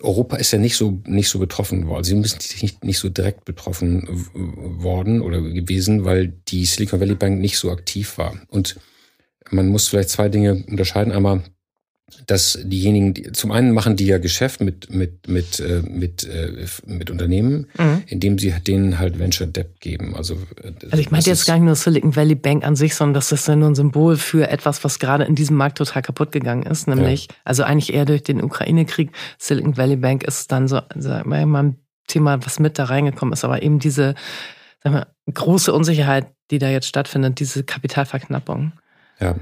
Europa 0.01 0.35
ist 0.35 0.51
ja 0.51 0.59
nicht 0.59 0.75
so 0.75 1.01
nicht 1.05 1.29
so 1.29 1.39
betroffen 1.39 1.87
worden. 1.87 2.03
Sie 2.03 2.15
müssen 2.15 2.39
nicht, 2.61 2.83
nicht 2.83 2.99
so 2.99 3.09
direkt 3.09 3.45
betroffen 3.45 4.05
worden 4.33 5.21
oder 5.21 5.41
gewesen, 5.41 6.03
weil 6.03 6.27
die 6.27 6.65
Silicon 6.65 6.99
Valley 6.99 7.15
Bank 7.15 7.39
nicht 7.39 7.57
so 7.57 7.71
aktiv 7.71 8.17
war. 8.17 8.35
Und 8.49 8.75
man 9.49 9.67
muss 9.67 9.87
vielleicht 9.87 10.09
zwei 10.09 10.29
Dinge 10.29 10.65
unterscheiden. 10.67 11.13
Einmal 11.13 11.43
dass 12.25 12.57
diejenigen, 12.63 13.13
die, 13.13 13.31
zum 13.33 13.51
einen 13.51 13.71
machen 13.71 13.97
die 13.97 14.05
ja 14.05 14.17
Geschäft 14.17 14.61
mit 14.61 14.93
mit 14.93 15.27
mit 15.27 15.59
äh, 15.59 15.81
mit 15.81 16.23
äh, 16.23 16.65
mit 16.85 17.11
Unternehmen, 17.11 17.67
mhm. 17.77 18.03
indem 18.07 18.39
sie 18.39 18.51
denen 18.51 18.97
halt 18.97 19.19
Venture 19.19 19.47
Debt 19.47 19.81
geben. 19.81 20.15
Also, 20.15 20.35
äh, 20.63 20.71
also 20.89 20.97
ich 20.97 21.11
meinte 21.11 21.29
jetzt 21.29 21.45
gar 21.45 21.55
nicht 21.55 21.65
nur 21.65 21.75
Silicon 21.75 22.15
Valley 22.15 22.35
Bank 22.35 22.65
an 22.65 22.77
sich, 22.77 22.95
sondern 22.95 23.15
das 23.15 23.31
ist 23.33 23.47
ja 23.47 23.57
nur 23.57 23.69
ein 23.69 23.75
Symbol 23.75 24.15
für 24.15 24.49
etwas, 24.49 24.83
was 24.85 24.99
gerade 24.99 25.25
in 25.25 25.35
diesem 25.35 25.57
Markt 25.57 25.77
total 25.77 26.01
kaputt 26.01 26.31
gegangen 26.31 26.63
ist, 26.63 26.87
nämlich 26.87 27.27
ja. 27.29 27.35
also 27.43 27.63
eigentlich 27.63 27.93
eher 27.93 28.05
durch 28.05 28.23
den 28.23 28.41
Ukraine-Krieg. 28.41 29.11
Silicon 29.37 29.75
Valley 29.75 29.97
Bank 29.97 30.23
ist 30.23 30.51
dann 30.51 30.69
so 30.69 30.79
sagen 30.95 31.29
wir 31.29 31.45
mal 31.45 31.63
ein 31.63 31.75
Thema, 32.07 32.45
was 32.45 32.59
mit 32.59 32.79
da 32.79 32.85
reingekommen 32.85 33.33
ist, 33.33 33.43
aber 33.43 33.61
eben 33.63 33.79
diese 33.79 34.15
sagen 34.81 34.95
wir, 34.95 35.07
große 35.33 35.73
Unsicherheit, 35.73 36.27
die 36.51 36.59
da 36.59 36.69
jetzt 36.69 36.87
stattfindet, 36.87 37.39
diese 37.39 37.65
Kapitalverknappung. 37.65 38.71
Ja. 39.19 39.35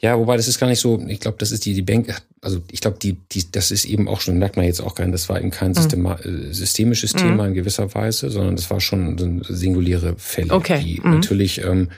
Ja, 0.00 0.16
wobei 0.18 0.36
das 0.36 0.46
ist 0.46 0.60
gar 0.60 0.68
nicht 0.68 0.78
so, 0.78 1.04
ich 1.08 1.18
glaube, 1.18 1.36
das 1.38 1.50
ist 1.50 1.64
die, 1.64 1.74
die 1.74 1.82
Bank, 1.82 2.14
also 2.40 2.62
ich 2.70 2.80
glaube, 2.80 2.98
die, 3.02 3.14
die, 3.32 3.50
das 3.50 3.72
ist 3.72 3.84
eben 3.84 4.06
auch 4.06 4.20
schon, 4.20 4.38
merkt 4.38 4.56
man 4.56 4.66
jetzt 4.66 4.80
auch 4.80 4.94
gar 4.94 5.04
nicht, 5.04 5.14
das 5.14 5.28
war 5.28 5.40
eben 5.40 5.50
kein 5.50 5.70
mhm. 5.70 5.74
Systema, 5.74 6.18
mhm. 6.24 6.52
systemisches 6.52 7.14
mhm. 7.14 7.18
Thema 7.18 7.46
in 7.46 7.54
gewisser 7.54 7.92
Weise, 7.92 8.30
sondern 8.30 8.54
das 8.54 8.70
war 8.70 8.80
schon 8.80 9.42
singuläre 9.48 10.14
Fälle, 10.16 10.52
okay. 10.52 10.80
die 10.80 11.00
mhm. 11.02 11.14
natürlich, 11.14 11.64
ähm, 11.64 11.88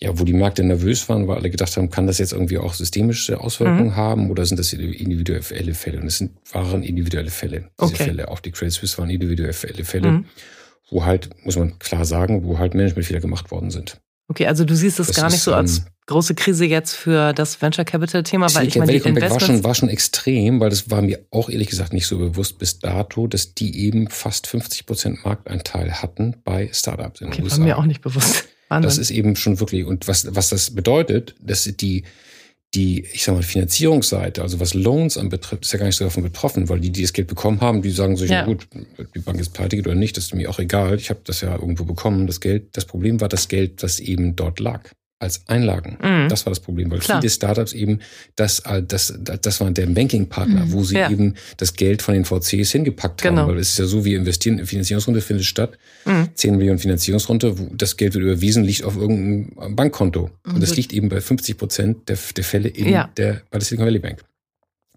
ja, 0.00 0.18
wo 0.18 0.24
die 0.24 0.32
Märkte 0.32 0.64
nervös 0.64 1.08
waren, 1.08 1.26
weil 1.28 1.38
alle 1.38 1.50
gedacht 1.50 1.76
haben, 1.76 1.90
kann 1.90 2.06
das 2.06 2.18
jetzt 2.18 2.32
irgendwie 2.32 2.58
auch 2.58 2.74
systemische 2.74 3.40
Auswirkungen 3.40 3.86
mhm. 3.86 3.96
haben 3.96 4.30
oder 4.30 4.44
sind 4.46 4.58
das 4.58 4.72
individuelle 4.72 5.42
Fälle? 5.74 6.00
Und 6.00 6.06
es 6.06 6.18
sind, 6.18 6.32
waren 6.52 6.82
individuelle 6.82 7.30
Fälle, 7.30 7.70
diese 7.80 7.94
okay. 7.94 8.04
Fälle. 8.04 8.28
Auch 8.28 8.40
die 8.40 8.50
Credit 8.50 8.72
Suisse 8.72 8.98
waren 8.98 9.10
individuelle 9.10 9.52
Fälle, 9.52 10.10
mhm. 10.10 10.24
wo 10.90 11.04
halt, 11.04 11.30
muss 11.44 11.56
man 11.56 11.78
klar 11.78 12.04
sagen, 12.04 12.44
wo 12.44 12.58
halt 12.58 12.74
Managementfehler 12.74 13.20
gemacht 13.20 13.52
worden 13.52 13.70
sind. 13.70 14.00
Okay, 14.28 14.46
also 14.46 14.64
du 14.64 14.74
siehst 14.74 15.00
es 15.00 15.08
das 15.08 15.16
gar 15.16 15.30
nicht 15.30 15.42
so 15.42 15.52
als 15.52 15.78
ähm, 15.78 15.84
große 16.06 16.34
Krise 16.34 16.64
jetzt 16.64 16.94
für 16.94 17.32
das 17.32 17.60
Venture 17.60 17.84
Capital 17.84 18.22
Thema, 18.22 18.52
weil 18.54 18.68
ich 18.68 18.76
meine, 18.76 18.92
die 18.92 18.98
Investments 18.98 19.30
war 19.30 19.40
schon, 19.40 19.64
war 19.64 19.74
schon 19.74 19.88
extrem, 19.88 20.60
weil 20.60 20.70
das 20.70 20.90
war 20.90 21.02
mir 21.02 21.24
auch 21.30 21.48
ehrlich 21.50 21.68
gesagt 21.68 21.92
nicht 21.92 22.06
so 22.06 22.18
bewusst 22.18 22.58
bis 22.58 22.78
dato, 22.78 23.26
dass 23.26 23.54
die 23.54 23.84
eben 23.84 24.08
fast 24.08 24.46
50 24.46 24.86
Prozent 24.86 25.24
Markteinteil 25.24 26.02
hatten 26.02 26.36
bei 26.44 26.70
Startups 26.72 27.20
in 27.20 27.28
den 27.28 27.34
okay, 27.34 27.42
USA. 27.42 27.58
War 27.58 27.64
mir 27.64 27.78
auch 27.78 27.84
nicht 27.84 28.00
bewusst. 28.00 28.44
Wahnsinn. 28.68 28.88
Das 28.88 28.98
ist 28.98 29.10
eben 29.10 29.36
schon 29.36 29.60
wirklich 29.60 29.84
und 29.84 30.08
was 30.08 30.34
was 30.34 30.48
das 30.48 30.74
bedeutet, 30.74 31.34
dass 31.40 31.64
die 31.64 32.04
die, 32.74 33.04
ich 33.12 33.24
sag 33.24 33.34
mal, 33.34 33.42
Finanzierungsseite, 33.42 34.40
also 34.40 34.58
was 34.58 34.72
Loans 34.72 35.18
anbetrifft, 35.18 35.64
ist 35.64 35.72
ja 35.72 35.78
gar 35.78 35.86
nicht 35.86 35.96
so 35.96 36.04
davon 36.04 36.22
betroffen, 36.22 36.68
weil 36.68 36.80
die, 36.80 36.90
die 36.90 37.02
das 37.02 37.12
Geld 37.12 37.28
bekommen 37.28 37.60
haben, 37.60 37.82
die 37.82 37.90
sagen 37.90 38.16
sich, 38.16 38.30
ja. 38.30 38.44
gut, 38.44 38.66
die 39.14 39.18
Bank 39.18 39.38
ist 39.40 39.52
pleite 39.52 39.76
geht 39.76 39.86
oder 39.86 39.94
nicht, 39.94 40.16
das 40.16 40.24
ist 40.24 40.34
mir 40.34 40.48
auch 40.48 40.58
egal. 40.58 40.96
Ich 40.96 41.10
habe 41.10 41.20
das 41.24 41.42
ja 41.42 41.54
irgendwo 41.54 41.84
bekommen, 41.84 42.26
das 42.26 42.40
Geld. 42.40 42.76
Das 42.76 42.86
Problem 42.86 43.20
war 43.20 43.28
das 43.28 43.48
Geld, 43.48 43.82
das 43.82 44.00
eben 44.00 44.36
dort 44.36 44.58
lag 44.58 44.90
als 45.22 45.48
Einlagen. 45.48 45.96
Mhm. 46.02 46.28
Das 46.28 46.44
war 46.44 46.50
das 46.50 46.60
Problem, 46.60 46.90
weil 46.90 46.98
Klar. 46.98 47.20
viele 47.20 47.30
Startups 47.30 47.72
eben, 47.72 48.00
das, 48.36 48.62
das, 48.86 49.14
das 49.22 49.60
war 49.60 49.70
der 49.70 49.86
Banking-Partner, 49.86 50.66
mhm. 50.66 50.72
wo 50.72 50.82
sie 50.82 50.96
ja. 50.96 51.10
eben 51.10 51.34
das 51.56 51.74
Geld 51.74 52.02
von 52.02 52.14
den 52.14 52.24
VCs 52.24 52.72
hingepackt 52.72 53.22
genau. 53.22 53.42
haben. 53.42 53.52
Weil 53.52 53.58
es 53.58 53.70
ist 53.70 53.78
ja 53.78 53.84
so, 53.86 54.04
wir 54.04 54.18
investieren, 54.18 54.64
Finanzierungsrunde 54.66 55.20
findet 55.20 55.46
statt, 55.46 55.78
mhm. 56.04 56.28
10 56.34 56.56
Millionen 56.56 56.78
Finanzierungsrunde, 56.78 57.58
wo 57.58 57.70
das 57.74 57.96
Geld 57.96 58.14
wird 58.14 58.24
überwiesen, 58.24 58.64
liegt 58.64 58.84
auf 58.84 58.96
irgendeinem 58.96 59.76
Bankkonto. 59.76 60.30
Und 60.44 60.60
das 60.60 60.76
liegt 60.76 60.92
eben 60.92 61.08
bei 61.08 61.20
50 61.20 61.56
Prozent 61.56 62.08
der, 62.08 62.18
der 62.36 62.44
Fälle 62.44 62.68
in 62.68 62.88
ja. 62.88 63.08
der, 63.16 63.42
bei 63.50 63.58
der 63.58 63.62
Silicon 63.62 63.86
Valley 63.86 64.00
Bank. 64.00 64.24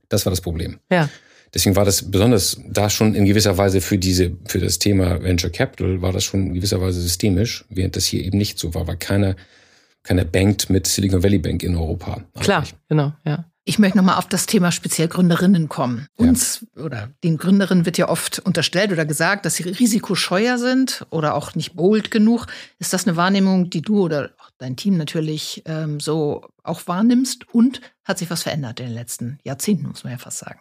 Das 0.10 0.26
war 0.26 0.32
das 0.32 0.42
Problem. 0.42 0.80
Ja. 0.92 1.10
Deswegen 1.54 1.76
war 1.78 1.86
das 1.86 2.12
besonders 2.12 2.60
da 2.68 2.90
schon 2.90 3.16
in 3.16 3.26
gewisser 3.26 3.58
Weise 3.58 3.80
für 3.80 3.98
diese, 3.98 4.32
für 4.46 4.60
das 4.60 4.78
Thema 4.78 5.24
Venture 5.24 5.50
Capital 5.50 6.02
war 6.02 6.12
das 6.12 6.26
schon 6.26 6.48
in 6.48 6.54
gewisser 6.56 6.82
Weise 6.82 7.00
systemisch, 7.00 7.64
während 7.70 7.96
das 7.96 8.06
hier 8.06 8.26
eben 8.26 8.38
nicht 8.38 8.60
so 8.60 8.74
war, 8.74 8.88
weil 8.88 8.98
keiner 8.98 9.38
keiner 10.06 10.24
bankt 10.24 10.70
mit 10.70 10.88
Silicon 10.88 11.24
Valley 11.24 11.40
Bank 11.40 11.64
in 11.64 11.76
Europa. 11.76 12.22
Klar, 12.40 12.64
genau, 12.88 13.14
ja. 13.26 13.46
Ich 13.68 13.80
möchte 13.80 13.98
nochmal 13.98 14.20
auf 14.20 14.30
das 14.30 14.46
Thema 14.46 14.72
speziell 14.72 15.08
Gründerinnen 15.08 15.70
kommen. 15.70 16.08
Uns 16.18 16.68
ja. 16.76 16.84
oder 16.84 17.10
den 17.24 17.38
Gründerinnen 17.38 17.88
wird 17.88 17.98
ja 17.98 18.10
oft 18.10 18.38
unterstellt 18.38 18.92
oder 18.92 19.06
gesagt, 19.06 19.44
dass 19.44 19.56
sie 19.56 19.64
risikoscheuer 19.64 20.60
sind 20.60 21.08
oder 21.10 21.34
auch 21.34 21.56
nicht 21.56 21.76
bold 21.76 22.12
genug. 22.12 22.46
Ist 22.78 22.94
das 22.94 23.08
eine 23.08 23.18
Wahrnehmung, 23.18 23.72
die 23.72 23.82
du 23.82 24.04
oder 24.04 24.30
auch 24.38 24.52
dein 24.60 24.76
Team 24.76 24.98
natürlich 24.98 25.64
ähm, 25.66 26.00
so 26.00 26.46
auch 26.62 26.88
wahrnimmst? 26.88 27.52
Und 27.56 27.82
hat 28.04 28.20
sich 28.20 28.30
was 28.30 28.44
verändert 28.44 28.80
in 28.80 28.86
den 28.86 28.96
letzten 28.96 29.40
Jahrzehnten, 29.44 29.88
muss 29.88 30.04
man 30.04 30.14
ja 30.14 30.20
fast 30.20 30.38
sagen? 30.38 30.60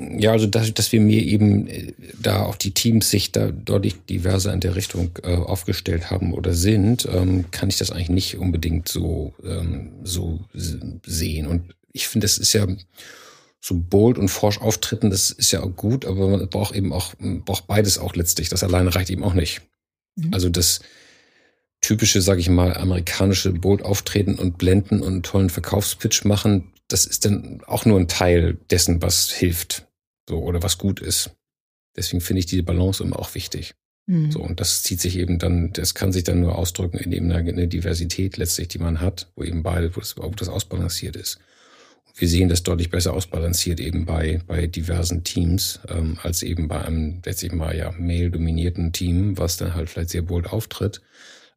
Ja, 0.00 0.32
also 0.32 0.46
dass, 0.46 0.72
dass 0.72 0.92
wir 0.92 1.00
mir 1.00 1.22
eben 1.22 1.66
äh, 1.66 1.92
da 2.18 2.44
auch 2.44 2.56
die 2.56 2.72
Teams 2.72 3.10
sich 3.10 3.32
da 3.32 3.50
deutlich 3.50 3.96
diverser 4.06 4.52
in 4.54 4.60
der 4.60 4.74
Richtung 4.74 5.10
äh, 5.22 5.34
aufgestellt 5.34 6.10
haben 6.10 6.32
oder 6.32 6.54
sind, 6.54 7.06
ähm, 7.12 7.50
kann 7.50 7.68
ich 7.68 7.76
das 7.76 7.90
eigentlich 7.90 8.08
nicht 8.08 8.38
unbedingt 8.38 8.88
so, 8.88 9.34
ähm, 9.44 9.92
so 10.02 10.40
sehen. 10.54 11.46
Und 11.46 11.74
ich 11.92 12.08
finde, 12.08 12.24
das 12.24 12.38
ist 12.38 12.54
ja 12.54 12.66
so 13.60 13.74
bold 13.74 14.16
und 14.16 14.28
forsch 14.28 14.58
auftreten, 14.58 15.10
das 15.10 15.30
ist 15.30 15.50
ja 15.50 15.62
auch 15.62 15.76
gut, 15.76 16.06
aber 16.06 16.28
man 16.28 16.48
braucht 16.48 16.74
eben 16.74 16.94
auch, 16.94 17.12
braucht 17.44 17.66
beides 17.66 17.98
auch 17.98 18.14
letztlich. 18.14 18.48
Das 18.48 18.64
alleine 18.64 18.94
reicht 18.94 19.10
eben 19.10 19.22
auch 19.22 19.34
nicht. 19.34 19.60
Mhm. 20.16 20.32
Also 20.32 20.48
das 20.48 20.80
typische, 21.82 22.22
sage 22.22 22.40
ich 22.40 22.48
mal, 22.48 22.74
amerikanische 22.74 23.52
bold 23.52 23.82
auftreten 23.82 24.36
und 24.36 24.56
blenden 24.56 25.02
und 25.02 25.08
einen 25.08 25.22
tollen 25.22 25.50
Verkaufspitch 25.50 26.24
machen, 26.24 26.72
das 26.88 27.04
ist 27.04 27.26
dann 27.26 27.60
auch 27.66 27.84
nur 27.84 28.00
ein 28.00 28.08
Teil 28.08 28.56
dessen, 28.70 29.02
was 29.02 29.30
hilft 29.30 29.86
so 30.30 30.42
oder 30.42 30.62
was 30.62 30.78
gut 30.78 31.00
ist. 31.00 31.30
Deswegen 31.96 32.20
finde 32.20 32.40
ich 32.40 32.46
diese 32.46 32.62
Balance 32.62 33.02
immer 33.02 33.18
auch 33.18 33.34
wichtig. 33.34 33.74
Mhm. 34.06 34.30
So, 34.30 34.40
und 34.40 34.60
das 34.60 34.82
zieht 34.82 35.00
sich 35.00 35.18
eben 35.18 35.38
dann, 35.38 35.72
das 35.72 35.94
kann 35.94 36.12
sich 36.12 36.24
dann 36.24 36.40
nur 36.40 36.56
ausdrücken 36.56 36.98
in 36.98 37.12
eben 37.12 37.30
einer, 37.30 37.40
einer 37.40 37.66
Diversität 37.66 38.36
letztlich, 38.36 38.68
die 38.68 38.78
man 38.78 39.00
hat, 39.00 39.30
wo 39.36 39.42
eben 39.42 39.62
beide, 39.62 39.94
wo 39.94 40.00
das, 40.00 40.16
wo 40.16 40.28
das 40.30 40.48
ausbalanciert 40.48 41.16
ist. 41.16 41.38
Und 42.06 42.20
wir 42.20 42.28
sehen 42.28 42.48
das 42.48 42.62
deutlich 42.62 42.90
besser 42.90 43.12
ausbalanciert 43.12 43.80
eben 43.80 44.06
bei, 44.06 44.40
bei 44.46 44.66
diversen 44.66 45.24
Teams, 45.24 45.80
ähm, 45.88 46.18
als 46.22 46.42
eben 46.42 46.68
bei 46.68 46.80
einem 46.82 47.20
letztlich 47.24 47.52
mal 47.52 47.76
ja 47.76 47.92
male-dominierten 47.92 48.92
Team, 48.92 49.36
was 49.36 49.56
dann 49.56 49.74
halt 49.74 49.90
vielleicht 49.90 50.10
sehr 50.10 50.22
bold 50.22 50.52
auftritt 50.52 51.02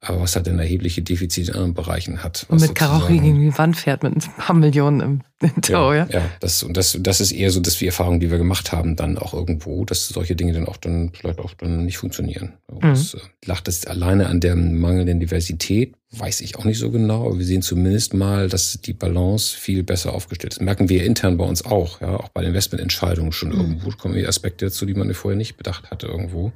aber 0.04 0.22
was 0.22 0.36
halt 0.36 0.48
ein 0.48 0.60
erhebliche 0.60 1.02
Defizit 1.02 1.48
in 1.48 1.54
anderen 1.54 1.74
Bereichen 1.74 2.24
hat. 2.24 2.46
Und 2.50 2.60
mit 2.60 2.76
Karaoke 2.76 3.14
gegen 3.14 3.40
die 3.40 3.58
Wand 3.58 3.78
fährt 3.78 4.04
mit 4.04 4.16
ein 4.16 4.20
paar 4.38 4.56
Millionen 4.56 5.00
im, 5.00 5.22
im 5.40 5.62
Tau, 5.62 5.94
ja. 5.94 6.06
Ja, 6.10 6.20
ja 6.20 6.30
das, 6.42 6.62
und 6.64 6.76
das, 6.76 6.98
das 7.00 7.22
ist 7.22 7.32
eher 7.32 7.52
so, 7.52 7.62
dass 7.62 7.78
die 7.78 7.86
Erfahrungen, 7.86 8.20
die 8.20 8.30
wir 8.30 8.38
gemacht 8.38 8.72
haben, 8.72 8.96
dann 8.96 9.18
auch 9.18 9.34
irgendwo, 9.34 9.86
dass 9.86 10.10
solche 10.10 10.36
Dinge 10.36 10.54
dann 10.54 10.68
auch 10.68 10.78
dann 10.78 11.12
vielleicht 11.14 11.40
auch 11.40 11.54
dann 11.54 11.86
nicht 11.86 11.98
funktionieren. 11.98 12.54
Mhm. 12.70 12.80
Das 12.82 13.14
äh, 13.14 13.20
lacht 13.46 13.68
das 13.68 13.88
alleine 13.88 14.28
an 14.28 14.42
der 14.42 14.56
mangelnden 14.56 15.22
Diversität, 15.22 15.96
weiß 16.12 16.42
ich 16.42 16.58
auch 16.58 16.66
nicht 16.66 16.80
so 16.80 16.92
genau, 16.92 17.26
aber 17.26 17.40
wir 17.40 17.46
sehen 17.46 17.62
zumindest 17.62 18.14
mal, 18.14 18.50
dass 18.50 18.80
die 18.82 18.94
Balance 18.94 19.58
viel 19.58 19.84
besser 19.84 20.14
aufgestellt 20.14 20.54
ist. 20.54 20.62
Merken 20.62 20.90
wir 20.90 21.06
intern 21.06 21.38
bei 21.38 21.46
uns 21.46 21.66
auch, 21.66 22.02
ja, 22.02 22.18
auch 22.18 22.30
bei 22.30 22.44
Investmententscheidungen 22.44 23.32
schon 23.32 23.50
mhm. 23.50 23.58
irgendwo 23.58 23.92
kommen 23.92 24.24
Aspekte 24.26 24.66
dazu, 24.66 24.86
die 24.86 24.94
man 24.94 25.14
vorher 25.14 25.38
nicht 25.38 25.56
bedacht 25.56 25.92
hatte 25.92 26.08
irgendwo 26.08 26.52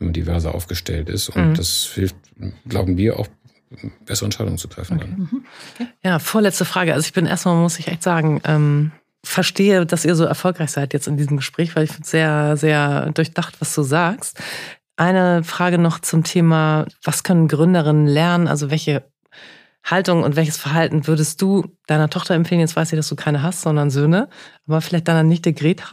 man 0.00 0.12
diverser 0.12 0.54
aufgestellt 0.54 1.08
ist. 1.08 1.28
Und 1.28 1.50
mhm. 1.50 1.54
das 1.54 1.90
hilft, 1.94 2.16
glauben 2.68 2.96
wir, 2.96 3.18
auch 3.18 3.28
bessere 4.04 4.26
Entscheidungen 4.26 4.58
zu 4.58 4.68
treffen. 4.68 4.96
Okay. 4.96 5.08
Mhm. 5.08 5.44
Okay. 5.74 5.88
Ja, 6.02 6.18
vorletzte 6.18 6.64
Frage. 6.64 6.94
Also 6.94 7.06
ich 7.06 7.12
bin 7.12 7.26
erstmal, 7.26 7.54
muss 7.56 7.78
ich 7.78 7.88
echt 7.88 8.02
sagen, 8.02 8.40
ähm, 8.44 8.92
verstehe, 9.24 9.86
dass 9.86 10.04
ihr 10.04 10.16
so 10.16 10.24
erfolgreich 10.24 10.70
seid 10.70 10.92
jetzt 10.92 11.06
in 11.06 11.16
diesem 11.16 11.36
Gespräch, 11.36 11.76
weil 11.76 11.84
ich 11.84 11.92
finde 11.92 12.08
sehr, 12.08 12.56
sehr 12.56 13.10
durchdacht, 13.12 13.60
was 13.60 13.74
du 13.74 13.82
sagst. 13.82 14.40
Eine 14.96 15.44
Frage 15.44 15.78
noch 15.78 16.00
zum 16.00 16.24
Thema, 16.24 16.86
was 17.02 17.22
können 17.22 17.48
Gründerinnen 17.48 18.06
lernen? 18.06 18.48
Also 18.48 18.70
welche 18.70 19.04
Haltung 19.84 20.22
und 20.22 20.36
welches 20.36 20.56
Verhalten 20.56 21.06
würdest 21.06 21.40
du 21.40 21.64
deiner 21.86 22.10
Tochter 22.10 22.34
empfehlen? 22.34 22.60
Jetzt 22.60 22.76
weiß 22.76 22.92
ich, 22.92 22.98
dass 22.98 23.08
du 23.08 23.16
keine 23.16 23.42
hast, 23.42 23.62
sondern 23.62 23.90
Söhne, 23.90 24.28
aber 24.66 24.80
vielleicht 24.80 25.08
deiner 25.08 25.22
Nichte 25.22 25.52
Greta? 25.52 25.86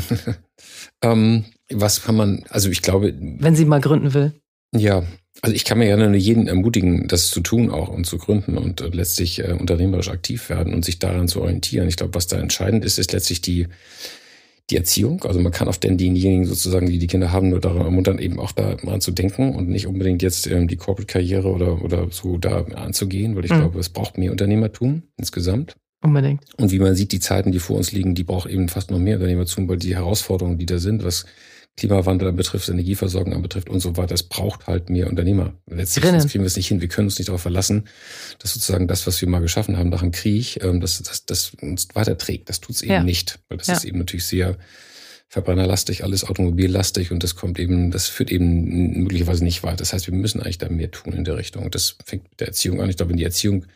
ähm, 1.02 1.44
was 1.72 2.02
kann 2.02 2.16
man, 2.16 2.44
also 2.48 2.70
ich 2.70 2.82
glaube. 2.82 3.14
Wenn 3.18 3.56
sie 3.56 3.64
mal 3.64 3.80
gründen 3.80 4.14
will. 4.14 4.32
Ja, 4.76 5.04
also 5.42 5.54
ich 5.54 5.64
kann 5.64 5.78
mir 5.78 5.86
gerne 5.86 6.08
nur 6.08 6.16
jeden 6.16 6.46
ermutigen, 6.46 7.08
das 7.08 7.30
zu 7.30 7.40
tun 7.40 7.70
auch 7.70 7.88
und 7.88 8.06
zu 8.06 8.18
gründen 8.18 8.56
und 8.56 8.80
letztlich 8.94 9.40
äh, 9.40 9.52
unternehmerisch 9.52 10.08
aktiv 10.08 10.48
werden 10.48 10.74
und 10.74 10.84
sich 10.84 10.98
daran 10.98 11.28
zu 11.28 11.42
orientieren. 11.42 11.88
Ich 11.88 11.96
glaube, 11.96 12.14
was 12.14 12.26
da 12.26 12.38
entscheidend 12.38 12.84
ist, 12.84 12.98
ist 12.98 13.12
letztlich 13.12 13.40
die, 13.40 13.68
die 14.70 14.76
Erziehung. 14.76 15.22
Also 15.24 15.40
man 15.40 15.52
kann 15.52 15.68
auf 15.68 15.78
denn 15.78 15.98
diejenigen 15.98 16.46
sozusagen, 16.46 16.88
die 16.88 16.98
die 16.98 17.06
Kinder 17.06 17.32
haben, 17.32 17.50
nur 17.50 17.60
daran 17.60 17.82
ermuntern, 17.82 18.18
eben 18.18 18.38
auch 18.38 18.52
daran 18.52 19.00
zu 19.00 19.10
denken 19.10 19.54
und 19.54 19.68
nicht 19.68 19.86
unbedingt 19.86 20.22
jetzt 20.22 20.46
ähm, 20.46 20.68
die 20.68 20.76
Corporate-Karriere 20.76 21.50
oder, 21.50 21.82
oder 21.82 22.08
so 22.10 22.38
da 22.38 22.62
anzugehen, 22.62 23.36
weil 23.36 23.44
ich 23.44 23.52
mhm. 23.52 23.58
glaube, 23.58 23.80
es 23.80 23.88
braucht 23.88 24.18
mehr 24.18 24.30
Unternehmertum 24.30 25.02
insgesamt. 25.16 25.76
Unbedingt. 26.02 26.42
Und 26.58 26.70
wie 26.70 26.78
man 26.78 26.94
sieht, 26.94 27.12
die 27.12 27.20
Zeiten, 27.20 27.50
die 27.50 27.58
vor 27.58 27.76
uns 27.76 27.92
liegen, 27.92 28.14
die 28.14 28.24
braucht 28.24 28.48
eben 28.48 28.68
fast 28.68 28.90
noch 28.90 28.98
mehr 28.98 29.16
Unternehmertum, 29.16 29.68
weil 29.68 29.78
die 29.78 29.96
Herausforderungen, 29.96 30.58
die 30.58 30.66
da 30.66 30.78
sind, 30.78 31.02
was 31.02 31.24
Klimawandel 31.76 32.28
anbetrifft, 32.28 32.68
Energieversorgung 32.68 33.34
anbetrifft 33.34 33.68
und 33.68 33.80
so 33.80 33.96
weiter. 33.96 34.14
Es 34.14 34.22
braucht 34.22 34.68
halt 34.68 34.90
mehr 34.90 35.08
Unternehmer. 35.08 35.54
Letztlich 35.66 36.04
kriegen 36.04 36.44
wir 36.44 36.46
es 36.46 36.56
nicht 36.56 36.68
hin. 36.68 36.80
Wir 36.80 36.88
können 36.88 37.08
uns 37.08 37.18
nicht 37.18 37.28
darauf 37.28 37.42
verlassen, 37.42 37.88
dass 38.38 38.54
sozusagen 38.54 38.86
das, 38.86 39.06
was 39.08 39.20
wir 39.20 39.28
mal 39.28 39.40
geschaffen 39.40 39.76
haben 39.76 39.88
nach 39.88 40.00
dem 40.00 40.12
Krieg, 40.12 40.62
ähm, 40.62 40.80
dass 40.80 41.02
das, 41.02 41.26
das 41.26 41.52
uns 41.60 41.88
weiterträgt. 41.94 42.48
Das 42.48 42.60
tut 42.60 42.76
es 42.76 42.82
eben 42.82 42.92
ja. 42.92 43.02
nicht. 43.02 43.40
Weil 43.48 43.58
das 43.58 43.66
ja. 43.66 43.74
ist 43.74 43.84
eben 43.84 43.98
natürlich 43.98 44.24
sehr 44.24 44.56
verbrennerlastig, 45.28 46.04
alles 46.04 46.22
automobillastig 46.22 47.10
und 47.10 47.24
das 47.24 47.34
kommt 47.34 47.58
eben, 47.58 47.90
das 47.90 48.06
führt 48.06 48.30
eben 48.30 49.02
möglicherweise 49.02 49.42
nicht 49.42 49.64
weit. 49.64 49.80
Das 49.80 49.92
heißt, 49.92 50.06
wir 50.06 50.14
müssen 50.14 50.40
eigentlich 50.40 50.58
da 50.58 50.68
mehr 50.68 50.92
tun 50.92 51.12
in 51.12 51.24
der 51.24 51.36
Richtung. 51.36 51.68
Das 51.72 51.96
fängt 52.04 52.30
mit 52.30 52.38
der 52.38 52.48
Erziehung 52.48 52.80
an. 52.80 52.88
Ich 52.88 52.96
glaube, 52.96 53.10
wenn 53.10 53.16
die 53.16 53.24
Erziehung 53.24 53.66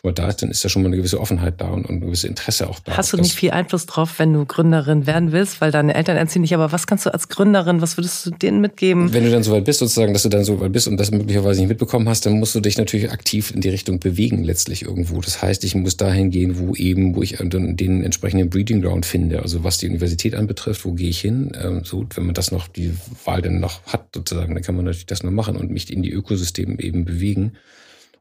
schon 0.00 0.10
mal 0.10 0.14
da 0.14 0.28
ist, 0.28 0.42
dann 0.42 0.50
ist 0.50 0.62
ja 0.62 0.70
schon 0.70 0.82
mal 0.82 0.88
eine 0.88 0.96
gewisse 0.96 1.20
Offenheit 1.20 1.60
da 1.60 1.70
und, 1.70 1.86
und 1.86 1.96
ein 1.96 2.00
gewisses 2.00 2.24
Interesse 2.24 2.68
auch 2.68 2.78
da. 2.78 2.96
Hast 2.96 3.12
du 3.12 3.16
nicht 3.16 3.34
viel 3.34 3.50
Einfluss 3.50 3.86
drauf, 3.86 4.18
wenn 4.18 4.32
du 4.32 4.46
Gründerin 4.46 5.06
werden 5.06 5.32
willst, 5.32 5.60
weil 5.60 5.72
deine 5.72 5.94
Eltern 5.94 6.16
erziehen 6.16 6.42
dich, 6.42 6.54
aber 6.54 6.70
was 6.70 6.86
kannst 6.86 7.04
du 7.04 7.12
als 7.12 7.28
Gründerin, 7.28 7.80
was 7.80 7.96
würdest 7.96 8.24
du 8.24 8.30
denen 8.30 8.60
mitgeben? 8.60 9.12
Wenn 9.12 9.24
du 9.24 9.30
dann 9.30 9.42
so 9.42 9.50
weit 9.50 9.64
bist, 9.64 9.80
sozusagen, 9.80 10.12
dass 10.12 10.22
du 10.22 10.28
dann 10.28 10.44
so 10.44 10.60
weit 10.60 10.70
bist 10.70 10.86
und 10.86 10.98
das 10.98 11.10
möglicherweise 11.10 11.60
nicht 11.60 11.68
mitbekommen 11.68 12.08
hast, 12.08 12.26
dann 12.26 12.38
musst 12.38 12.54
du 12.54 12.60
dich 12.60 12.78
natürlich 12.78 13.10
aktiv 13.10 13.50
in 13.50 13.60
die 13.60 13.70
Richtung 13.70 13.98
bewegen, 13.98 14.44
letztlich 14.44 14.82
irgendwo. 14.82 15.20
Das 15.20 15.42
heißt, 15.42 15.64
ich 15.64 15.74
muss 15.74 15.96
dahin 15.96 16.30
gehen, 16.30 16.58
wo 16.58 16.76
eben, 16.76 17.16
wo 17.16 17.22
ich 17.22 17.36
den 17.38 18.04
entsprechenden 18.04 18.50
Breeding 18.50 18.82
Ground 18.82 19.04
finde. 19.04 19.42
Also 19.42 19.64
was 19.64 19.78
die 19.78 19.88
Universität 19.88 20.36
anbetrifft, 20.36 20.84
wo 20.84 20.92
gehe 20.92 21.08
ich 21.08 21.20
hin? 21.20 21.50
Ähm, 21.60 21.82
so, 21.84 22.06
wenn 22.14 22.26
man 22.26 22.34
das 22.34 22.52
noch, 22.52 22.68
die 22.68 22.94
Wahl 23.24 23.42
dann 23.42 23.58
noch 23.58 23.84
hat, 23.86 24.06
sozusagen, 24.14 24.54
dann 24.54 24.62
kann 24.62 24.76
man 24.76 24.84
natürlich 24.84 25.06
das 25.06 25.24
noch 25.24 25.32
machen 25.32 25.56
und 25.56 25.72
mich 25.72 25.92
in 25.92 26.02
die 26.02 26.12
Ökosysteme 26.12 26.78
eben 26.80 27.04
bewegen. 27.04 27.54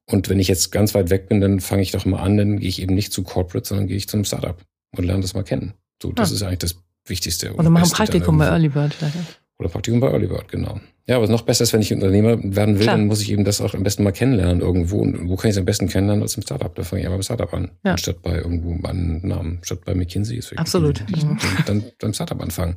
Und 0.09 0.29
wenn 0.29 0.39
ich 0.39 0.47
jetzt 0.47 0.71
ganz 0.71 0.95
weit 0.95 1.09
weg 1.09 1.27
bin, 1.27 1.41
dann 1.41 1.59
fange 1.59 1.81
ich 1.81 1.91
doch 1.91 2.05
mal 2.05 2.21
an, 2.21 2.37
dann 2.37 2.59
gehe 2.59 2.69
ich 2.69 2.81
eben 2.81 2.95
nicht 2.95 3.11
zu 3.11 3.23
Corporate, 3.23 3.67
sondern 3.67 3.87
gehe 3.87 3.97
ich 3.97 4.07
zum 4.07 4.23
Startup 4.23 4.61
und 4.95 5.03
lerne 5.03 5.21
das 5.21 5.33
mal 5.33 5.43
kennen. 5.43 5.73
So, 6.01 6.11
das 6.13 6.29
ja. 6.29 6.35
ist 6.35 6.43
eigentlich 6.43 6.59
das 6.59 6.75
Wichtigste. 7.05 7.53
Oder 7.53 7.69
machen 7.69 7.89
Praktikum 7.91 8.37
bei 8.37 8.45
Early 8.45 8.69
Bird 8.69 8.93
vielleicht. 8.93 9.41
Oder 9.59 9.69
Praktikum 9.69 9.99
bei 9.99 10.09
Early 10.11 10.27
Bird, 10.27 10.49
genau. 10.49 10.79
Ja, 11.07 11.15
aber 11.15 11.27
noch 11.27 11.41
besser 11.41 11.63
ist, 11.63 11.73
wenn 11.73 11.81
ich 11.81 11.93
Unternehmer 11.93 12.37
werden 12.43 12.75
will, 12.75 12.83
Klar. 12.83 12.97
dann 12.97 13.07
muss 13.07 13.21
ich 13.21 13.31
eben 13.31 13.45
das 13.45 13.61
auch 13.61 13.73
am 13.73 13.81
besten 13.81 14.03
mal 14.03 14.11
kennenlernen 14.11 14.61
irgendwo. 14.61 14.99
Und 14.99 15.29
wo 15.29 15.35
kann 15.35 15.49
ich 15.49 15.55
es 15.55 15.57
am 15.57 15.65
besten 15.65 15.87
kennenlernen 15.87 16.21
als 16.21 16.35
im 16.35 16.43
Startup? 16.43 16.73
Da 16.75 16.83
fange 16.83 17.01
ich 17.01 17.07
aber 17.07 17.15
beim 17.15 17.23
Startup 17.23 17.51
an. 17.53 17.71
Ja. 17.83 17.91
Anstatt 17.91 18.21
bei 18.21 18.35
irgendwo 18.35 18.73
meinem 18.73 19.25
Namen, 19.25 19.59
statt 19.63 19.79
bei 19.85 19.95
McKinsey. 19.95 20.37
Ist 20.37 20.55
Absolut. 20.57 21.03
Dann, 21.09 21.39
dann 21.65 21.83
beim 21.99 22.13
Startup 22.13 22.39
anfangen 22.41 22.75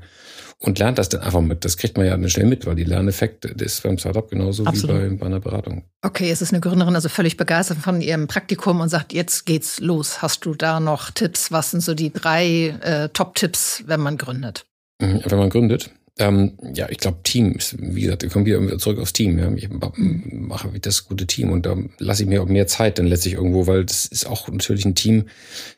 und 0.61 0.79
lernt 0.79 0.99
das 0.99 1.09
dann 1.09 1.23
einfach 1.23 1.41
mit. 1.41 1.65
Das 1.65 1.77
kriegt 1.77 1.97
man 1.97 2.07
ja 2.07 2.13
dann 2.13 2.29
schnell 2.29 2.47
mit, 2.47 2.67
weil 2.67 2.77
die 2.77 2.85
Lerneffekt 2.85 3.47
ist 3.47 3.83
beim 3.83 3.99
Startup 3.99 4.29
genauso 4.29 4.65
Absolut. 4.65 4.97
wie 4.97 5.09
bei, 5.09 5.17
bei, 5.17 5.27
einer 5.27 5.41
Beratung. 5.41 5.85
Okay, 6.03 6.31
es 6.31 6.43
ist 6.43 6.53
eine 6.53 6.61
Gründerin 6.61 6.95
also 6.95 7.09
völlig 7.09 7.37
begeistert 7.37 7.79
von 7.79 8.01
ihrem 8.01 8.27
Praktikum 8.29 8.81
und 8.81 8.91
sagt, 8.91 9.13
jetzt 9.13 9.47
geht's 9.47 9.81
los. 9.81 10.23
Hast 10.23 10.45
du 10.45 10.55
da 10.55 10.79
noch 10.79 11.11
Tipps? 11.11 11.51
Was 11.51 11.71
sind 11.71 11.81
so 11.81 11.95
die 11.95 12.13
drei 12.13 12.75
äh, 12.83 13.09
Top-Tipps, 13.09 13.85
wenn 13.87 14.01
man 14.01 14.19
gründet? 14.19 14.67
Mhm, 15.01 15.23
wenn 15.25 15.39
man 15.39 15.49
gründet? 15.49 15.91
Ähm, 16.19 16.59
ja, 16.75 16.89
ich 16.91 16.99
glaube, 16.99 17.19
Team 17.23 17.53
ist, 17.53 17.77
wie 17.79 18.03
gesagt, 18.03 18.23
wir 18.23 18.31
kommen 18.31 18.45
wieder 18.45 18.79
zurück 18.79 18.99
aufs 18.99 19.13
Team. 19.13 19.39
Ja. 19.39 19.51
Ich 19.55 19.69
mache 19.71 20.71
das 20.81 21.07
gute 21.07 21.27
Team 21.27 21.51
und 21.51 21.65
da 21.65 21.77
lasse 21.99 22.23
ich 22.23 22.29
mir 22.29 22.43
auch 22.43 22.47
mehr 22.47 22.67
Zeit 22.67 22.99
dann 22.99 23.07
letztlich 23.07 23.35
irgendwo, 23.35 23.67
weil 23.67 23.85
das 23.85 24.07
ist 24.07 24.27
auch 24.27 24.49
natürlich 24.49 24.85
ein 24.85 24.95
Team. 24.95 25.27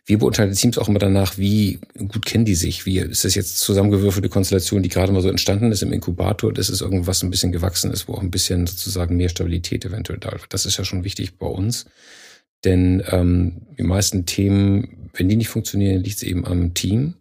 Wir 0.04 0.18
beurteilen 0.18 0.52
Teams 0.52 0.78
auch 0.78 0.88
immer 0.88 0.98
danach, 0.98 1.38
wie 1.38 1.80
gut 1.96 2.26
kennen 2.26 2.44
die 2.44 2.54
sich, 2.54 2.86
wie 2.86 2.98
ist 2.98 3.24
das 3.24 3.34
jetzt 3.34 3.58
zusammengewürfelte 3.60 4.28
Konstellation, 4.28 4.82
die 4.82 4.88
gerade 4.88 5.12
mal 5.12 5.22
so 5.22 5.28
entstanden 5.28 5.70
ist 5.70 5.82
im 5.82 5.92
Inkubator, 5.92 6.52
das 6.52 6.70
ist 6.70 6.80
irgendwas 6.80 7.22
ein 7.22 7.30
bisschen 7.30 7.52
gewachsen 7.52 7.92
ist, 7.92 8.08
wo 8.08 8.14
auch 8.14 8.22
ein 8.22 8.30
bisschen 8.30 8.66
sozusagen 8.66 9.16
mehr 9.16 9.28
Stabilität 9.28 9.84
eventuell 9.84 10.18
da 10.18 10.30
ist. 10.30 10.46
Das 10.48 10.66
ist 10.66 10.76
ja 10.76 10.84
schon 10.84 11.04
wichtig 11.04 11.38
bei 11.38 11.46
uns. 11.46 11.86
Denn 12.64 13.02
ähm, 13.10 13.62
die 13.78 13.82
meisten 13.82 14.26
Themen, 14.26 15.10
wenn 15.14 15.28
die 15.28 15.36
nicht 15.36 15.48
funktionieren, 15.48 16.02
liegt 16.02 16.16
es 16.16 16.22
eben 16.22 16.44
am 16.46 16.74
Team 16.74 17.14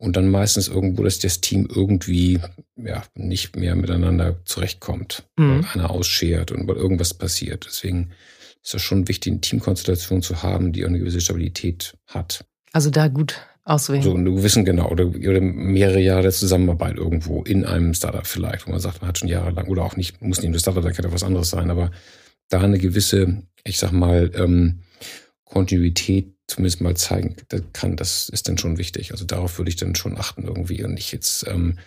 und 0.00 0.16
dann 0.16 0.30
meistens 0.30 0.66
irgendwo, 0.66 1.02
dass 1.04 1.18
das 1.18 1.42
Team 1.42 1.68
irgendwie 1.72 2.40
ja 2.76 3.02
nicht 3.14 3.54
mehr 3.56 3.76
miteinander 3.76 4.40
zurechtkommt, 4.46 5.24
mhm. 5.36 5.62
weil 5.62 5.70
einer 5.74 5.90
ausschert 5.90 6.52
und 6.52 6.66
weil 6.66 6.76
irgendwas 6.76 7.12
passiert. 7.12 7.66
Deswegen 7.68 8.10
ist 8.62 8.74
es 8.74 8.82
schon 8.82 9.08
wichtig, 9.08 9.32
eine 9.32 9.40
Teamkonstellation 9.42 10.22
zu 10.22 10.42
haben, 10.42 10.72
die 10.72 10.84
auch 10.84 10.88
eine 10.88 10.98
gewisse 10.98 11.20
Stabilität 11.20 11.98
hat. 12.06 12.46
Also 12.72 12.88
da 12.88 13.08
gut 13.08 13.36
auswählen. 13.64 14.02
So, 14.02 14.14
einen 14.14 14.36
gewissen, 14.36 14.64
genau, 14.64 14.88
oder, 14.88 15.06
oder 15.06 15.40
mehrere 15.42 16.00
Jahre 16.00 16.22
der 16.22 16.32
Zusammenarbeit 16.32 16.96
irgendwo 16.96 17.42
in 17.42 17.66
einem 17.66 17.92
Startup 17.92 18.26
vielleicht, 18.26 18.66
wo 18.66 18.70
man 18.70 18.80
sagt, 18.80 19.02
man 19.02 19.08
hat 19.08 19.18
schon 19.18 19.28
jahrelang, 19.28 19.68
oder 19.68 19.84
auch 19.84 19.96
nicht, 19.96 20.22
muss 20.22 20.40
nicht 20.40 20.50
ein 20.50 20.58
Startup, 20.58 20.82
da 20.82 20.92
kann 20.92 21.04
ja 21.04 21.12
was 21.12 21.24
anderes 21.24 21.50
sein, 21.50 21.70
aber 21.70 21.90
da 22.48 22.62
eine 22.62 22.78
gewisse, 22.78 23.42
ich 23.64 23.76
sag 23.76 23.92
mal, 23.92 24.30
ähm, 24.34 24.80
Kontinuität 25.44 26.32
zumindest 26.50 26.80
mal 26.80 26.96
zeigen 26.96 27.36
kann, 27.72 27.96
das 27.96 28.28
ist 28.28 28.48
dann 28.48 28.58
schon 28.58 28.78
wichtig. 28.78 29.12
Also 29.12 29.24
darauf 29.24 29.58
würde 29.58 29.70
ich 29.70 29.76
dann 29.76 29.94
schon 29.94 30.18
achten 30.18 30.44
irgendwie 30.44 30.84
und 30.84 30.94
nicht 30.94 31.12
jetzt. 31.12 31.46
Ähm, 31.46 31.78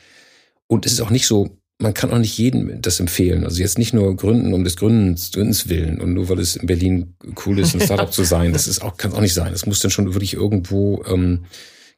und 0.68 0.86
es 0.86 0.93
ist 0.93 1.01
auch 1.01 1.09
nicht 1.09 1.28
so, 1.28 1.57
man 1.80 1.93
kann 1.93 2.11
auch 2.11 2.18
nicht 2.18 2.38
jedem 2.38 2.82
das 2.82 2.99
empfehlen. 2.99 3.43
Also 3.43 3.61
jetzt 3.61 3.78
nicht 3.78 3.93
nur 3.93 4.16
gründen 4.16 4.53
um 4.53 4.64
des 4.64 4.78
Gründens, 4.78 5.32
Gründens 5.32 5.70
willen 5.70 5.99
und 5.99 6.14
nur 6.14 6.30
weil 6.30 6.39
es 6.39 6.55
in 6.55 6.66
Berlin 6.66 7.16
cool 7.45 7.59
ist, 7.59 7.76
ein 7.76 7.82
Startup 7.86 8.11
zu 8.11 8.24
sein. 8.24 8.53
Das 8.53 8.68
ist 8.68 8.82
auch, 8.82 8.97
kann 8.97 9.14
auch 9.14 9.22
nicht 9.22 9.34
sein. 9.34 9.53
Es 9.53 9.66
muss 9.66 9.82
dann 9.82 9.91
schon 9.91 10.14
wirklich 10.14 10.34
irgendwo 10.34 11.03
ähm, 11.05 11.45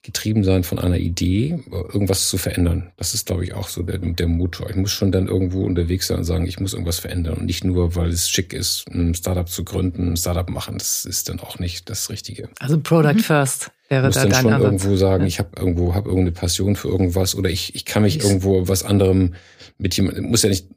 getrieben 0.05 0.43
sein 0.43 0.63
von 0.63 0.77
einer 0.77 0.97
Idee, 0.97 1.59
irgendwas 1.71 2.29
zu 2.29 2.37
verändern. 2.37 2.91
Das 2.95 3.15
ist, 3.15 3.25
glaube 3.25 3.43
ich, 3.43 3.53
auch 3.53 3.67
so 3.67 3.81
der, 3.81 3.97
der 3.97 4.27
Motor. 4.27 4.69
Ich 4.69 4.75
muss 4.75 4.91
schon 4.91 5.11
dann 5.11 5.27
irgendwo 5.27 5.65
unterwegs 5.65 6.07
sein 6.07 6.19
und 6.19 6.25
sagen, 6.25 6.45
ich 6.45 6.59
muss 6.59 6.73
irgendwas 6.73 6.99
verändern 6.99 7.37
und 7.37 7.45
nicht 7.45 7.63
nur, 7.63 7.95
weil 7.95 8.09
es 8.09 8.29
schick 8.29 8.53
ist, 8.53 8.85
ein 8.91 9.15
Startup 9.15 9.49
zu 9.49 9.63
gründen, 9.63 10.13
ein 10.13 10.17
Startup 10.17 10.47
machen. 10.47 10.77
Das 10.77 11.05
ist 11.05 11.27
dann 11.27 11.39
auch 11.39 11.57
nicht 11.57 11.89
das 11.89 12.11
Richtige. 12.11 12.49
Also 12.59 12.79
Product 12.79 13.15
mhm. 13.15 13.19
First 13.19 13.71
wäre 13.89 14.05
muss 14.05 14.15
da 14.15 14.25
dann 14.25 14.41
schon 14.41 14.53
Ansatz. 14.53 14.63
irgendwo 14.63 14.95
sagen, 14.95 15.23
ja. 15.23 15.27
ich 15.27 15.39
habe 15.39 15.49
irgendwo 15.57 15.95
habe 15.95 16.07
irgendeine 16.07 16.33
Passion 16.33 16.75
für 16.75 16.87
irgendwas 16.87 17.35
oder 17.35 17.49
ich, 17.49 17.73
ich 17.73 17.85
kann 17.85 18.03
mich 18.03 18.23
irgendwo 18.23 18.67
was 18.67 18.83
anderem 18.83 19.33
mit 19.79 19.97
jemandem, 19.97 20.25
muss 20.25 20.43
ja 20.43 20.49
nicht 20.49 20.67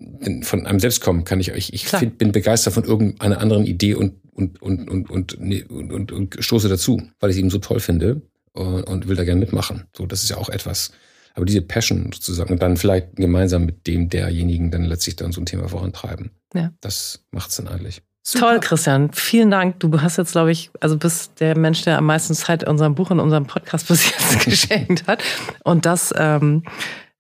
von 0.42 0.66
einem 0.66 0.80
selbst 0.80 1.02
kommen, 1.02 1.24
kann 1.24 1.38
ich, 1.38 1.50
ich, 1.50 1.72
ich 1.74 1.86
find, 1.86 2.16
bin 2.16 2.32
begeistert 2.32 2.72
von 2.72 2.84
irgendeiner 2.84 3.40
anderen 3.40 3.66
Idee 3.66 3.94
und, 3.94 4.14
und, 4.32 4.60
und, 4.62 4.88
und, 4.88 5.10
und, 5.10 5.38
und, 5.38 5.92
und, 5.92 6.12
und 6.12 6.36
stoße 6.40 6.68
dazu, 6.68 7.02
weil 7.20 7.30
ich 7.30 7.36
es 7.36 7.40
eben 7.40 7.50
so 7.50 7.58
toll 7.58 7.80
finde 7.80 8.22
und, 8.59 8.84
und 8.84 9.09
will 9.09 9.16
da 9.16 9.24
gerne 9.24 9.40
mitmachen. 9.40 9.84
So, 9.96 10.06
das 10.06 10.22
ist 10.22 10.30
ja 10.30 10.36
auch 10.36 10.48
etwas. 10.48 10.92
Aber 11.34 11.44
diese 11.44 11.62
Passion 11.62 12.11
sozusagen 12.12 12.52
und 12.52 12.62
dann 12.62 12.76
vielleicht 12.76 13.16
gemeinsam 13.16 13.64
mit 13.64 13.86
dem 13.86 14.09
derjenigen 14.09 14.70
dann 14.70 14.84
letztlich 14.84 15.16
dann 15.16 15.32
so 15.32 15.40
ein 15.40 15.46
Thema 15.46 15.68
vorantreiben. 15.68 16.32
Ja. 16.52 16.72
Das 16.80 17.24
macht's 17.30 17.56
dann 17.56 17.68
eigentlich. 17.68 18.02
Super. 18.22 18.46
Toll, 18.46 18.61
Christian. 18.61 19.12
Vielen 19.12 19.50
Dank. 19.50 19.80
Du 19.80 20.00
hast 20.00 20.18
jetzt, 20.18 20.32
glaube 20.32 20.50
ich, 20.50 20.70
also 20.80 20.98
bist 20.98 21.40
der 21.40 21.56
Mensch, 21.56 21.82
der 21.82 21.96
am 21.96 22.06
meisten 22.06 22.34
Zeit 22.34 22.64
in 22.64 22.68
unserem 22.68 22.94
Buch 22.94 23.11
und 23.11 23.20
unserem 23.20 23.46
Podcast 23.46 23.88
bis 23.88 24.11
jetzt 24.11 24.40
geschenkt 24.44 25.06
hat. 25.06 25.22
Und 25.64 25.86
das 25.86 26.12
ähm, 26.16 26.64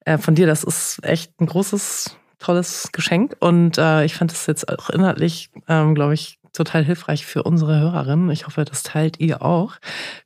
äh, 0.04 0.18
von 0.18 0.34
dir, 0.34 0.46
das 0.46 0.64
ist 0.64 0.98
echt 1.04 1.40
ein 1.40 1.46
großes, 1.46 2.16
tolles 2.38 2.90
Geschenk. 2.92 3.36
Und 3.40 3.78
äh, 3.78 4.04
ich 4.04 4.14
fand 4.16 4.32
das 4.32 4.46
jetzt 4.46 4.68
auch 4.68 4.90
inhaltlich, 4.90 5.50
ähm, 5.68 5.94
glaube 5.94 6.14
ich, 6.14 6.37
total 6.58 6.84
hilfreich 6.84 7.24
für 7.24 7.42
unsere 7.42 7.78
Hörerinnen. 7.80 8.30
Ich 8.30 8.46
hoffe, 8.46 8.64
das 8.64 8.82
teilt 8.82 9.18
ihr 9.20 9.42
auch. 9.42 9.76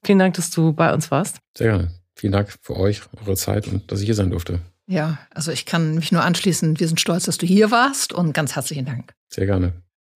Vielen 0.02 0.18
Dank, 0.18 0.34
dass 0.34 0.50
du 0.50 0.72
bei 0.72 0.92
uns 0.92 1.10
warst. 1.10 1.38
Sehr 1.56 1.68
gerne. 1.68 1.92
Vielen 2.16 2.32
Dank 2.32 2.52
für 2.60 2.76
euch, 2.76 3.02
eure 3.20 3.36
Zeit 3.36 3.66
und 3.68 3.90
dass 3.90 4.00
ich 4.00 4.06
hier 4.06 4.14
sein 4.14 4.30
durfte. 4.30 4.60
Ja, 4.86 5.18
also 5.30 5.52
ich 5.52 5.64
kann 5.64 5.94
mich 5.94 6.12
nur 6.12 6.22
anschließen. 6.22 6.78
Wir 6.78 6.88
sind 6.88 7.00
stolz, 7.00 7.24
dass 7.24 7.38
du 7.38 7.46
hier 7.46 7.70
warst 7.70 8.12
und 8.12 8.32
ganz 8.32 8.56
herzlichen 8.56 8.84
Dank. 8.84 9.14
Sehr 9.28 9.46
gerne. 9.46 9.72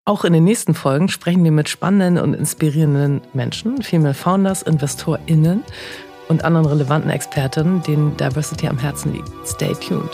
Auch 0.06 0.24
in 0.24 0.32
den 0.32 0.44
nächsten 0.44 0.74
Folgen 0.74 1.08
sprechen 1.08 1.44
wir 1.44 1.52
mit 1.52 1.68
spannenden 1.68 2.22
und 2.22 2.34
inspirierenden 2.34 3.22
Menschen, 3.32 3.82
Female 3.82 4.14
Founders, 4.14 4.62
InvestorInnen 4.62 5.62
und 6.28 6.44
anderen 6.44 6.66
relevanten 6.66 7.10
Expertinnen, 7.10 7.82
denen 7.82 8.16
Diversity 8.16 8.68
am 8.68 8.78
Herzen 8.78 9.14
liegt. 9.14 9.30
Stay 9.46 9.74
tuned. 9.74 10.10